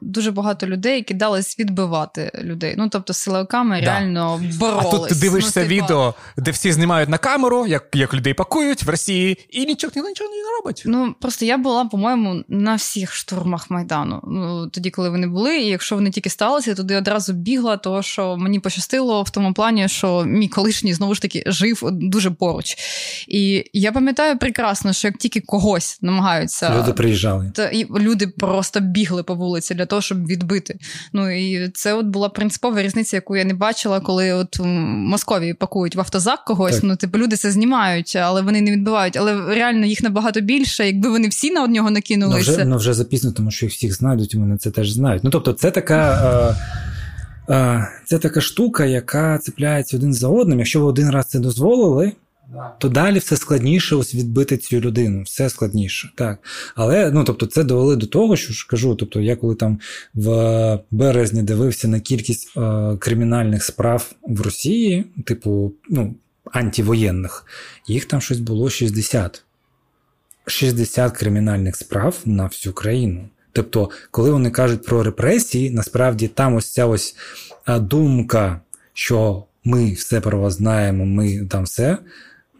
е, 0.00 0.06
дуже 0.06 0.30
багато 0.30 0.66
людей 0.66 1.02
кидались 1.02 1.58
відбивати 1.58 2.30
людей. 2.42 2.74
Ну 2.78 2.88
тобто 2.88 3.12
силовиками 3.12 3.80
да. 3.80 3.86
реально 3.86 4.40
боролись. 4.58 4.86
А 4.86 4.90
тут 4.90 5.08
ти 5.08 5.14
дивишся 5.14 5.60
ну, 5.62 5.68
типу... 5.68 5.84
відео, 5.84 6.14
де 6.36 6.50
всі 6.50 6.72
знімають 6.72 7.08
на 7.08 7.18
камеру, 7.18 7.66
як 7.66 7.88
як 7.94 8.14
людей 8.14 8.34
пакують 8.34 8.82
в 8.82 8.88
Росії, 8.88 9.38
і 9.50 9.66
нічого 9.66 9.92
нічого 10.08 10.30
не 10.30 10.58
робить. 10.58 10.82
Ну 10.86 11.14
просто 11.20 11.44
я 11.44 11.58
була, 11.58 11.84
по-моєму, 11.84 12.44
на 12.48 12.74
всіх 12.74 13.14
штурмах 13.14 13.70
Майдану. 13.70 14.20
Ну 14.26 14.68
тоді, 14.68 14.90
коли 14.90 15.10
вони 15.10 15.26
були, 15.26 15.58
і 15.58 15.66
якщо 15.66 15.94
вони 15.94 16.10
тільки 16.10 16.30
сталися, 16.30 16.70
я 16.70 16.76
туди 16.76 16.96
одразу 16.96 17.32
бігла, 17.32 17.76
того 17.76 18.02
що 18.02 18.37
мені 18.38 18.60
пощастило 18.60 19.22
в 19.22 19.30
тому 19.30 19.52
плані, 19.52 19.88
що 19.88 20.24
мій 20.24 20.48
колишній 20.48 20.94
знову 20.94 21.14
ж 21.14 21.22
таки 21.22 21.42
жив 21.46 21.82
дуже 21.92 22.30
поруч. 22.30 22.76
І 23.28 23.64
я 23.72 23.92
пам'ятаю 23.92 24.38
прекрасно, 24.38 24.92
що 24.92 25.08
як 25.08 25.18
тільки 25.18 25.40
когось 25.40 25.98
намагаються 26.02 26.78
люди 26.78 26.92
приїжджали, 26.92 27.52
то 27.54 27.62
і 27.64 27.86
люди 27.98 28.26
просто 28.26 28.80
бігли 28.80 29.22
по 29.22 29.34
вулиці 29.34 29.74
для 29.74 29.86
того, 29.86 30.02
щоб 30.02 30.26
відбити. 30.26 30.78
Ну 31.12 31.30
і 31.30 31.68
це 31.68 31.94
от 31.94 32.06
була 32.06 32.28
принципова 32.28 32.82
різниця, 32.82 33.16
яку 33.16 33.36
я 33.36 33.44
не 33.44 33.54
бачила, 33.54 34.00
коли 34.00 34.32
от 34.32 34.58
в 34.58 34.64
Московії 34.64 35.54
пакують 35.54 35.96
в 35.96 36.00
автозак 36.00 36.44
когось. 36.44 36.74
Так. 36.74 36.84
Ну, 36.84 36.96
типу, 36.96 37.18
люди 37.18 37.36
це 37.36 37.50
знімають, 37.50 38.16
але 38.16 38.42
вони 38.42 38.60
не 38.60 38.72
відбивають. 38.72 39.16
Але 39.16 39.54
реально 39.54 39.86
їх 39.86 40.02
набагато 40.02 40.40
більше. 40.40 40.86
Якби 40.86 41.08
вони 41.08 41.28
всі 41.28 41.50
на 41.50 41.64
одного 41.64 41.90
накинулися. 41.90 42.50
Ну 42.50 42.56
вже, 42.56 42.64
ну, 42.64 42.76
вже 42.76 42.94
запізно, 42.94 43.32
тому 43.32 43.50
що 43.50 43.66
їх 43.66 43.72
всіх 43.72 43.94
знайдуть, 43.94 44.34
вони 44.34 44.56
це 44.56 44.70
теж 44.70 44.90
знають. 44.90 45.24
Ну 45.24 45.30
тобто, 45.30 45.52
це 45.52 45.70
така. 45.70 46.54
Е... 46.58 46.88
Це 48.04 48.18
така 48.18 48.40
штука, 48.40 48.84
яка 48.84 49.38
цепляється 49.38 49.96
один 49.96 50.14
за 50.14 50.28
одним. 50.28 50.58
Якщо 50.58 50.80
ви 50.80 50.86
один 50.86 51.10
раз 51.10 51.26
це 51.26 51.38
дозволили, 51.38 52.12
то 52.78 52.88
далі 52.88 53.18
все 53.18 53.36
складніше 53.36 53.96
ось 53.96 54.14
відбити 54.14 54.56
цю 54.56 54.80
людину, 54.80 55.22
все 55.22 55.50
складніше. 55.50 56.10
Так. 56.14 56.38
Але 56.74 57.10
ну, 57.10 57.24
тобто, 57.24 57.46
це 57.46 57.64
довели 57.64 57.96
до 57.96 58.06
того, 58.06 58.36
що 58.36 58.52
ж 58.52 58.66
кажу. 58.70 58.94
Тобто, 58.94 59.20
я 59.20 59.36
коли 59.36 59.54
там 59.54 59.80
в 60.14 60.80
березні 60.90 61.42
дивився 61.42 61.88
на 61.88 62.00
кількість 62.00 62.56
е, 62.56 62.96
кримінальних 62.98 63.64
справ 63.64 64.12
в 64.22 64.40
Росії, 64.40 65.04
типу, 65.24 65.72
ну, 65.88 66.14
антивоєнних, 66.44 67.46
їх 67.86 68.04
там 68.04 68.20
щось 68.20 68.40
було 68.40 68.70
60. 68.70 69.44
60 70.46 71.16
кримінальних 71.16 71.76
справ 71.76 72.16
на 72.24 72.46
всю 72.46 72.72
країну. 72.72 73.28
Тобто, 73.52 73.90
коли 74.10 74.30
вони 74.30 74.50
кажуть 74.50 74.84
про 74.84 75.02
репресії, 75.02 75.70
насправді 75.70 76.28
там 76.28 76.54
ось 76.54 76.72
ця 76.72 76.86
ось 76.86 77.16
думка, 77.68 78.60
що 78.92 79.44
ми 79.64 79.92
все 79.92 80.20
про 80.20 80.40
вас 80.40 80.54
знаємо, 80.54 81.06
ми 81.06 81.46
там 81.50 81.64
все, 81.64 81.98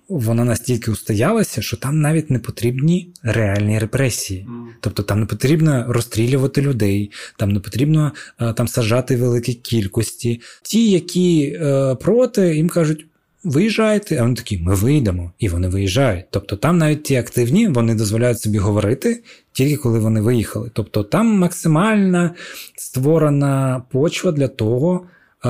вона 0.09 0.45
настільки 0.45 0.91
устоялася, 0.91 1.63
що 1.63 1.77
там 1.77 2.01
навіть 2.01 2.31
не 2.31 2.39
потрібні 2.39 3.11
реальні 3.23 3.79
репресії. 3.79 4.47
Тобто 4.81 5.03
там 5.03 5.21
не 5.21 5.27
потрібно 5.27 5.85
розстрілювати 5.89 6.63
людей, 6.63 7.11
там 7.37 7.51
не 7.51 7.61
потрібно 7.61 8.13
там 8.57 8.69
сажати 8.69 9.17
великі 9.17 9.55
кількості. 9.55 10.41
Ті, 10.63 10.91
які 10.91 11.59
е, 11.61 11.95
проти, 11.95 12.57
їм 12.57 12.69
кажуть. 12.69 13.08
Виїжджайте, 13.45 14.17
а 14.19 14.23
вони 14.23 14.35
такі, 14.35 14.59
ми 14.59 14.75
вийдемо, 14.75 15.33
і 15.39 15.49
вони 15.49 15.69
виїжджають. 15.69 16.25
Тобто 16.31 16.57
там 16.57 16.79
навіть 16.79 17.03
ті 17.03 17.17
активні 17.17 17.69
вони 17.69 17.95
дозволяють 17.95 18.41
собі 18.41 18.59
говорити 18.59 19.23
тільки 19.53 19.77
коли 19.77 19.99
вони 19.99 20.21
виїхали. 20.21 20.71
Тобто 20.73 21.03
там 21.03 21.27
максимальна 21.27 22.35
створена 22.77 23.83
почва 23.91 24.33
для 24.33 24.49
того, 24.49 25.07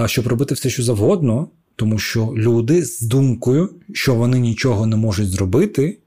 щоб 0.07 0.27
робити 0.27 0.55
все, 0.55 0.71
що 0.71 0.83
завгодно, 0.83 1.49
тому 1.77 1.99
що 1.99 2.33
люди 2.37 2.85
з 2.85 3.01
думкою, 3.01 3.71
що 3.93 4.15
вони 4.15 4.39
нічого 4.39 4.87
не 4.87 4.97
можуть 4.97 5.29
зробити, 5.29 5.99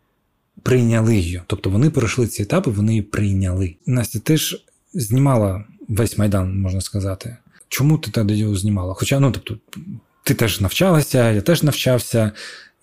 прийняли 0.63 1.15
її. 1.15 1.41
Тобто 1.47 1.69
вони 1.69 1.89
пройшли 1.89 2.27
ці 2.27 2.41
етапи, 2.41 2.71
вони 2.71 2.91
її 2.91 3.01
прийняли. 3.01 3.75
Настя, 3.85 4.19
ти 4.19 4.37
ж 4.37 4.65
знімала 4.93 5.63
весь 5.87 6.17
майдан, 6.17 6.59
можна 6.59 6.81
сказати. 6.81 7.37
Чому 7.69 7.97
ти 7.97 8.11
тоді 8.11 8.35
його 8.35 8.55
знімала? 8.55 8.93
Хоча, 8.93 9.19
ну 9.19 9.31
тобто, 9.31 9.57
ти 10.31 10.35
теж 10.35 10.61
навчалася, 10.61 11.31
я 11.31 11.41
теж 11.41 11.63
навчався. 11.63 12.31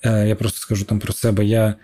Е, 0.02 0.28
я 0.28 0.36
просто 0.36 0.58
скажу 0.58 0.84
там 0.84 0.98
про 0.98 1.12
себе. 1.12 1.44
Я 1.44 1.74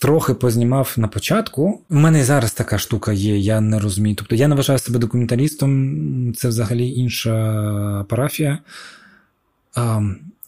трохи 0.00 0.34
познімав 0.34 0.94
на 0.96 1.08
початку. 1.08 1.80
У 1.90 1.94
мене 1.94 2.20
і 2.20 2.22
зараз 2.22 2.52
така 2.52 2.78
штука 2.78 3.12
є, 3.12 3.38
я 3.38 3.60
не 3.60 3.78
розумію. 3.78 4.16
Тобто 4.16 4.34
я 4.34 4.48
не 4.48 4.54
вважаю 4.54 4.78
себе 4.78 4.98
документалістом, 4.98 6.34
це 6.34 6.48
взагалі 6.48 6.88
інша 6.88 8.04
парафія. 8.08 8.58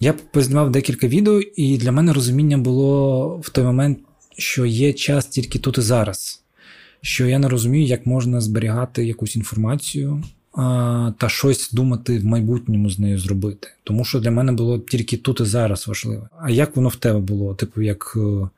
Я 0.01 0.13
познімав 0.13 0.71
декілька 0.71 1.09
відео, 1.09 1.41
і 1.57 1.79
для 1.79 1.93
мене 1.93 2.13
розуміння 2.13 2.59
було 2.59 3.29
в 3.39 3.51
той 3.51 3.65
момент, 3.65 3.99
що 4.39 4.67
є 4.67 4.93
час 4.93 5.27
тільки 5.27 5.59
тут 5.59 5.79
і 5.79 5.81
зараз. 5.81 6.43
Що 7.01 7.27
я 7.27 7.39
не 7.39 7.49
розумію, 7.49 7.87
як 7.87 8.07
можна 8.07 8.41
зберігати 8.41 9.07
якусь 9.07 9.37
інформацію 9.37 10.23
та 11.19 11.29
щось 11.29 11.73
думати 11.73 12.19
в 12.19 12.25
майбутньому 12.25 12.91
з 12.91 12.99
нею 12.99 13.19
зробити. 13.19 13.69
Тому 13.85 14.05
що 14.05 14.21
для 14.21 14.31
мене 14.31 14.53
було 14.53 14.79
тільки 14.79 15.17
тут 15.17 15.41
і 15.41 15.45
зараз 15.45 15.89
важливо. 15.89 16.29
А 16.41 16.51
як 16.51 16.77
воно 16.77 16.89
в 16.89 16.97
тебе 16.97 17.19
було? 17.19 17.55
Типу, 17.55 17.83
як 17.83 18.13
е, 18.17 18.49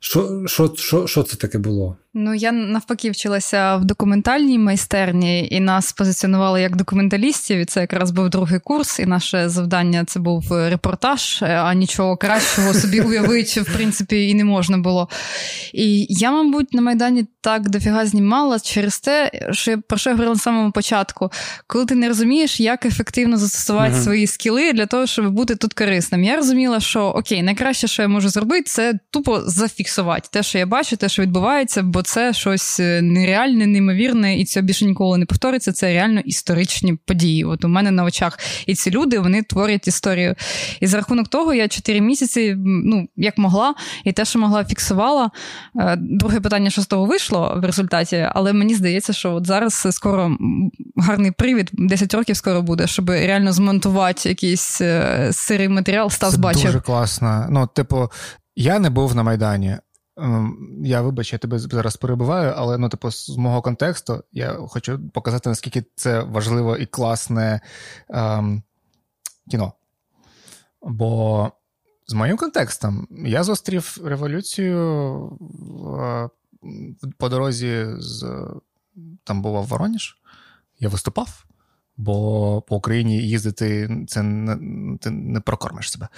що 0.00 0.42
що, 0.46 0.74
що, 0.76 1.06
що 1.06 1.22
це 1.22 1.36
таке 1.36 1.58
було? 1.58 1.96
Ну, 2.14 2.34
я 2.34 2.52
навпаки 2.52 3.10
вчилася 3.10 3.76
в 3.76 3.84
документальній 3.84 4.58
майстерні, 4.58 5.48
і 5.50 5.60
нас 5.60 5.92
позиціонували 5.92 6.62
як 6.62 6.76
документалістів. 6.76 7.58
І 7.58 7.64
це 7.64 7.80
якраз 7.80 8.10
був 8.10 8.30
другий 8.30 8.60
курс, 8.60 9.00
і 9.00 9.06
наше 9.06 9.48
завдання 9.48 10.04
це 10.04 10.20
був 10.20 10.44
репортаж, 10.50 11.42
а 11.42 11.74
нічого 11.74 12.16
кращого 12.16 12.74
собі 12.74 13.00
уявити, 13.00 13.60
в 13.60 13.74
принципі, 13.74 14.28
і 14.28 14.34
не 14.34 14.44
можна 14.44 14.78
було. 14.78 15.08
І 15.72 16.06
я, 16.08 16.30
мабуть, 16.30 16.74
на 16.74 16.82
Майдані 16.82 17.26
так 17.40 17.70
дофіга 17.70 18.06
знімала 18.06 18.60
через 18.60 19.00
те, 19.00 19.30
що 19.52 19.70
я 19.70 19.78
про 19.78 19.98
що 19.98 20.10
я 20.10 20.14
говорила 20.14 20.34
на 20.34 20.40
самому 20.40 20.72
початку, 20.72 21.30
коли 21.66 21.86
ти 21.86 21.94
не 21.94 22.08
розумієш, 22.08 22.60
як 22.60 22.86
ефективно 22.86 23.36
застосувати 23.36 23.94
uh-huh. 23.94 24.02
свої 24.02 24.26
скіли 24.26 24.72
для 24.72 24.86
того, 24.86 25.06
щоб 25.06 25.30
бути 25.30 25.56
тут 25.56 25.74
корисним. 25.74 26.24
Я 26.24 26.36
розуміла, 26.36 26.80
що 26.80 27.04
окей, 27.04 27.42
найкраще, 27.42 27.86
що 27.86 28.02
я 28.02 28.08
можу 28.08 28.28
зробити, 28.28 28.62
це 28.62 28.98
тупо 29.10 29.40
зафіксувати 29.40 30.28
те, 30.32 30.42
що 30.42 30.58
я 30.58 30.66
бачу, 30.66 30.96
те, 30.96 31.08
що 31.08 31.22
відбувається. 31.22 31.82
Бо 31.98 32.02
це 32.02 32.32
щось 32.32 32.80
е, 32.80 33.02
нереальне, 33.02 33.66
неймовірне, 33.66 34.38
і 34.38 34.44
це 34.44 34.62
більше 34.62 34.84
ніколи 34.84 35.18
не 35.18 35.26
повториться. 35.26 35.72
Це 35.72 35.92
реально 35.92 36.20
історичні 36.20 36.94
події. 37.06 37.44
От 37.44 37.64
у 37.64 37.68
мене 37.68 37.90
на 37.90 38.04
очах 38.04 38.38
і 38.66 38.74
ці 38.74 38.90
люди 38.90 39.18
вони 39.18 39.42
творять 39.42 39.88
історію. 39.88 40.34
І 40.80 40.86
за 40.86 40.96
рахунок 40.96 41.28
того, 41.28 41.54
я 41.54 41.68
чотири 41.68 42.00
місяці, 42.00 42.54
ну 42.58 43.08
як 43.16 43.38
могла, 43.38 43.74
і 44.04 44.12
те, 44.12 44.24
що 44.24 44.38
могла, 44.38 44.64
фіксувала. 44.64 45.30
Е, 45.80 45.96
друге 45.96 46.40
питання, 46.40 46.70
що 46.70 46.82
з 46.82 46.86
того 46.86 47.06
вийшло 47.06 47.58
в 47.62 47.64
результаті, 47.64 48.28
але 48.34 48.52
мені 48.52 48.74
здається, 48.74 49.12
що 49.12 49.34
от 49.34 49.46
зараз 49.46 49.88
скоро 49.90 50.36
гарний 50.96 51.30
привід, 51.30 51.70
10 51.72 52.14
років 52.14 52.36
скоро 52.36 52.62
буде, 52.62 52.86
щоб 52.86 53.10
реально 53.10 53.52
змонтувати 53.52 54.28
якийсь 54.28 54.80
е, 54.80 55.28
сирий 55.32 55.68
матеріал. 55.68 56.10
Стас 56.10 56.36
бачив. 56.36 56.64
Дуже 56.64 56.80
класно. 56.80 57.46
Ну, 57.50 57.66
типу, 57.66 58.10
я 58.56 58.78
не 58.78 58.90
був 58.90 59.16
на 59.16 59.22
Майдані. 59.22 59.76
Ем, 60.18 60.80
я 60.84 61.02
вибач, 61.02 61.32
я 61.32 61.38
тебе 61.38 61.58
зараз 61.58 61.96
перебуваю, 61.96 62.52
але 62.56 62.78
ну, 62.78 62.88
типу, 62.88 63.10
з 63.10 63.36
мого 63.36 63.62
контексту 63.62 64.24
я 64.32 64.52
хочу 64.52 65.00
показати, 65.14 65.48
наскільки 65.48 65.84
це 65.94 66.20
важливо 66.20 66.76
і 66.76 66.86
класне 66.86 67.60
ем, 68.08 68.62
кіно. 69.50 69.72
Бо 70.82 71.52
з 72.06 72.14
моїм 72.14 72.36
контекстом 72.36 73.08
я 73.10 73.44
зустрів 73.44 73.98
революцію 74.04 74.78
в, 75.40 76.30
по 77.18 77.28
дорозі 77.28 77.86
з 77.98 78.46
там 79.24 79.42
був 79.42 79.66
Вороніж, 79.66 80.18
я 80.78 80.88
виступав, 80.88 81.44
бо 81.96 82.62
по 82.62 82.76
Україні 82.76 83.18
їздити 83.18 84.04
це 84.08 84.22
не, 84.22 84.98
ти 84.98 85.10
не 85.10 85.40
прокормиш 85.40 85.90
себе. 85.90 86.08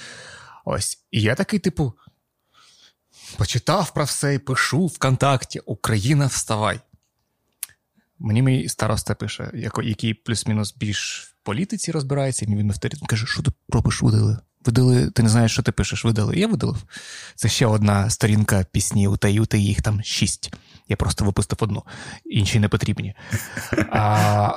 Ось. 0.65 1.07
І 1.11 1.23
я 1.23 1.35
такий, 1.35 1.59
типу. 1.59 1.95
Почитав 3.37 3.95
про 3.95 4.05
все 4.05 4.35
і 4.35 4.39
пишу 4.39 4.87
ВКонтакті 4.87 5.61
Україна, 5.67 6.27
вставай. 6.27 6.81
Мені 8.19 8.43
мій 8.43 8.69
староста 8.69 9.15
пише, 9.15 9.51
який 9.83 10.15
плюс-мінус 10.15 10.75
більш 10.77 11.23
в 11.23 11.45
політиці 11.45 11.93
розбирається, 11.93 12.45
і 12.45 12.49
він 12.49 12.71
авторитет 12.71 13.09
каже, 13.09 13.27
що 13.27 13.43
ти 13.43 13.51
робиш, 13.69 14.03
видали? 14.03 14.39
Видали, 14.65 15.11
ти 15.11 15.23
не 15.23 15.29
знаєш, 15.29 15.53
що 15.53 15.63
ти 15.63 15.73
пишеш, 15.73 16.05
видали. 16.05 16.37
Я 16.37 16.47
видалив. 16.47 16.85
Це 17.35 17.49
ще 17.49 17.67
одна 17.67 18.11
сторінка 18.11 18.65
пісні 18.73 19.09
у 19.09 19.17
Таї, 19.17 19.47
та 19.47 19.57
їх 19.57 19.83
там 19.83 20.03
шість. 20.03 20.53
Я 20.89 20.97
просто 20.97 21.25
випустив 21.25 21.59
одну, 21.61 21.83
інші 22.25 22.59
не 22.61 22.69
потрібні. 22.69 23.15
А, 23.91 24.51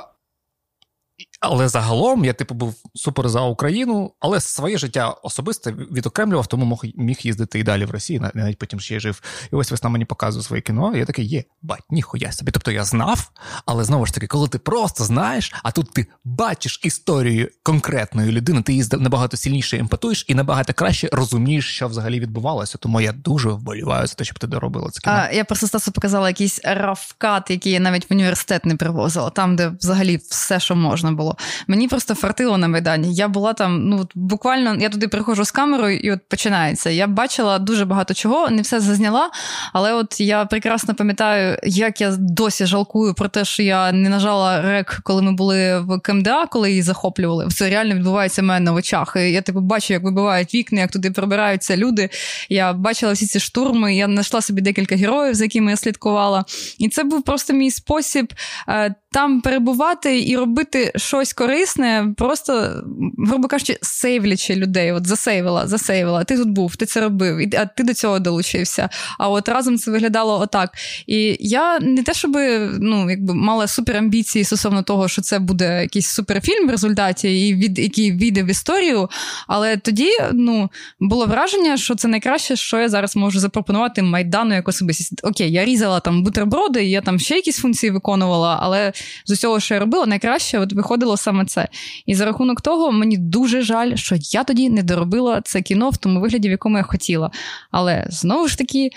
але 1.50 1.68
загалом 1.68 2.24
я, 2.24 2.32
типу, 2.32 2.54
був 2.54 2.74
супер 2.94 3.28
за 3.28 3.40
Україну, 3.40 4.12
але 4.20 4.40
своє 4.40 4.78
життя 4.78 5.08
особисте 5.08 5.72
відокремлював, 5.72 6.46
тому 6.46 6.64
мог, 6.64 6.84
міг 6.96 7.18
їздити 7.20 7.58
і 7.58 7.62
далі 7.62 7.84
в 7.84 7.90
Росії, 7.90 8.22
навіть 8.34 8.58
потім 8.58 8.80
ще 8.80 9.00
жив. 9.00 9.22
І 9.52 9.56
ось 9.56 9.70
весна 9.70 9.90
мені 9.90 10.04
показує 10.04 10.44
своє 10.44 10.62
кіно. 10.62 10.92
і 10.94 10.98
Я 10.98 11.04
такий, 11.04 11.24
є, 11.26 11.44
бать, 11.62 11.82
ніхуя 11.90 12.32
собі. 12.32 12.52
Тобто 12.52 12.70
я 12.70 12.84
знав, 12.84 13.30
але 13.66 13.84
знову 13.84 14.06
ж 14.06 14.14
таки, 14.14 14.26
коли 14.26 14.48
ти 14.48 14.58
просто 14.58 15.04
знаєш, 15.04 15.54
а 15.62 15.70
тут 15.70 15.92
ти 15.92 16.06
бачиш 16.24 16.80
історію 16.84 17.48
конкретної 17.62 18.32
людини, 18.32 18.62
ти 18.62 18.72
її 18.72 18.84
набагато 18.92 19.36
сильніше 19.36 19.78
емпатуєш 19.78 20.24
і 20.28 20.34
набагато 20.34 20.72
краще 20.72 21.08
розумієш, 21.12 21.74
що 21.74 21.88
взагалі 21.88 22.20
відбувалося. 22.20 22.78
Тому 22.78 23.00
я 23.00 23.12
дуже 23.12 23.48
вболіваю 23.48 24.06
за 24.06 24.14
те, 24.14 24.24
щоб 24.24 24.38
ти 24.38 24.46
доробила 24.46 24.90
це 24.90 25.00
кіно. 25.00 25.16
А, 25.16 25.30
Я 25.32 25.44
просто 25.44 25.66
Стасу 25.66 25.92
показала 25.92 26.28
якийсь 26.28 26.60
рафкат, 26.64 27.50
який 27.50 27.72
я 27.72 27.80
навіть 27.80 28.10
в 28.10 28.12
університет 28.12 28.64
не 28.64 28.76
привозила, 28.76 29.30
там, 29.30 29.56
де 29.56 29.68
взагалі 29.68 30.16
все, 30.16 30.60
що 30.60 30.76
можна 30.76 31.12
було. 31.12 31.33
Мені 31.66 31.88
просто 31.88 32.14
фартило 32.14 32.58
на 32.58 32.68
Майдані. 32.68 33.14
Я 33.14 33.28
була 33.28 33.52
там, 33.52 33.88
ну 33.88 34.08
буквально 34.14 34.76
я 34.80 34.88
туди 34.88 35.08
приходжу 35.08 35.44
з 35.44 35.50
камерою, 35.50 35.98
і 35.98 36.12
от 36.12 36.28
починається. 36.28 36.90
Я 36.90 37.06
бачила 37.06 37.58
дуже 37.58 37.84
багато 37.84 38.14
чого, 38.14 38.50
не 38.50 38.62
все 38.62 38.80
зазняла, 38.80 39.30
але 39.72 39.94
от 39.94 40.20
я 40.20 40.44
прекрасно 40.44 40.94
пам'ятаю, 40.94 41.58
як 41.62 42.00
я 42.00 42.16
досі 42.18 42.66
жалкую 42.66 43.14
про 43.14 43.28
те, 43.28 43.44
що 43.44 43.62
я 43.62 43.92
не 43.92 44.08
нажала 44.08 44.62
рек, 44.62 45.00
коли 45.02 45.22
ми 45.22 45.32
були 45.32 45.80
в 45.80 46.00
КМДА, 46.00 46.46
коли 46.46 46.70
її 46.70 46.82
захоплювали. 46.82 47.48
Це 47.48 47.70
реально 47.70 47.94
відбувається 47.94 48.42
в 48.42 48.44
мене 48.44 48.60
на 48.60 48.72
очах. 48.72 49.16
Я 49.16 49.42
типу 49.42 49.60
бачу, 49.60 49.92
як 49.92 50.02
вибивають 50.02 50.54
вікна, 50.54 50.80
як 50.80 50.90
туди 50.90 51.10
прибираються 51.10 51.76
люди. 51.76 52.10
Я 52.48 52.72
бачила 52.72 53.12
всі 53.12 53.26
ці 53.26 53.40
штурми. 53.40 53.96
Я 53.96 54.06
знайшла 54.06 54.40
собі 54.40 54.62
декілька 54.62 54.96
героїв, 54.96 55.34
за 55.34 55.44
якими 55.44 55.70
я 55.70 55.76
слідкувала. 55.76 56.44
І 56.78 56.88
це 56.88 57.04
був 57.04 57.22
просто 57.22 57.52
мій 57.52 57.70
спосіб 57.70 58.32
е, 58.68 58.94
там 59.12 59.40
перебувати 59.40 60.28
і 60.28 60.36
робити 60.36 60.92
щось 60.96 61.23
корисне, 61.32 62.14
просто, 62.16 62.82
грубо 63.18 63.48
кажучи, 63.48 63.78
сейвлячи 63.82 64.54
людей. 64.54 64.92
От 64.92 65.06
засейвила, 65.06 65.66
засейвила. 65.66 66.24
Ти 66.24 66.36
тут 66.36 66.48
був, 66.48 66.76
ти 66.76 66.86
це 66.86 67.00
робив, 67.00 67.48
а 67.58 67.66
ти 67.66 67.82
до 67.82 67.94
цього 67.94 68.18
долучився. 68.18 68.88
А 69.18 69.28
от 69.28 69.48
разом 69.48 69.78
це 69.78 69.90
виглядало 69.90 70.40
отак. 70.40 70.70
І 71.06 71.36
я 71.40 71.80
не 71.80 72.02
те, 72.02 72.14
щоб 72.14 72.36
ну, 72.80 73.10
якби 73.10 73.34
мала 73.34 73.66
суперамбіції 73.66 74.44
стосовно 74.44 74.82
того, 74.82 75.08
що 75.08 75.22
це 75.22 75.38
буде 75.38 75.82
якийсь 75.82 76.06
суперфільм 76.06 76.68
в 76.68 76.70
результаті, 76.70 77.48
і 77.48 77.54
від 77.54 77.78
який 77.78 78.12
війде 78.12 78.42
в 78.42 78.46
історію. 78.46 79.08
Але 79.48 79.76
тоді 79.76 80.10
ну, 80.32 80.70
було 81.00 81.26
враження, 81.26 81.76
що 81.76 81.94
це 81.94 82.08
найкраще, 82.08 82.56
що 82.56 82.80
я 82.80 82.88
зараз 82.88 83.16
можу 83.16 83.40
запропонувати 83.40 84.02
майдану 84.02 84.54
як 84.54 84.68
особистість. 84.68 85.20
Окей, 85.22 85.52
я 85.52 85.64
різала 85.64 86.00
там 86.00 86.22
бутерброди, 86.22 86.84
я 86.84 87.00
там 87.00 87.18
ще 87.18 87.34
якісь 87.34 87.58
функції 87.58 87.90
виконувала, 87.90 88.58
але 88.62 88.92
з 89.26 89.30
усього, 89.30 89.60
що 89.60 89.74
я 89.74 89.80
робила, 89.80 90.06
найкраще 90.06 90.58
от 90.58 90.72
виходило 91.04 91.16
саме 91.16 91.44
це. 91.44 91.68
І 92.06 92.14
за 92.14 92.24
рахунок 92.24 92.60
того, 92.60 92.92
мені 92.92 93.16
дуже 93.16 93.62
жаль, 93.62 93.94
що 93.94 94.16
я 94.18 94.44
тоді 94.44 94.70
не 94.70 94.82
доробила 94.82 95.40
це 95.44 95.62
кіно 95.62 95.90
в 95.90 95.96
тому 95.96 96.20
вигляді, 96.20 96.48
в 96.48 96.50
якому 96.50 96.76
я 96.76 96.82
хотіла. 96.82 97.30
Але 97.70 98.06
знову 98.10 98.48
ж 98.48 98.58
таки, 98.58 98.90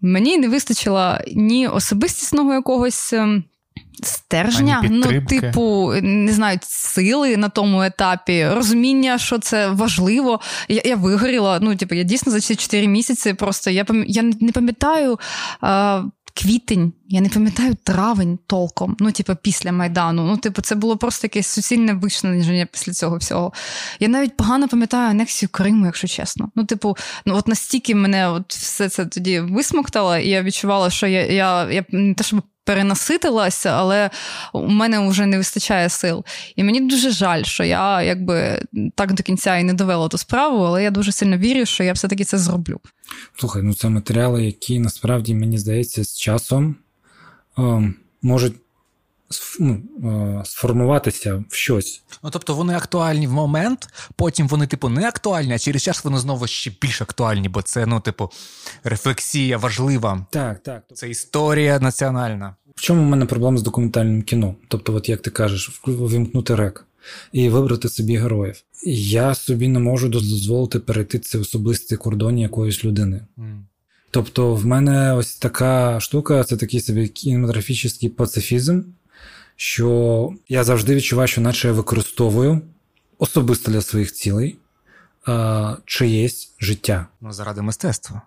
мені 0.00 0.38
не 0.38 0.48
вистачило 0.48 1.18
ні 1.34 1.68
особистісного 1.68 2.54
якогось. 2.54 3.12
Ем, 3.12 3.44
стержня, 4.02 4.82
ну, 4.90 5.22
типу, 5.22 5.92
не 6.02 6.32
знаю, 6.32 6.58
сили 6.62 7.36
на 7.36 7.48
тому 7.48 7.82
етапі, 7.82 8.48
розуміння, 8.48 9.18
що 9.18 9.38
це 9.38 9.68
важливо. 9.68 10.40
Я 10.68 10.82
я 10.84 10.96
вигоріла. 10.96 11.58
Ну, 11.62 11.76
типу, 11.76 11.94
я 11.94 12.02
дійсно 12.02 12.32
за 12.32 12.40
ці 12.40 12.56
4 12.56 12.86
місяці 12.86 13.34
просто 13.34 13.70
я 13.70 13.86
я 14.06 14.22
не 14.22 14.52
пам'ятаю 14.52 15.18
а, 15.60 16.02
квітень, 16.42 16.92
я 17.08 17.20
не 17.20 17.28
пам'ятаю 17.28 17.76
травень 17.84 18.38
толком, 18.46 18.96
ну, 19.00 19.12
типу, 19.12 19.36
після 19.42 19.72
Майдану. 19.72 20.24
Ну, 20.24 20.36
типу, 20.36 20.62
це 20.62 20.74
було 20.74 20.96
просто 20.96 21.26
якесь 21.26 21.46
суцільне 21.46 21.92
вичнення 21.92 22.66
після 22.72 22.92
цього 22.92 23.16
всього. 23.16 23.52
Я 24.00 24.08
навіть 24.08 24.36
погано 24.36 24.68
пам'ятаю 24.68 25.10
анексію 25.10 25.48
Криму, 25.52 25.86
якщо 25.86 26.08
чесно. 26.08 26.50
Ну, 26.54 26.64
типу, 26.64 26.96
ну 27.26 27.34
от 27.36 27.48
настільки 27.48 27.94
мене 27.94 28.28
от 28.28 28.54
все 28.54 28.88
це 28.88 29.06
тоді 29.06 29.40
висмоктало, 29.40 30.16
і 30.16 30.28
я 30.28 30.42
відчувала, 30.42 30.90
що 30.90 31.06
я 31.06 31.26
я, 31.26 31.70
я 31.70 31.84
не 31.90 32.14
те, 32.14 32.24
щоб 32.24 32.42
перенаситилася, 32.68 33.70
але 33.70 34.10
у 34.52 34.68
мене 34.68 35.08
вже 35.08 35.26
не 35.26 35.36
вистачає 35.36 35.88
сил. 35.88 36.24
І 36.56 36.64
мені 36.64 36.80
дуже 36.80 37.10
жаль, 37.10 37.42
що 37.42 37.64
я 37.64 38.02
якби 38.02 38.62
так 38.94 39.12
до 39.12 39.22
кінця 39.22 39.56
і 39.56 39.64
не 39.64 39.74
довела 39.74 40.08
ту 40.08 40.18
справу, 40.18 40.64
але 40.64 40.82
я 40.82 40.90
дуже 40.90 41.12
сильно 41.12 41.36
вірю, 41.36 41.66
що 41.66 41.84
я 41.84 41.92
все-таки 41.92 42.24
це 42.24 42.38
зроблю. 42.38 42.80
Слухай, 43.38 43.62
ну 43.62 43.74
це 43.74 43.88
матеріали, 43.88 44.44
які 44.44 44.78
насправді 44.78 45.34
мені 45.34 45.58
здається 45.58 46.04
з 46.04 46.18
часом 46.18 46.76
о, 47.56 47.82
можуть 48.22 48.54
ну, 49.60 49.82
е, 50.04 50.42
сформуватися 50.44 51.44
в 51.48 51.54
щось. 51.54 52.02
Ну 52.22 52.30
тобто 52.30 52.54
вони 52.54 52.74
актуальні 52.74 53.26
в 53.26 53.32
момент, 53.32 53.88
потім 54.16 54.48
вони, 54.48 54.66
типу, 54.66 54.88
не 54.88 55.08
актуальні, 55.08 55.52
а 55.52 55.58
через 55.58 55.82
час 55.82 56.04
вони 56.04 56.18
знову 56.18 56.46
ще 56.46 56.72
більш 56.80 57.02
актуальні, 57.02 57.48
бо 57.48 57.62
це, 57.62 57.86
ну, 57.86 58.00
типу, 58.00 58.30
рефлексія 58.84 59.58
важлива. 59.58 60.26
Так, 60.30 60.62
так. 60.62 60.82
Це 60.94 61.10
історія 61.10 61.78
національна. 61.78 62.56
В 62.76 62.80
чому 62.80 63.02
в 63.02 63.06
мене 63.06 63.26
проблема 63.26 63.58
з 63.58 63.62
документальним 63.62 64.22
кіно? 64.22 64.54
Тобто, 64.68 64.94
от 64.94 65.08
як 65.08 65.22
ти 65.22 65.30
кажеш, 65.30 65.80
вимкнути 65.86 66.54
рек 66.54 66.84
і 67.32 67.48
вибрати 67.48 67.88
собі 67.88 68.16
героїв. 68.16 68.62
Я 68.86 69.34
собі 69.34 69.68
не 69.68 69.78
можу 69.78 70.08
дозволити 70.08 70.78
перейти 70.78 71.18
це 71.18 71.38
особистий 71.38 71.98
кордон 71.98 72.38
якоїсь 72.38 72.84
людини. 72.84 73.26
Mm. 73.38 73.60
Тобто, 74.10 74.54
в 74.54 74.66
мене 74.66 75.14
ось 75.14 75.36
така 75.36 76.00
штука, 76.00 76.44
це 76.44 76.56
такий 76.56 76.80
собі 76.80 77.08
кінематографічний 77.08 78.10
пацифізм, 78.10 78.82
що 79.60 80.32
я 80.48 80.64
завжди 80.64 80.94
відчуваю, 80.94 81.28
що 81.28 81.40
наче 81.40 81.68
я 81.68 81.74
використовую 81.74 82.60
особисто 83.18 83.70
для 83.70 83.80
своїх 83.80 84.12
цілей 84.12 84.56
а, 85.26 85.76
чиєсь 85.84 86.54
життя. 86.60 87.06
Ну, 87.20 87.32
заради 87.32 87.62
мистецтва. 87.62 88.22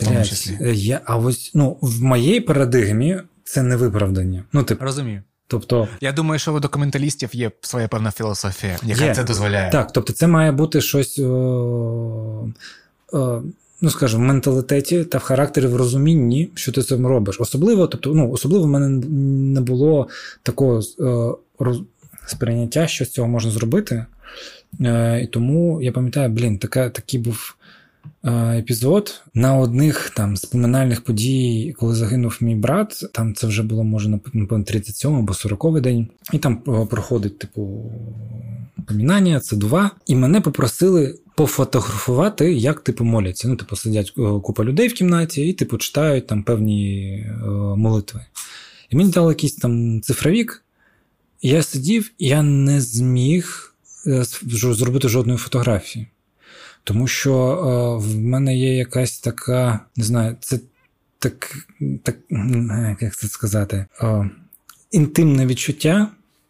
Блять, 0.00 0.50
я, 0.60 1.00
А 1.04 1.16
ось 1.16 1.50
ну, 1.54 1.78
в 1.80 2.02
моїй 2.02 2.40
парадигмі 2.40 3.20
це 3.44 3.62
не 3.62 3.76
виправдання. 3.76 4.44
Ну, 4.52 4.62
тип, 4.62 4.82
Розумію. 4.82 5.22
Тобто, 5.46 5.88
я 6.00 6.12
думаю, 6.12 6.38
що 6.38 6.54
у 6.54 6.60
документалістів 6.60 7.30
є 7.32 7.50
своя 7.60 7.88
певна 7.88 8.10
філософія, 8.10 8.78
яка 8.82 9.04
є. 9.04 9.14
це 9.14 9.24
дозволяє. 9.24 9.70
Так, 9.70 9.92
тобто, 9.92 10.12
це 10.12 10.26
має 10.26 10.52
бути 10.52 10.80
щось. 10.80 11.18
О, 11.18 12.48
о, 13.12 13.42
ну 13.80 13.90
скажімо, 13.90 14.22
в 14.22 14.26
менталітеті 14.26 15.04
та 15.04 15.18
в 15.18 15.22
характері 15.22 15.66
в 15.66 15.76
розумінні, 15.76 16.50
що 16.54 16.72
ти 16.72 16.82
цим 16.82 17.06
робиш. 17.06 17.40
Особливо, 17.40 17.86
тобто, 17.86 18.14
ну, 18.14 18.30
особливо 18.30 18.64
в 18.64 18.68
мене 18.68 18.88
не 19.54 19.60
було 19.60 20.08
такого 20.42 20.80
е, 20.80 21.38
роз, 21.58 21.82
сприйняття, 22.26 22.86
що 22.86 23.04
з 23.04 23.10
цього 23.10 23.28
можна 23.28 23.50
зробити. 23.50 24.06
Е, 24.80 25.20
І 25.22 25.26
тому 25.26 25.82
я 25.82 25.92
пам'ятаю, 25.92 26.28
блін, 26.28 26.58
така, 26.58 26.90
такий 26.90 27.20
був. 27.20 27.56
Е, 28.24 28.58
епізод 28.58 29.22
на 29.34 29.56
одних 29.56 30.10
там 30.10 30.36
з 30.36 30.44
поминальних 30.44 31.04
подій, 31.04 31.74
коли 31.78 31.94
загинув 31.94 32.38
мій 32.40 32.54
брат, 32.54 33.04
там 33.12 33.34
це 33.34 33.46
вже 33.46 33.62
було 33.62 33.84
може 33.84 34.08
напевно 34.08 34.64
37 34.64 35.16
або 35.16 35.34
40 35.34 35.80
день, 35.80 36.08
і 36.32 36.38
там 36.38 36.62
е, 36.68 36.86
проходить 36.86 37.38
типу 37.38 37.92
помінання, 38.86 39.40
це 39.40 39.56
два. 39.56 39.90
І 40.06 40.14
мене 40.14 40.40
попросили 40.40 41.18
пофотографувати, 41.34 42.52
як 42.52 42.80
типу 42.80 43.04
моляться. 43.04 43.48
Ну, 43.48 43.56
типу, 43.56 43.76
сидять 43.76 44.12
е, 44.18 44.40
купа 44.42 44.64
людей 44.64 44.88
в 44.88 44.94
кімнаті 44.94 45.48
і 45.48 45.52
типу 45.52 45.78
читають 45.78 46.26
там 46.26 46.42
певні 46.42 47.26
молитви. 47.76 48.20
І 48.90 48.96
мені 48.96 49.10
дали 49.10 49.32
якийсь 49.32 49.54
там 49.54 50.00
цифровік, 50.02 50.64
я 51.42 51.62
сидів, 51.62 52.10
я 52.18 52.42
не 52.42 52.80
зміг 52.80 53.74
зробити 54.52 55.08
жодної 55.08 55.38
фотографії. 55.38 56.06
Тому 56.84 57.06
що 57.06 57.34
е, 57.34 58.06
в 58.06 58.18
мене 58.18 58.56
є 58.56 58.76
якась 58.76 59.20
така, 59.20 59.80
не 59.96 60.04
знаю, 60.04 60.36
це 60.40 60.60
так, 61.18 61.66
так 62.02 62.16
як 63.00 63.16
це 63.16 63.28
сказати, 63.28 63.86
е, 64.00 64.30
інтимне 64.90 65.46
відчуття, 65.46 66.08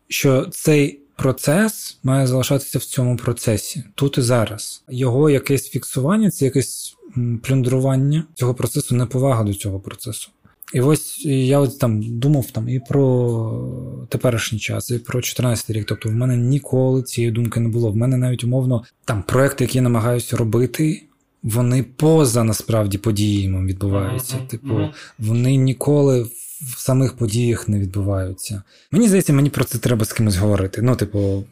що 0.09 0.47
цей 0.47 1.01
процес 1.17 1.99
має 2.03 2.27
залишатися 2.27 2.79
в 2.79 2.85
цьому 2.85 3.17
процесі 3.17 3.85
тут 3.95 4.19
і 4.19 4.23
зараз. 4.23 4.85
Його 4.89 5.31
якесь 5.31 5.69
фіксування, 5.69 6.31
це 6.31 6.45
якесь 6.45 6.97
плюндрування 7.43 8.25
цього 8.35 8.55
процесу, 8.55 8.95
неповага 8.95 9.45
до 9.45 9.55
цього 9.55 9.81
процесу. 9.81 10.31
І 10.75 10.81
ось 10.81 11.25
я 11.25 11.59
от 11.59 11.79
там 11.79 12.19
думав 12.19 12.51
там 12.51 12.69
і 12.69 12.81
про 12.89 14.07
теперішній 14.09 14.59
час, 14.59 14.91
і 14.91 14.99
про 14.99 15.23
14 15.23 15.71
рік. 15.71 15.85
Тобто 15.89 16.09
в 16.09 16.13
мене 16.13 16.37
ніколи 16.37 17.03
цієї 17.03 17.33
думки 17.33 17.61
не 17.61 17.69
було. 17.69 17.93
В 17.93 17.97
мене 17.97 18.17
навіть 18.17 18.45
умовно 18.45 18.85
там 19.05 19.23
проекти, 19.23 19.65
які 19.65 19.79
я 19.79 19.83
намагаюся 19.83 20.37
робити, 20.37 21.03
вони 21.43 21.83
поза 21.83 22.45
насправді 22.45 22.99
подіями 22.99 23.67
відбуваються. 23.67 24.37
Uh-huh. 24.37 24.47
Типу, 24.47 24.89
вони 25.19 25.57
ніколи 25.57 26.27
в 26.61 26.79
самих 26.79 27.17
подіях 27.17 27.69
не 27.69 27.79
відбуваються. 27.79 28.63
Мені 28.91 29.09
здається, 29.09 29.33
мені 29.33 29.51
про 29.51 29.65
це 29.65 29.79
треба 29.79 30.05
з 30.05 30.13
кимось 30.13 30.37
говорити. 30.37 30.83
Ну, 30.83 30.97
типу, 30.97 31.45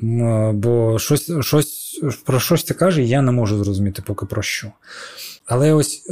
бо 0.53 0.99
щось 0.99 1.31
щось 1.40 2.01
про 2.24 2.40
щось 2.40 2.65
це 2.65 2.74
каже, 2.74 3.03
я 3.03 3.23
не 3.23 3.32
можу 3.32 3.65
зрозуміти 3.65 4.03
поки 4.07 4.27
про 4.27 4.43
що. 4.43 4.73
Але 5.49 5.73
ось 5.73 6.11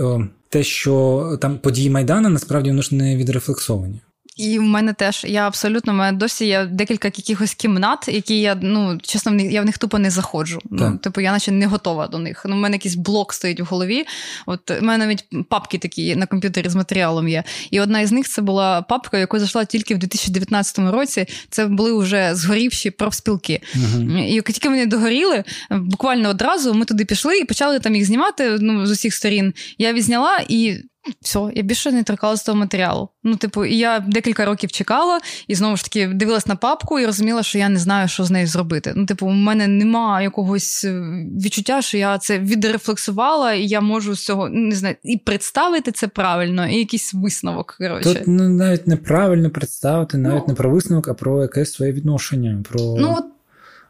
те, 0.49 0.63
що 0.63 1.39
там 1.41 1.59
події 1.59 1.91
Майдана, 1.91 2.29
насправді 2.29 2.71
воно 2.71 2.83
ж 2.83 2.95
не 2.95 3.17
відрефлексовані. 3.17 4.01
І 4.37 4.59
в 4.59 4.63
мене 4.63 4.93
теж 4.93 5.25
я 5.29 5.47
абсолютно 5.47 5.93
в 5.93 5.97
мене 5.97 6.19
досі 6.19 6.47
є 6.47 6.65
декілька 6.65 7.09
якихось 7.09 7.55
кімнат, 7.55 8.09
які 8.09 8.41
я 8.41 8.59
ну 8.63 8.99
чесно, 9.03 9.35
я 9.35 9.63
в 9.63 9.65
них 9.65 9.79
тупо 9.79 9.99
не 9.99 10.11
заходжу. 10.11 10.59
Ну, 10.71 10.99
типу, 10.99 11.21
я 11.21 11.33
наче 11.33 11.53
не 11.53 11.67
готова 11.67 12.07
до 12.07 12.19
них. 12.19 12.43
Ну, 12.49 12.57
в 12.57 12.59
мене 12.59 12.77
якийсь 12.77 12.95
блок 12.95 13.33
стоїть 13.33 13.61
в 13.61 13.65
голові. 13.65 14.05
От 14.47 14.71
в 14.71 14.83
мене 14.83 15.07
навіть 15.07 15.49
папки 15.49 15.79
такі 15.79 16.17
на 16.17 16.27
комп'ютері 16.27 16.69
з 16.69 16.75
матеріалом 16.75 17.29
є. 17.29 17.45
І 17.71 17.81
одна 17.81 18.01
із 18.01 18.13
них 18.13 18.29
це 18.29 18.43
була 18.43 18.83
папка, 18.83 19.19
яку 19.19 19.39
зайшла 19.39 19.65
тільки 19.65 19.95
в 19.95 19.99
2019 19.99 20.79
році. 20.79 21.27
Це 21.51 21.67
були 21.67 21.99
вже 21.99 22.35
згорівші 22.35 22.91
профспілки. 22.91 23.61
uh 23.75 24.27
І 24.27 24.43
тільки 24.43 24.69
вони 24.69 24.87
догоріли, 24.87 25.45
буквально 25.71 26.29
одразу 26.29 26.75
ми 26.75 26.85
туди 26.85 27.05
пішли 27.05 27.39
і 27.39 27.45
почали 27.45 27.79
там 27.79 27.95
їх 27.95 28.07
знімати 28.07 28.57
ну, 28.61 28.87
з 28.87 28.91
усіх 28.91 29.15
сторін. 29.15 29.55
Я 29.79 29.93
відзняла 29.93 30.45
і 30.49 30.77
все, 31.21 31.51
я 31.55 31.63
більше 31.63 31.93
не 31.93 32.03
торкалася 32.03 32.47
того 32.47 32.59
матеріалу. 32.59 33.09
Ну, 33.25 33.37
типу, 33.37 33.65
і 33.65 33.77
я 33.77 33.99
декілька 33.99 34.45
років 34.45 34.73
чекала 34.73 35.21
і 35.49 35.55
знову 35.55 35.77
ж 35.77 35.85
таки 35.85 36.07
дивилась 36.07 36.47
на 36.47 36.57
папку 36.57 37.01
і 37.01 37.07
розуміла, 37.07 37.43
що 37.43 37.59
я 37.59 37.69
не 37.69 37.79
знаю, 37.79 38.09
що 38.09 38.25
з 38.25 38.31
нею 38.31 38.47
зробити. 38.47 38.93
Ну, 38.97 39.07
типу, 39.07 39.27
у 39.27 39.31
мене 39.31 39.69
немає 39.69 40.25
якогось 40.25 40.85
е, 40.85 41.03
відчуття, 41.43 41.83
що 41.83 41.99
я 41.99 42.19
це 42.19 42.39
відрефлексувала, 42.39 43.53
і 43.53 43.67
я 43.67 43.81
можу 43.81 44.15
з 44.15 44.25
цього 44.25 44.49
не 44.49 44.75
знаю, 44.75 44.95
і 45.03 45.17
представити 45.17 45.93
це 45.93 46.09
правильно, 46.09 46.69
і 46.69 46.79
якийсь 46.79 47.15
висновок. 47.15 47.77
коротше. 47.79 48.15
Тут 48.15 48.23
ну, 48.27 48.49
навіть 48.49 48.87
неправильно 48.87 49.51
представити, 49.51 50.19
навіть 50.19 50.43
ну, 50.43 50.49
не 50.49 50.55
про 50.55 50.71
висновок, 50.71 51.09
а 51.09 51.15
про 51.15 51.43
якесь 51.43 51.73
своє 51.73 51.93
відношення. 51.93 52.63
про... 52.69 52.81
Ну, 52.99 53.17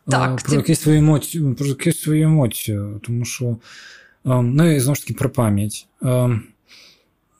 так, 0.09 0.43
Про 0.47 0.57
якісь 0.57 0.81
свої 0.81 0.99
емоції, 0.99 1.55
про 1.55 1.67
якісь 1.67 2.01
свої 2.01 2.23
емоції, 2.23 2.81
тому 3.03 3.25
що 3.25 3.57
ем, 4.25 4.55
ну 4.55 4.71
і 4.71 4.81
знову 4.81 4.95
ж 4.95 5.03
таки 5.03 5.15
про 5.15 5.31
пам'ять. 5.31 5.87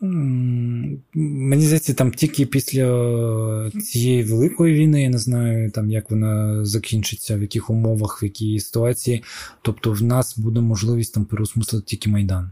Мені 0.01 1.63
здається, 1.63 1.95
там 1.95 2.11
тільки 2.11 2.47
після 2.47 3.71
цієї 3.71 4.25
великої 4.25 4.75
війни, 4.75 5.03
я 5.03 5.11
не 5.11 5.19
знаю, 5.19 5.71
там 5.71 5.91
як 5.91 6.11
вона 6.11 6.65
закінчиться, 6.65 7.37
в 7.37 7.43
яких 7.43 7.71
умовах, 7.71 8.23
в 8.23 8.25
якій 8.25 8.61
ситуації. 8.61 9.25
Тобто, 9.63 9.93
в 9.93 10.03
нас 10.03 10.39
буде 10.39 10.61
можливість 10.61 11.15
там 11.15 11.25
переосмислити 11.25 11.87
тільки 11.87 12.11
Майдан. 12.11 12.51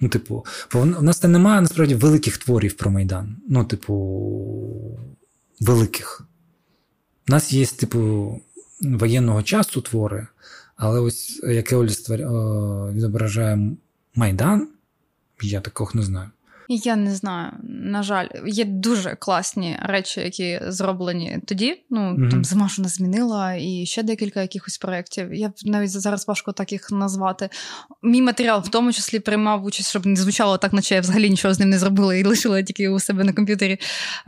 Ну, 0.00 0.08
типу, 0.08 0.44
бо 0.72 0.80
в 0.80 1.02
нас 1.02 1.18
там 1.18 1.32
немає 1.32 1.60
насправді 1.60 1.94
великих 1.94 2.38
творів 2.38 2.74
про 2.74 2.90
Майдан. 2.90 3.36
Ну, 3.48 3.64
типу, 3.64 4.98
великих. 5.60 6.22
У 7.28 7.32
нас 7.32 7.52
є, 7.52 7.66
типу, 7.66 8.40
воєнного 8.80 9.42
часу 9.42 9.80
твори, 9.80 10.26
але 10.76 11.00
ось 11.00 11.40
яке 11.48 11.76
Оля 11.76 11.92
відображає 12.92 13.70
Майдан, 14.14 14.68
я 15.42 15.60
такого 15.60 15.90
не 15.94 16.02
знаю. 16.02 16.30
Я 16.68 16.96
не 16.96 17.14
знаю. 17.14 17.52
На 17.62 18.02
жаль, 18.02 18.26
є 18.46 18.64
дуже 18.64 19.14
класні 19.14 19.78
речі, 19.82 20.20
які 20.20 20.60
зроблені 20.68 21.38
тоді. 21.46 21.82
Ну 21.90 22.00
mm-hmm. 22.00 22.30
там 22.50 22.68
ж 22.68 22.82
змінила, 22.88 23.54
і 23.54 23.86
ще 23.86 24.02
декілька 24.02 24.42
якихось 24.42 24.78
проєктів. 24.78 25.34
Я 25.34 25.52
навіть 25.64 25.90
зараз 25.90 26.28
важко 26.28 26.52
так 26.52 26.72
їх 26.72 26.90
назвати. 26.90 27.48
Мій 28.02 28.22
матеріал 28.22 28.60
в 28.60 28.68
тому 28.68 28.92
числі 28.92 29.20
приймав 29.20 29.64
участь, 29.64 29.90
щоб 29.90 30.06
не 30.06 30.16
звучало 30.16 30.58
так, 30.58 30.72
наче 30.72 30.94
я 30.94 31.00
взагалі 31.00 31.30
нічого 31.30 31.54
з 31.54 31.60
ним 31.60 31.70
не 31.70 31.78
зробила 31.78 32.14
і 32.14 32.24
лишила 32.24 32.62
тільки 32.62 32.88
у 32.88 33.00
себе 33.00 33.24
на 33.24 33.32
комп'ютері. 33.32 33.78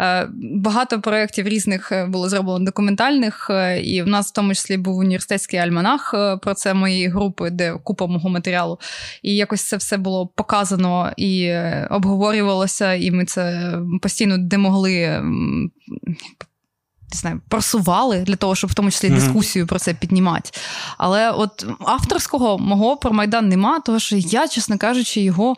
Е, 0.00 0.28
багато 0.54 1.00
проєктів 1.00 1.48
різних 1.48 1.92
е, 1.92 2.06
було 2.06 2.28
зроблено 2.28 2.64
документальних, 2.64 3.46
е, 3.50 3.80
і 3.80 4.02
в 4.02 4.06
нас 4.06 4.28
в 4.28 4.32
тому 4.32 4.54
числі 4.54 4.76
був 4.76 4.98
університетський 4.98 5.58
альманах 5.58 6.14
про 6.42 6.54
це 6.54 6.74
моєї 6.74 7.08
групи, 7.08 7.50
де 7.50 7.74
купа 7.84 8.06
мого 8.06 8.28
матеріалу. 8.28 8.78
І 9.22 9.36
якось 9.36 9.62
це 9.62 9.76
все 9.76 9.96
було 9.96 10.26
показано 10.26 11.12
і 11.16 11.54
обговорено 11.90 12.27
обговорювалося, 12.28 12.94
і 12.94 13.10
ми 13.10 13.24
це 13.24 13.72
постійно 14.02 14.38
де 14.38 14.58
могли. 14.58 15.22
Не 17.12 17.18
знаю, 17.20 17.40
просували 17.48 18.20
для 18.20 18.36
того, 18.36 18.54
щоб 18.54 18.70
в 18.70 18.74
тому 18.74 18.90
числі 18.90 19.08
дискусію 19.08 19.66
про 19.66 19.78
це 19.78 19.94
піднімати. 19.94 20.50
Але 20.98 21.30
от 21.30 21.66
авторського 21.80 22.58
мого 22.58 22.96
про 22.96 23.12
Майдан 23.12 23.48
нема, 23.48 23.80
тому 23.80 24.00
що 24.00 24.16
я, 24.16 24.48
чесно 24.48 24.78
кажучи, 24.78 25.20
його 25.20 25.56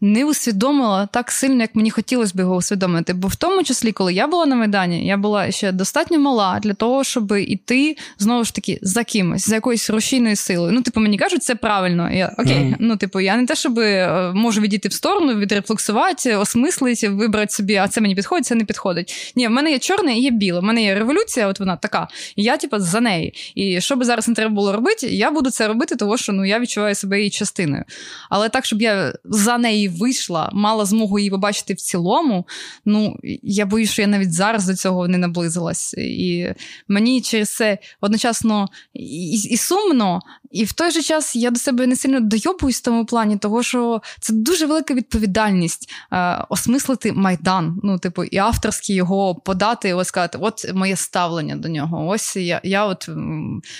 не 0.00 0.24
усвідомила 0.24 1.06
так 1.06 1.30
сильно, 1.30 1.60
як 1.60 1.74
мені 1.74 1.90
хотілося 1.90 2.32
б 2.34 2.40
його 2.40 2.56
усвідомити. 2.56 3.12
Бо 3.12 3.28
в 3.28 3.36
тому 3.36 3.62
числі, 3.62 3.92
коли 3.92 4.14
я 4.14 4.26
була 4.26 4.46
на 4.46 4.56
Майдані, 4.56 5.06
я 5.06 5.16
була 5.16 5.50
ще 5.50 5.72
достатньо 5.72 6.18
мала 6.18 6.60
для 6.62 6.74
того, 6.74 7.04
щоб 7.04 7.32
іти 7.32 7.96
знову 8.18 8.44
ж 8.44 8.54
таки 8.54 8.78
за 8.82 9.04
кимось, 9.04 9.48
за 9.48 9.54
якоюсь 9.54 9.90
рушійною 9.90 10.36
силою. 10.36 10.72
Ну, 10.72 10.82
типу, 10.82 11.00
мені 11.00 11.18
кажуть, 11.18 11.42
це 11.42 11.54
правильно. 11.54 12.10
Я 12.10 12.34
окей, 12.38 12.56
mm-hmm. 12.56 12.76
ну 12.78 12.96
типу, 12.96 13.20
я 13.20 13.36
не 13.36 13.46
те, 13.46 13.54
щоб 13.54 13.78
е, 13.78 14.32
можу 14.34 14.60
відійти 14.60 14.88
в 14.88 14.92
сторону, 14.92 15.34
відрефлексувати, 15.34 16.36
осмислити, 16.36 17.08
вибрати 17.08 17.52
собі, 17.52 17.76
а 17.76 17.88
це 17.88 18.00
мені 18.00 18.14
підходить, 18.14 18.46
це 18.46 18.54
не 18.54 18.64
підходить. 18.64 19.32
Ні, 19.36 19.48
в 19.48 19.50
мене 19.50 19.70
є 19.70 19.78
чорне 19.78 20.18
і 20.18 20.22
є 20.22 20.30
біле. 20.30 20.60
В 20.60 20.62
мене 20.62 20.82
є 20.82 20.94
революція, 20.94 21.46
от 21.46 21.60
вона 21.60 21.76
така. 21.76 22.08
І 22.36 22.42
я, 22.42 22.56
типу, 22.56 22.78
за 22.78 23.00
неї. 23.00 23.34
І 23.54 23.80
що 23.80 23.96
би 23.96 24.04
зараз 24.04 24.28
не 24.28 24.34
треба 24.34 24.54
було 24.54 24.72
робити, 24.72 25.06
я 25.06 25.30
буду 25.30 25.50
це 25.50 25.68
робити, 25.68 25.96
тому 25.96 26.16
що 26.16 26.32
ну 26.32 26.44
я 26.44 26.60
відчуваю 26.60 26.94
себе 26.94 27.18
її 27.18 27.30
частиною. 27.30 27.84
Але 28.30 28.48
так, 28.48 28.64
щоб 28.64 28.82
я 28.82 29.12
за 29.24 29.58
неї 29.58 29.89
вийшла, 29.90 30.50
мала 30.52 30.84
змогу 30.84 31.18
її 31.18 31.30
побачити 31.30 31.74
в 31.74 31.76
цілому. 31.76 32.46
Ну 32.84 33.16
я 33.42 33.66
боюсь, 33.66 33.90
що 33.90 34.02
я 34.02 34.08
навіть 34.08 34.32
зараз 34.32 34.66
до 34.66 34.74
цього 34.74 35.08
не 35.08 35.18
наблизилась. 35.18 35.94
І 35.94 36.54
мені 36.88 37.20
через 37.20 37.56
це 37.56 37.78
одночасно 38.00 38.68
і, 38.94 39.32
і 39.32 39.56
сумно, 39.56 40.20
і 40.50 40.64
в 40.64 40.72
той 40.72 40.90
же 40.90 41.02
час 41.02 41.36
я 41.36 41.50
до 41.50 41.58
себе 41.58 41.86
не 41.86 41.96
сильно 41.96 42.20
дойобуюсь 42.20 42.78
в 42.78 42.82
тому 42.82 43.04
плані, 43.04 43.36
того 43.36 43.62
що 43.62 44.02
це 44.20 44.32
дуже 44.32 44.66
велика 44.66 44.94
відповідальність 44.94 45.90
е, 46.12 46.44
осмислити 46.48 47.12
майдан. 47.12 47.80
Ну, 47.82 47.98
типу, 47.98 48.24
і 48.24 48.36
авторськи 48.36 48.94
його 48.94 49.34
подати, 49.34 49.94
ось 49.94 50.08
сказати, 50.08 50.38
от 50.40 50.74
моє 50.74 50.96
ставлення 50.96 51.56
до 51.56 51.68
нього. 51.68 52.08
Ось 52.08 52.36
я 52.36 52.60
я 52.64 52.84
от 52.84 53.08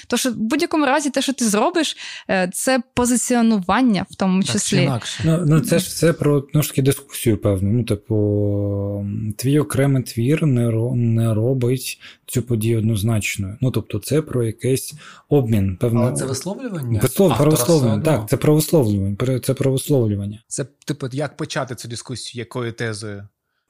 то, 0.06 0.16
що 0.16 0.30
в 0.30 0.36
будь-якому 0.36 0.86
разі, 0.86 1.10
те, 1.10 1.22
що 1.22 1.32
ти 1.32 1.44
зробиш, 1.44 1.96
е, 2.30 2.50
це 2.52 2.82
позиціонування 2.94 4.06
в 4.10 4.14
тому 4.14 4.42
числі. 4.42 4.86
Так, 4.86 5.02
ну, 5.24 5.44
ну 5.46 5.60
це 5.60 5.78
ж 5.78 5.86
все 5.86 6.12
про 6.12 6.44
ну, 6.54 6.62
ж 6.62 6.68
таки 6.68 6.82
дискусію, 6.82 7.38
певно. 7.38 7.70
Ну, 7.72 7.84
типу, 7.84 9.06
твій 9.36 9.58
окремий 9.58 10.02
твір 10.02 10.46
не 10.46 10.70
не 10.94 11.34
робить 11.34 12.00
цю 12.26 12.42
подію 12.42 12.78
однозначною. 12.78 13.56
Ну, 13.60 13.70
тобто, 13.70 13.98
це 13.98 14.22
про 14.22 14.44
якийсь 14.44 14.94
обмін. 15.28 15.76
певно. 15.76 16.00
Але 16.02 16.12
це 16.12 16.24
висловлювання? 16.60 17.00
Вислов, 17.00 17.38
про 17.38 17.50
висловлювання, 17.50 18.02
так, 18.02 18.28
це 18.28 18.36
про 18.36 18.54
висловлювання. 18.54 19.40
Це 19.42 19.54
про 19.54 19.72
висловлювання. 19.72 20.42
Це, 20.48 20.66
типу, 20.84 21.08
як 21.12 21.36
почати 21.36 21.74
цю 21.74 21.88
дискусію, 21.88 22.40
якою 22.40 22.72
тезою? 22.72 23.28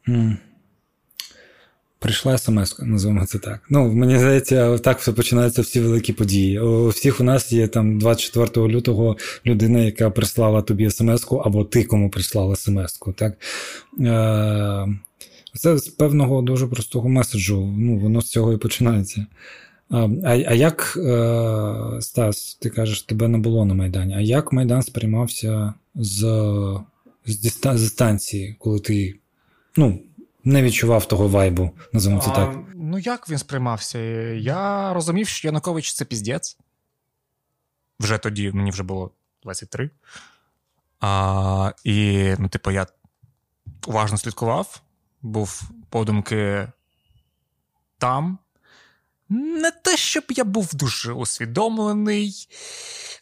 Mm. 0.09 0.37
Прийшла 1.99 2.39
смс, 2.39 2.79
називаємо 2.79 3.27
це 3.27 3.39
так. 3.39 3.61
Ну, 3.71 3.93
мені 3.93 4.19
здається, 4.19 4.79
так 4.79 4.99
все 4.99 5.13
починаються 5.13 5.63
всі 5.63 5.81
великі 5.81 6.13
події. 6.13 6.61
У 6.61 6.89
всіх 6.89 7.21
у 7.21 7.25
нас 7.25 7.53
є 7.53 7.69
там 7.69 7.99
24 7.99 8.69
лютого 8.69 9.17
людина, 9.47 9.79
яка 9.79 10.11
прислала 10.11 10.63
тобі 10.63 10.91
смс-ку, 10.91 11.37
або 11.37 11.65
ти 11.65 11.85
кому 11.85 12.11
прислала 12.11 12.57
смс-ку. 12.57 13.13
Так? 13.13 13.35
Е, 14.01 14.89
це 15.55 15.79
з 15.79 15.89
певного 15.89 16.43
дуже 16.43 16.67
простого 16.67 17.09
меседжу. 17.09 17.75
Ну, 17.79 17.99
Воно 17.99 18.21
з 18.21 18.31
цього 18.31 18.53
і 18.53 18.57
починається. 18.57 19.27
А 19.91 20.09
а 20.27 20.55
як, 20.55 20.95
е, 20.97 21.99
Стас, 22.01 22.55
ти 22.55 22.71
кажеш, 22.71 23.03
тебе 23.03 23.29
не 23.29 23.39
було 23.39 23.65
на 23.65 23.75
Майдані? 23.75 24.15
А 24.15 24.21
як 24.21 24.53
Майдан 24.53 24.83
сприймався 24.83 25.75
з 25.95 26.21
з 27.27 27.41
дистанції, 27.63 28.57
коли 28.59 28.81
ти 28.81 29.19
ну, 29.77 30.03
не 30.45 30.63
відчував 30.63 31.09
того 31.09 31.29
вайбу, 31.29 31.71
називаємо 31.93 32.25
це 32.25 32.31
так? 32.31 32.59
Ну, 32.75 32.99
як 32.99 33.31
він 33.31 33.39
сприймався? 33.39 33.99
Я 34.35 34.93
розумів, 34.95 35.29
що 35.29 35.49
Янукович 35.49 35.93
це 35.95 36.05
піздець. 36.05 36.59
Вже 38.01 38.19
тоді 38.19 38.53
мені 38.53 38.71
вже 38.71 38.83
було 38.83 39.11
23. 39.43 39.91
А, 41.01 41.73
І, 41.85 42.29
ну, 42.39 42.49
типу, 42.49 42.71
я 42.71 42.87
уважно 43.87 44.19
слідкував, 44.19 44.83
був 45.23 45.71
подумки 45.89 46.69
там. 47.99 48.39
Не 49.33 49.71
те, 49.71 49.97
щоб 49.97 50.25
я 50.29 50.45
був 50.45 50.75
дуже 50.75 51.13
усвідомлений, 51.13 52.49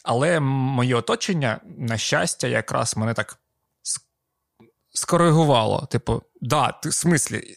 але 0.03 0.39
моє 0.39 0.95
оточення, 0.95 1.59
на 1.77 1.97
щастя, 1.97 2.47
якраз 2.47 2.97
мене 2.97 3.13
так 3.13 3.39
скоригувало. 4.93 5.87
Типу, 5.91 6.21
да, 6.41 6.71
ти 6.71 6.89
в 6.89 6.93
смислі, 6.93 7.55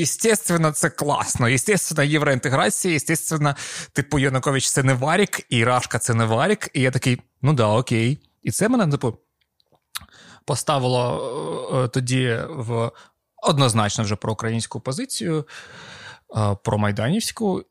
естественно, 0.00 0.72
це 0.72 0.90
класно. 0.90 1.46
Естественно, 1.46 2.02
євроінтеграція, 2.02 2.96
естественно, 2.96 3.56
типу, 3.92 4.18
Янукович 4.18 4.70
це 4.70 4.82
не 4.82 4.94
варік, 4.94 5.40
і 5.48 5.64
Рашка 5.64 5.98
це 5.98 6.14
не 6.14 6.24
варік. 6.24 6.70
І 6.72 6.80
я 6.80 6.90
такий, 6.90 7.20
ну 7.42 7.52
да, 7.52 7.66
окей. 7.66 8.18
І 8.42 8.50
це 8.50 8.68
мене, 8.68 8.88
типу, 8.88 9.18
поставило 10.44 11.84
е, 11.84 11.88
тоді 11.88 12.40
в 12.48 12.90
однозначно 13.42 14.04
вже 14.04 14.16
про 14.16 14.32
українську 14.32 14.80
позицію, 14.80 15.46
про 16.64 16.78
майданівську. 16.78 17.64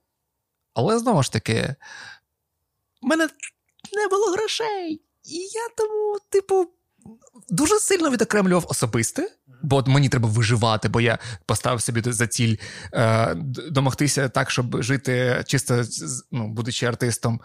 Але 0.74 1.00
знову 1.00 1.24
ж 1.24 1.32
таки, 1.32 1.76
в 3.02 3.06
мене 3.06 3.30
не 3.94 4.08
було 4.08 4.26
грошей. 4.26 5.02
І 5.24 5.38
я 5.38 5.68
тому, 5.78 6.18
типу, 6.30 6.68
дуже 7.50 7.80
сильно 7.80 8.10
відокремлював 8.10 8.66
особисте. 8.68 9.32
Бо 9.64 9.84
мені 9.88 10.10
треба 10.10 10.30
виживати, 10.30 10.90
бо 10.90 11.02
я 11.02 11.20
поставив 11.46 11.82
собі 11.82 12.02
за 12.06 12.28
ціль 12.28 12.56
е, 12.94 13.36
домогтися 13.72 14.30
так, 14.30 14.52
щоб 14.52 14.84
жити 14.84 15.44
чисто 15.48 15.84
ну, 16.32 16.48
будучи 16.48 16.86
артистом. 16.86 17.42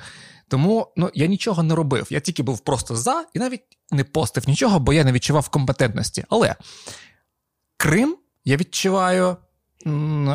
Тому 0.48 0.92
ну, 0.96 1.10
я 1.14 1.26
нічого 1.26 1.62
не 1.62 1.74
робив. 1.74 2.06
Я 2.10 2.20
тільки 2.20 2.42
був 2.42 2.60
просто 2.60 2.96
за 2.96 3.24
і 3.34 3.38
навіть 3.38 3.62
не 3.90 4.04
постив 4.04 4.48
нічого, 4.48 4.80
бо 4.80 4.92
я 4.92 5.04
не 5.04 5.12
відчував 5.12 5.48
компетентності. 5.48 6.24
Але 6.28 6.56
Крим 7.76 8.16
я 8.44 8.56
відчуваю 8.56 9.36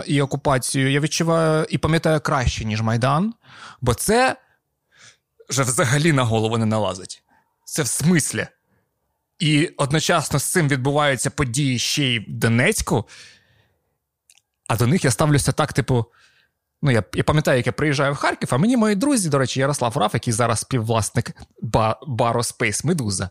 і 0.06 0.22
окупацію, 0.22 0.92
я 0.92 1.00
відчуваю 1.00 1.66
і 1.70 1.78
пам'ятаю 1.78 2.22
краще, 2.22 2.66
ніж 2.66 2.82
Майдан, 2.82 3.34
бо 3.82 3.94
це 3.94 4.36
вже 5.50 5.64
взагалі 5.64 6.12
на 6.12 6.24
голову 6.24 6.58
не 6.58 6.66
налазить. 6.66 7.24
Це 7.66 7.84
в 7.84 7.88
смислі. 7.88 8.48
І 9.40 9.68
одночасно 9.78 10.40
з 10.40 10.44
цим 10.44 10.68
відбуваються 10.68 11.30
події 11.30 11.80
ще 11.80 12.04
й 12.04 12.20
в 12.20 12.26
Донецьку, 12.28 13.08
а 14.68 14.78
до 14.78 14.88
них 14.88 15.04
я 15.04 15.12
ставлюся 15.12 15.52
так, 15.52 15.74
типу. 15.74 16.06
Ну, 16.86 16.92
я 16.92 17.04
я 17.14 17.24
пам'ятаю, 17.24 17.58
як 17.58 17.66
я 17.68 17.72
приїжджаю 17.72 18.14
в 18.14 18.16
Харків, 18.16 18.50
а 18.52 18.58
мені 18.58 18.78
мої 18.78 18.96
друзі, 18.96 19.30
до 19.30 19.38
речі, 19.38 19.60
Ярослав 19.60 19.98
Раф, 19.98 20.14
який 20.14 20.34
зараз 20.34 20.60
співвласник 20.60 21.32
бару 22.08 22.40
Space 22.40 22.86
Медуза, 22.86 23.30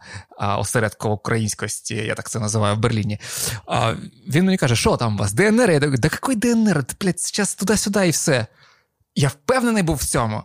осередку 0.59 1.09
українськості, 1.09 1.95
я 1.95 2.15
так 2.15 2.31
це 2.31 2.41
називаю 2.41 2.77
в 2.77 2.79
Берліні. 2.79 3.20
А, 3.66 3.95
Він 4.29 4.45
мені 4.45 4.57
каже, 4.59 4.77
що 4.77 4.97
там 4.97 5.15
у 5.15 5.19
вас? 5.19 5.33
ДНР? 5.33 5.70
Я 5.70 5.81
так, 5.81 5.99
да 5.99 6.09
який 6.12 6.37
ДНР? 6.37 6.85
Блядь, 7.01 7.20
зараз 7.20 7.55
туди-сюди 7.55 8.07
і 8.07 8.11
все. 8.11 8.47
Я 9.15 9.29
впевнений 9.29 9.83
був 9.83 9.97
в 9.97 10.05
цьому. 10.05 10.43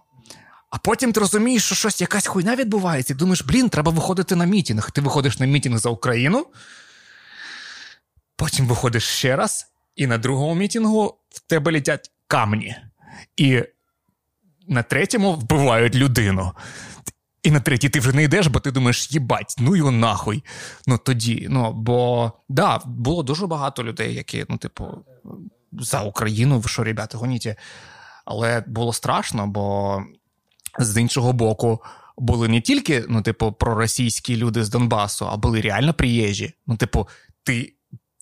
А 0.69 0.77
потім 0.77 1.13
ти 1.13 1.19
розумієш, 1.19 1.63
що 1.63 1.75
щось 1.75 2.01
якась 2.01 2.27
хуйня 2.27 2.55
відбувається, 2.55 3.13
і 3.13 3.17
думаєш, 3.17 3.41
блін, 3.41 3.69
треба 3.69 3.91
виходити 3.91 4.35
на 4.35 4.45
мітінг. 4.45 4.91
Ти 4.91 5.01
виходиш 5.01 5.39
на 5.39 5.45
мітінг 5.45 5.77
за 5.77 5.89
Україну, 5.89 6.47
потім 8.35 8.67
виходиш 8.67 9.03
ще 9.03 9.35
раз, 9.35 9.65
і 9.95 10.07
на 10.07 10.17
другому 10.17 10.55
мітінгу 10.55 11.17
в 11.29 11.39
тебе 11.39 11.71
літять 11.71 12.11
камні. 12.27 12.75
І 13.37 13.63
на 14.67 14.83
третьому 14.83 15.33
вбивають 15.33 15.95
людину. 15.95 16.51
І 17.43 17.51
на 17.51 17.59
третій 17.59 17.89
ти 17.89 17.99
вже 17.99 18.13
не 18.13 18.23
йдеш, 18.23 18.47
бо 18.47 18.59
ти 18.59 18.71
думаєш, 18.71 19.11
їбать, 19.11 19.55
ну 19.59 19.75
його 19.75 19.91
нахуй. 19.91 20.43
Ну 20.87 20.97
тоді. 20.97 21.47
Ну, 21.49 21.73
Бо 21.73 22.31
да, 22.49 22.81
було 22.85 23.23
дуже 23.23 23.47
багато 23.47 23.83
людей, 23.83 24.15
які, 24.15 24.45
ну, 24.49 24.57
типу, 24.57 24.87
за 25.71 26.01
Україну, 26.01 26.59
ви 26.59 26.69
що, 26.69 26.83
ребята, 26.83 27.17
гоніті. 27.17 27.55
Але 28.25 28.63
було 28.67 28.93
страшно, 28.93 29.47
бо 29.47 30.01
з 30.79 31.01
іншого 31.01 31.33
боку, 31.33 31.83
були 32.17 32.47
не 32.47 32.61
тільки, 32.61 33.05
ну, 33.09 33.21
типу, 33.21 33.51
проросійські 33.51 34.37
люди 34.37 34.63
з 34.63 34.69
Донбасу, 34.69 35.27
а 35.27 35.37
були 35.37 35.61
реально 35.61 35.93
приїжджі. 35.93 36.53
Ну, 36.67 36.77
типу, 36.77 37.07
ти 37.43 37.73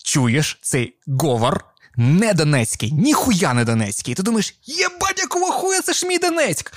чуєш 0.03 0.59
цей 0.61 0.97
говор 1.07 1.65
не 1.97 2.33
Донецький, 2.33 2.91
ніхуя 2.91 3.53
не 3.53 3.65
Донецький. 3.65 4.11
І 4.11 4.15
ти 4.15 4.23
думаєш, 4.23 4.55
єбать, 4.63 5.19
якого 5.19 5.51
хуя 5.51 5.81
це 5.81 5.93
ж 5.93 6.07
мій 6.07 6.17
Донецьк. 6.17 6.73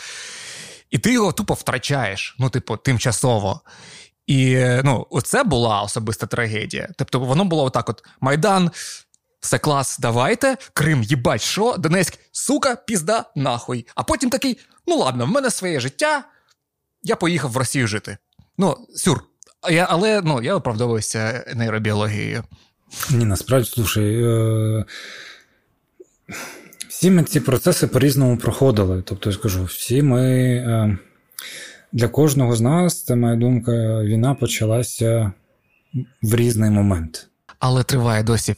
І 0.90 0.99
ти 0.99 1.12
його 1.12 1.32
тупо 1.32 1.55
втрачаєш, 1.55 2.36
ну, 2.39 2.51
типу, 2.51 2.77
тимчасово. 2.77 3.61
І 4.27 4.57
ну, 4.85 5.07
оце 5.11 5.45
була 5.45 5.82
особиста 5.82 6.27
трагедія. 6.27 6.89
Тобто, 6.97 7.20
воно 7.20 7.45
було 7.45 7.65
отак: 7.65 7.89
от 7.89 8.05
Майдан, 8.20 8.70
все 9.40 9.59
клас, 9.59 9.99
давайте, 9.99 10.57
Крим, 10.73 11.03
їбать, 11.03 11.43
що, 11.43 11.77
Донецьк, 11.78 12.19
сука, 12.32 12.77
пізда, 12.77 13.24
нахуй. 13.36 13.86
А 13.95 14.03
потім 14.03 14.31
такий: 14.31 14.59
ну 14.86 14.97
ладно, 14.97 15.27
в 15.27 15.28
мене 15.28 15.51
своє 15.51 15.81
життя, 15.81 16.24
я 17.03 17.16
поїхав 17.16 17.51
в 17.51 17.57
Росію 17.57 17.86
жити. 17.86 18.19
Ну, 18.59 18.86
сюр. 18.97 19.24
Я, 19.70 19.86
Але 19.90 20.23
ну, 20.23 20.43
я 20.43 20.55
оправдовуюся 20.55 21.45
нейробіологією. 21.55 22.45
Ні, 23.10 23.24
насправді, 23.24 23.69
слушай. 23.69 24.24
Е- 24.24 24.85
всі 26.98 27.10
ми 27.10 27.23
ці 27.23 27.40
процеси 27.40 27.86
по-різному 27.86 28.36
проходили. 28.36 29.02
Тобто, 29.02 29.31
я 29.31 29.36
скажу, 29.36 29.65
всі 29.65 30.02
ми 30.02 30.23
е, 30.56 30.98
для 31.93 32.09
кожного 32.09 32.56
з 32.56 32.60
нас, 32.60 33.05
це 33.05 33.16
моя 33.16 33.36
думка, 33.36 34.02
війна 34.02 34.35
почалася 34.35 35.32
в 36.23 36.35
різний 36.35 36.70
момент. 36.70 37.28
Але 37.59 37.85
триває 37.85 38.23
досі 38.23 38.55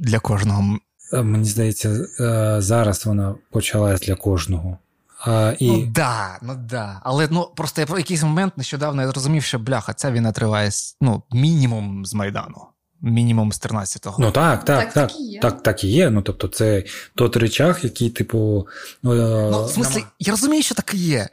для 0.00 0.18
кожного. 0.18 0.78
Е, 1.12 1.22
мені 1.22 1.44
здається, 1.44 2.06
е, 2.20 2.56
зараз 2.58 3.06
вона 3.06 3.34
почалась 3.50 4.00
для 4.00 4.14
кожного. 4.14 4.78
А, 5.26 5.54
і... 5.58 5.70
Ну 5.70 5.86
да, 5.86 6.38
ну 6.42 6.54
да. 6.70 7.00
Але 7.02 7.28
ну 7.30 7.48
просто 7.56 7.80
я 7.80 7.86
про 7.86 7.98
якийсь 7.98 8.22
момент 8.22 8.58
нещодавно 8.58 9.02
я 9.02 9.08
зрозумів, 9.08 9.42
що 9.42 9.58
бляха, 9.58 9.92
ця 9.94 10.10
війна 10.10 10.32
триває 10.32 10.70
ну, 11.00 11.22
мінімум 11.32 12.06
з 12.06 12.14
Майдану 12.14 12.66
мінімум 13.02 13.52
з 13.52 13.60
13-го. 13.60 14.16
Ну 14.18 14.30
так, 14.30 14.64
так, 14.64 14.78
так, 14.78 14.92
так, 14.92 15.10
так, 15.10 15.40
так, 15.42 15.62
так 15.62 15.84
і 15.84 15.88
є. 15.88 16.10
Ну 16.10 16.22
тобто, 16.22 16.48
це 16.48 16.84
тот 17.14 17.36
речах, 17.36 17.84
який, 17.84 18.10
типу. 18.10 18.66
Ну, 19.02 19.12
е, 19.12 19.50
ну 19.50 19.64
в 19.64 19.70
смислі, 19.70 20.04
я 20.18 20.30
розумію, 20.30 20.62
що 20.62 20.74
так 20.74 20.94
і 20.94 20.98
є. 20.98 21.28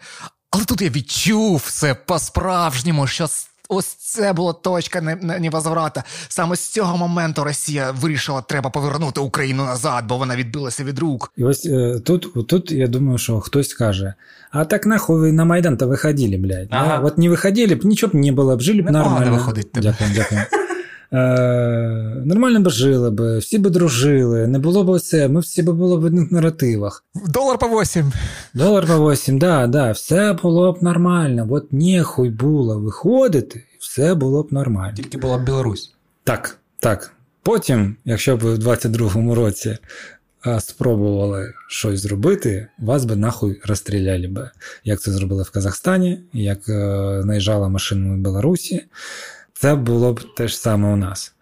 Але 0.52 0.66
тут 0.66 0.82
я 0.82 0.90
відчув 0.90 1.64
все 1.66 1.96
по-справжньому, 1.96 3.08
що 3.08 3.28
ось 3.70 3.86
це 3.86 4.34
була 4.34 4.54
точка 4.54 5.02
невозврата. 5.40 6.04
Саме 6.28 6.56
з 6.56 6.68
цього 6.70 6.98
моменту 6.98 7.44
Росія 7.44 7.92
вирішила, 7.92 8.42
треба 8.42 8.70
повернути 8.70 9.22
Україну 9.22 9.66
назад, 9.66 10.06
бо 10.08 10.18
вона 10.18 10.36
відбилася 10.36 10.84
від 10.84 11.00
рук. 11.00 11.32
І 11.38 11.44
ось 11.44 11.66
е, 11.66 12.00
тут, 12.06 12.48
тут 12.48 12.72
я 12.72 12.88
думаю, 12.88 13.18
що 13.18 13.40
хтось 13.40 13.70
скаже: 13.70 14.14
а 14.52 14.66
так 14.66 14.86
нахуй 14.86 15.20
ви 15.20 15.32
на 15.32 15.46
Майдан-то 15.46 15.88
виходили, 15.88 16.38
блядь. 16.38 16.68
Ага. 16.72 16.98
А, 16.98 17.06
от 17.06 17.18
не 17.18 17.30
виходили 17.30 17.76
б, 17.76 17.86
нічого 17.86 18.12
б 18.12 18.16
не 18.16 18.32
було 18.32 18.58
б, 18.58 18.62
жили 18.62 18.82
б 18.82 18.92
нормально. 18.92 19.32
Виходить, 19.32 19.68
дякую, 19.74 20.10
дякую. 20.16 20.42
Е, 21.14 22.24
Нормально 22.26 22.60
би 22.60 22.72
жили 22.72 23.12
би, 23.12 23.38
всі 23.38 23.58
би 23.58 23.70
дружили, 23.70 24.48
не 24.48 24.60
було 24.60 24.84
б 24.84 24.90
оце, 24.90 25.28
ми 25.28 25.40
всі 25.40 25.64
би 25.64 25.74
були 25.74 25.98
в 25.98 26.04
одних 26.04 26.32
наративах. 26.32 27.04
Долар 27.28 27.58
по 27.58 27.68
8. 27.68 28.12
Долар 28.54 28.88
по 28.88 29.12
8, 29.12 29.40
да, 29.40 29.68
да, 29.68 29.92
все 29.92 30.34
було 30.34 30.74
б 30.74 30.84
нормально. 30.84 31.48
От 31.52 31.74
нехуй 31.74 32.30
було 32.30 32.80
виходити, 32.80 33.60
і 33.60 33.78
все 33.80 34.16
було 34.16 34.44
б 34.44 34.54
нормально. 34.54 34.96
Тільки 34.96 35.18
була 35.18 35.38
б 35.38 35.46
Білорусь. 35.46 35.94
Так, 36.24 36.58
так. 36.80 37.14
Потім, 37.44 37.96
якщо 38.06 38.38
б 38.38 38.40
ви 38.40 38.54
в 38.54 38.58
22-му 38.58 39.36
році 39.36 39.78
а, 40.42 40.60
спробували 40.60 41.54
щось 41.68 42.00
зробити, 42.00 42.68
вас 42.80 43.06
би 43.06 43.16
нахуй 43.16 43.62
розстріляли 43.66 44.28
би. 44.28 44.50
Як 44.84 45.02
це 45.02 45.12
зробили 45.12 45.44
в 45.44 45.52
Казахстані, 45.52 46.20
як 46.34 46.70
е, 46.70 46.74
наїжджала 47.26 47.70
машина 47.70 48.16
в 48.16 48.18
Білорусі 48.18 48.84
це 49.64 49.76
було 49.76 50.14
б 50.14 50.36
те 50.36 50.48
ж 50.48 50.58
саме 50.58 50.94
у 50.94 50.96
нас. 50.96 51.34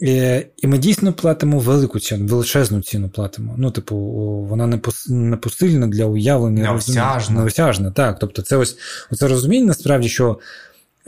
І 0.00 0.40
і 0.56 0.66
ми 0.66 0.78
дійсно 0.78 1.12
платимо 1.12 1.58
велику 1.58 2.00
ціну, 2.00 2.26
величезну 2.26 2.82
ціну 2.82 3.08
платимо. 3.08 3.54
Ну, 3.58 3.70
типу, 3.70 3.96
вона 4.48 4.66
не 4.66 4.80
не 5.08 5.36
посильна 5.36 5.86
для 5.86 6.04
уявлення. 6.04 6.62
Неосяжна. 6.62 7.40
Неосяжна, 7.40 7.90
так. 7.90 8.18
Тобто, 8.18 8.42
це 8.42 8.56
ось 8.56 8.76
оце 9.10 9.28
розуміння 9.28 9.66
насправді, 9.66 10.08
що 10.08 10.38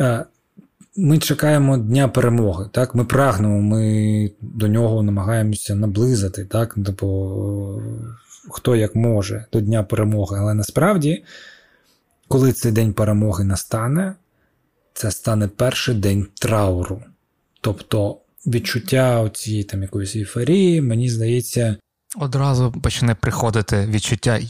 е, 0.01 0.25
ми 0.97 1.19
чекаємо 1.19 1.79
дня 1.79 2.09
перемоги. 2.09 2.69
так, 2.73 2.95
Ми 2.95 3.05
прагнемо, 3.05 3.61
ми 3.61 4.31
до 4.41 4.69
нього 4.69 5.03
намагаємося 5.03 5.75
наблизити, 5.75 6.45
так, 6.45 6.75
типу, 6.87 7.83
хто 8.51 8.77
як 8.77 8.95
може 8.95 9.45
до 9.53 9.61
Дня 9.61 9.83
перемоги. 9.83 10.39
Але 10.41 10.55
насправді, 10.55 11.25
коли 12.29 12.53
цей 12.53 12.73
день 12.73 12.93
перемоги 12.93 13.45
настане 13.45 14.15
це 14.97 15.11
стане 15.11 15.49
перший 15.49 15.95
день 15.95 16.27
трауру. 16.35 17.03
Тобто 17.61 18.19
відчуття 18.47 19.31
цієї 19.35 19.65
там 19.65 19.83
якоїсь 19.83 20.17
ейфорії, 20.17 20.81
мені 20.81 21.11
здається. 21.11 21.77
Одразу 22.17 22.73
почне 22.73 23.15
приходити 23.15 23.87
відчуття 23.87 24.41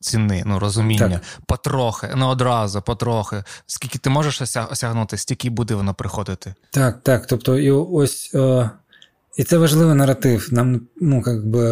ціни, 0.00 0.42
ну 0.46 0.58
розуміння, 0.58 1.08
так. 1.08 1.22
потрохи, 1.46 2.08
ну 2.16 2.26
одразу, 2.26 2.82
потрохи. 2.82 3.44
Скільки 3.66 3.98
ти 3.98 4.10
можеш 4.10 4.40
осягнути, 4.70 5.16
стільки 5.16 5.50
буде 5.50 5.74
воно 5.74 5.94
приходити. 5.94 6.54
Так, 6.70 7.00
так. 7.02 7.26
Тобто, 7.26 7.58
і 7.58 7.70
ось. 7.70 8.34
О, 8.34 8.70
і 9.36 9.44
це 9.44 9.58
важливий 9.58 9.94
наратив. 9.94 10.48
Нам, 10.52 10.80
ну, 11.00 11.22
якби 11.26 11.62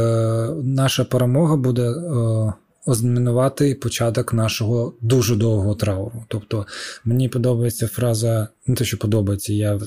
наша 0.65 1.05
перемога 1.05 1.57
буде. 1.57 1.89
О, 1.89 2.55
ознаменувати 2.87 3.75
початок 3.75 4.33
нашого 4.33 4.95
дуже 5.01 5.37
довгого 5.37 5.75
трауру. 5.75 6.25
Тобто 6.29 6.67
мені 7.05 7.29
подобається 7.29 7.89
фраза, 7.89 8.49
не 8.67 8.75
те, 8.75 8.85
що 8.85 8.99
подобається, 8.99 9.53
я 9.53 9.75
е, 9.75 9.81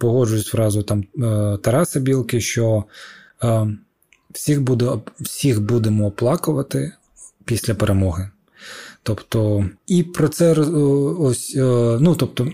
погоджуюсь 0.00 0.46
з 0.46 0.50
фразою 0.50 0.84
там 0.84 1.04
е, 1.18 1.58
Тараса 1.62 2.00
Білки, 2.00 2.40
що 2.40 2.84
е, 3.42 3.76
всіх, 4.30 4.62
буде, 4.62 4.90
всіх 5.20 5.60
будемо 5.60 6.06
оплакувати 6.06 6.92
після 7.44 7.74
перемоги. 7.74 8.30
Тобто, 9.02 9.66
і 9.86 10.02
про 10.02 10.28
це 10.28 10.52
ось, 11.18 11.54
е, 11.56 11.98
ну 12.00 12.14
тобто. 12.14 12.48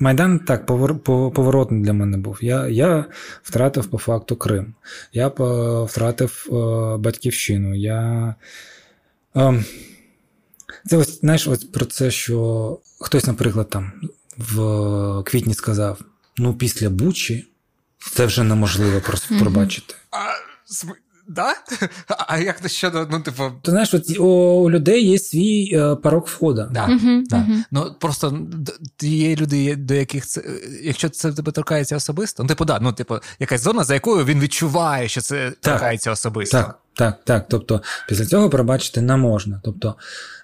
Майдан 0.00 0.38
так 0.38 0.66
поворотний 0.66 1.82
для 1.82 1.92
мене 1.92 2.16
був. 2.16 2.38
Я 2.40 2.68
я 2.68 3.04
втратив 3.42 3.86
по 3.86 3.98
факту 3.98 4.36
Крим. 4.36 4.74
Я 5.12 5.28
втратив 5.88 6.46
е, 6.48 6.52
батьківщину. 6.96 7.74
Я... 7.74 8.34
Е, 9.36 9.64
це 10.86 10.96
ось 10.96 11.20
знаєш, 11.20 11.48
ось 11.48 11.64
про 11.64 11.84
це, 11.84 12.10
що 12.10 12.78
хтось, 13.00 13.26
наприклад, 13.26 13.70
там 13.70 13.92
в 14.38 15.22
квітні 15.22 15.54
сказав: 15.54 16.00
ну, 16.36 16.54
після 16.54 16.90
Бучі 16.90 17.48
це 18.12 18.26
вже 18.26 18.42
неможливо 18.42 19.00
просто 19.00 19.38
пробачити. 19.38 19.94
А, 20.10 20.16
Да? 21.28 21.54
А 22.28 22.38
як 22.38 22.60
то 22.60 22.68
щодо, 22.68 23.08
ну, 23.10 23.20
типу. 23.20 23.42
Ти 23.62 23.70
знаєш, 23.70 23.94
от 23.94 24.18
у 24.18 24.70
людей 24.70 25.06
є 25.06 25.18
свій 25.18 25.70
е, 25.74 25.96
порог 25.96 26.24
входу. 26.26 26.68
Да, 26.70 26.86
uh-huh, 26.86 27.22
да. 27.26 27.36
Uh-huh. 27.36 27.62
Ну 27.70 27.94
просто 28.00 28.38
є 29.00 29.36
люди, 29.36 29.76
до 29.76 29.94
яких 29.94 30.26
це, 30.26 30.42
якщо 30.82 31.08
це 31.08 31.32
тебе 31.32 31.52
торкається 31.52 31.96
особисто, 31.96 32.42
ну, 32.42 32.48
типу, 32.48 32.64
да, 32.64 32.78
ну, 32.80 32.92
типу, 32.92 33.18
якась 33.38 33.60
зона, 33.60 33.84
за 33.84 33.94
якою 33.94 34.24
він 34.24 34.40
відчуває, 34.40 35.08
що 35.08 35.20
це 35.20 35.50
так, 35.50 35.58
торкається 35.60 36.10
особисто. 36.10 36.56
Так, 36.56 36.78
так, 36.94 37.24
так. 37.24 37.46
Тобто, 37.48 37.82
після 38.08 38.26
цього 38.26 38.50
пробачити 38.50 39.00
не 39.00 39.16
можна. 39.16 39.60
Тобто, 39.64 39.94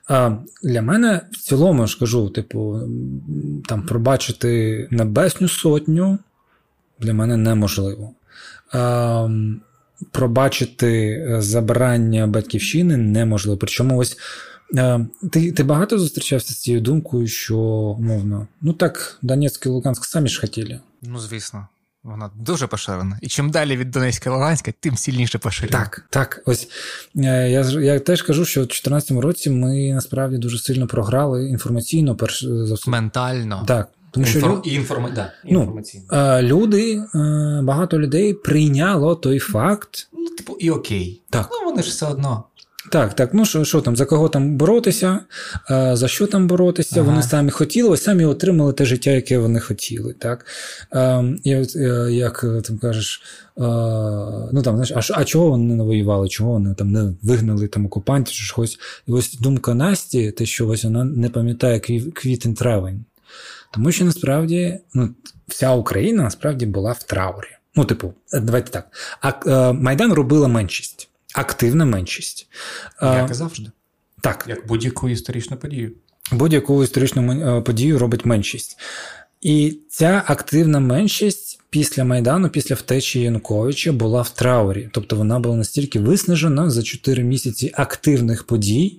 а 0.08 0.32
для 0.62 0.82
мене 0.82 1.20
в 1.32 1.36
цілому 1.36 1.86
ж 1.86 1.98
кажу, 1.98 2.28
типу, 2.28 2.80
там 3.66 3.82
пробачити 3.82 4.88
небесню 4.90 5.48
сотню 5.48 6.18
для 7.00 7.14
мене 7.14 7.36
неможливо. 7.36 8.14
А, 8.72 9.28
пробачити 10.10 11.10
е, 11.10 11.42
забрання 11.42 12.26
батьківщини 12.26 12.96
неможливо. 12.96 13.58
Причому 13.58 13.98
ось 13.98 14.18
е, 14.74 15.06
ти 15.32 15.52
ти 15.52 15.62
багато 15.62 15.98
зустрічався 15.98 16.54
з 16.54 16.56
цією 16.56 16.80
думкою, 16.80 17.26
що 17.26 17.58
умовно, 17.58 18.46
ну 18.60 18.72
так, 18.72 19.18
Донецьк 19.22 19.66
і 19.66 19.68
Луганськ 19.68 20.04
самі 20.04 20.28
ж 20.28 20.40
хотіли. 20.40 20.80
Ну, 21.02 21.18
звісно. 21.18 21.68
Вона 22.02 22.30
дуже 22.34 22.66
поширена. 22.66 23.18
І 23.22 23.28
чим 23.28 23.50
далі 23.50 23.76
від 23.76 23.90
Донецька 23.90 24.30
і 24.30 24.32
Луганська, 24.32 24.72
тим 24.80 24.96
сильніше 24.96 25.38
поширена. 25.38 25.78
Так, 25.78 26.06
так. 26.10 26.42
Ось 26.46 26.68
е, 27.16 27.50
я 27.50 27.60
я 27.80 28.00
теж 28.00 28.22
кажу, 28.22 28.44
що 28.44 28.60
в 28.60 28.64
2014 28.64 29.10
році 29.10 29.50
ми 29.50 29.92
насправді 29.92 30.38
дуже 30.38 30.58
сильно 30.58 30.86
програли 30.86 31.48
інформаційно, 31.48 32.16
перш 32.16 32.44
за 32.44 32.74
все. 32.74 32.90
Ментально. 32.90 33.64
Так. 33.68 33.88
Тому 34.10 34.26
що 34.26 34.38
Інфор... 34.38 34.60
і 34.64 34.72
інформа... 34.72 35.10
да, 35.10 35.32
ну, 35.44 35.82
люди, 36.42 37.02
багато 37.62 37.98
людей 37.98 38.34
прийняло 38.34 39.14
той 39.14 39.38
факт. 39.38 40.08
Ну, 40.12 40.28
типу, 40.28 40.56
і 40.60 40.70
окей. 40.70 41.22
Так. 41.30 41.48
Ну, 41.52 41.70
вони 41.70 41.82
ж 41.82 41.88
все 41.88 42.06
одно. 42.06 42.44
Так, 42.90 43.14
так, 43.14 43.34
ну 43.34 43.44
що 43.44 43.64
що 43.64 43.80
там, 43.80 43.96
за 43.96 44.04
кого 44.04 44.28
там 44.28 44.56
боротися, 44.56 45.20
за 45.92 46.08
що 46.08 46.26
там 46.26 46.46
боротися? 46.46 47.00
Ага. 47.00 47.10
Вони 47.10 47.22
самі 47.22 47.50
хотіли, 47.50 47.88
ось 47.88 48.02
самі 48.02 48.24
отримали 48.24 48.72
те 48.72 48.84
життя, 48.84 49.10
яке 49.10 49.38
вони 49.38 49.60
хотіли. 49.60 50.14
Так? 50.18 50.46
От, 51.46 51.76
е, 51.76 52.08
Як 52.10 52.44
е, 52.44 52.60
там 52.60 52.78
кажеш, 52.78 53.22
ну 54.52 54.62
там, 54.64 54.84
знаєш, 54.84 55.10
а 55.10 55.20
а 55.20 55.24
чого 55.24 55.50
вони 55.50 55.74
не 55.74 55.84
воювали, 55.84 56.28
чого 56.28 56.52
вони 56.52 56.74
там 56.74 56.92
не 56.92 57.12
вигнали 57.22 57.68
там 57.68 57.86
окупантів 57.86 58.34
чи 58.34 58.44
щось? 58.44 58.78
І 59.06 59.12
ось 59.12 59.34
думка 59.34 59.74
Насті, 59.74 60.30
те, 60.30 60.46
що 60.46 60.68
ось 60.68 60.84
вона 60.84 61.04
не 61.04 61.28
пам'ятає 61.28 61.78
квітень-травень. 62.14 62.98
Тому 63.70 63.92
що 63.92 64.04
насправді 64.04 64.78
ну, 64.94 65.14
вся 65.48 65.72
Україна 65.72 66.22
насправді 66.22 66.66
була 66.66 66.92
в 66.92 67.02
траурі. 67.02 67.48
Ну, 67.74 67.84
типу, 67.84 68.14
давайте 68.32 68.70
так. 68.70 68.90
А 69.20 69.32
е, 69.46 69.72
Майдан 69.72 70.12
робила 70.12 70.48
меншість, 70.48 71.08
активна 71.34 71.84
меншість. 71.84 72.48
Як 73.02 73.30
і 73.30 73.34
завжди. 73.34 73.70
Так. 74.20 74.44
Як 74.48 74.66
будь-яку 74.66 75.08
історичну 75.08 75.56
подію. 75.56 75.92
Будь-яку 76.32 76.84
історичну 76.84 77.58
е, 77.58 77.60
подію 77.60 77.98
робить 77.98 78.24
меншість. 78.24 78.78
І 79.40 79.78
ця 79.88 80.22
активна 80.26 80.80
меншість 80.80 81.60
після 81.70 82.04
Майдану, 82.04 82.48
після 82.48 82.74
втечі 82.74 83.20
Януковича, 83.20 83.92
була 83.92 84.22
в 84.22 84.30
траурі. 84.30 84.90
Тобто 84.92 85.16
вона 85.16 85.38
була 85.38 85.56
настільки 85.56 86.00
виснажена 86.00 86.70
за 86.70 86.82
4 86.82 87.22
місяці 87.22 87.72
активних 87.76 88.44
подій, 88.44 88.98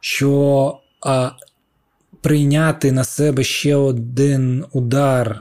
що 0.00 0.78
а, 1.00 1.30
прийняти 2.20 2.92
на 2.92 3.04
себе 3.04 3.44
ще 3.44 3.76
один 3.76 4.64
удар 4.72 5.40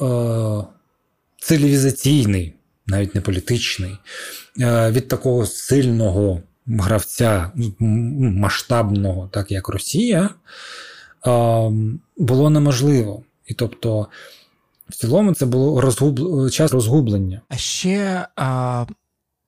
е, 0.00 0.64
цивілізаційний, 1.38 2.54
навіть 2.86 3.14
не 3.14 3.20
політичний, 3.20 3.98
е, 4.60 4.90
від 4.90 5.08
такого 5.08 5.46
сильного 5.46 6.42
гравця, 6.66 7.52
масштабного, 8.20 9.28
так 9.32 9.50
як 9.50 9.68
Росія, 9.68 10.30
е, 11.26 11.72
було 12.16 12.50
неможливо. 12.50 13.22
І 13.46 13.54
тобто, 13.54 14.08
в 14.88 14.94
цілому, 14.94 15.34
це 15.34 15.46
було 15.46 15.80
розгуб... 15.80 16.50
час 16.50 16.72
розгублення. 16.72 17.40
А 17.48 17.56
ще 17.56 18.26
а, 18.36 18.86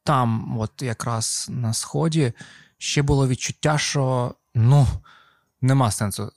там, 0.05 0.59
от 0.59 0.83
якраз 0.83 1.47
на 1.51 1.73
Сході, 1.73 2.33
ще 2.79 3.03
було 3.03 3.29
відчуття, 3.29 3.79
що 3.79 4.35
ну, 4.55 4.87
нема 5.61 5.91
сенсу 5.91 6.33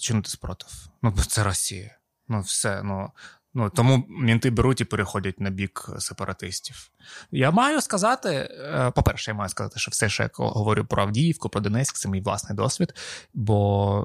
чинити 0.00 0.30
спротив. 0.30 0.88
Ну, 1.02 1.14
це 1.28 1.44
Росія. 1.44 1.98
Ну, 2.28 2.40
все. 2.40 2.82
ну, 2.82 3.10
ну 3.54 3.70
Тому 3.70 4.04
мінти 4.08 4.50
беруть 4.50 4.80
і 4.80 4.84
переходять 4.84 5.40
на 5.40 5.50
бік 5.50 5.90
сепаратистів. 5.98 6.90
Я 7.32 7.50
маю 7.50 7.80
сказати, 7.80 8.28
е, 8.28 8.92
по-перше, 8.94 9.30
я 9.30 9.34
маю 9.34 9.48
сказати, 9.48 9.78
що 9.78 9.90
все, 9.90 10.08
що 10.08 10.22
я 10.22 10.30
говорю 10.34 10.84
про 10.84 11.02
Авдіївку, 11.02 11.48
про 11.48 11.60
Донецьк, 11.60 11.96
це 11.96 12.08
мій 12.08 12.20
власний 12.20 12.56
досвід, 12.56 12.94
бо 13.34 14.00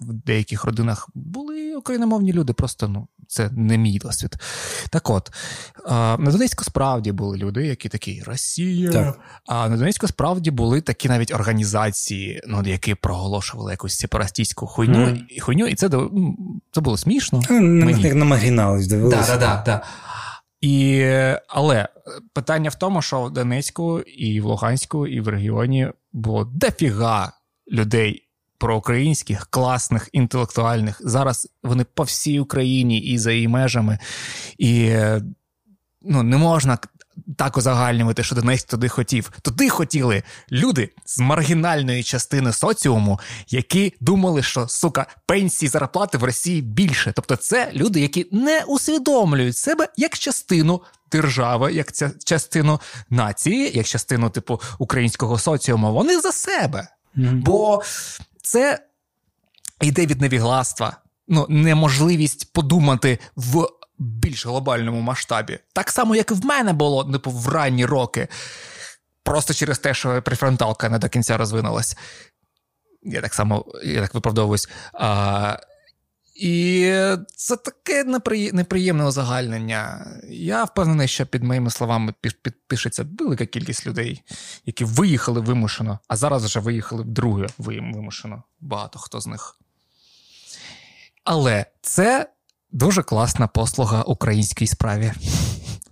в 0.00 0.12
деяких 0.12 0.64
родинах 0.64 1.08
були 1.14 1.76
україномовні 1.76 2.32
люди, 2.32 2.52
просто 2.52 2.88
ну, 2.88 3.08
це 3.28 3.50
не 3.52 3.78
мій 3.78 3.98
досвід. 3.98 4.36
Так 4.90 5.10
от, 5.10 5.30
на 6.18 6.30
Донецьку 6.30 6.64
справді 6.64 7.12
були 7.12 7.38
люди, 7.38 7.66
які 7.66 7.88
такі 7.88 8.22
Росія. 8.26 8.92
Так. 8.92 9.18
А 9.46 9.68
на 9.68 9.76
Донецьку 9.76 10.08
справді 10.08 10.50
були 10.50 10.80
такі 10.80 11.08
навіть 11.08 11.34
організації, 11.34 12.42
ну, 12.46 12.62
які 12.66 12.94
проголошували 12.94 13.72
якусь 13.72 13.98
сепаратистську 13.98 14.66
хуйню, 14.66 14.98
mm. 14.98 15.40
хуйню, 15.40 15.66
і 15.66 15.74
це 15.74 15.90
це 16.72 16.80
було 16.80 16.96
смішно. 16.96 17.40
Як 17.98 18.14
на 18.14 18.24
маргінали 18.24 18.86
дивилися. 18.86 19.36
Да, 19.36 19.36
да, 19.36 19.62
да, 19.66 19.82
і, 20.60 21.04
Але 21.48 21.88
питання 22.32 22.70
в 22.70 22.74
тому, 22.74 23.02
що 23.02 23.22
в 23.22 23.30
Донецьку, 23.30 24.00
і 24.00 24.40
в 24.40 24.44
Луганську, 24.44 25.06
і 25.06 25.20
в 25.20 25.28
регіоні 25.28 25.88
було 26.12 26.44
дофіга 26.44 27.32
людей 27.72 28.22
проукраїнських, 28.58 29.46
класних, 29.50 30.08
інтелектуальних. 30.12 31.00
Зараз 31.04 31.48
вони 31.62 31.84
по 31.84 32.02
всій 32.02 32.40
Україні 32.40 32.98
і 32.98 33.18
за 33.18 33.32
її 33.32 33.48
межами. 33.48 33.98
І 34.58 34.94
ну, 36.02 36.22
не 36.22 36.36
можна 36.36 36.78
так 37.36 37.56
узагальнювати, 37.56 38.22
що 38.22 38.34
Донецьк 38.34 38.68
туди 38.68 38.88
хотів. 38.88 39.32
Туди 39.42 39.68
хотіли 39.68 40.22
люди 40.52 40.90
з 41.04 41.18
маргінальної 41.18 42.02
частини 42.02 42.52
соціуму, 42.52 43.20
які 43.48 43.94
думали, 44.00 44.42
що 44.42 44.68
сука 44.68 45.06
пенсії 45.26 45.68
зарплати 45.68 46.18
в 46.18 46.24
Росії 46.24 46.62
більше. 46.62 47.12
Тобто, 47.16 47.36
це 47.36 47.70
люди, 47.74 48.00
які 48.00 48.26
не 48.32 48.64
усвідомлюють 48.64 49.56
себе 49.56 49.88
як 49.96 50.18
частину 50.18 50.82
держави, 51.12 51.72
як 51.72 51.92
ця 51.92 52.10
частину 52.24 52.80
нації, 53.10 53.70
як 53.74 53.86
частину 53.86 54.30
типу 54.30 54.60
українського 54.78 55.38
соціуму. 55.38 55.92
Вони 55.92 56.20
за 56.20 56.32
себе. 56.32 56.88
Mm-hmm. 57.16 57.42
Бо 57.42 57.82
це 58.42 58.78
йде 59.80 60.06
від 60.06 60.20
невігластва. 60.20 60.96
Ну, 61.28 61.46
неможливість 61.48 62.52
подумати 62.52 63.18
в 63.36 63.66
більш 63.98 64.46
глобальному 64.46 65.00
масштабі. 65.00 65.58
Так 65.72 65.90
само, 65.90 66.16
як 66.16 66.30
і 66.30 66.34
в 66.34 66.44
мене 66.44 66.72
було 66.72 67.04
типу, 67.04 67.30
в 67.30 67.48
ранні 67.48 67.86
роки. 67.86 68.28
Просто 69.22 69.54
через 69.54 69.78
те, 69.78 69.94
що 69.94 70.22
префронталка 70.22 70.88
не 70.88 70.98
до 70.98 71.08
кінця 71.08 71.36
розвинулась. 71.36 71.96
Я 73.02 73.20
так 73.20 73.34
само 73.34 73.64
я 73.84 74.00
так 74.02 74.14
виправдовуюсь. 74.14 74.68
А, 74.92 75.58
І 76.34 76.92
це 77.36 77.56
таке 77.56 78.04
неприємне 78.52 79.06
узагальнення. 79.06 80.06
Я 80.30 80.64
впевнений, 80.64 81.08
що 81.08 81.26
під 81.26 81.42
моїми 81.42 81.70
словами 81.70 82.14
підпишеться 82.20 83.06
велика 83.18 83.46
кількість 83.46 83.86
людей, 83.86 84.22
які 84.66 84.84
виїхали 84.84 85.40
вимушено, 85.40 85.98
а 86.08 86.16
зараз 86.16 86.44
вже 86.44 86.60
виїхали 86.60 87.02
вдруге 87.02 87.46
вимушено. 87.58 88.42
Багато 88.60 88.98
хто 88.98 89.20
з 89.20 89.26
них. 89.26 89.58
Але 91.24 91.66
це 91.82 92.28
дуже 92.72 93.02
класна 93.02 93.46
послуга 93.46 94.02
українській 94.02 94.66
справі, 94.66 95.12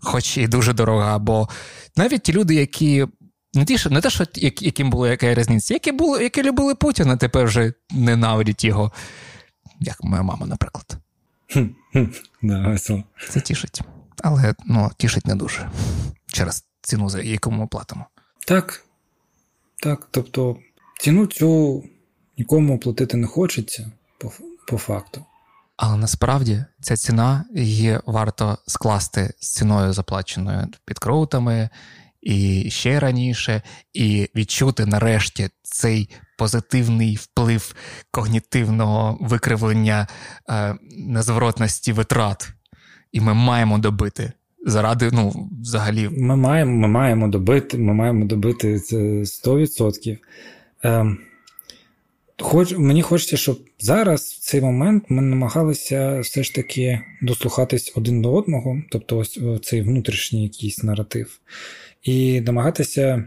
хоч 0.00 0.36
і 0.36 0.48
дуже 0.48 0.72
дорога. 0.72 1.18
Бо 1.18 1.48
навіть 1.96 2.22
ті 2.22 2.32
люди, 2.32 2.54
які 2.54 3.06
не 3.54 3.64
ті, 3.64 3.88
не 3.90 4.00
те, 4.00 4.10
що 4.10 4.24
яким 4.34 4.90
була 4.90 5.08
яка 5.08 5.34
різниця, 5.34 5.74
які 5.74 5.92
були, 5.92 6.22
які 6.22 6.42
любили 6.42 6.74
Путіна, 6.74 7.16
тепер 7.16 7.44
вже 7.44 7.72
ненавидять 7.90 8.64
його, 8.64 8.92
як 9.80 10.04
моя 10.04 10.22
мама, 10.22 10.46
наприклад. 10.46 10.96
Да. 12.42 12.78
Це 13.30 13.40
тішить. 13.40 13.80
Але 14.22 14.54
ну, 14.64 14.90
тішить 14.96 15.26
не 15.26 15.34
дуже 15.34 15.70
через 16.26 16.64
ціну, 16.82 17.08
за 17.08 17.20
яку 17.20 17.50
ми 17.50 17.66
платимо. 17.66 18.06
Так. 18.46 18.84
Так. 19.82 20.08
Тобто 20.10 20.56
ціну 21.00 21.26
цю 21.26 21.82
нікому 22.38 22.78
платити 22.78 23.16
не 23.16 23.26
хочеться 23.26 23.92
по, 24.18 24.32
по 24.66 24.78
факту. 24.78 25.24
Але 25.76 25.96
насправді 25.96 26.64
ця 26.80 26.96
ціна 26.96 27.44
її 27.54 27.98
варто 28.06 28.58
скласти 28.66 29.34
з 29.40 29.54
ціною, 29.54 29.92
заплаченою 29.92 30.66
під 30.84 30.98
кроутами, 30.98 31.68
і 32.22 32.70
ще 32.70 33.00
раніше, 33.00 33.62
і 33.92 34.28
відчути 34.36 34.86
нарешті 34.86 35.48
цей 35.62 36.10
позитивний 36.38 37.16
вплив 37.16 37.74
когнітивного 38.10 39.18
викривлення 39.20 40.06
е, 40.50 40.74
незворотності 40.98 41.92
витрат. 41.92 42.52
І 43.12 43.20
ми 43.20 43.34
маємо 43.34 43.78
добити. 43.78 44.32
Заради, 44.66 45.10
ну, 45.12 45.50
взагалі. 45.62 46.08
Ми 46.08 46.36
маємо 46.36 46.72
ми 46.72 46.88
маємо 46.88 47.28
добити, 47.28 47.78
ми 47.78 47.94
маємо 47.94 48.24
добити 48.24 48.80
це 48.80 48.96
100%. 48.96 50.18
Ем, 50.82 51.18
хоч, 52.40 52.72
Мені 52.78 53.02
хочеться, 53.02 53.36
щоб 53.36 53.60
зараз, 53.80 54.20
в 54.22 54.38
цей 54.38 54.60
момент, 54.60 55.04
ми 55.08 55.22
намагалися 55.22 56.20
все 56.20 56.42
ж 56.42 56.54
таки 56.54 57.00
дослухатись 57.22 57.92
один 57.96 58.22
до 58.22 58.32
одного, 58.32 58.82
тобто 58.90 59.18
ось 59.18 59.40
цей 59.62 59.82
внутрішній 59.82 60.42
якийсь 60.42 60.82
наратив, 60.82 61.40
і 62.02 62.40
намагатися 62.40 63.24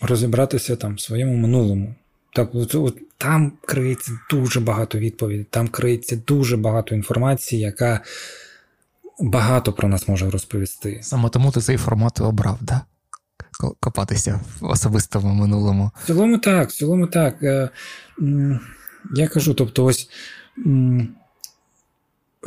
розібратися 0.00 0.76
там 0.76 0.94
в 0.94 1.00
своєму 1.00 1.36
минулому. 1.36 1.94
Так, 2.34 2.54
от, 2.54 2.74
от, 2.74 2.96
Там 3.18 3.52
криється 3.66 4.12
дуже 4.30 4.60
багато 4.60 4.98
відповідей, 4.98 5.46
там 5.50 5.68
криється 5.68 6.16
дуже 6.26 6.56
багато 6.56 6.94
інформації, 6.94 7.62
яка 7.62 8.00
багато 9.20 9.72
про 9.72 9.88
нас 9.88 10.08
може 10.08 10.30
розповісти. 10.30 11.00
Саме 11.02 11.28
тому 11.28 11.50
ти 11.50 11.60
цей 11.60 11.76
формат 11.76 12.20
обрав, 12.20 12.58
да? 12.60 12.80
Копатися 13.80 14.40
в 14.60 14.64
особистому 14.64 15.34
минулому. 15.34 15.90
В 16.04 16.06
цілому 16.06 16.38
так, 16.38 16.70
в 16.70 16.72
цілому 16.72 17.06
так. 17.06 17.42
Е, 17.42 17.68
я 19.14 19.28
кажу, 19.28 19.54
тобто, 19.54 19.84
ось 19.84 20.10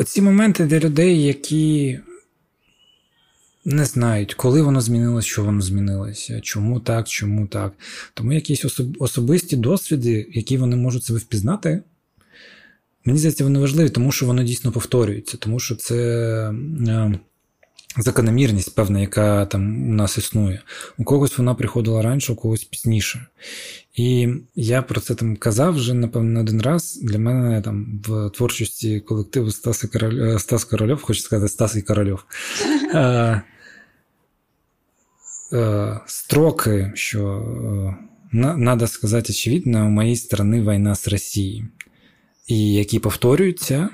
ці 0.05 0.21
моменти 0.21 0.65
для 0.65 0.79
людей, 0.79 1.23
які 1.23 1.99
не 3.65 3.85
знають, 3.85 4.33
коли 4.33 4.61
воно 4.61 4.81
змінилось, 4.81 5.25
що 5.25 5.43
воно 5.43 5.61
змінилося, 5.61 6.41
чому 6.41 6.79
так, 6.79 7.07
чому 7.07 7.47
так. 7.47 7.73
Тому 8.13 8.33
якісь 8.33 8.65
особисті 8.99 9.55
досвіди, 9.55 10.27
які 10.31 10.57
вони 10.57 10.75
можуть 10.75 11.03
себе 11.03 11.19
впізнати, 11.19 11.81
Мені 13.05 13.19
здається, 13.19 13.43
вони 13.43 13.59
важливі, 13.59 13.89
тому 13.89 14.11
що 14.11 14.25
воно 14.25 14.43
дійсно 14.43 14.71
повторюється, 14.71 15.37
тому 15.37 15.59
що 15.59 15.75
це 15.75 15.95
е, 16.87 17.19
закономірність, 17.97 18.75
певна, 18.75 18.99
яка 18.99 19.45
там 19.45 19.89
у 19.89 19.93
нас 19.93 20.17
існує. 20.17 20.61
У 20.97 21.03
когось 21.03 21.37
вона 21.37 21.55
приходила 21.55 22.01
раніше, 22.01 22.33
у 22.33 22.35
когось 22.35 22.63
пізніше. 22.63 23.27
І 23.95 24.29
я 24.55 24.81
про 24.81 25.01
це 25.01 25.15
там 25.15 25.35
казав 25.35 25.73
вже, 25.73 25.93
напевно, 25.93 26.39
один 26.39 26.61
раз. 26.61 26.99
Для 27.03 27.19
мене 27.19 27.61
там 27.61 28.01
в 28.07 28.29
творчості 28.29 28.99
колективу 28.99 29.51
Стас 29.51 29.81
Король... 29.81 30.37
Стас 30.37 30.63
Корольов, 30.63 31.01
хочу 31.01 31.21
сказати, 31.21 31.49
Стас 31.49 31.75
і 31.75 31.81
Корольов. 31.81 32.23
Е, 32.93 33.41
е, 35.53 35.99
строки, 36.05 36.91
що 36.95 37.45
надо 38.33 38.87
сказати 38.87 39.33
очевидно, 39.33 39.85
у 39.85 39.89
моей 39.89 40.15
стороны 40.15 40.63
война 40.63 40.95
з 40.95 41.07
Росією 41.07 41.67
і 42.51 42.73
які 42.73 42.99
повторюються, 42.99 43.89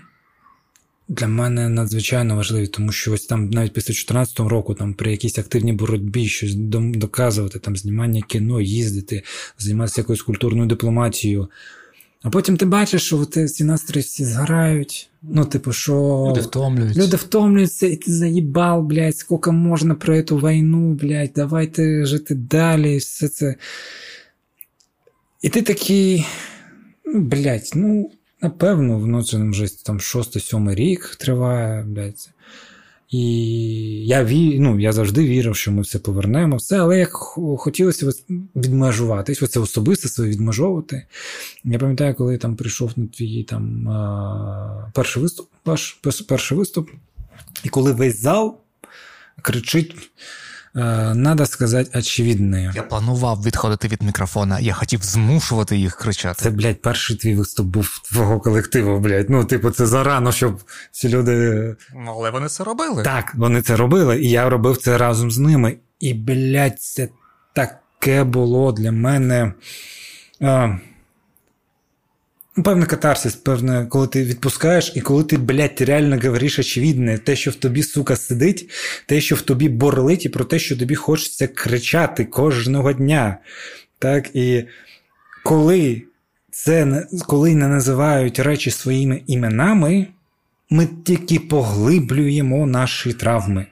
для 1.07 1.27
мене 1.27 1.69
надзвичайно 1.69 2.35
важливі, 2.35 2.67
тому 2.67 2.91
що 2.91 3.13
ось 3.13 3.25
там 3.25 3.49
навіть 3.49 3.73
після 3.73 3.91
2014 3.91 4.39
року 4.39 4.73
там 4.73 4.93
при 4.93 5.11
якійсь 5.11 5.37
активній 5.37 5.73
боротьбі 5.73 6.27
щось 6.27 6.55
доказувати, 6.55 7.59
там 7.59 7.77
знімання 7.77 8.21
кіно, 8.21 8.61
їздити, 8.61 9.23
займатися 9.57 10.01
якоюсь 10.01 10.21
культурною 10.21 10.67
дипломатією. 10.67 11.49
А 12.21 12.29
потім 12.29 12.57
ти 12.57 12.65
бачиш, 12.65 13.03
що 13.03 13.25
ці 13.25 13.63
настрої 13.63 14.03
всі 14.03 14.25
згорають. 14.25 15.09
Ну, 15.21 15.45
типу, 15.45 15.73
що 15.73 15.93
люди 16.29 16.41
втомлюються, 16.41 17.01
Люди 17.01 17.17
втомлюються, 17.17 17.87
і 17.87 17.95
ти 17.95 18.11
заїбал, 18.11 18.81
блядь, 18.81 19.17
скільки 19.17 19.51
можна 19.51 19.95
про 19.95 20.21
цю 20.21 20.37
війну, 20.37 20.93
блядь, 20.93 21.31
давайте 21.35 22.05
жити 22.05 22.35
далі, 22.35 22.93
і 22.93 22.97
все 22.97 23.27
це. 23.27 23.55
І 25.41 25.49
ти 25.49 25.61
такий, 25.61 26.25
ну, 27.05 27.19
блядь, 27.19 27.71
ну, 27.75 28.11
Напевно, 28.47 28.99
воно 28.99 29.23
це 29.23 29.37
вже 29.37 29.83
там 29.83 29.99
шостий-сьомий 29.99 30.75
рік 30.75 31.15
триває, 31.15 31.83
блядь. 31.83 32.29
І 33.09 33.21
я 34.05 34.23
ві... 34.23 34.59
ну, 34.59 34.79
я 34.79 34.91
завжди 34.91 35.25
вірив, 35.25 35.55
що 35.55 35.71
ми 35.71 35.81
все 35.81 35.99
повернемо, 35.99 36.57
все, 36.57 36.79
але 36.79 36.99
як 36.99 37.13
хотілося 37.57 38.11
відмежуватись, 38.55 39.41
оце 39.41 39.59
особисто 39.59 40.09
себе 40.09 40.29
відмежовувати. 40.29 41.05
Я 41.63 41.79
пам'ятаю, 41.79 42.15
коли 42.15 42.37
там 42.37 42.55
прийшов 42.55 42.91
на 42.95 43.07
твій 43.07 43.43
там 43.43 44.91
перший 44.93 45.23
виступ, 45.23 45.49
ваш 45.65 45.97
перший 46.27 46.57
виступ, 46.57 46.89
і 47.63 47.69
коли 47.69 47.91
весь 47.91 48.21
зал 48.21 48.57
кричить. 49.41 49.95
Е, 50.77 51.13
надо 51.15 51.45
сказати 51.45 51.99
очевидне. 51.99 52.71
Я 52.75 52.83
планував 52.83 53.43
відходити 53.43 53.87
від 53.87 54.03
мікрофона, 54.03 54.59
я 54.59 54.73
хотів 54.73 55.03
змушувати 55.03 55.77
їх 55.77 55.95
кричати. 55.95 56.43
Це, 56.43 56.49
блядь, 56.49 56.81
перший 56.81 57.15
твій 57.15 57.35
виступ 57.35 57.67
був 57.67 58.01
твого 58.11 58.39
колективу, 58.39 58.99
блядь. 58.99 59.29
Ну, 59.29 59.45
типу, 59.45 59.71
це 59.71 59.85
зарано, 59.85 60.31
щоб 60.31 60.59
ці 60.91 61.09
люди. 61.09 61.75
Ну, 61.95 62.11
але 62.11 62.31
вони 62.31 62.47
це 62.47 62.63
робили. 62.63 63.03
Так, 63.03 63.33
вони 63.35 63.61
це 63.61 63.75
робили, 63.75 64.21
і 64.21 64.29
я 64.29 64.49
робив 64.49 64.77
це 64.77 64.97
разом 64.97 65.31
з 65.31 65.37
ними. 65.37 65.77
І, 65.99 66.13
блядь, 66.13 66.81
це 66.81 67.09
таке 67.53 68.23
було 68.23 68.71
для 68.71 68.91
мене. 68.91 69.53
А... 70.41 70.77
Ну, 72.57 72.63
певний 72.63 72.87
катарсис, 72.87 73.35
певне, 73.35 73.85
коли 73.89 74.07
ти 74.07 74.23
відпускаєш, 74.23 74.91
і 74.95 75.01
коли 75.01 75.23
ти, 75.23 75.37
блядь, 75.37 75.81
реально 75.81 76.19
говориш 76.23 76.59
очевидне, 76.59 77.17
те, 77.17 77.35
що 77.35 77.51
в 77.51 77.55
тобі, 77.55 77.83
сука, 77.83 78.15
сидить, 78.15 78.69
те, 79.05 79.21
що 79.21 79.35
в 79.35 79.41
тобі 79.41 79.69
борлить, 79.69 80.25
і 80.25 80.29
про 80.29 80.45
те, 80.45 80.59
що 80.59 80.77
тобі 80.77 80.95
хочеться 80.95 81.47
кричати 81.47 82.25
кожного 82.25 82.93
дня. 82.93 83.37
Так, 83.99 84.35
І 84.35 84.63
коли 85.43 86.01
це 86.51 87.07
коли 87.27 87.55
не 87.55 87.67
називають 87.67 88.39
речі 88.39 88.71
своїми 88.71 89.21
іменами, 89.27 90.07
ми 90.69 90.87
тільки 91.03 91.39
поглиблюємо 91.39 92.67
наші 92.67 93.13
травми 93.13 93.65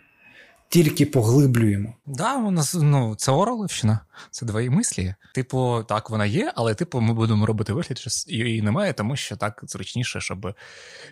тільки 0.75 1.05
поглиблюємо. 1.05 1.93
Да, 2.05 2.35
у 2.35 2.51
нас 2.51 2.73
ну 2.81 3.15
це 3.17 3.31
Ороловщина, 3.31 3.99
це 4.31 4.45
двої 4.45 4.69
мислі. 4.69 5.15
Типу, 5.33 5.83
так 5.87 6.09
вона 6.09 6.25
є, 6.25 6.51
але 6.55 6.75
типу, 6.75 7.01
ми 7.01 7.13
будемо 7.13 7.45
робити 7.45 7.73
вигляд, 7.73 7.97
що 7.97 8.09
її 8.27 8.61
немає, 8.61 8.93
тому 8.93 9.15
що 9.15 9.35
так 9.35 9.63
зручніше, 9.67 10.21
щоб 10.21 10.53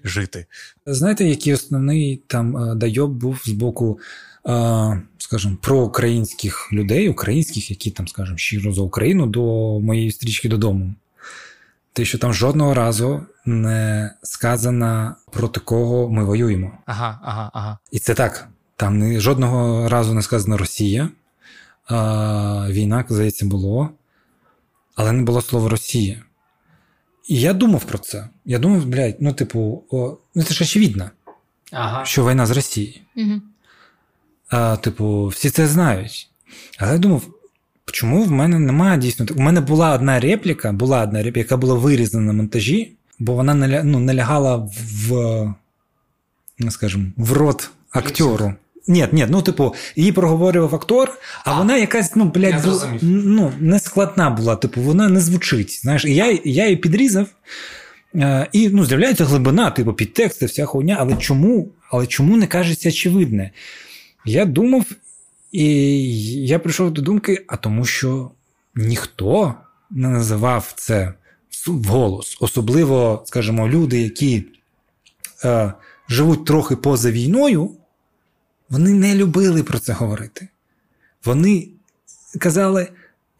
жити. 0.03 0.45
Знаєте, 0.85 1.25
який 1.25 1.53
основний 1.53 2.23
там 2.27 2.57
е, 2.57 2.75
дайоб 2.75 3.11
був 3.11 3.41
з 3.45 3.49
боку, 3.51 3.99
е, 4.47 5.01
скажімо, 5.17 5.57
проукраїнських 5.61 6.73
людей, 6.73 7.09
українських, 7.09 7.69
які 7.69 7.91
там, 7.91 8.07
скажімо, 8.07 8.37
щиро 8.37 8.73
за 8.73 8.81
Україну 8.81 9.25
до 9.25 9.41
моєї 9.79 10.11
стрічки 10.11 10.49
додому. 10.49 10.95
Те, 11.93 12.05
що 12.05 12.17
там 12.17 12.33
жодного 12.33 12.73
разу 12.73 13.25
не 13.45 14.11
сказано 14.23 15.15
проти 15.31 15.59
кого 15.59 16.09
ми 16.09 16.23
воюємо. 16.23 16.71
Ага, 16.85 17.19
ага, 17.23 17.51
ага. 17.53 17.77
І 17.91 17.99
це 17.99 18.13
так. 18.13 18.49
Там 18.75 18.97
не, 18.97 19.19
жодного 19.19 19.89
разу 19.89 20.13
не 20.13 20.21
сказано 20.21 20.57
Росія. 20.57 21.09
А, 21.87 22.67
Війна, 22.69 23.05
здається, 23.09 23.45
було, 23.45 23.89
але 24.95 25.11
не 25.11 25.23
було 25.23 25.41
слова 25.41 25.69
Росія. 25.69 26.21
І 27.27 27.41
я 27.41 27.53
думав 27.53 27.83
про 27.83 27.97
це. 27.97 28.29
Я 28.45 28.59
думав, 28.59 28.85
блядь, 28.85 29.17
ну, 29.19 29.33
типу, 29.33 29.83
о, 29.89 30.17
ну 30.35 30.43
це 30.43 30.53
ж 30.53 30.63
очевидно, 30.63 31.09
ага. 31.71 32.05
що 32.05 32.29
війна 32.29 32.45
з 32.45 32.51
Росії. 32.51 33.01
Угу. 33.15 33.41
А, 34.49 34.77
Типу, 34.77 35.27
всі 35.27 35.49
це 35.49 35.67
знають. 35.67 36.29
Але 36.77 36.91
я 36.91 36.97
думав, 36.97 37.23
чому 37.91 38.23
в 38.23 38.31
мене 38.31 38.59
немає 38.59 38.97
дійсно. 38.97 39.25
У 39.35 39.41
мене 39.41 39.61
була 39.61 39.93
одна 39.93 40.19
репліка, 40.19 40.71
була 40.71 41.03
одна 41.03 41.23
репліка, 41.23 41.39
яка 41.39 41.57
була 41.57 41.75
вирізана 41.75 42.25
на 42.25 42.33
монтажі, 42.33 42.93
бо 43.19 43.33
вона 43.33 43.53
не, 43.53 43.83
ну, 43.83 43.99
не 43.99 44.13
лягала 44.13 44.55
в, 44.55 45.13
ну, 46.59 46.71
скажімо, 46.71 47.05
в 47.17 47.33
рот 47.33 47.71
актеру. 47.91 48.53
Ні, 48.87 49.07
ні, 49.11 49.25
ну 49.29 49.41
типу, 49.41 49.75
її 49.95 50.11
проговорював 50.11 50.75
актор, 50.75 51.19
а, 51.43 51.51
а 51.51 51.57
вона 51.57 51.77
якась, 51.77 52.15
ну, 52.15 52.25
блядь, 52.25 52.65
бу... 52.65 52.81
ну, 53.01 53.51
нескладна 53.59 54.29
була, 54.29 54.55
типу, 54.55 54.81
вона 54.81 55.09
не 55.09 55.19
звучить. 55.19 55.79
Знаєш, 55.81 56.05
і 56.05 56.15
я 56.15 56.39
я 56.43 56.63
її 56.63 56.75
підрізав, 56.75 57.27
е, 58.15 58.47
і 58.51 58.69
ну, 58.69 58.85
з'являється 58.85 59.25
глибина, 59.25 59.71
типу, 59.71 59.93
підтексти, 59.93 60.45
вся 60.45 60.65
хуйня, 60.65 60.97
але 60.99 61.15
чому 61.15 61.69
але 61.93 62.07
чому 62.07 62.37
не 62.37 62.47
кажеться 62.47 62.89
очевидне? 62.89 63.51
Я 64.25 64.45
думав, 64.45 64.85
і 65.51 65.65
я 66.45 66.59
прийшов 66.59 66.91
до 66.91 67.01
думки, 67.01 67.45
а 67.47 67.57
тому 67.57 67.85
що 67.85 68.31
ніхто 68.75 69.53
не 69.91 70.09
називав 70.09 70.73
це 70.75 71.13
вголос. 71.67 72.37
Особливо, 72.39 73.23
скажімо, 73.25 73.69
люди, 73.69 74.01
які 74.01 74.45
е, 75.43 75.73
живуть 76.09 76.45
трохи 76.45 76.75
поза 76.75 77.11
війною. 77.11 77.71
Вони 78.73 78.93
не 78.93 79.15
любили 79.15 79.63
про 79.63 79.79
це 79.79 79.93
говорити. 79.93 80.47
Вони 81.25 81.67
казали, 82.39 82.89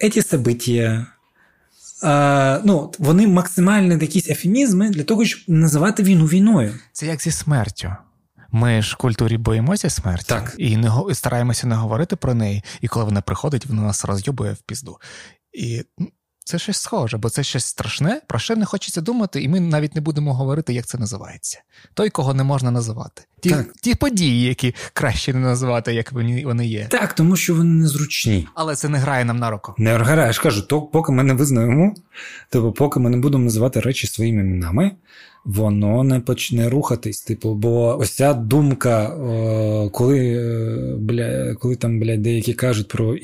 «Еті 0.03 0.22
события, 0.22 1.05
е, 2.03 2.61
ну, 2.65 2.91
вони 2.99 3.27
максимально 3.27 3.93
якісь 3.93 4.30
ефемізми 4.30 4.89
для 4.89 5.03
того, 5.03 5.26
щоб 5.26 5.41
називати 5.47 6.03
війну 6.03 6.26
війною. 6.26 6.73
Це 6.91 7.05
як 7.05 7.22
зі 7.22 7.31
смертю. 7.31 7.95
Ми 8.51 8.81
ж 8.81 8.93
в 8.93 8.97
культурі 8.97 9.38
боїмося 9.38 9.89
смерті 9.89 10.26
так. 10.27 10.55
і 10.57 10.77
не 10.77 10.91
і 11.11 11.15
стараємося 11.15 11.68
не 11.68 11.76
говорити 11.76 12.15
про 12.15 12.34
неї, 12.34 12.64
і 12.81 12.88
коли 12.88 13.05
вона 13.05 13.22
приходить, 13.22 13.65
вона 13.65 13.81
нас 13.81 14.05
розйобує 14.05 14.53
в 14.53 14.61
пізду. 14.61 14.99
І 15.53 15.84
це 16.44 16.60
щось 16.60 16.78
схоже, 16.78 17.18
бо 17.18 17.30
це 17.30 17.44
щось 17.44 17.65
страшне, 17.65 18.22
про 18.28 18.40
що 18.40 18.56
не 18.56 18.65
хочеться 18.65 19.02
думати, 19.02 19.41
і 19.41 19.49
ми 19.49 19.60
навіть 19.60 19.95
не 19.95 20.02
будемо 20.02 20.34
говорити, 20.34 20.74
як 20.74 20.86
це 20.86 20.98
називається. 20.98 21.61
Той, 21.94 22.10
кого 22.10 22.34
не 22.34 22.44
можна 22.44 22.72
називати. 22.72 23.22
Ті 23.40 23.49
так. 23.49 23.74
ті 23.82 23.95
події, 23.95 24.48
які 24.48 24.76
краще 24.94 25.34
не 25.34 25.40
називати, 25.40 25.94
як 25.94 26.11
вони 26.11 26.45
вони 26.45 26.68
є. 26.68 26.88
Так, 26.90 27.14
тому 27.14 27.36
що 27.36 27.56
вони 27.56 27.70
незручні. 27.70 28.48
Але 28.56 28.76
це 28.76 28.90
не 28.90 28.98
грає 28.98 29.26
нам 29.26 29.40
на 29.40 29.49
руку. 29.49 29.76
Не 29.78 29.98
грає, 29.98 30.28
я 30.28 30.34
ж 30.34 30.41
кажу, 30.41 30.61
то 30.61 30.82
поки 30.82 31.11
ми 31.11 31.24
не 31.24 31.34
визнаємо, 31.34 31.95
тобто 32.49 32.72
поки 32.72 32.99
ми 32.99 33.10
не 33.10 33.18
будемо 33.18 33.44
називати 33.44 33.80
речі 33.80 34.07
своїми 34.07 34.41
іменами, 34.41 34.91
воно 35.45 36.03
не 36.03 36.20
почне 36.20 36.70
рухатись. 36.70 37.22
Типу, 37.22 37.53
бо 37.53 37.98
ось 37.99 38.11
ця 38.11 38.34
думка, 38.34 39.10
коли 39.91 40.20
е, 40.20 40.95
бля, 40.99 41.56
коли 41.56 41.76
там 41.76 41.99
блядь, 41.99 42.22
деякі 42.22 42.53
кажуть 42.53 42.88
про 42.88 43.15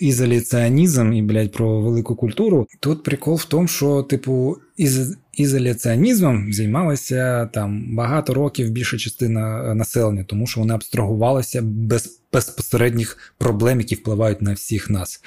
ізоляціонізм 0.00 1.12
і 1.12 1.22
блядь, 1.22 1.52
про 1.52 1.80
велику 1.80 2.16
культуру, 2.16 2.66
тут 2.80 3.02
прикол 3.02 3.36
в 3.36 3.44
тому, 3.44 3.68
що, 3.68 4.02
типу, 4.02 4.56
із 4.76 5.16
ізоляціонізмом 5.32 6.52
займалася 6.52 7.46
там 7.46 7.96
багато 7.96 8.34
років 8.34 8.70
більша 8.70 8.98
частина 8.98 9.74
населення, 9.74 10.24
тому 10.24 10.46
що 10.46 10.60
вони 10.60 10.74
абстрагувалися 10.74 11.62
без 11.62 12.20
безпосередніх 12.32 13.34
проблем, 13.38 13.80
які 13.80 13.94
впливають 13.94 14.42
на 14.42 14.52
всіх 14.52 14.90
нас. 14.90 15.20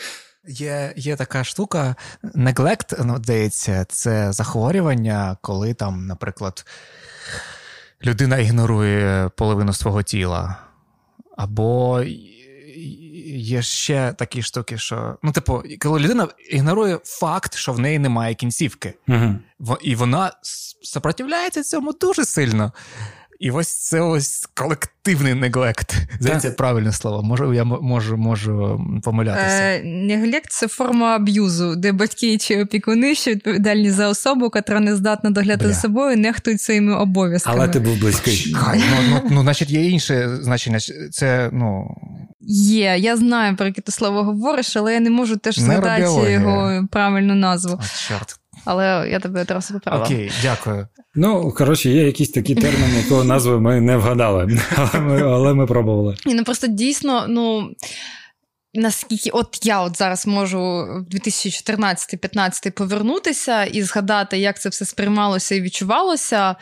Є 0.48 0.94
є 0.96 1.16
така 1.16 1.44
штука, 1.44 1.96
неглект, 2.34 2.94
ну, 3.00 3.18
здається, 3.18 3.86
це 3.90 4.34
захворювання, 4.34 5.38
коли 5.42 5.74
там, 5.74 6.08
наприклад, 6.08 6.66
людина 8.06 8.38
ігнорує 8.38 9.30
половину 9.36 9.74
свого 9.74 10.04
тіла. 10.04 10.58
Або 11.38 12.04
є 13.26 13.62
ще 13.62 14.14
такі 14.14 14.42
штуки, 14.42 14.78
що. 14.78 15.18
Ну, 15.24 15.32
типу, 15.32 15.64
коли 15.80 16.00
людина 16.00 16.28
ігнорує 16.50 17.00
факт, 17.04 17.56
що 17.56 17.74
в 17.74 17.80
неї 17.80 18.00
немає 18.00 18.36
кінцівки, 18.36 18.94
угу. 19.08 19.36
і 19.82 19.96
вона 19.96 20.32
сопротивляється 20.82 21.64
цьому 21.64 21.94
дуже 21.94 22.26
сильно. 22.26 22.72
І 23.40 23.52
ось 23.52 23.68
це 23.68 24.02
ось 24.02 24.48
колективний 24.54 25.34
неглект. 25.34 25.96
Здається, 26.20 26.52
правильне 26.52 26.92
слово. 26.94 27.24
Можу, 27.24 27.54
я 27.54 27.64
можу 27.64 28.18
можу 28.18 28.82
помилятися. 29.04 29.62
Е, 29.62 29.84
Неглект 29.84 30.52
це 30.52 30.68
форма 30.68 31.16
аб'юзу, 31.16 31.76
де 31.76 31.92
батьки 31.92 32.38
чи 32.38 32.64
опікуни, 32.64 33.16
що 33.16 33.32
відповідальні 33.32 33.92
за 33.92 34.08
особу, 34.08 34.50
котра 34.50 34.80
не 34.80 34.96
здатна 34.96 35.30
доглядати 35.30 35.66
Бля. 35.66 35.74
за 35.74 35.80
собою, 35.80 36.18
нехтують 36.18 36.62
своїми 36.62 36.96
обов'язками. 36.96 37.58
Але 37.58 37.68
ти 37.68 37.80
був 37.80 37.98
близький. 37.98 38.54
Хай, 38.56 38.80
ну, 38.80 38.96
ну, 39.10 39.30
ну, 39.30 39.42
значить, 39.42 39.70
є 39.70 39.90
інше 39.90 40.38
значення. 40.42 40.80
Це, 41.12 41.50
ну... 41.54 41.96
Є, 42.52 42.96
я 43.00 43.18
знаю, 43.18 43.56
про 43.56 43.66
яке 43.66 43.82
ти 43.82 43.92
слово 43.92 44.24
говориш, 44.24 44.76
але 44.76 44.94
я 44.94 45.00
не 45.00 45.10
можу 45.10 45.38
теж 45.38 45.60
згадати 45.60 46.32
його 46.32 46.88
правильну 46.92 47.36
назву. 47.36 47.74
О, 47.74 48.08
чорт. 48.08 48.40
Але 48.66 49.10
я 49.12 49.20
тебе 49.20 49.42
одразу 49.42 49.74
поправила. 49.74 50.06
Окей, 50.06 50.32
дякую. 50.44 50.88
Ну, 51.16 51.52
коротше, 51.52 51.90
є 51.90 52.06
якісь 52.06 52.30
такі 52.30 52.56
терміни, 52.56 52.98
якого 53.04 53.24
назви 53.24 53.60
ми 53.60 53.82
не 53.82 53.98
вгадали, 53.98 54.60
але 54.76 55.02
ми 55.02 55.22
але 55.22 55.54
ми 55.54 55.66
пробували. 55.66 56.16
І 56.26 56.34
ну 56.34 56.44
просто 56.44 56.68
дійсно, 56.68 57.26
ну. 57.28 57.70
Наскільки 58.74 59.30
от 59.30 59.60
я 59.64 59.82
от 59.82 59.98
зараз 59.98 60.28
можу 60.28 60.60
в 60.60 61.16
2014-15 61.16 62.72
повернутися 62.72 63.64
і 63.64 63.82
згадати, 63.82 64.38
як 64.38 64.62
це 64.62 64.70
все 64.70 64.86
сприймалося 64.86 65.56
і 65.56 65.62
відчувалося, 65.62 66.56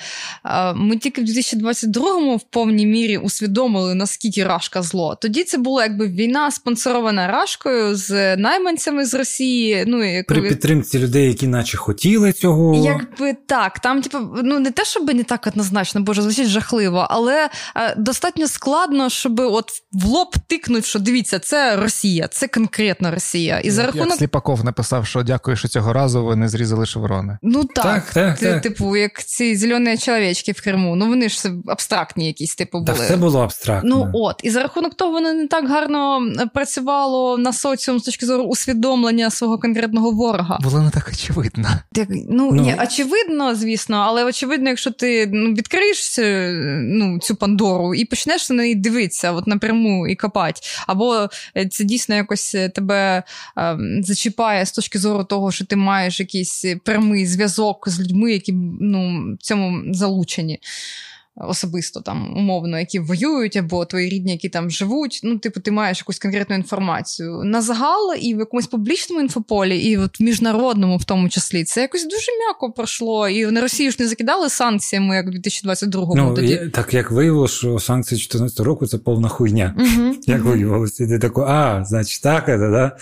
ми 0.75 0.97
тільки 0.97 1.21
в 1.21 1.25
2022-му 1.25 2.35
в 2.35 2.43
повній 2.43 2.85
мірі 2.85 3.17
усвідомили, 3.17 3.95
наскільки 3.95 4.43
рашка 4.43 4.81
зло. 4.81 5.17
Тоді 5.21 5.43
це 5.43 5.57
була 5.57 5.83
якби 5.83 6.07
війна 6.07 6.51
спонсорована 6.51 7.27
рашкою 7.27 7.95
з 7.95 8.37
найманцями 8.37 9.05
з 9.05 9.13
Росії. 9.13 9.83
Ну 9.87 10.03
і 10.03 10.23
При 10.23 10.41
підтримці 10.41 10.99
людей, 10.99 11.27
які 11.27 11.47
наче 11.47 11.77
хотіли 11.77 12.33
цього. 12.33 12.85
Якби 12.85 13.33
так, 13.47 13.79
там, 13.79 14.01
типу, 14.01 14.17
ну 14.43 14.59
не 14.59 14.71
те, 14.71 14.85
щоб 14.85 15.13
не 15.13 15.23
так 15.23 15.47
однозначно, 15.47 16.01
боже, 16.01 16.21
звучить 16.21 16.47
жахливо, 16.47 17.07
але 17.09 17.49
достатньо 17.97 18.47
складно, 18.47 19.09
щоб 19.09 19.39
от 19.39 19.71
в 19.91 20.05
лоб 20.05 20.35
тикнуть, 20.47 20.85
що 20.85 20.99
дивіться, 20.99 21.39
це 21.39 21.75
Росія. 21.75 21.97
Росія, 22.07 22.27
це 22.27 22.47
конкретно 22.47 23.11
Росія. 23.11 23.59
І 23.59 23.71
за 23.71 23.83
рахунок 23.85 24.07
Як 24.07 24.17
Сліпаков 24.17 24.65
написав, 24.65 25.07
що 25.07 25.23
дякую, 25.23 25.57
що 25.57 25.67
цього 25.67 25.93
разу 25.93 26.25
ви 26.25 26.35
не 26.35 26.49
зрізали 26.49 26.85
шеврони. 26.85 27.37
Ну 27.41 27.63
так, 27.63 27.83
так, 27.85 28.13
так, 28.13 28.39
так. 28.39 28.61
типу, 28.61 28.97
як 28.97 29.23
ці 29.23 29.55
зелені 29.55 29.97
чоловічки 29.97 30.51
в 30.51 30.61
Криму. 30.61 30.95
Ну 30.95 31.07
вони 31.07 31.29
ж 31.29 31.51
абстрактні 31.67 32.27
якісь, 32.27 32.55
типу, 32.55 32.79
були. 32.79 32.97
Так, 32.97 33.07
це 33.07 33.17
було 33.17 33.43
абстрактно. 33.43 33.89
Ну 33.89 34.09
от, 34.13 34.35
і 34.43 34.49
за 34.49 34.61
рахунок 34.61 34.95
того, 34.95 35.11
воно 35.11 35.33
не 35.33 35.47
так 35.47 35.69
гарно 35.69 36.21
працювало 36.53 37.37
на 37.37 37.53
соціум 37.53 37.99
з 37.99 38.03
точки 38.03 38.25
зору 38.25 38.43
усвідомлення 38.43 39.29
свого 39.29 39.57
конкретного 39.57 40.11
ворога. 40.11 40.59
Було 40.61 40.81
не 40.81 40.89
так 40.89 41.09
очевидно. 41.13 41.69
Так, 41.91 42.07
ну, 42.09 42.51
ну 42.51 42.61
ні, 42.61 42.75
очевидно, 42.83 43.55
звісно, 43.55 43.97
але 43.97 44.25
очевидно, 44.25 44.69
якщо 44.69 44.91
ти 44.91 45.29
ну, 45.33 45.53
відкриєш 45.53 46.19
ну, 46.81 47.19
цю 47.19 47.35
Пандору 47.35 47.95
і 47.95 48.05
почнеш 48.05 48.49
на 48.49 48.55
неї 48.55 48.75
дивитися 48.75 49.31
от 49.31 49.47
напряму 49.47 50.07
і 50.07 50.15
копати, 50.15 50.61
або 50.87 51.29
е, 51.57 51.67
це 51.67 51.83
дійсно 51.87 52.15
якось 52.15 52.55
е, 52.55 52.69
тебе 52.69 53.23
е, 53.57 53.77
зачіпає 54.01 54.65
з 54.65 54.71
точки 54.71 54.99
зору 54.99 55.23
того, 55.23 55.51
що 55.51 55.65
ти 55.65 55.75
маєш 55.75 56.19
якийсь 56.19 56.65
прямий 56.83 57.25
зв'язок 57.25 57.89
з 57.89 57.99
людьми, 57.99 58.33
які 58.33 58.53
ну, 58.81 59.33
в 59.39 59.43
цьому 59.43 59.93
залучені 59.93 60.59
особисто 61.39 62.01
там 62.01 62.37
умовно, 62.37 62.79
які 62.79 62.99
воюють, 62.99 63.55
або 63.55 63.85
твої 63.85 64.09
рідні, 64.09 64.31
які 64.31 64.49
там 64.49 64.69
живуть. 64.69 65.19
Ну, 65.23 65.37
типу, 65.37 65.59
ти 65.59 65.71
маєш 65.71 65.99
якусь 65.99 66.19
конкретну 66.19 66.55
інформацію. 66.55 67.41
На 67.43 67.61
загал 67.61 68.15
і 68.21 68.35
в 68.35 68.39
якомусь 68.39 68.67
публічному 68.67 69.21
інфополі, 69.21 69.77
і 69.77 69.97
от 69.97 70.19
в 70.19 70.23
міжнародному, 70.23 70.97
в 70.97 71.03
тому 71.03 71.29
числі, 71.29 71.63
це 71.63 71.81
якось 71.81 72.03
дуже 72.03 72.31
м'яко 72.39 72.71
пройшло. 72.71 73.29
І 73.29 73.45
на 73.45 73.61
Росію 73.61 73.91
ж 73.91 73.97
не 73.99 74.07
закидали 74.07 74.49
санкціями, 74.49 75.15
як 75.15 75.27
у 75.27 75.29
2022-му. 75.29 76.15
Ну, 76.15 76.33
тоді. 76.33 76.71
Так 76.73 76.93
як 76.93 77.11
виявилося, 77.11 77.55
що 77.55 77.79
санкції 77.79 78.17
2014 78.17 78.59
року 78.59 78.87
це 78.87 78.97
повна 78.97 79.27
хуйня. 79.27 79.75
Угу, 79.77 80.15
як 80.27 80.41
угу. 80.41 80.49
виявилося, 80.49 81.03
і 81.03 81.07
ти 81.07 81.19
тако, 81.19 81.41
а, 81.49 81.85
значить, 81.85 82.23
так, 82.23 82.45
це, 82.45 82.57
да? 82.57 82.97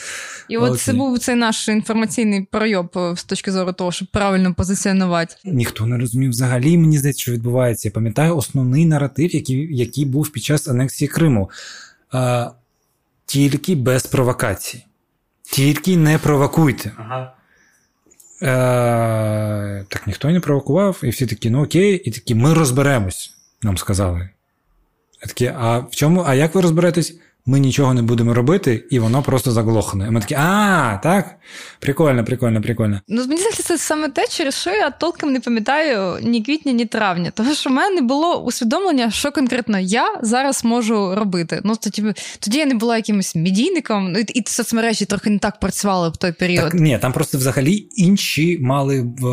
І 0.49 0.57
от 0.57 0.81
це 0.81 0.93
був 0.93 1.19
цей 1.19 1.35
наш 1.35 1.67
інформаційний 1.67 2.47
пройоб 2.51 2.97
з 3.15 3.23
точки 3.23 3.51
зору 3.51 3.73
того, 3.73 3.91
щоб 3.91 4.07
правильно 4.11 4.53
позиціонувати. 4.53 5.35
Ніхто 5.45 5.85
не 5.85 5.97
розумів 5.97 6.29
взагалі, 6.29 6.77
мені 6.77 6.97
здається, 6.97 7.21
що 7.21 7.31
відбувається. 7.31 7.87
Я 7.87 7.91
пам'ятаю 7.91 8.24
пам'ятаю 8.25 8.37
основний 8.37 8.85
наратив, 8.85 9.35
який 9.35 9.77
який 9.77 10.05
був 10.05 10.29
під 10.31 10.43
час 10.43 10.67
анексії 10.67 11.07
Криму. 11.07 11.49
А, 12.11 12.51
Тільки 13.25 13.75
без 13.75 14.05
провокацій. 14.05 14.85
Тільки 15.43 15.97
не 15.97 16.17
провокуйте. 16.17 16.91
Ага. 16.97 17.33
Е, 18.41 19.85
Так 19.89 20.07
ніхто 20.07 20.29
не 20.29 20.39
провокував, 20.39 21.01
і 21.03 21.09
всі 21.09 21.25
такі, 21.25 21.49
ну 21.49 21.63
окей, 21.63 21.95
і 21.95 22.11
такі, 22.11 22.35
ми 22.35 22.53
розберемось, 22.53 23.33
нам 23.63 23.77
сказали. 23.77 24.29
Я 25.21 25.27
такі, 25.27 25.53
а 25.57 25.79
в 25.79 25.95
чому? 25.95 26.23
А 26.27 26.33
як 26.33 26.55
ви 26.55 26.61
розберетесь? 26.61 27.19
Ми 27.45 27.59
нічого 27.59 27.93
не 27.93 28.01
будемо 28.01 28.33
робити, 28.33 28.85
і 28.89 28.99
воно 28.99 29.21
просто 29.21 29.51
заглохне. 29.51 30.07
І 30.07 30.11
ми 30.11 30.21
такі, 30.21 30.33
а, 30.33 30.99
так? 31.03 31.35
Прикольно, 31.79 32.25
прикольно, 32.25 32.61
прикольно. 32.61 33.01
Ну, 33.07 33.21
мені 33.21 33.37
здається, 33.37 33.63
це 33.63 33.77
саме 33.77 34.09
те, 34.09 34.27
через 34.27 34.55
що 34.55 34.69
я 34.69 34.89
толком 34.89 35.33
не 35.33 35.39
пам'ятаю 35.39 36.19
ні 36.21 36.43
квітня, 36.43 36.71
ні 36.71 36.85
травня. 36.85 37.31
Тому 37.33 37.53
що 37.53 37.69
в 37.69 37.73
мене 37.73 37.95
не 37.95 38.01
було 38.01 38.35
усвідомлення, 38.35 39.11
що 39.11 39.31
конкретно 39.31 39.79
я 39.79 40.19
зараз 40.21 40.65
можу 40.65 41.15
робити. 41.15 41.61
Ну, 41.63 41.75
тоді 41.75 42.13
тоді 42.39 42.57
я 42.57 42.65
не 42.65 42.75
була 42.75 42.95
якимось 42.95 43.35
медійником, 43.35 44.11
ну, 44.11 44.19
і, 44.19 44.23
і 44.23 44.43
соцмережі 44.45 45.05
трохи 45.05 45.29
не 45.29 45.39
так 45.39 45.59
працювали 45.59 46.09
в 46.09 46.17
той 46.17 46.31
період. 46.31 46.71
Так, 46.71 46.73
Ні, 46.73 46.99
там 47.01 47.13
просто 47.13 47.37
взагалі 47.37 47.87
інші 47.95 48.59
мали 48.61 49.01
в. 49.19 49.25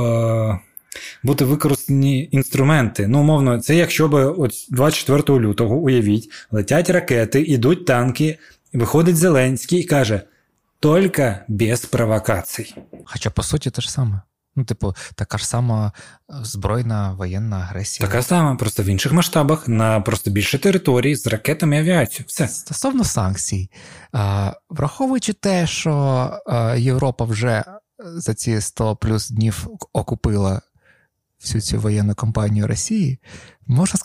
Е, 0.97 0.99
бути 1.23 1.45
використані 1.45 2.29
інструменти. 2.33 3.09
Ну, 3.09 3.21
умовно, 3.21 3.61
це 3.61 3.77
якщо 3.77 4.09
би 4.09 4.25
от 4.25 4.53
24 4.71 5.39
лютого, 5.39 5.77
уявіть, 5.77 6.31
летять 6.51 6.91
ракети, 6.91 7.43
ідуть 7.43 7.87
танки, 7.87 8.39
виходить 8.73 9.17
Зеленський 9.17 9.81
і 9.81 9.85
каже: 9.85 10.21
тільки 10.81 11.37
без 11.49 11.85
провокацій. 11.85 12.75
Хоча, 13.05 13.31
по 13.31 13.43
суті, 13.43 13.71
те 13.71 13.83
ж 13.83 13.93
саме. 13.93 14.21
Ну, 14.57 14.65
типу, 14.65 14.95
така 15.15 15.39
ж 15.39 15.47
сама 15.47 15.93
е, 16.31 16.35
збройна 16.43 17.13
воєнна 17.13 17.57
агресія. 17.57 18.09
Така 18.09 18.23
сама, 18.23 18.57
просто 18.57 18.83
в 18.83 18.87
інших 18.87 19.13
масштабах, 19.13 19.69
на 19.69 20.01
просто 20.01 20.31
більше 20.31 20.59
території 20.59 21.17
з 21.17 21.27
ракетами 21.27 21.77
і 21.77 21.79
авіацією. 21.79 22.25
Все. 22.29 22.49
Стосовно 22.49 23.05
санкцій, 23.05 23.71
враховуючи 24.71 25.33
те, 25.33 25.67
що 25.67 26.31
Європа 26.77 27.25
вже 27.25 27.65
за 27.99 28.35
ці 28.35 28.61
100 28.61 28.97
плюс 28.97 29.31
днів 29.31 29.69
окупила 29.93 30.61
всю 31.43 31.63
цю 31.63 31.79
воєнну 31.79 32.15
кампанію 32.15 32.67
Росії, 32.67 33.19
можна 33.67 33.99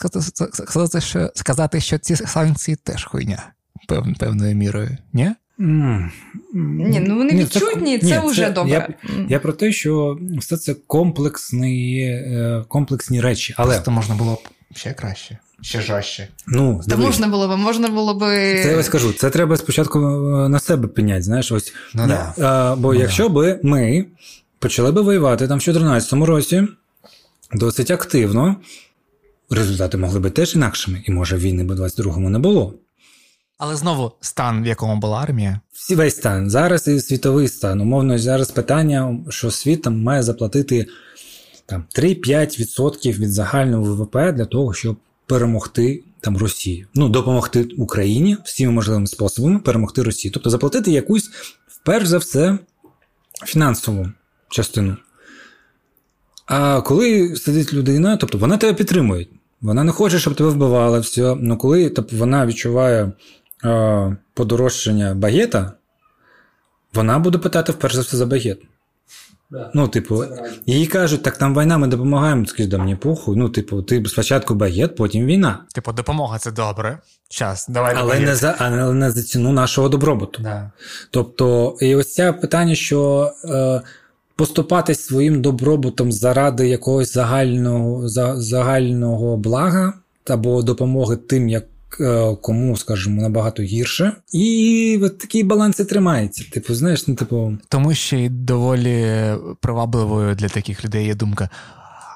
сказати, 0.50 1.00
що 1.00 1.30
сказати, 1.34 1.80
що 1.80 1.98
ці 1.98 2.16
санкції 2.16 2.76
теж 2.76 3.04
хуйня 3.04 3.52
пев, 3.88 4.06
певною 4.18 4.56
мірою, 4.56 4.96
ні? 5.12 5.30
Mm. 5.58 6.10
Ні, 6.54 7.00
ну 7.00 7.16
вони 7.16 7.34
відчутні, 7.34 7.98
це, 7.98 8.08
це 8.08 8.22
ні, 8.22 8.30
вже 8.30 8.50
добре. 8.50 8.72
Я, 8.72 8.88
я 9.28 9.38
про 9.38 9.52
те, 9.52 9.72
що 9.72 10.18
все 10.38 10.56
це 10.56 10.74
комплексні 10.86 12.04
е, 12.04 12.64
комплексні 12.68 13.20
речі. 13.20 13.54
Але 13.56 13.74
Просто 13.74 13.90
можна 13.90 14.14
було 14.14 14.34
б 14.34 14.38
ще 14.74 14.92
краще, 14.92 15.38
ще 15.60 15.80
жорстче. 15.80 16.28
Ну, 16.46 16.80
Та 16.88 16.96
можна 16.96 17.28
було 17.28 17.48
б, 17.48 17.58
можна 17.58 17.88
було 17.88 18.14
б. 18.14 18.20
Це 18.62 18.74
я 18.76 18.82
скажу, 18.82 19.12
це 19.12 19.30
треба 19.30 19.56
спочатку 19.56 19.98
е, 19.98 20.48
на 20.48 20.60
себе 20.60 20.88
піняти. 20.88 21.22
Знаєш, 21.22 21.52
ось. 21.52 21.74
Ну, 21.94 22.06
да. 22.06 22.34
а, 22.38 22.76
Бо 22.76 22.94
ну, 22.94 23.00
якщо 23.00 23.28
да. 23.28 23.34
би 23.34 23.60
ми 23.62 24.04
почали 24.58 24.92
би 24.92 25.02
воювати 25.02 25.48
там 25.48 25.58
в 25.58 25.64
2014 25.64 26.12
році 26.12 26.68
досить 27.54 27.90
активно, 27.90 28.56
результати 29.50 29.96
могли 29.96 30.20
би 30.20 30.30
теж 30.30 30.54
інакшими. 30.54 31.02
І 31.06 31.12
може 31.12 31.36
війни 31.36 31.64
би 31.64 31.74
в 31.74 31.80
22-му 31.80 32.30
не 32.30 32.38
було. 32.38 32.74
Але 33.58 33.76
знову 33.76 34.12
стан, 34.20 34.62
в 34.62 34.66
якому 34.66 34.96
була 34.96 35.22
армія. 35.22 35.60
Всі 35.72 35.94
весь 35.94 36.16
стан. 36.16 36.50
Зараз 36.50 36.88
і 36.88 37.00
світовий 37.00 37.48
стан. 37.48 37.80
Умовно, 37.80 38.18
зараз 38.18 38.50
питання, 38.50 39.18
що 39.28 39.50
світ 39.50 39.82
там 39.82 40.02
має 40.02 40.22
заплатити 40.22 40.86
там 41.66 41.84
3-5% 41.94 43.18
від 43.18 43.32
загального 43.32 43.94
ВВП 43.94 44.32
для 44.32 44.44
того, 44.44 44.74
щоб 44.74 44.96
перемогти 45.26 46.02
там 46.20 46.36
Росію. 46.36 46.86
Ну, 46.94 47.08
допомогти 47.08 47.68
Україні 47.78 48.36
всіма 48.44 48.72
можливими 48.72 49.06
способами 49.06 49.58
перемогти 49.58 50.02
Росію. 50.02 50.32
Тобто 50.32 50.50
заплатити 50.50 50.90
якусь, 50.90 51.30
перш 51.84 52.06
за 52.06 52.18
все, 52.18 52.58
фінансову 53.44 54.08
частину. 54.48 54.96
А 56.48 56.80
коли 56.80 57.36
сидить 57.36 57.72
людина, 57.72 58.16
тобто 58.16 58.38
вона 58.38 58.56
тебе 58.56 58.72
підтримує. 58.72 59.26
Вона 59.60 59.84
не 59.84 59.92
хоче, 59.92 60.18
щоб 60.18 60.34
тебе 60.34 60.50
вбивали, 60.50 61.00
все. 61.00 61.36
Ну 61.40 61.56
коли 61.56 61.90
тобто, 61.90 62.16
вона 62.16 62.46
відчуває 62.46 63.12
е, 63.64 64.16
подорожчання 64.34 65.14
багета, 65.14 65.72
вона 66.94 67.18
буде 67.18 67.38
питати 67.38 67.72
вперше 67.72 67.96
за 67.96 68.02
все 68.02 68.16
за 68.16 68.26
багет. 68.26 68.58
Да. 69.50 69.70
Ну, 69.74 69.88
типу, 69.88 70.24
їй 70.66 70.86
кажуть, 70.86 71.22
так 71.22 71.36
там 71.36 71.54
війна, 71.54 71.78
ми 71.78 71.86
допомагаємо, 71.86 72.46
скажіть, 72.46 72.70
да 72.70 72.78
мені 72.78 72.96
похуй. 72.96 73.36
Ну, 73.36 73.48
типу, 73.48 73.82
ти 73.82 74.04
спочатку 74.04 74.54
багет, 74.54 74.96
потім 74.96 75.26
війна. 75.26 75.58
Типу, 75.74 75.92
допомога 75.92 76.38
це 76.38 76.50
добре. 76.52 76.98
Час, 77.28 77.66
давай 77.68 77.94
Але 77.98 78.20
не 78.20 78.34
за 78.34 78.54
але 78.58 78.94
не 78.94 79.10
за 79.10 79.22
ціну 79.22 79.52
нашого 79.52 79.88
добробуту. 79.88 80.42
Да. 80.42 80.70
Тобто, 81.10 81.76
і 81.80 81.94
ось 81.94 82.14
це 82.14 82.32
питання, 82.32 82.74
що 82.74 83.32
е, 83.44 83.82
поступатись 84.38 85.00
своїм 85.00 85.42
добробутом 85.42 86.12
заради 86.12 86.68
якогось 86.68 87.12
загального 87.12 88.08
за, 88.08 88.40
загального 88.40 89.36
блага 89.36 89.92
або 90.26 90.62
допомоги 90.62 91.16
тим, 91.16 91.48
як 91.48 91.64
Е, 92.00 92.36
кому, 92.40 92.76
скажімо, 92.76 93.22
набагато 93.22 93.62
гірше. 93.62 94.12
І 94.32 95.00
от 95.02 95.18
такий 95.18 95.42
баланс 95.42 95.80
і 95.80 95.84
тримається. 95.84 96.44
Типу, 96.52 96.74
знаєш, 96.74 97.08
ну, 97.08 97.14
типу. 97.14 97.58
Тому 97.68 97.94
що 97.94 98.16
й 98.16 98.28
доволі 98.28 99.06
привабливою 99.60 100.34
для 100.34 100.48
таких 100.48 100.84
людей 100.84 101.06
є 101.06 101.14
думка. 101.14 101.48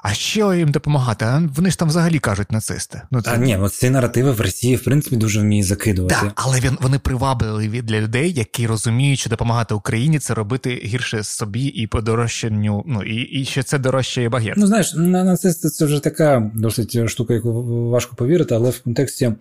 А 0.03 0.13
що 0.13 0.53
їм 0.53 0.71
допомагати? 0.71 1.25
А 1.25 1.41
вони 1.55 1.71
ж 1.71 1.79
там 1.79 1.87
взагалі 1.87 2.19
кажуть 2.19 2.51
нацисти. 2.51 3.01
Ну 3.11 3.21
це... 3.21 3.31
А 3.31 3.37
ні, 3.37 3.57
от 3.57 3.73
ці 3.73 3.89
наративи 3.89 4.31
в 4.31 4.41
Росії 4.41 4.75
в 4.75 4.83
принципі 4.83 5.15
дуже 5.15 5.39
вміють 5.39 5.65
закидувати. 5.65 6.15
Так, 6.21 6.31
але 6.35 6.59
він 6.59 6.77
вони 6.81 6.99
привабливі 6.99 7.81
для 7.81 8.01
людей, 8.01 8.33
які 8.33 8.67
розуміють, 8.67 9.19
що 9.19 9.29
допомагати 9.29 9.73
Україні 9.73 10.19
це 10.19 10.33
робити 10.33 10.81
гірше 10.85 11.23
собі 11.23 11.65
і 11.65 11.87
подорожчанню. 11.87 12.83
Ну 12.87 13.03
і 13.03 13.15
і 13.15 13.45
що 13.45 13.63
це 13.63 13.79
дорожче 13.79 14.29
багет. 14.29 14.53
Ну 14.57 14.67
знаєш, 14.67 14.93
на 14.95 15.23
нацисти 15.23 15.69
це 15.69 15.85
вже 15.85 15.99
така 15.99 16.51
досить 16.55 17.09
штука, 17.09 17.33
яку 17.33 17.63
важко 17.89 18.15
повірити, 18.15 18.55
але 18.55 18.69
в 18.69 18.79
контексті 18.79 19.31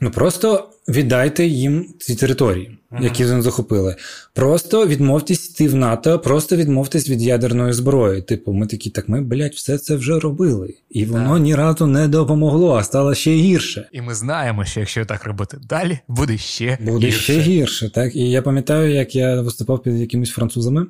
Ну 0.00 0.10
просто 0.10 0.70
віддайте 0.88 1.46
їм 1.46 1.94
ці 1.98 2.14
території, 2.14 2.78
які 3.00 3.24
вони 3.24 3.42
захопили. 3.42 3.96
Просто 4.34 4.86
відмовтесь 4.86 5.50
йти 5.50 5.68
в 5.68 5.74
НАТО, 5.74 6.18
просто 6.18 6.56
відмовтесь 6.56 7.08
від 7.08 7.22
ядерної 7.22 7.72
зброї. 7.72 8.22
Типу, 8.22 8.52
ми 8.52 8.66
такі, 8.66 8.90
так 8.90 9.08
ми, 9.08 9.20
блядь, 9.20 9.52
все 9.52 9.78
це 9.78 9.96
вже 9.96 10.18
робили. 10.18 10.74
І 10.90 11.04
воно 11.04 11.38
ні 11.38 11.54
разу 11.54 11.86
не 11.86 12.08
допомогло, 12.08 12.74
а 12.74 12.82
стало 12.82 13.14
ще 13.14 13.30
гірше. 13.30 13.88
І 13.92 14.00
ми 14.00 14.14
знаємо, 14.14 14.64
що 14.64 14.80
якщо 14.80 15.04
так 15.04 15.24
робити 15.24 15.58
далі, 15.68 15.98
буде 16.08 16.38
ще 16.38 16.78
буде 16.80 17.06
гірше. 17.06 17.20
ще 17.20 17.40
гірше. 17.40 17.90
Так, 17.90 18.16
і 18.16 18.30
я 18.30 18.42
пам'ятаю, 18.42 18.92
як 18.92 19.14
я 19.14 19.40
виступав 19.40 19.82
під 19.82 19.94
якимись 19.94 20.30
французами. 20.30 20.86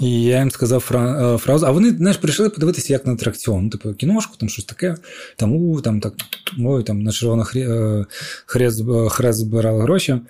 І 0.00 0.22
я 0.22 0.38
їм 0.38 0.50
сказав. 0.50 0.90
Е, 0.94 1.38
фразу, 1.38 1.66
а 1.66 1.70
вони 1.70 1.90
знаєш, 1.90 2.16
прийшли 2.16 2.50
подивитися, 2.50 2.92
як 2.92 3.06
на 3.06 3.12
атракціон. 3.12 3.70
Типу 3.70 3.94
кіношку, 3.94 4.36
там 4.36 4.48
щось 4.48 4.64
таке, 4.64 4.96
там 5.36 5.52
у, 5.52 5.80
там 5.80 6.00
так, 6.00 6.14
ой, 6.64 6.82
там 6.82 7.02
на 7.02 7.12
червоно 7.12 7.46
е, 7.56 8.04
хрест, 8.46 8.80
е, 8.80 9.08
хрест 9.08 9.38
збирали 9.38 9.82
гроші. 9.82 10.20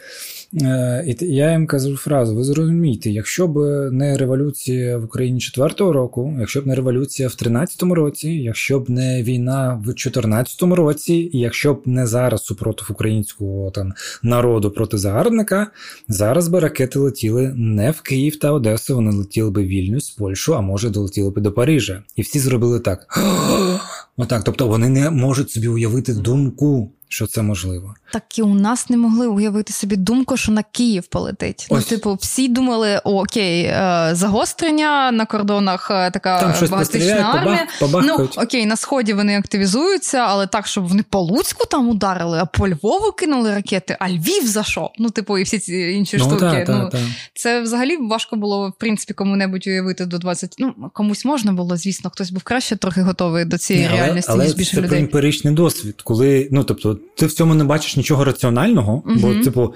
І 1.06 1.16
я 1.20 1.52
їм 1.52 1.66
кажу 1.66 1.96
фразу: 1.96 2.34
ви 2.34 2.44
зрозумієте, 2.44 3.10
якщо 3.10 3.48
б 3.48 3.58
не 3.92 4.16
революція 4.16 4.98
в 4.98 5.04
Україні 5.04 5.40
4-го 5.40 5.92
року, 5.92 6.36
якщо 6.40 6.60
б 6.60 6.66
не 6.66 6.74
революція 6.74 7.28
в 7.28 7.32
13-му 7.32 7.94
році, 7.94 8.28
якщо 8.28 8.80
б 8.80 8.90
не 8.90 9.22
війна 9.22 9.82
в 9.84 9.88
14-му 9.88 10.74
році, 10.74 11.14
і 11.32 11.38
якщо 11.38 11.74
б 11.74 11.82
не 11.84 12.06
зараз 12.06 12.44
супротив 12.44 12.86
українського 12.90 13.70
там 13.70 13.92
народу 14.22 14.70
проти 14.70 14.98
загарбника, 14.98 15.66
зараз 16.08 16.48
би 16.48 16.60
ракети 16.60 16.98
летіли 16.98 17.52
не 17.56 17.90
в 17.90 18.00
Київ 18.00 18.38
та 18.38 18.52
Одесу, 18.52 18.94
вони 18.94 19.10
летіли 19.10 19.50
би 19.56 19.64
Вільнюс, 19.66 20.10
Польщу, 20.10 20.54
а 20.56 20.60
може 20.60 20.90
долетіли 20.90 21.30
би 21.30 21.40
до 21.40 21.52
Парижа. 21.52 22.02
І 22.16 22.22
всі 22.22 22.38
зробили 22.38 22.80
так. 22.80 23.06
Отак, 24.16 24.44
тобто 24.44 24.68
вони 24.68 24.88
не 24.88 25.10
можуть 25.10 25.50
собі 25.50 25.68
уявити 25.68 26.14
думку 26.14 26.92
що 27.08 27.26
це 27.26 27.42
можливо. 27.42 27.94
Так 28.12 28.38
і 28.38 28.42
у 28.42 28.54
нас 28.54 28.90
не 28.90 28.96
могли 28.96 29.26
уявити 29.26 29.72
собі 29.72 29.96
думку, 29.96 30.36
що 30.36 30.52
на 30.52 30.62
Київ 30.62 31.06
полетить. 31.06 31.66
Ну, 31.70 31.76
Ось. 31.76 31.90
Ну, 31.90 31.96
типу, 31.96 32.14
всі 32.14 32.48
думали: 32.48 33.00
о, 33.04 33.22
окей, 33.22 33.62
е, 33.62 34.10
загострення 34.12 35.12
на 35.12 35.26
кордонах, 35.26 35.90
е, 35.90 36.10
така 36.10 36.40
Там 36.40 36.68
багатична 36.70 37.32
армія. 37.34 37.66
Побах, 37.80 38.04
ну 38.06 38.28
окей, 38.36 38.66
на 38.66 38.76
сході 38.76 39.12
вони 39.12 39.38
активізуються, 39.38 40.18
але 40.18 40.46
так, 40.46 40.66
щоб 40.66 40.88
вони 40.88 41.04
по 41.10 41.20
Луцьку 41.20 41.66
там 41.66 41.88
ударили, 41.88 42.38
а 42.38 42.46
по 42.46 42.68
Львову 42.68 43.12
кинули 43.12 43.54
ракети, 43.54 43.96
а 44.00 44.10
Львів 44.10 44.46
за 44.46 44.62
що? 44.62 44.90
Ну, 44.98 45.10
типу, 45.10 45.38
і 45.38 45.42
всі 45.42 45.58
ці 45.58 45.76
інші 45.76 46.16
ну, 46.16 46.24
штуки. 46.24 46.40
Та, 46.40 46.64
та, 46.64 46.78
ну, 46.78 46.88
та. 46.88 46.98
Це 47.34 47.60
взагалі 47.60 47.96
важко 47.96 48.36
було, 48.36 48.68
в 48.68 48.72
принципі, 48.78 49.14
кому-небудь 49.14 49.66
уявити 49.66 50.06
до 50.06 50.18
20. 50.18 50.54
Ну, 50.58 50.74
комусь 50.92 51.24
можна 51.24 51.52
було, 51.52 51.76
звісно, 51.76 52.10
хтось 52.10 52.30
був 52.30 52.42
краще 52.42 52.76
трохи 52.76 53.02
готовий 53.02 53.44
до 53.44 53.58
цієї 53.58 53.86
але, 53.90 53.96
реальності, 53.96 54.30
але 54.32 54.44
ніж 54.44 54.54
більше 54.54 54.76
людей. 54.76 54.90
Це 54.90 54.98
емпіричний 54.98 55.54
досвід, 55.54 56.02
коли, 56.04 56.48
ну 56.52 56.64
тобто 56.64 56.95
ти 57.16 57.26
в 57.26 57.32
цьому 57.32 57.54
не 57.54 57.64
бачиш 57.64 57.96
нічого 57.96 58.24
раціонального, 58.24 59.02
угу. 59.06 59.16
бо, 59.16 59.34
типу, 59.34 59.74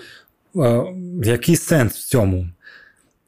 який 1.24 1.56
сенс 1.56 1.94
в 1.94 2.09
цьому? 2.09 2.48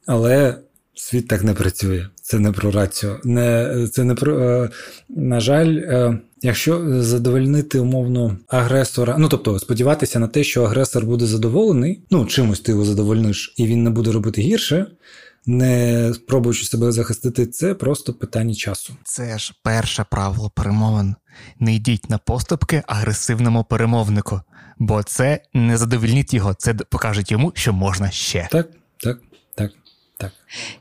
Але 0.07 0.59
світ 0.95 1.29
так 1.29 1.45
не 1.45 1.55
працює. 1.55 2.07
Це 2.23 2.39
не 2.39 2.53
про 2.53 2.71
рацію. 2.71 3.21
Не, 3.25 3.89
Це 3.93 4.05
не 4.05 4.15
про. 4.15 4.39
Е, 4.39 4.69
на 5.09 5.41
жаль, 5.41 5.77
е, 5.77 6.19
якщо 6.43 7.03
задовольнити 7.03 7.79
умовно 7.79 8.37
агресора, 8.49 9.17
ну 9.19 9.29
тобто 9.29 9.59
сподіватися 9.59 10.19
на 10.19 10.29
те, 10.29 10.45
що 10.45 10.65
агресор 10.65 11.07
буде 11.07 11.27
задоволений, 11.27 12.01
ну 12.11 12.27
чимось 12.27 12.61
ти 12.61 12.73
його 12.73 12.85
задовольниш, 12.85 13.55
і 13.57 13.67
він 13.67 13.83
не 13.83 13.91
буде 13.91 14.13
робити 14.13 14.41
гірше 14.41 14.87
не 15.47 16.15
спробуючи 16.15 16.65
себе 16.65 16.93
захистити, 16.93 17.47
це 17.47 17.75
просто 17.75 18.15
питання 18.15 18.55
часу. 18.55 18.97
Це 19.05 19.39
ж 19.39 19.55
перше 19.63 20.05
правило 20.11 20.51
перемовин. 20.51 21.15
Не 21.59 21.75
йдіть 21.75 22.11
на 22.11 22.19
поступки 22.19 22.83
агресивному 22.87 23.65
перемовнику, 23.65 24.41
бо 24.79 25.03
це 25.03 25.43
не 25.55 25.77
задовільніть 25.77 26.35
його, 26.35 26.55
це 26.55 26.75
покаже 26.75 27.23
йому, 27.27 27.53
що 27.55 27.73
можна 27.73 28.11
ще. 28.11 28.49
Так, 28.51 28.69
так, 29.01 29.19
так. 29.55 29.71
Так. 30.17 30.33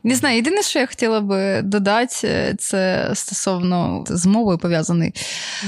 Не 0.04 0.14
знаю, 0.14 0.36
єдине, 0.36 0.62
що 0.62 0.78
я 0.78 0.86
хотіла 0.86 1.20
би 1.20 1.62
додати, 1.62 2.56
це 2.58 3.10
стосовно 3.14 4.04
з 4.08 4.26
мовою 4.26 4.58
пов'язаний. 4.58 5.14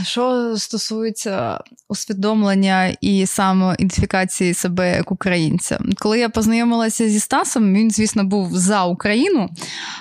Що 0.03 0.55
стосується 0.57 1.61
усвідомлення 1.89 2.95
і 3.01 3.27
самоідентифікації 3.27 4.55
себе 4.55 4.97
як 4.97 5.13
українця. 5.13 5.79
Коли 5.99 6.19
я 6.19 6.29
познайомилася 6.29 7.09
зі 7.09 7.21
Стасом, 7.21 7.75
він, 7.75 7.91
звісно, 7.91 8.25
був 8.25 8.57
за 8.57 8.85
Україну, 8.85 9.51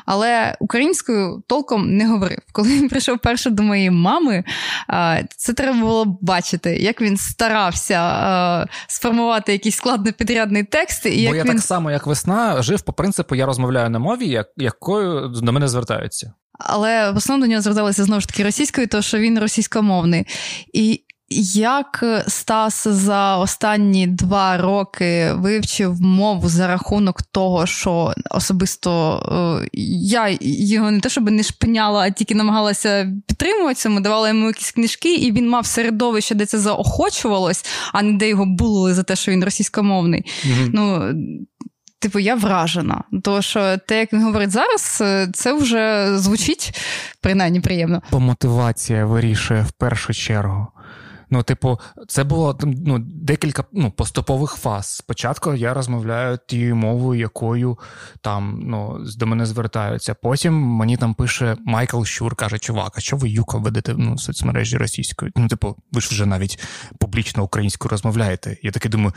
але 0.06 0.58
українською 0.60 1.44
толком 1.48 1.98
не 1.98 2.08
говорив. 2.08 2.40
Коли 2.52 2.70
він 2.70 2.90
прийшов 2.90 3.20
перше 3.20 3.50
до 3.50 3.64
моєї 3.64 3.92
мами, 3.92 4.44
це 5.38 5.54
треба 5.54 5.80
було 5.80 6.18
бачити, 6.22 6.76
як 6.76 7.02
він 7.02 7.18
старався 7.18 8.68
сформувати 8.88 9.52
якийсь 9.52 9.76
складнопідрядний 9.76 10.64
текст. 10.64 11.06
І 11.06 11.10
Бо 11.10 11.16
як 11.18 11.36
я 11.36 11.44
він... 11.44 11.52
так 11.52 11.62
само, 11.62 11.92
як 11.92 12.08
весна, 12.08 12.62
жив 12.62 12.82
по 12.82 12.94
принципу, 12.94 13.36
я 13.36 13.46
розмовляю 13.46 13.90
на 13.94 14.00
мові, 14.00 14.44
якою 14.58 15.28
до 15.28 15.52
мене 15.52 15.68
звертаються. 15.68 16.34
Але 16.60 17.12
в 17.12 17.18
основному 17.18 17.46
до 17.46 17.50
нього 17.50 17.62
зверталися 17.62 18.04
знову 18.04 18.22
ж 18.22 18.28
таки 18.28 18.44
російською, 18.44 18.88
тому 18.88 19.04
що 19.04 19.18
він 19.18 19.40
російськомовний. 19.40 20.28
І 20.74 21.04
Як 21.56 22.24
Стас 22.28 22.88
за 22.88 23.38
останні 23.38 24.08
два 24.08 24.58
роки 24.58 25.34
вивчив 25.34 26.02
мову 26.02 26.50
за 26.50 26.68
рахунок 26.68 27.22
того, 27.22 27.66
що 27.66 28.14
особисто 28.32 29.62
е, 29.64 29.70
я 29.74 30.38
його 30.42 30.92
не 30.92 31.00
те, 31.00 31.10
щоб 31.10 31.32
не 31.32 31.44
шпиняла, 31.44 32.02
а 32.02 32.10
тільки 32.10 32.36
намагалася 32.36 33.14
підтримувати 33.28 33.76
цьому, 33.76 34.00
давала 34.00 34.28
йому 34.28 34.48
якісь 34.48 34.72
книжки, 34.72 35.16
і 35.16 35.32
він 35.32 35.50
мав 35.50 35.66
середовище, 35.66 36.36
де 36.36 36.46
це 36.46 36.60
заохочувалось, 36.60 37.66
а 37.94 38.02
не 38.02 38.14
де 38.14 38.30
його 38.30 38.46
булили 38.46 38.94
за 38.94 39.04
те, 39.04 39.16
що 39.16 39.32
він 39.32 39.44
російськомовний. 39.44 40.26
Mm-hmm. 40.46 40.70
Ну, 40.74 41.14
Типу, 42.04 42.20
я 42.20 42.36
вражена. 42.36 43.04
Тому 43.22 43.42
що 43.42 43.78
те, 43.78 44.00
як 44.00 44.14
він 44.14 44.24
говорить 44.24 44.52
зараз, 44.52 45.00
е, 45.02 45.28
це 45.34 45.54
вже 45.54 46.12
звучить 46.18 46.82
принаймні 47.22 47.60
приємно. 47.60 48.02
Бо 48.12 48.20
мотивація 48.20 49.06
вирішує 49.06 49.62
в 49.62 49.72
першу 49.72 50.14
чергу. 50.14 50.68
Ну, 51.30 51.44
типу, 51.44 51.80
це 52.08 52.24
було 52.24 52.60
ну, 52.64 53.00
декілька 53.00 53.64
ну, 53.72 53.92
поступових 53.92 54.52
фаз. 54.52 54.88
Спочатку 54.88 55.54
я 55.54 55.74
розмовляю 55.74 56.40
тією 56.48 56.76
мовою, 56.76 57.20
якою 57.20 57.78
там 58.22 58.60
ну, 58.64 59.06
до 59.18 59.28
мене 59.28 59.46
звертаються. 59.46 60.14
Потім 60.14 60.54
мені 60.54 60.98
там 60.98 61.14
пише 61.14 61.58
Майкл 61.66 62.04
Щур, 62.04 62.36
каже, 62.36 62.60
чувак, 62.60 62.94
а 62.96 63.00
що 63.00 63.18
ви 63.18 63.30
юко 63.30 63.60
ведете 63.60 63.94
ну, 63.98 64.18
соцмережі 64.18 64.78
російською? 64.78 65.32
Ну, 65.36 65.48
типу, 65.48 65.76
ви 65.92 66.02
ж 66.02 66.10
вже 66.10 66.26
навіть 66.26 66.60
публічно 67.00 67.44
українською 67.44 67.90
розмовляєте. 67.90 68.58
Я 68.64 68.72
таки 68.72 68.90
думаю, 68.90 69.14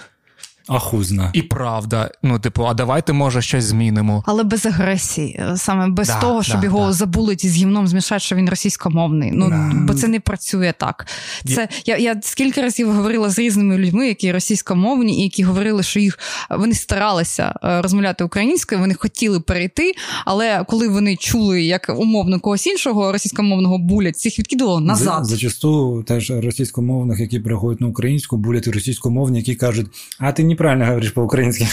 Ахузна. 0.69 1.31
І 1.33 1.43
правда. 1.43 2.11
Ну, 2.23 2.39
типу, 2.39 2.65
а 2.65 2.75
давайте, 2.75 3.13
може, 3.13 3.43
щось 3.43 3.65
змінимо. 3.65 4.25
Але 4.27 4.45
без 4.45 4.67
агресії, 4.67 5.43
саме 5.57 5.89
без 5.89 6.09
да, 6.09 6.21
того, 6.21 6.43
щоб 6.43 6.61
да, 6.61 6.67
його 6.67 6.87
да. 6.87 6.93
забулить 6.93 7.45
із 7.45 7.57
гімном 7.57 7.89
змішати, 7.89 8.21
що 8.21 8.37
він 8.37 8.51
російськомовний. 8.51 9.31
Ну 9.33 9.73
бо 9.75 9.95
це 9.95 10.09
не 10.09 10.21
працює 10.21 10.75
так. 10.79 11.07
Це 11.45 11.69
я 11.87 11.97
я 11.97 12.21
скільки 12.23 12.63
разів 12.63 12.93
говорила 12.93 13.31
з 13.31 13.39
різними 13.39 13.79
людьми, 13.79 14.09
які 14.09 14.33
російськомовні, 14.33 15.21
і 15.21 15.23
які 15.23 15.43
говорили, 15.43 15.83
що 15.83 16.01
їх 16.01 16.19
вони 16.51 16.75
старалися 16.75 17.55
е, 17.65 17.83
розмовляти 17.83 18.25
українською, 18.25 18.81
вони 18.81 18.95
хотіли 18.95 19.41
перейти. 19.41 19.93
Але 20.25 20.65
коли 20.69 20.89
вони 20.89 21.17
чули, 21.17 21.63
як 21.63 21.95
умовно 21.99 22.41
когось 22.41 22.67
іншого 22.67 23.13
російськомовного 23.13 23.79
булять, 23.79 24.15
всіх 24.15 24.39
відкидало 24.39 24.81
назад. 24.81 25.25
Зачасту 25.25 26.03
теж 26.03 26.31
російськомовних, 26.31 27.21
які 27.21 27.41
переходять 27.41 27.81
на 27.81 27.87
українську, 27.87 28.37
булять 28.37 28.69
російськомовні, 28.69 29.39
які 29.39 29.55
кажуть, 29.55 29.87
а 30.19 30.33
ти 30.33 30.43
ні 30.43 30.56
неправильно 30.57 30.87
говориш 30.87 31.11
по-українськи. 31.11 31.67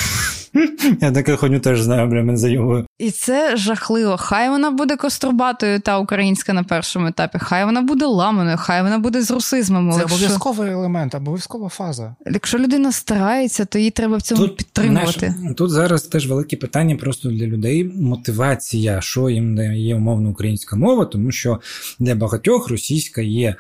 Я 1.02 1.12
таке 1.12 1.36
ходю 1.36 1.60
теж 1.60 1.82
знаю, 1.82 2.08
бля, 2.08 2.24
мене 2.24 2.38
зайовую. 2.38 2.86
І 3.00 3.12
це 3.12 3.58
жахливо. 3.58 4.18
Хай 4.18 4.50
вона 4.50 4.72
буде 4.72 4.96
кострубатою 4.96 5.80
та 5.80 6.00
українська 6.00 6.54
на 6.54 6.64
першому 6.64 7.08
етапі, 7.08 7.38
хай 7.42 7.66
вона 7.66 7.82
буде 7.82 8.06
ламаною, 8.06 8.58
хай 8.60 8.84
вона 8.84 9.00
буде 9.00 9.22
з 9.22 9.32
русизмом. 9.32 9.92
Це 9.92 10.00
якщо... 10.00 10.16
обов'язковий 10.16 10.72
елемент, 10.72 11.16
обов'язкова 11.16 11.70
фаза. 11.70 12.16
Якщо 12.26 12.58
людина 12.58 12.92
старається, 12.92 13.66
то 13.66 13.80
їй 13.80 13.92
треба 13.92 14.18
в 14.18 14.22
цьому 14.22 14.42
тут, 14.42 14.58
підтримувати. 14.58 15.34
Знаєш, 15.38 15.56
тут 15.58 15.72
зараз 15.72 16.04
теж 16.04 16.28
велике 16.28 16.58
питання 16.58 16.96
просто 16.96 17.30
для 17.30 17.46
людей. 17.46 17.84
Мотивація, 17.84 19.02
що 19.02 19.30
їм 19.30 19.56
дає 19.56 19.96
умовно 19.96 20.30
українська 20.30 20.76
мова, 20.76 21.06
тому 21.06 21.32
що 21.32 21.60
для 22.00 22.16
багатьох 22.16 22.70
російська 22.70 23.22
є 23.22 23.56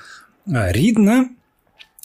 рідна. 0.47 1.25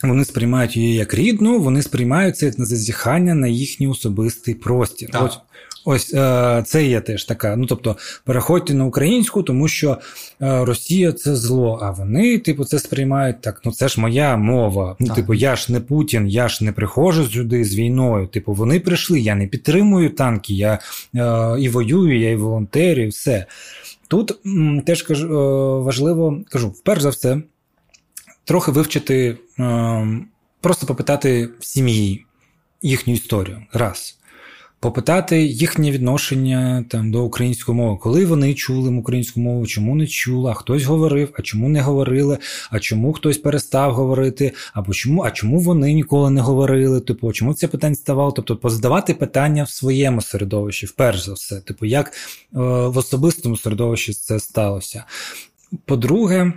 Вони 0.03 0.25
сприймають 0.25 0.77
її 0.77 0.95
як 0.95 1.15
рідну, 1.15 1.61
вони 1.61 1.83
сприймають 1.83 2.37
це 2.37 2.47
як 2.47 2.55
зазіхання 2.59 3.35
на 3.35 3.49
їхній 3.49 3.89
особистий 3.89 4.55
простір. 4.55 5.11
Так. 5.11 5.23
Ось 5.23 5.39
ось 5.85 6.15
е, 6.15 6.63
це 6.67 6.87
є 6.87 7.01
теж 7.01 7.25
така. 7.25 7.57
Ну 7.57 7.67
тобто, 7.67 7.97
переходьте 8.25 8.75
на 8.75 8.85
українську, 8.85 9.43
тому 9.43 9.69
що 9.69 9.99
е, 10.43 10.65
Росія 10.65 11.13
це 11.13 11.37
зло. 11.37 11.79
А 11.83 11.91
вони, 11.91 12.39
типу, 12.39 12.65
це 12.65 12.79
сприймають 12.79 13.41
так. 13.41 13.61
Ну 13.65 13.73
це 13.73 13.89
ж 13.89 14.01
моя 14.01 14.37
мова. 14.37 14.97
Ну, 14.99 15.15
типу, 15.15 15.35
я 15.35 15.57
ж 15.57 15.73
не 15.73 15.81
Путін, 15.81 16.29
я 16.29 16.49
ж 16.49 16.65
не 16.65 16.73
приходжу 16.73 17.29
сюди 17.33 17.65
з 17.65 17.77
війною. 17.77 18.27
Типу, 18.27 18.53
вони 18.53 18.81
прийшли. 18.81 19.21
Я 19.21 19.35
не 19.35 19.47
підтримую 19.47 20.11
танки, 20.11 20.55
я 20.55 20.79
е, 21.15 21.61
і 21.61 21.69
воюю, 21.69 22.21
я 22.21 22.31
і 22.31 22.37
волонтерю, 22.37 23.03
і 23.03 23.09
все. 23.09 23.47
Тут 24.09 24.47
м, 24.47 24.81
теж 24.87 25.03
кажу, 25.03 25.27
е, 25.27 25.83
важливо 25.83 26.41
кажу, 26.49 26.69
вперше 26.69 27.03
за 27.03 27.09
все 27.09 27.43
трохи 28.49 28.71
вивчити, 28.71 29.39
ем, 29.59 30.27
просто 30.61 30.87
попитати 30.87 31.49
сім'ї 31.61 32.25
їхню 32.83 33.15
історію. 33.15 33.63
Раз. 33.73 34.19
Попитати 34.81 35.43
їхнє 35.43 35.91
відношення 35.91 36.85
там 36.89 37.11
до 37.11 37.25
української 37.25 37.77
мови, 37.77 37.99
коли 38.03 38.27
вони 38.27 38.55
чули 38.55 38.91
українську 38.91 39.41
мову, 39.41 39.67
чому 39.67 39.95
не 39.95 40.07
чули, 40.07 40.51
а 40.51 40.55
хтось 40.55 40.85
говорив, 40.85 41.35
а 41.39 41.43
чому 41.43 41.69
не 41.69 41.81
говорили, 41.81 42.39
а 42.71 42.79
чому 42.79 43.13
хтось 43.13 43.39
перестав 43.39 43.95
говорити, 43.95 44.53
або 44.73 44.93
чому, 44.93 45.23
а 45.23 45.31
чому 45.31 45.61
вони 45.61 45.93
ніколи 45.93 46.31
не 46.31 46.41
говорили? 46.41 47.01
Типу, 47.01 47.33
чому 47.33 47.55
це 47.55 47.69
питання 47.69 47.95
ставало? 47.95 48.33
Тобто, 48.33 48.57
позадавати 48.57 49.15
питання 49.15 49.65
в 49.65 49.71
своєму 49.71 50.21
середовищі, 50.21 50.87
вперше 50.87 51.23
за 51.23 51.33
все, 51.33 51.61
типу, 51.61 51.87
як 51.87 52.07
е, 52.07 52.13
в 52.89 52.99
особистому 52.99 53.57
середовищі 53.57 54.13
це 54.13 54.41
сталося. 54.41 55.05
По-друге, 55.85 56.53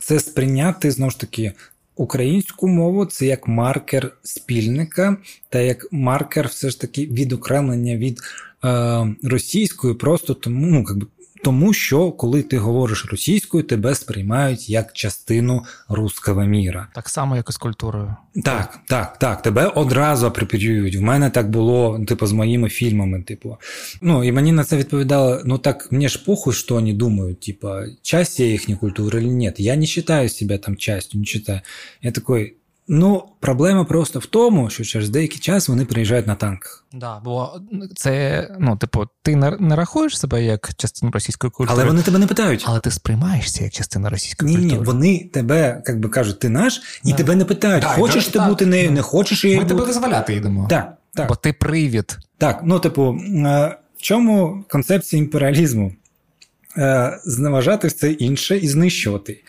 це 0.00 0.20
сприйняти 0.20 0.90
знову 0.90 1.10
ж 1.10 1.20
таки 1.20 1.52
українську 1.96 2.68
мову 2.68 3.06
це 3.06 3.26
як 3.26 3.48
маркер 3.48 4.10
спільника 4.22 5.16
та 5.48 5.60
як 5.60 5.86
маркер 5.92 6.46
все 6.46 6.70
ж 6.70 6.80
таки 6.80 7.06
відокремлення 7.06 7.96
від 7.96 8.20
е, 8.64 9.14
російської, 9.22 9.94
просто 9.94 10.34
тому, 10.34 10.66
ну, 10.66 10.84
якби 10.88 11.06
тому 11.42 11.72
що 11.72 12.12
коли 12.12 12.42
ти 12.42 12.58
говориш 12.58 13.06
російською, 13.10 13.64
тебе 13.64 13.94
сприймають 13.94 14.70
як 14.70 14.92
частину 14.92 15.64
руского 15.88 16.44
міра. 16.44 16.88
Так 16.94 17.08
само, 17.08 17.36
як 17.36 17.50
і 17.50 17.52
з 17.52 17.56
культурою. 17.56 18.16
Так, 18.44 18.80
так, 18.88 19.18
так. 19.18 19.42
Тебе 19.42 19.66
одразу 19.66 20.26
апропірюють. 20.26 20.96
В 20.96 21.00
мене 21.00 21.30
так 21.30 21.50
було, 21.50 22.04
типу, 22.08 22.26
з 22.26 22.32
моїми 22.32 22.68
фільмами. 22.68 23.22
Типу, 23.22 23.56
ну 24.00 24.24
і 24.24 24.32
мені 24.32 24.52
на 24.52 24.64
це 24.64 24.76
відповідало: 24.76 25.42
ну 25.44 25.58
так 25.58 25.92
мені 25.92 26.08
ж 26.08 26.24
похуй, 26.24 26.54
що 26.54 26.74
вони 26.74 26.92
думають, 26.92 27.40
типу, 27.40 27.68
часть 28.02 28.40
я 28.40 28.46
їхньої 28.46 28.78
культури 28.78 29.20
чи 29.20 29.26
ні. 29.26 29.52
Я 29.56 29.76
не 29.76 29.86
вважаю 29.86 30.28
себе 30.28 30.58
там 30.58 30.76
частю, 30.76 31.18
не 31.18 31.24
вважаю. 31.24 31.60
Я 32.02 32.10
такий. 32.10 32.56
Ну, 32.88 33.24
проблема 33.40 33.84
просто 33.84 34.18
в 34.18 34.26
тому, 34.26 34.70
що 34.70 34.84
через 34.84 35.10
деякий 35.10 35.38
час 35.38 35.68
вони 35.68 35.84
приїжджають 35.84 36.26
на 36.26 36.34
танках. 36.34 36.86
Да, 36.92 37.20
бо 37.24 37.60
це, 37.94 38.48
ну, 38.60 38.76
типу, 38.76 39.04
ти 39.22 39.36
не 39.36 39.76
рахуєш 39.76 40.18
себе 40.18 40.44
як 40.44 40.74
частину 40.76 41.12
російської 41.12 41.50
культури. 41.50 41.78
Але 41.80 41.88
вони 41.88 42.02
тебе 42.02 42.18
не 42.18 42.26
питають. 42.26 42.64
Але 42.66 42.80
ти 42.80 42.90
сприймаєшся 42.90 43.64
як 43.64 43.72
частина 43.72 44.10
російської 44.10 44.50
ні, 44.50 44.56
культури. 44.56 44.80
Ні, 44.80 44.86
вони 44.86 45.30
тебе, 45.32 45.82
як 45.86 46.00
би 46.00 46.08
кажуть, 46.08 46.38
ти 46.38 46.48
наш, 46.48 47.00
і 47.04 47.10
да. 47.10 47.16
тебе 47.16 47.36
не 47.36 47.44
питають, 47.44 47.82
да, 47.82 47.88
хочеш 47.88 48.26
ти 48.26 48.38
так, 48.38 48.48
бути 48.48 48.66
нею, 48.66 48.90
не 48.90 49.02
хочеш 49.02 49.44
її. 49.44 49.56
Ми 49.56 49.62
бути. 49.62 49.74
тебе 49.74 49.86
дозволяти 49.86 50.34
йдемо. 50.34 50.66
Так, 50.70 50.96
так. 51.14 51.28
Бо 51.28 51.34
ти 51.34 51.52
привід. 51.52 52.18
Так, 52.38 52.60
ну, 52.64 52.78
типу, 52.78 53.18
е, 53.18 53.76
в 53.96 54.02
чому 54.02 54.64
концепція 54.68 55.22
імперіалізму? 55.22 55.92
Е, 56.76 57.20
зневажати 57.24 57.88
все 57.88 58.12
інше 58.12 58.58
і 58.58 58.68
знищувати. 58.68 59.42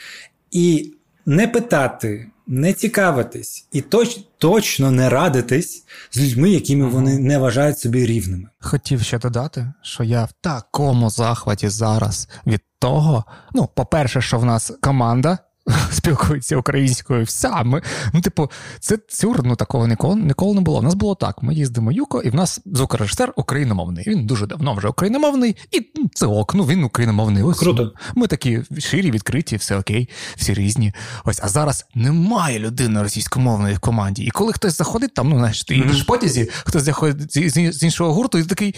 І 0.51 0.93
не 1.25 1.47
питати 1.47 2.27
не 2.47 2.73
цікавитись 2.73 3.67
і 3.71 3.81
точ, 3.81 4.19
точно 4.37 4.91
не 4.91 5.09
радитись 5.09 5.83
з 6.11 6.19
людьми, 6.19 6.49
якими 6.49 6.87
вони 6.87 7.19
не 7.19 7.37
вважають 7.37 7.79
собі 7.79 8.05
рівними. 8.05 8.49
Хотів 8.59 9.01
ще 9.01 9.19
додати, 9.19 9.73
що 9.81 10.03
я 10.03 10.23
в 10.23 10.31
такому 10.41 11.09
захваті 11.09 11.69
зараз 11.69 12.29
від 12.47 12.61
того. 12.79 13.25
Ну, 13.53 13.69
по-перше, 13.75 14.21
що 14.21 14.39
в 14.39 14.45
нас 14.45 14.71
команда 14.81 15.37
спілкуються 15.91 16.57
українською. 16.57 17.23
Вся 17.23 17.63
ми, 17.63 17.81
ну, 18.13 18.21
типу, 18.21 18.51
це 18.79 18.97
цюр, 19.07 19.43
ну 19.43 19.55
такого 19.55 19.87
ніколи 19.87 20.15
ніколи 20.15 20.55
не 20.55 20.61
було. 20.61 20.79
У 20.79 20.81
нас 20.81 20.93
було 20.93 21.15
так: 21.15 21.43
ми 21.43 21.53
їздимо 21.53 21.91
Юко, 21.91 22.21
і 22.21 22.29
в 22.29 22.35
нас 22.35 22.61
звукорежисер 22.65 23.33
україномовний. 23.35 24.03
Він 24.07 24.25
дуже 24.25 24.47
давно 24.47 24.73
вже 24.73 24.87
україномовний, 24.87 25.55
і 25.71 25.91
це 26.13 26.25
ок, 26.25 26.55
ну 26.55 26.63
він 26.65 26.83
україномовний. 26.83 27.43
Ось 27.43 27.59
Круто. 27.59 27.93
Ми 28.15 28.27
такі 28.27 28.61
ширі, 28.79 29.11
відкриті, 29.11 29.55
все 29.55 29.77
окей, 29.77 30.09
всі 30.35 30.53
різні. 30.53 30.93
Ось, 31.25 31.39
а 31.43 31.47
зараз 31.47 31.85
немає 31.95 32.59
людини 32.59 33.01
російськомовної 33.01 33.75
в 33.75 33.79
команді. 33.79 34.23
І 34.23 34.31
коли 34.31 34.53
хтось 34.53 34.77
заходить, 34.77 35.13
там, 35.13 35.29
ну 35.29 35.37
знаєш, 35.37 35.63
ти 35.63 35.75
їдеш 35.75 36.03
в 36.03 36.05
потязі, 36.05 36.49
хтось 36.65 36.83
заходить 36.83 37.33
з, 37.33 37.71
з 37.73 37.83
іншого 37.83 38.13
гурту, 38.13 38.37
і 38.37 38.41
ти 38.41 38.47
такий, 38.47 38.75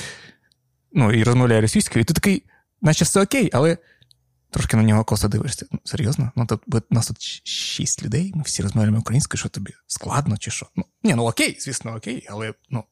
ну 0.93 1.11
і 1.11 1.23
розмовляє 1.23 1.61
російською, 1.61 2.01
і 2.01 2.05
ти 2.05 2.13
такий, 2.13 2.43
наче 2.81 3.05
все 3.05 3.21
окей, 3.21 3.49
але 3.53 3.77
трошки 4.55 4.77
на 4.77 4.83
нього 4.83 5.03
косо 5.03 5.27
дивишся. 5.27 5.65
Ну, 5.71 5.79
серйозно? 5.83 6.31
Ну 6.35 6.45
тут 6.45 6.61
у 6.67 6.95
нас 6.95 7.07
тут 7.07 7.17
шість 7.43 8.03
людей, 8.03 8.31
ми 8.35 8.41
всі 8.45 8.63
розмовляємо 8.63 8.99
українською, 8.99 9.39
що 9.39 9.49
тобі 9.49 9.71
складно 9.87 10.37
чи 10.37 10.51
що? 10.51 10.65
Ну, 10.75 10.85
ні, 11.03 11.15
ну 11.15 11.23
окей, 11.23 11.57
звісно, 11.59 11.95
окей, 11.97 12.27
але 12.29 12.53
ну, 12.69 12.83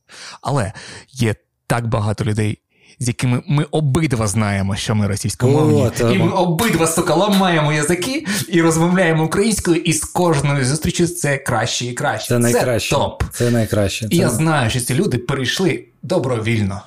але 0.42 0.74
є 1.10 1.36
так 1.68 1.88
багато 1.88 2.24
людей. 2.24 2.60
З 3.00 3.08
якими 3.08 3.44
ми 3.48 3.64
обидва 3.64 4.28
знаємо, 4.28 4.76
що 4.76 4.96
ми 4.96 5.08
російськомовні, 5.08 5.92
О, 6.02 6.12
і 6.12 6.18
ми 6.18 6.32
обидва 6.32 6.88
сука 6.88 7.16
ламаємо 7.16 7.74
язики 7.74 8.26
і 8.50 8.62
розмовляємо 8.62 9.26
українською, 9.26 9.78
і 9.78 9.94
з 9.94 10.04
кожною 10.04 10.66
зустрічю 10.66 11.08
це 11.08 11.38
краще 11.38 11.86
і 11.86 11.94
краще. 11.94 12.28
Це 12.28 12.40
найкраще. 12.40 12.90
Це 12.90 12.96
топ. 12.96 13.24
Це 13.32 13.52
найкраще. 13.52 14.06
І 14.06 14.10
це... 14.10 14.16
я 14.16 14.30
знаю, 14.30 14.70
що 14.70 14.80
ці 14.80 14.94
люди 14.94 15.18
перейшли 15.18 15.86
добровільно. 16.04 16.82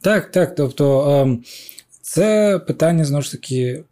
Так, 0.00 0.30
так. 0.30 0.54
Тобто, 0.54 1.10
ем, 1.10 1.44
це 2.02 2.58
питання 2.58 3.04
знову 3.04 3.22
ж 3.22 3.30
таки 3.30 3.84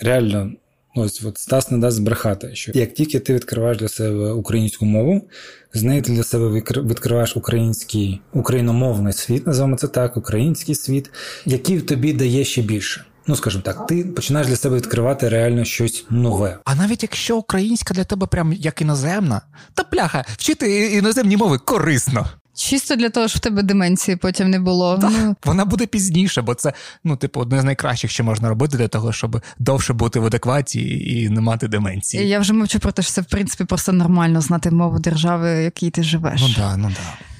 реально 0.00 0.52
Ось 0.98 1.24
от 1.24 1.38
Стас 1.38 1.70
не 1.70 1.78
дасть 1.78 1.96
збрехати, 1.96 2.54
що 2.54 2.72
як 2.74 2.94
тільки 2.94 3.20
ти 3.20 3.34
відкриваєш 3.34 3.78
для 3.78 3.88
себе 3.88 4.32
українську 4.32 4.84
мову, 4.86 5.28
з 5.74 5.82
нею 5.82 6.02
ти 6.02 6.12
для 6.12 6.22
себе 6.22 6.62
відкриваєш 6.68 7.36
український 7.36 8.20
україномовний 8.32 9.12
світ, 9.12 9.46
називаємо 9.46 9.76
це 9.76 9.88
так, 9.88 10.16
український 10.16 10.74
світ, 10.74 11.10
який 11.46 11.80
тобі 11.80 12.12
дає 12.12 12.44
ще 12.44 12.62
більше. 12.62 13.04
Ну, 13.26 13.36
скажімо 13.36 13.62
так, 13.62 13.86
ти 13.86 14.04
починаєш 14.04 14.48
для 14.48 14.56
себе 14.56 14.76
відкривати 14.76 15.28
реально 15.28 15.64
щось 15.64 16.04
нове. 16.10 16.58
А 16.64 16.74
навіть 16.74 17.02
якщо 17.02 17.36
українська 17.36 17.94
для 17.94 18.04
тебе 18.04 18.26
прям 18.26 18.52
як 18.52 18.82
іноземна, 18.82 19.42
та 19.74 19.84
пляха, 19.84 20.24
вчити 20.28 20.86
іноземні 20.86 21.36
мови 21.36 21.58
корисно. 21.58 22.26
Чисто 22.56 22.96
для 22.96 23.10
того, 23.10 23.28
щоб 23.28 23.40
в 23.40 23.42
тебе 23.42 23.62
деменції 23.62 24.16
потім 24.16 24.50
не 24.50 24.60
було. 24.60 24.96
Да. 24.96 25.10
ну. 25.10 25.36
Вона 25.44 25.64
буде 25.64 25.86
пізніше, 25.86 26.42
бо 26.42 26.54
це, 26.54 26.72
ну, 27.04 27.16
типу, 27.16 27.40
одне 27.40 27.60
з 27.60 27.64
найкращих, 27.64 28.10
що 28.10 28.24
можна 28.24 28.48
робити 28.48 28.76
для 28.76 28.88
того, 28.88 29.12
щоб 29.12 29.42
довше 29.58 29.92
бути 29.92 30.20
в 30.20 30.26
адекваті 30.26 30.80
і 31.20 31.28
не 31.28 31.40
мати 31.40 31.68
деменції. 31.68 32.28
Я 32.28 32.38
вже 32.38 32.52
мовчу 32.52 32.78
про 32.78 32.92
те, 32.92 33.02
що 33.02 33.12
це 33.12 33.20
в 33.20 33.24
принципі 33.24 33.64
просто 33.64 33.92
нормально 33.92 34.40
знати 34.40 34.70
мову 34.70 34.98
держави, 34.98 35.60
в 35.60 35.62
якій 35.62 35.90
ти 35.90 36.02
живеш. 36.02 36.40
Ну 36.40 36.48
да, 36.56 36.76
ну 36.76 36.88
да. 36.88 37.35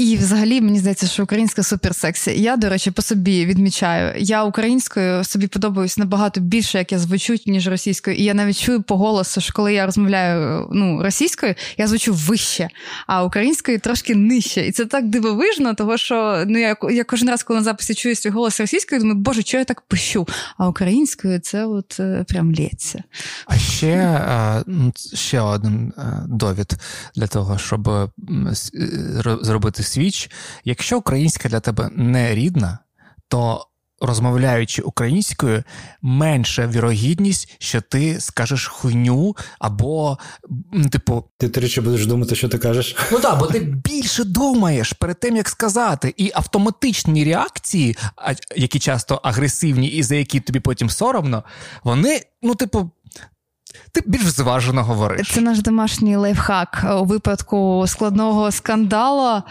І, 0.00 0.16
взагалі, 0.16 0.60
мені 0.60 0.78
здається, 0.78 1.06
що 1.06 1.22
українська 1.22 1.62
суперсексі. 1.62 2.42
Я, 2.42 2.56
до 2.56 2.68
речі, 2.68 2.90
по 2.90 3.02
собі 3.02 3.46
відмічаю. 3.46 4.14
Я 4.18 4.44
українською 4.44 5.24
собі 5.24 5.46
подобаюсь 5.46 5.98
набагато 5.98 6.40
більше, 6.40 6.78
як 6.78 6.92
я 6.92 6.98
звучу, 6.98 7.36
ніж 7.46 7.68
російською. 7.68 8.16
І 8.16 8.24
я 8.24 8.34
навіть 8.34 8.58
чую 8.58 8.82
по 8.82 8.96
голосу, 8.96 9.40
що 9.40 9.52
коли 9.52 9.74
я 9.74 9.86
розмовляю 9.86 10.68
ну, 10.72 11.02
російською, 11.02 11.54
я 11.78 11.86
звучу 11.86 12.14
вище, 12.14 12.68
а 13.06 13.24
українською 13.24 13.80
трошки 13.80 14.14
нижче. 14.14 14.66
І 14.66 14.72
це 14.72 14.84
так 14.84 15.08
дивовижно, 15.08 15.74
того 15.74 15.96
що 15.96 16.44
ну 16.46 16.58
я 16.58 16.76
я 16.90 17.04
кожен 17.04 17.30
раз, 17.30 17.42
коли 17.42 17.58
на 17.58 17.64
записі 17.64 17.94
чую 17.94 18.16
свій 18.16 18.30
голос 18.30 18.60
російською, 18.60 19.00
думаю, 19.00 19.18
боже, 19.18 19.42
чого 19.42 19.58
я 19.58 19.64
так 19.64 19.80
пищу? 19.80 20.28
А 20.58 20.68
українською 20.68 21.40
це 21.40 21.66
от 21.66 22.00
е, 22.00 22.24
прям 22.28 22.54
лється. 22.54 23.02
А 23.46 23.58
ще 23.58 23.88
е, 23.88 24.64
ще 25.14 25.40
один 25.40 25.92
е, 25.98 26.22
довід 26.28 26.72
для 27.14 27.26
того, 27.26 27.58
щоб 27.58 28.10
зробити 29.42 29.82
свіч. 29.90 30.30
Якщо 30.64 30.98
українська 30.98 31.48
для 31.48 31.60
тебе 31.60 31.90
не 31.96 32.34
рідна, 32.34 32.78
то 33.28 33.66
розмовляючи 34.00 34.82
українською, 34.82 35.62
менша 36.02 36.66
вірогідність, 36.66 37.56
що 37.58 37.80
ти 37.80 38.20
скажеш 38.20 38.66
хуйню, 38.66 39.36
або, 39.58 40.18
типу, 40.90 41.24
ти 41.38 41.48
тричі 41.48 41.80
будеш 41.80 42.06
думати, 42.06 42.34
що 42.34 42.48
ти 42.48 42.58
кажеш. 42.58 42.96
Ну 43.12 43.20
так, 43.20 43.38
бо 43.38 43.46
ти 43.46 43.60
більше 43.60 44.24
думаєш 44.24 44.92
перед 44.92 45.20
тим, 45.20 45.36
як 45.36 45.48
сказати, 45.48 46.14
і 46.16 46.30
автоматичні 46.34 47.24
реакції, 47.24 47.96
які 48.56 48.78
часто 48.78 49.20
агресивні, 49.22 49.88
і 49.88 50.02
за 50.02 50.14
які 50.14 50.40
тобі 50.40 50.60
потім 50.60 50.90
соромно, 50.90 51.44
вони, 51.84 52.20
ну, 52.42 52.54
типу. 52.54 52.90
Ти 53.92 54.02
більш 54.06 54.22
зважено 54.22 54.84
говориш. 54.84 55.30
Це 55.32 55.40
наш 55.40 55.58
домашній 55.58 56.16
лайфхак 56.16 56.86
у 57.00 57.04
випадку 57.04 57.84
складного 57.86 58.50
скандалу. 58.50 59.42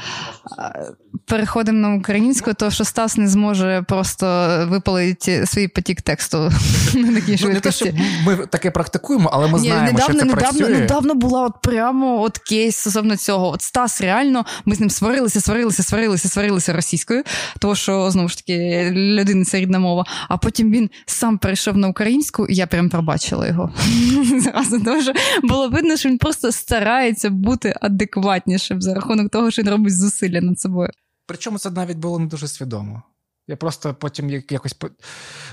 Переходимо 1.26 1.78
на 1.78 1.95
українську, 1.95 2.53
то 2.53 2.72
що 2.72 2.84
Стас 2.86 3.18
не 3.18 3.28
зможе 3.28 3.84
просто 3.88 4.48
випалити 4.70 5.45
свій 5.45 5.68
потік 5.68 6.02
тексту 6.02 6.38
на 6.95 7.14
такій 7.14 7.38
швидкості. 7.38 7.95
Ну, 7.98 8.06
Ми 8.26 8.45
таке 8.45 8.72
практикуємо, 8.72 9.30
але 9.34 9.48
ми 9.48 9.60
знаємо, 9.60 9.99
що 9.99 10.07
це 10.07 10.14
недавно, 10.14 10.34
працює. 10.34 10.70
Недавно 10.70 11.14
була 11.14 11.44
от 11.45 11.61
прямо 11.61 12.22
от 12.22 12.38
кейс 12.38 12.76
стосовно 12.76 13.18
цього. 13.18 13.49
От 13.49 13.61
Стас 13.61 14.02
реально, 14.02 14.45
ми 14.66 14.76
з 14.76 14.80
ним 14.80 14.90
сварилися, 14.90 15.41
сварилися, 15.41 15.84
сварилися, 15.84 16.30
сварилися 16.30 16.74
російською, 16.74 17.24
тому 17.60 17.76
що 17.76 18.11
знову 18.11 18.30
ж 18.30 18.38
таки 18.38 18.90
людина 18.94 19.45
це 19.45 19.60
рідна 19.60 19.80
мова. 19.80 20.06
А 20.30 20.38
потім 20.38 20.72
він 20.72 20.90
сам 21.06 21.38
перейшов 21.38 21.78
на 21.78 21.88
українську, 21.88 22.48
і 22.48 22.56
я 22.56 22.68
прям 22.68 22.90
пробачила 22.90 23.48
його. 23.48 23.74
Зразу 24.40 24.78
дуже 24.78 25.14
було 25.44 25.70
видно, 25.70 25.98
що 25.98 26.10
він 26.10 26.18
просто 26.18 26.52
старається 26.52 27.30
бути 27.30 27.76
адекватнішим 27.82 28.82
за 28.82 28.94
рахунок 28.94 29.32
того, 29.32 29.52
що 29.52 29.62
він 29.62 29.70
робить 29.70 29.98
зусилля 29.98 30.42
над 30.42 30.60
собою. 30.60 30.90
Причому 31.26 31.60
це 31.60 31.72
навіть 31.72 31.98
було 31.98 32.20
не 32.20 32.26
дуже 32.26 32.48
свідомо. 32.48 33.04
Я 33.48 33.56
просто 33.56 33.94
потім 33.94 34.30
якось 34.30 34.76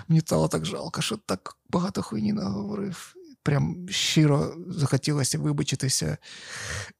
мені 0.09 0.21
стало 0.21 0.49
так 0.49 0.65
жалко, 0.65 1.03
що 1.03 1.17
так 1.17 1.57
багато 1.71 2.03
хуйні 2.03 2.33
наговорив. 2.33 3.15
Прям 3.43 3.87
щиро 3.91 4.55
захотілося 4.69 5.39
вибачитися. 5.39 6.17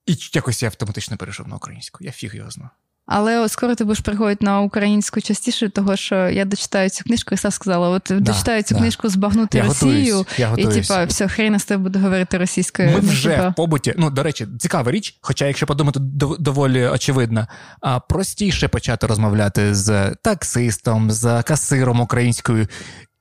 І 0.07 0.17
якось 0.33 0.63
я 0.63 0.69
автоматично 0.69 1.17
перейшов 1.17 1.49
на 1.49 1.57
українську. 1.57 2.05
Я 2.05 2.13
фіг 2.13 2.35
його 2.35 2.51
знав. 2.51 2.71
Але 3.07 3.49
скоро 3.49 3.75
ти 3.75 3.85
будеш 3.85 4.01
приходити 4.01 4.45
на 4.45 4.61
українську 4.61 5.21
частіше, 5.21 5.69
того 5.69 5.97
що 5.97 6.15
я 6.15 6.45
дочитаю 6.45 6.91
цю 6.91 7.05
книжку, 7.05 7.35
і 7.35 7.39
сам 7.39 7.51
сказала: 7.51 7.89
от 7.89 8.03
да, 8.09 8.21
дочитаю 8.21 8.63
цю 8.63 8.75
да. 8.75 8.81
книжку 8.81 9.09
збагнути 9.09 9.59
я 9.59 9.65
Росію, 9.65 10.17
готуюсь, 10.17 10.39
я 10.39 10.55
і 10.57 10.67
типа 10.67 11.05
все 11.05 11.29
хрена 11.29 11.59
з 11.59 11.65
тебе 11.65 11.83
буду 11.83 11.99
говорити 11.99 12.39
російською. 12.39 12.91
Ми 12.91 13.01
вже 13.01 13.49
в 13.49 13.55
побуті. 13.55 13.95
Ну 13.97 14.11
до 14.11 14.23
речі, 14.23 14.47
цікава 14.59 14.91
річ, 14.93 15.19
хоча, 15.21 15.47
якщо 15.47 15.67
подумати, 15.67 16.01
доволі 16.39 16.87
очевидно, 16.87 17.47
а 17.81 18.01
простіше 18.01 18.69
почати 18.69 19.07
розмовляти 19.07 19.75
з 19.75 20.15
таксистом, 20.23 21.11
з 21.11 21.43
касиром 21.43 22.01
українською, 22.01 22.67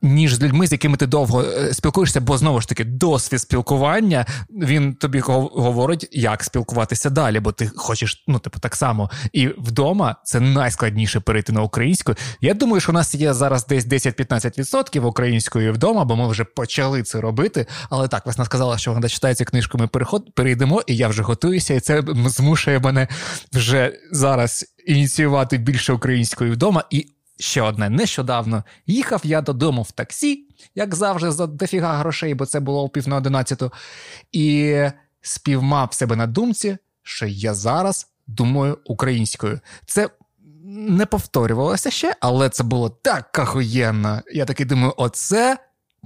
ніж 0.02 0.34
з 0.34 0.42
людьми, 0.42 0.68
з 0.68 0.72
якими 0.72 0.98
ти 0.98 1.08
довго 1.08 1.44
е, 1.44 1.74
спілкуєшся, 1.74 2.22
бо 2.22 2.38
знову 2.38 2.62
ж 2.62 2.68
таки 2.68 2.84
досвід 2.84 3.42
спілкування 3.42 4.26
він 4.50 4.94
тобі 4.94 5.20
говорить, 5.20 6.10
як 6.12 6.44
спілкуватися 6.44 7.10
далі, 7.10 7.40
бо 7.40 7.52
ти 7.52 7.72
хочеш, 7.76 8.24
ну 8.28 8.40
типу, 8.40 8.60
так 8.60 8.76
само. 8.76 9.10
І 9.34 9.48
вдома 9.48 10.16
це 10.24 10.40
найскладніше 10.40 11.20
перейти 11.20 11.54
на 11.54 11.62
українську. 11.62 12.14
Я 12.42 12.54
думаю, 12.54 12.82
що 12.82 12.92
у 12.92 12.96
нас 12.96 13.16
є 13.16 13.34
зараз 13.34 13.68
десь 13.68 13.88
10-15% 13.88 15.00
української 15.00 15.72
вдома, 15.72 16.06
бо 16.06 16.16
ми 16.16 16.28
вже 16.28 16.44
почали 16.44 17.04
це 17.04 17.22
робити. 17.22 17.66
Але 17.90 18.08
так, 18.08 18.26
весна 18.26 18.46
сказала, 18.46 18.78
що 18.78 18.94
вона 18.94 19.10
читається 19.10 19.46
книжку, 19.46 19.78
ми 19.78 19.88
переход 19.88 20.36
перейдемо, 20.36 20.82
і 20.88 20.96
я 20.96 21.08
вже 21.08 21.22
готуюся, 21.22 21.74
і 21.74 21.80
це 21.80 22.04
змушує 22.26 22.80
мене 22.80 23.08
вже 23.54 23.94
зараз 24.12 24.66
ініціювати 24.88 25.58
більше 25.58 25.94
української 25.94 26.52
вдома. 26.52 26.84
І 26.90 27.15
Ще 27.40 27.62
одне, 27.62 27.90
нещодавно 27.90 28.64
їхав 28.86 29.22
я 29.24 29.42
додому 29.42 29.82
в 29.82 29.92
таксі, 29.92 30.48
як 30.76 30.96
завжди, 30.96 31.32
за 31.32 31.48
дофіга 31.48 31.98
грошей, 31.98 32.34
бо 32.34 32.46
це 32.46 32.60
було 32.60 32.84
о 32.84 32.90
пів 32.90 33.08
на 33.08 33.16
одинадцяту, 33.16 33.72
і 34.32 34.76
співмав 35.22 35.94
себе 35.94 36.16
на 36.16 36.28
думці, 36.28 36.78
що 37.04 37.26
я 37.26 37.54
зараз 37.54 38.08
думаю 38.28 38.78
українською. 38.86 39.60
Це 39.86 40.10
не 40.66 41.06
повторювалося 41.06 41.92
ще, 41.92 42.16
але 42.20 42.50
це 42.50 42.64
було 42.64 42.90
так 42.90 43.40
ахуєнно. 43.40 44.22
Я 44.34 44.46
такий 44.46 44.66
думаю, 44.66 44.94
оце 44.98 45.58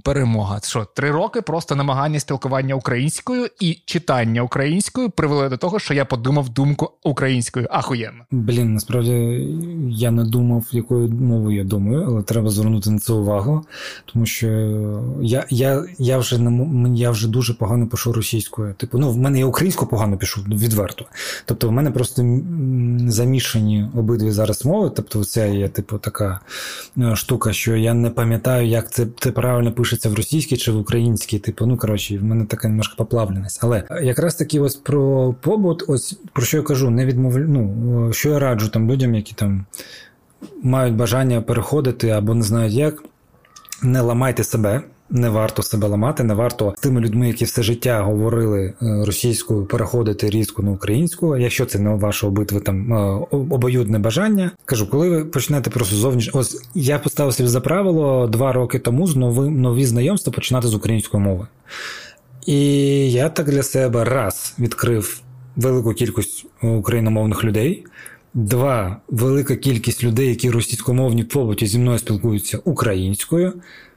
перемога. 0.04 0.60
Що 0.62 0.86
три 0.94 1.10
роки 1.10 1.42
просто 1.42 1.76
намагання 1.76 2.20
спілкування 2.20 2.74
українською 2.74 3.48
і 3.60 3.78
читання 3.84 4.42
українською 4.42 5.10
привели 5.10 5.48
до 5.48 5.56
того, 5.56 5.78
що 5.78 5.94
я 5.94 6.04
подумав 6.04 6.48
думку 6.48 6.90
українською. 7.02 7.66
Ахуєнно. 7.70 8.24
Блін, 8.30 8.74
насправді 8.74 9.12
я 9.88 10.10
не 10.10 10.24
думав, 10.24 10.64
якою 10.72 11.08
мовою 11.08 11.56
я 11.56 11.64
думаю, 11.64 12.04
але 12.06 12.22
треба 12.22 12.50
звернути 12.50 12.90
на 12.90 12.98
це 12.98 13.12
увагу, 13.12 13.64
тому 14.12 14.26
що 14.26 14.46
я 15.22 15.46
я, 15.50 15.84
я 15.98 16.18
вже 16.18 16.38
не 16.38 16.98
я 16.98 17.10
вже 17.10 17.28
дуже 17.28 17.54
погано 17.54 17.86
пишу 17.86 18.12
російською. 18.12 18.74
Типу, 18.74 18.98
ну 18.98 19.10
в 19.10 19.16
мене 19.16 19.38
я 19.38 19.46
українську 19.46 19.86
погано 19.86 20.18
пишу 20.18 20.40
відверто. 20.48 21.04
Тобто, 21.44 21.68
в 21.68 21.72
мене 21.72 21.90
просто 21.90 22.40
замішані 23.08 23.86
обидві 23.94 24.30
зараз 24.30 24.64
мови. 24.64 24.92
Тобто, 24.96 25.24
це 25.24 25.54
є 25.54 25.68
типу 25.68 25.98
така 25.98 26.40
е, 26.98 27.16
штука, 27.16 27.52
що 27.52 27.76
я 27.76 27.94
не 27.94 28.10
пам'ятаю, 28.10 28.68
як 28.68 28.90
це 28.90 29.06
це 29.18 29.30
правильно 29.30 29.72
пише 29.72 29.89
пишеться 29.90 30.08
в 30.08 30.14
російській 30.14 30.56
чи 30.56 30.72
в 30.72 30.78
українській, 30.78 31.38
типу, 31.38 31.66
ну 31.66 31.76
коротше, 31.76 32.18
в 32.18 32.24
мене 32.24 32.44
така 32.44 32.68
немножко 32.68 32.96
поплавленість. 32.96 33.58
Але 33.62 33.82
якраз 34.02 34.34
таки, 34.34 34.60
ось 34.60 34.76
про 34.76 35.34
побут, 35.40 35.84
ось 35.88 36.18
про 36.32 36.44
що 36.44 36.56
я 36.56 36.62
кажу, 36.62 36.90
не 36.90 37.06
відмовлю. 37.06 37.46
Ну, 37.48 38.12
що 38.12 38.30
я 38.30 38.38
раджу 38.38 38.68
там 38.68 38.90
людям, 38.90 39.14
які 39.14 39.34
там 39.34 39.66
мають 40.62 40.96
бажання 40.96 41.42
переходити 41.42 42.10
або 42.10 42.34
не 42.34 42.42
знають 42.42 42.72
як, 42.72 43.02
не 43.82 44.00
ламайте 44.00 44.44
себе. 44.44 44.82
Не 45.10 45.28
варто 45.28 45.62
себе 45.62 45.88
ламати, 45.88 46.24
не 46.24 46.34
варто 46.34 46.74
з 46.78 46.80
тими 46.80 47.00
людьми, 47.00 47.28
які 47.28 47.44
все 47.44 47.62
життя 47.62 48.02
говорили 48.02 48.74
е, 48.82 49.04
російською, 49.06 49.66
переходити 49.66 50.30
різко 50.30 50.62
на 50.62 50.70
українську. 50.70 51.36
Якщо 51.36 51.66
це 51.66 51.78
не 51.78 51.94
ваше 51.94 52.26
обидве 52.26 52.60
там 52.60 52.92
е, 52.92 53.26
обоюдне 53.30 53.98
бажання, 53.98 54.50
кажу, 54.64 54.90
коли 54.90 55.10
ви 55.10 55.24
почнете 55.24 55.70
просто 55.70 55.96
зовніш, 55.96 56.30
ось 56.32 56.62
я 56.74 56.98
поставив 56.98 57.34
собі 57.34 57.48
за 57.48 57.60
правило 57.60 58.26
два 58.26 58.52
роки 58.52 58.78
тому 58.78 59.06
з 59.06 59.16
нові, 59.16 59.50
нові 59.50 59.84
знайомства 59.84 60.32
починати 60.32 60.68
з 60.68 60.74
української 60.74 61.22
мови. 61.22 61.46
І 62.46 62.62
я 63.12 63.28
так 63.28 63.50
для 63.50 63.62
себе 63.62 64.04
раз 64.04 64.54
відкрив 64.58 65.20
велику 65.56 65.92
кількість 65.92 66.46
україномовних 66.62 67.44
людей. 67.44 67.84
Два 68.34 68.96
велика 69.08 69.56
кількість 69.56 70.04
людей, 70.04 70.28
які 70.28 70.50
російськомовні 70.50 71.24
побуті 71.24 71.66
зі 71.66 71.78
мною 71.78 71.98
спілкуються 71.98 72.58
українською. 72.64 73.52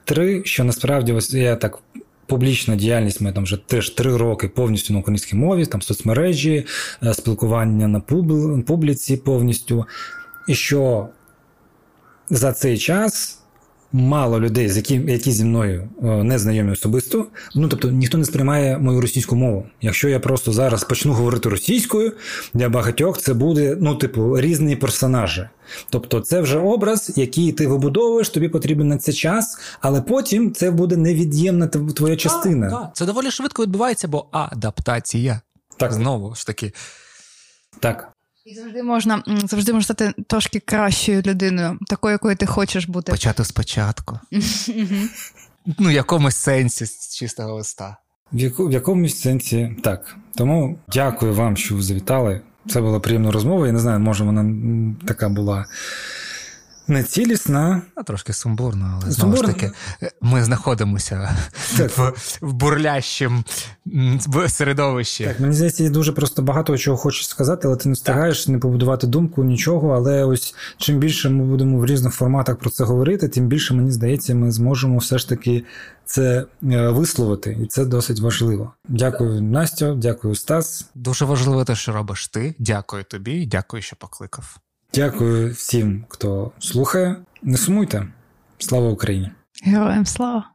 Три, 0.06 0.42
що 0.46 0.64
насправді 0.64 1.14
ось 1.14 1.34
я 1.34 1.56
так. 1.56 1.80
Публічна 2.26 2.76
діяльність 2.76 3.22
ми 3.22 3.34
там 3.34 3.44
вже 3.44 3.58
теж 3.58 3.90
три 3.90 4.18
роки 4.18 4.48
повністю 4.48 4.94
на 4.94 5.00
українській 5.00 5.36
мові, 5.36 5.66
там 5.66 5.82
соцмережі, 5.82 6.66
е, 7.04 7.14
спілкування 7.14 7.88
на 7.88 8.00
публіці 8.62 9.18
повністю. 9.18 9.86
І 10.48 10.56
що 10.56 11.08
за 12.30 12.54
цей 12.54 12.78
час 12.78 13.43
мало 13.94 14.40
людей, 14.40 14.70
з 14.70 14.78
які, 14.78 15.02
які 15.08 15.32
зі 15.32 15.46
мною 15.46 15.90
е, 16.04 16.06
не 16.24 16.40
знайомі 16.40 16.72
особисто. 16.72 17.28
Ну 17.56 17.68
тобто 17.68 17.92
ніхто 17.92 18.18
не 18.18 18.26
сприймає 18.26 18.78
мою 18.78 19.02
російську 19.02 19.36
мову. 19.36 19.66
Якщо 19.82 20.10
я 20.10 20.20
просто 20.20 20.52
зараз 20.52 20.84
почну 20.84 21.14
говорити 21.14 21.50
російською, 21.50 22.12
для 22.54 22.70
багатьох 22.70 23.18
це 23.18 23.34
буде, 23.34 23.78
ну, 23.82 23.96
типу, 23.96 24.42
різні 24.42 24.76
персонажі. 24.76 25.50
Тобто, 25.90 26.20
це 26.20 26.42
вже 26.42 26.60
образ, 26.60 27.14
який 27.16 27.52
ти 27.52 27.68
вибудовуєш, 27.68 28.30
тобі 28.30 28.50
потрібен 28.50 28.88
на 28.88 28.98
це 28.98 29.14
час, 29.14 29.58
але 29.82 30.02
потім 30.02 30.54
це 30.54 30.72
буде 30.72 30.98
невід'ємна 30.98 31.68
твоя 31.68 32.16
частина. 32.16 32.70
Так, 32.70 32.82
так. 32.82 32.96
Це 32.96 33.06
доволі 33.06 33.32
швидко 33.32 33.64
відбувається, 33.64 34.08
бо 34.08 34.26
адаптація. 34.32 35.42
Так. 35.78 35.94
Знову 35.94 36.36
ж 36.36 36.48
таки. 36.48 36.74
Так. 37.80 38.13
І 38.46 38.56
завжди 38.56 38.84
можна 38.84 39.24
завжди 39.28 39.74
можна 39.74 39.84
стати 39.84 40.24
трошки 40.28 40.60
кращою 40.60 41.22
людиною, 41.22 41.78
такою, 41.88 42.12
якою 42.12 42.36
ти 42.36 42.46
хочеш 42.46 42.88
бути. 42.88 43.12
Почати 43.12 43.46
спочатку. 43.46 44.20
Ну, 45.80 45.90
в 45.90 45.92
якомусь 45.92 46.36
сенсі 46.36 46.86
з 46.86 47.16
чистого 47.16 47.56
листа. 47.56 47.98
В, 48.34 48.40
яку, 48.40 48.68
в 48.68 48.72
якомусь 48.72 49.22
сенсі 49.22 49.76
так. 49.84 50.16
Тому 50.36 50.80
дякую 50.94 51.34
вам, 51.34 51.58
що 51.58 51.76
ви 51.76 51.82
завітали. 51.82 52.42
Це 52.70 52.82
була 52.82 53.00
приємна 53.00 53.32
розмова. 53.32 53.68
Я 53.68 53.74
не 53.74 53.80
знаю, 53.80 54.00
може 54.00 54.24
вона 54.24 54.46
така 55.08 55.30
була 55.30 55.66
не 56.88 57.04
цілісна. 57.04 57.82
А 57.96 58.04
трошки 58.04 58.34
сумбурно, 58.34 59.00
але 59.02 59.12
знову 59.12 59.38
ж 59.38 59.44
таки, 59.44 59.72
ми 60.22 60.44
знаходимося 60.44 61.38
в, 61.78 62.14
в 62.42 62.54
бурлящому 62.54 63.44
середовищі. 64.48 65.26
Так, 65.26 65.40
мені 65.40 65.54
здається, 65.54 65.90
дуже 65.90 66.12
просто 66.12 66.42
багато 66.42 66.78
чого 66.78 66.98
хочеш 66.98 67.28
сказати, 67.28 67.68
але 67.68 67.78
ти 67.78 67.90
не 67.90 67.94
встигаєш 67.94 68.48
не 68.48 68.60
побудувати 68.60 69.08
думку, 69.08 69.44
нічого. 69.44 69.96
Але 69.96 70.24
ось 70.24 70.56
чим 70.78 70.98
більше 70.98 71.30
ми 71.30 71.44
будемо 71.46 71.78
в 71.78 71.86
різних 71.86 72.14
форматах 72.14 72.56
про 72.56 72.70
це 72.70 72.84
говорити, 72.84 73.28
тим 73.28 73.48
більше, 73.48 73.74
мені 73.74 73.92
здається, 73.92 74.36
ми 74.36 74.52
зможемо 74.52 74.98
все 74.98 75.18
ж 75.18 75.30
таки 75.30 75.64
це 76.06 76.46
е, 76.64 76.90
висловити, 76.90 77.58
і 77.64 77.66
це 77.66 77.86
досить 77.86 78.20
важливо. 78.20 78.74
Дякую, 78.90 79.42
Настя, 79.42 79.94
дякую, 79.94 80.36
Стас. 80.36 80.86
Дуже 80.96 81.26
важливо 81.26 81.64
те, 81.64 81.76
що 81.76 81.92
робиш 81.92 82.28
ти. 82.28 82.56
Дякую 82.60 83.04
тобі, 83.04 83.46
дякую, 83.46 83.84
що 83.84 83.96
покликав. 83.96 84.58
Дякую 84.96 85.52
всім, 85.52 86.06
хто 86.10 86.52
слухає. 86.60 87.16
Не 87.42 87.58
сумуйте. 87.58 88.08
Слава 88.58 88.90
Україні! 88.90 89.32
Героям 89.64 90.06
слава! 90.06 90.50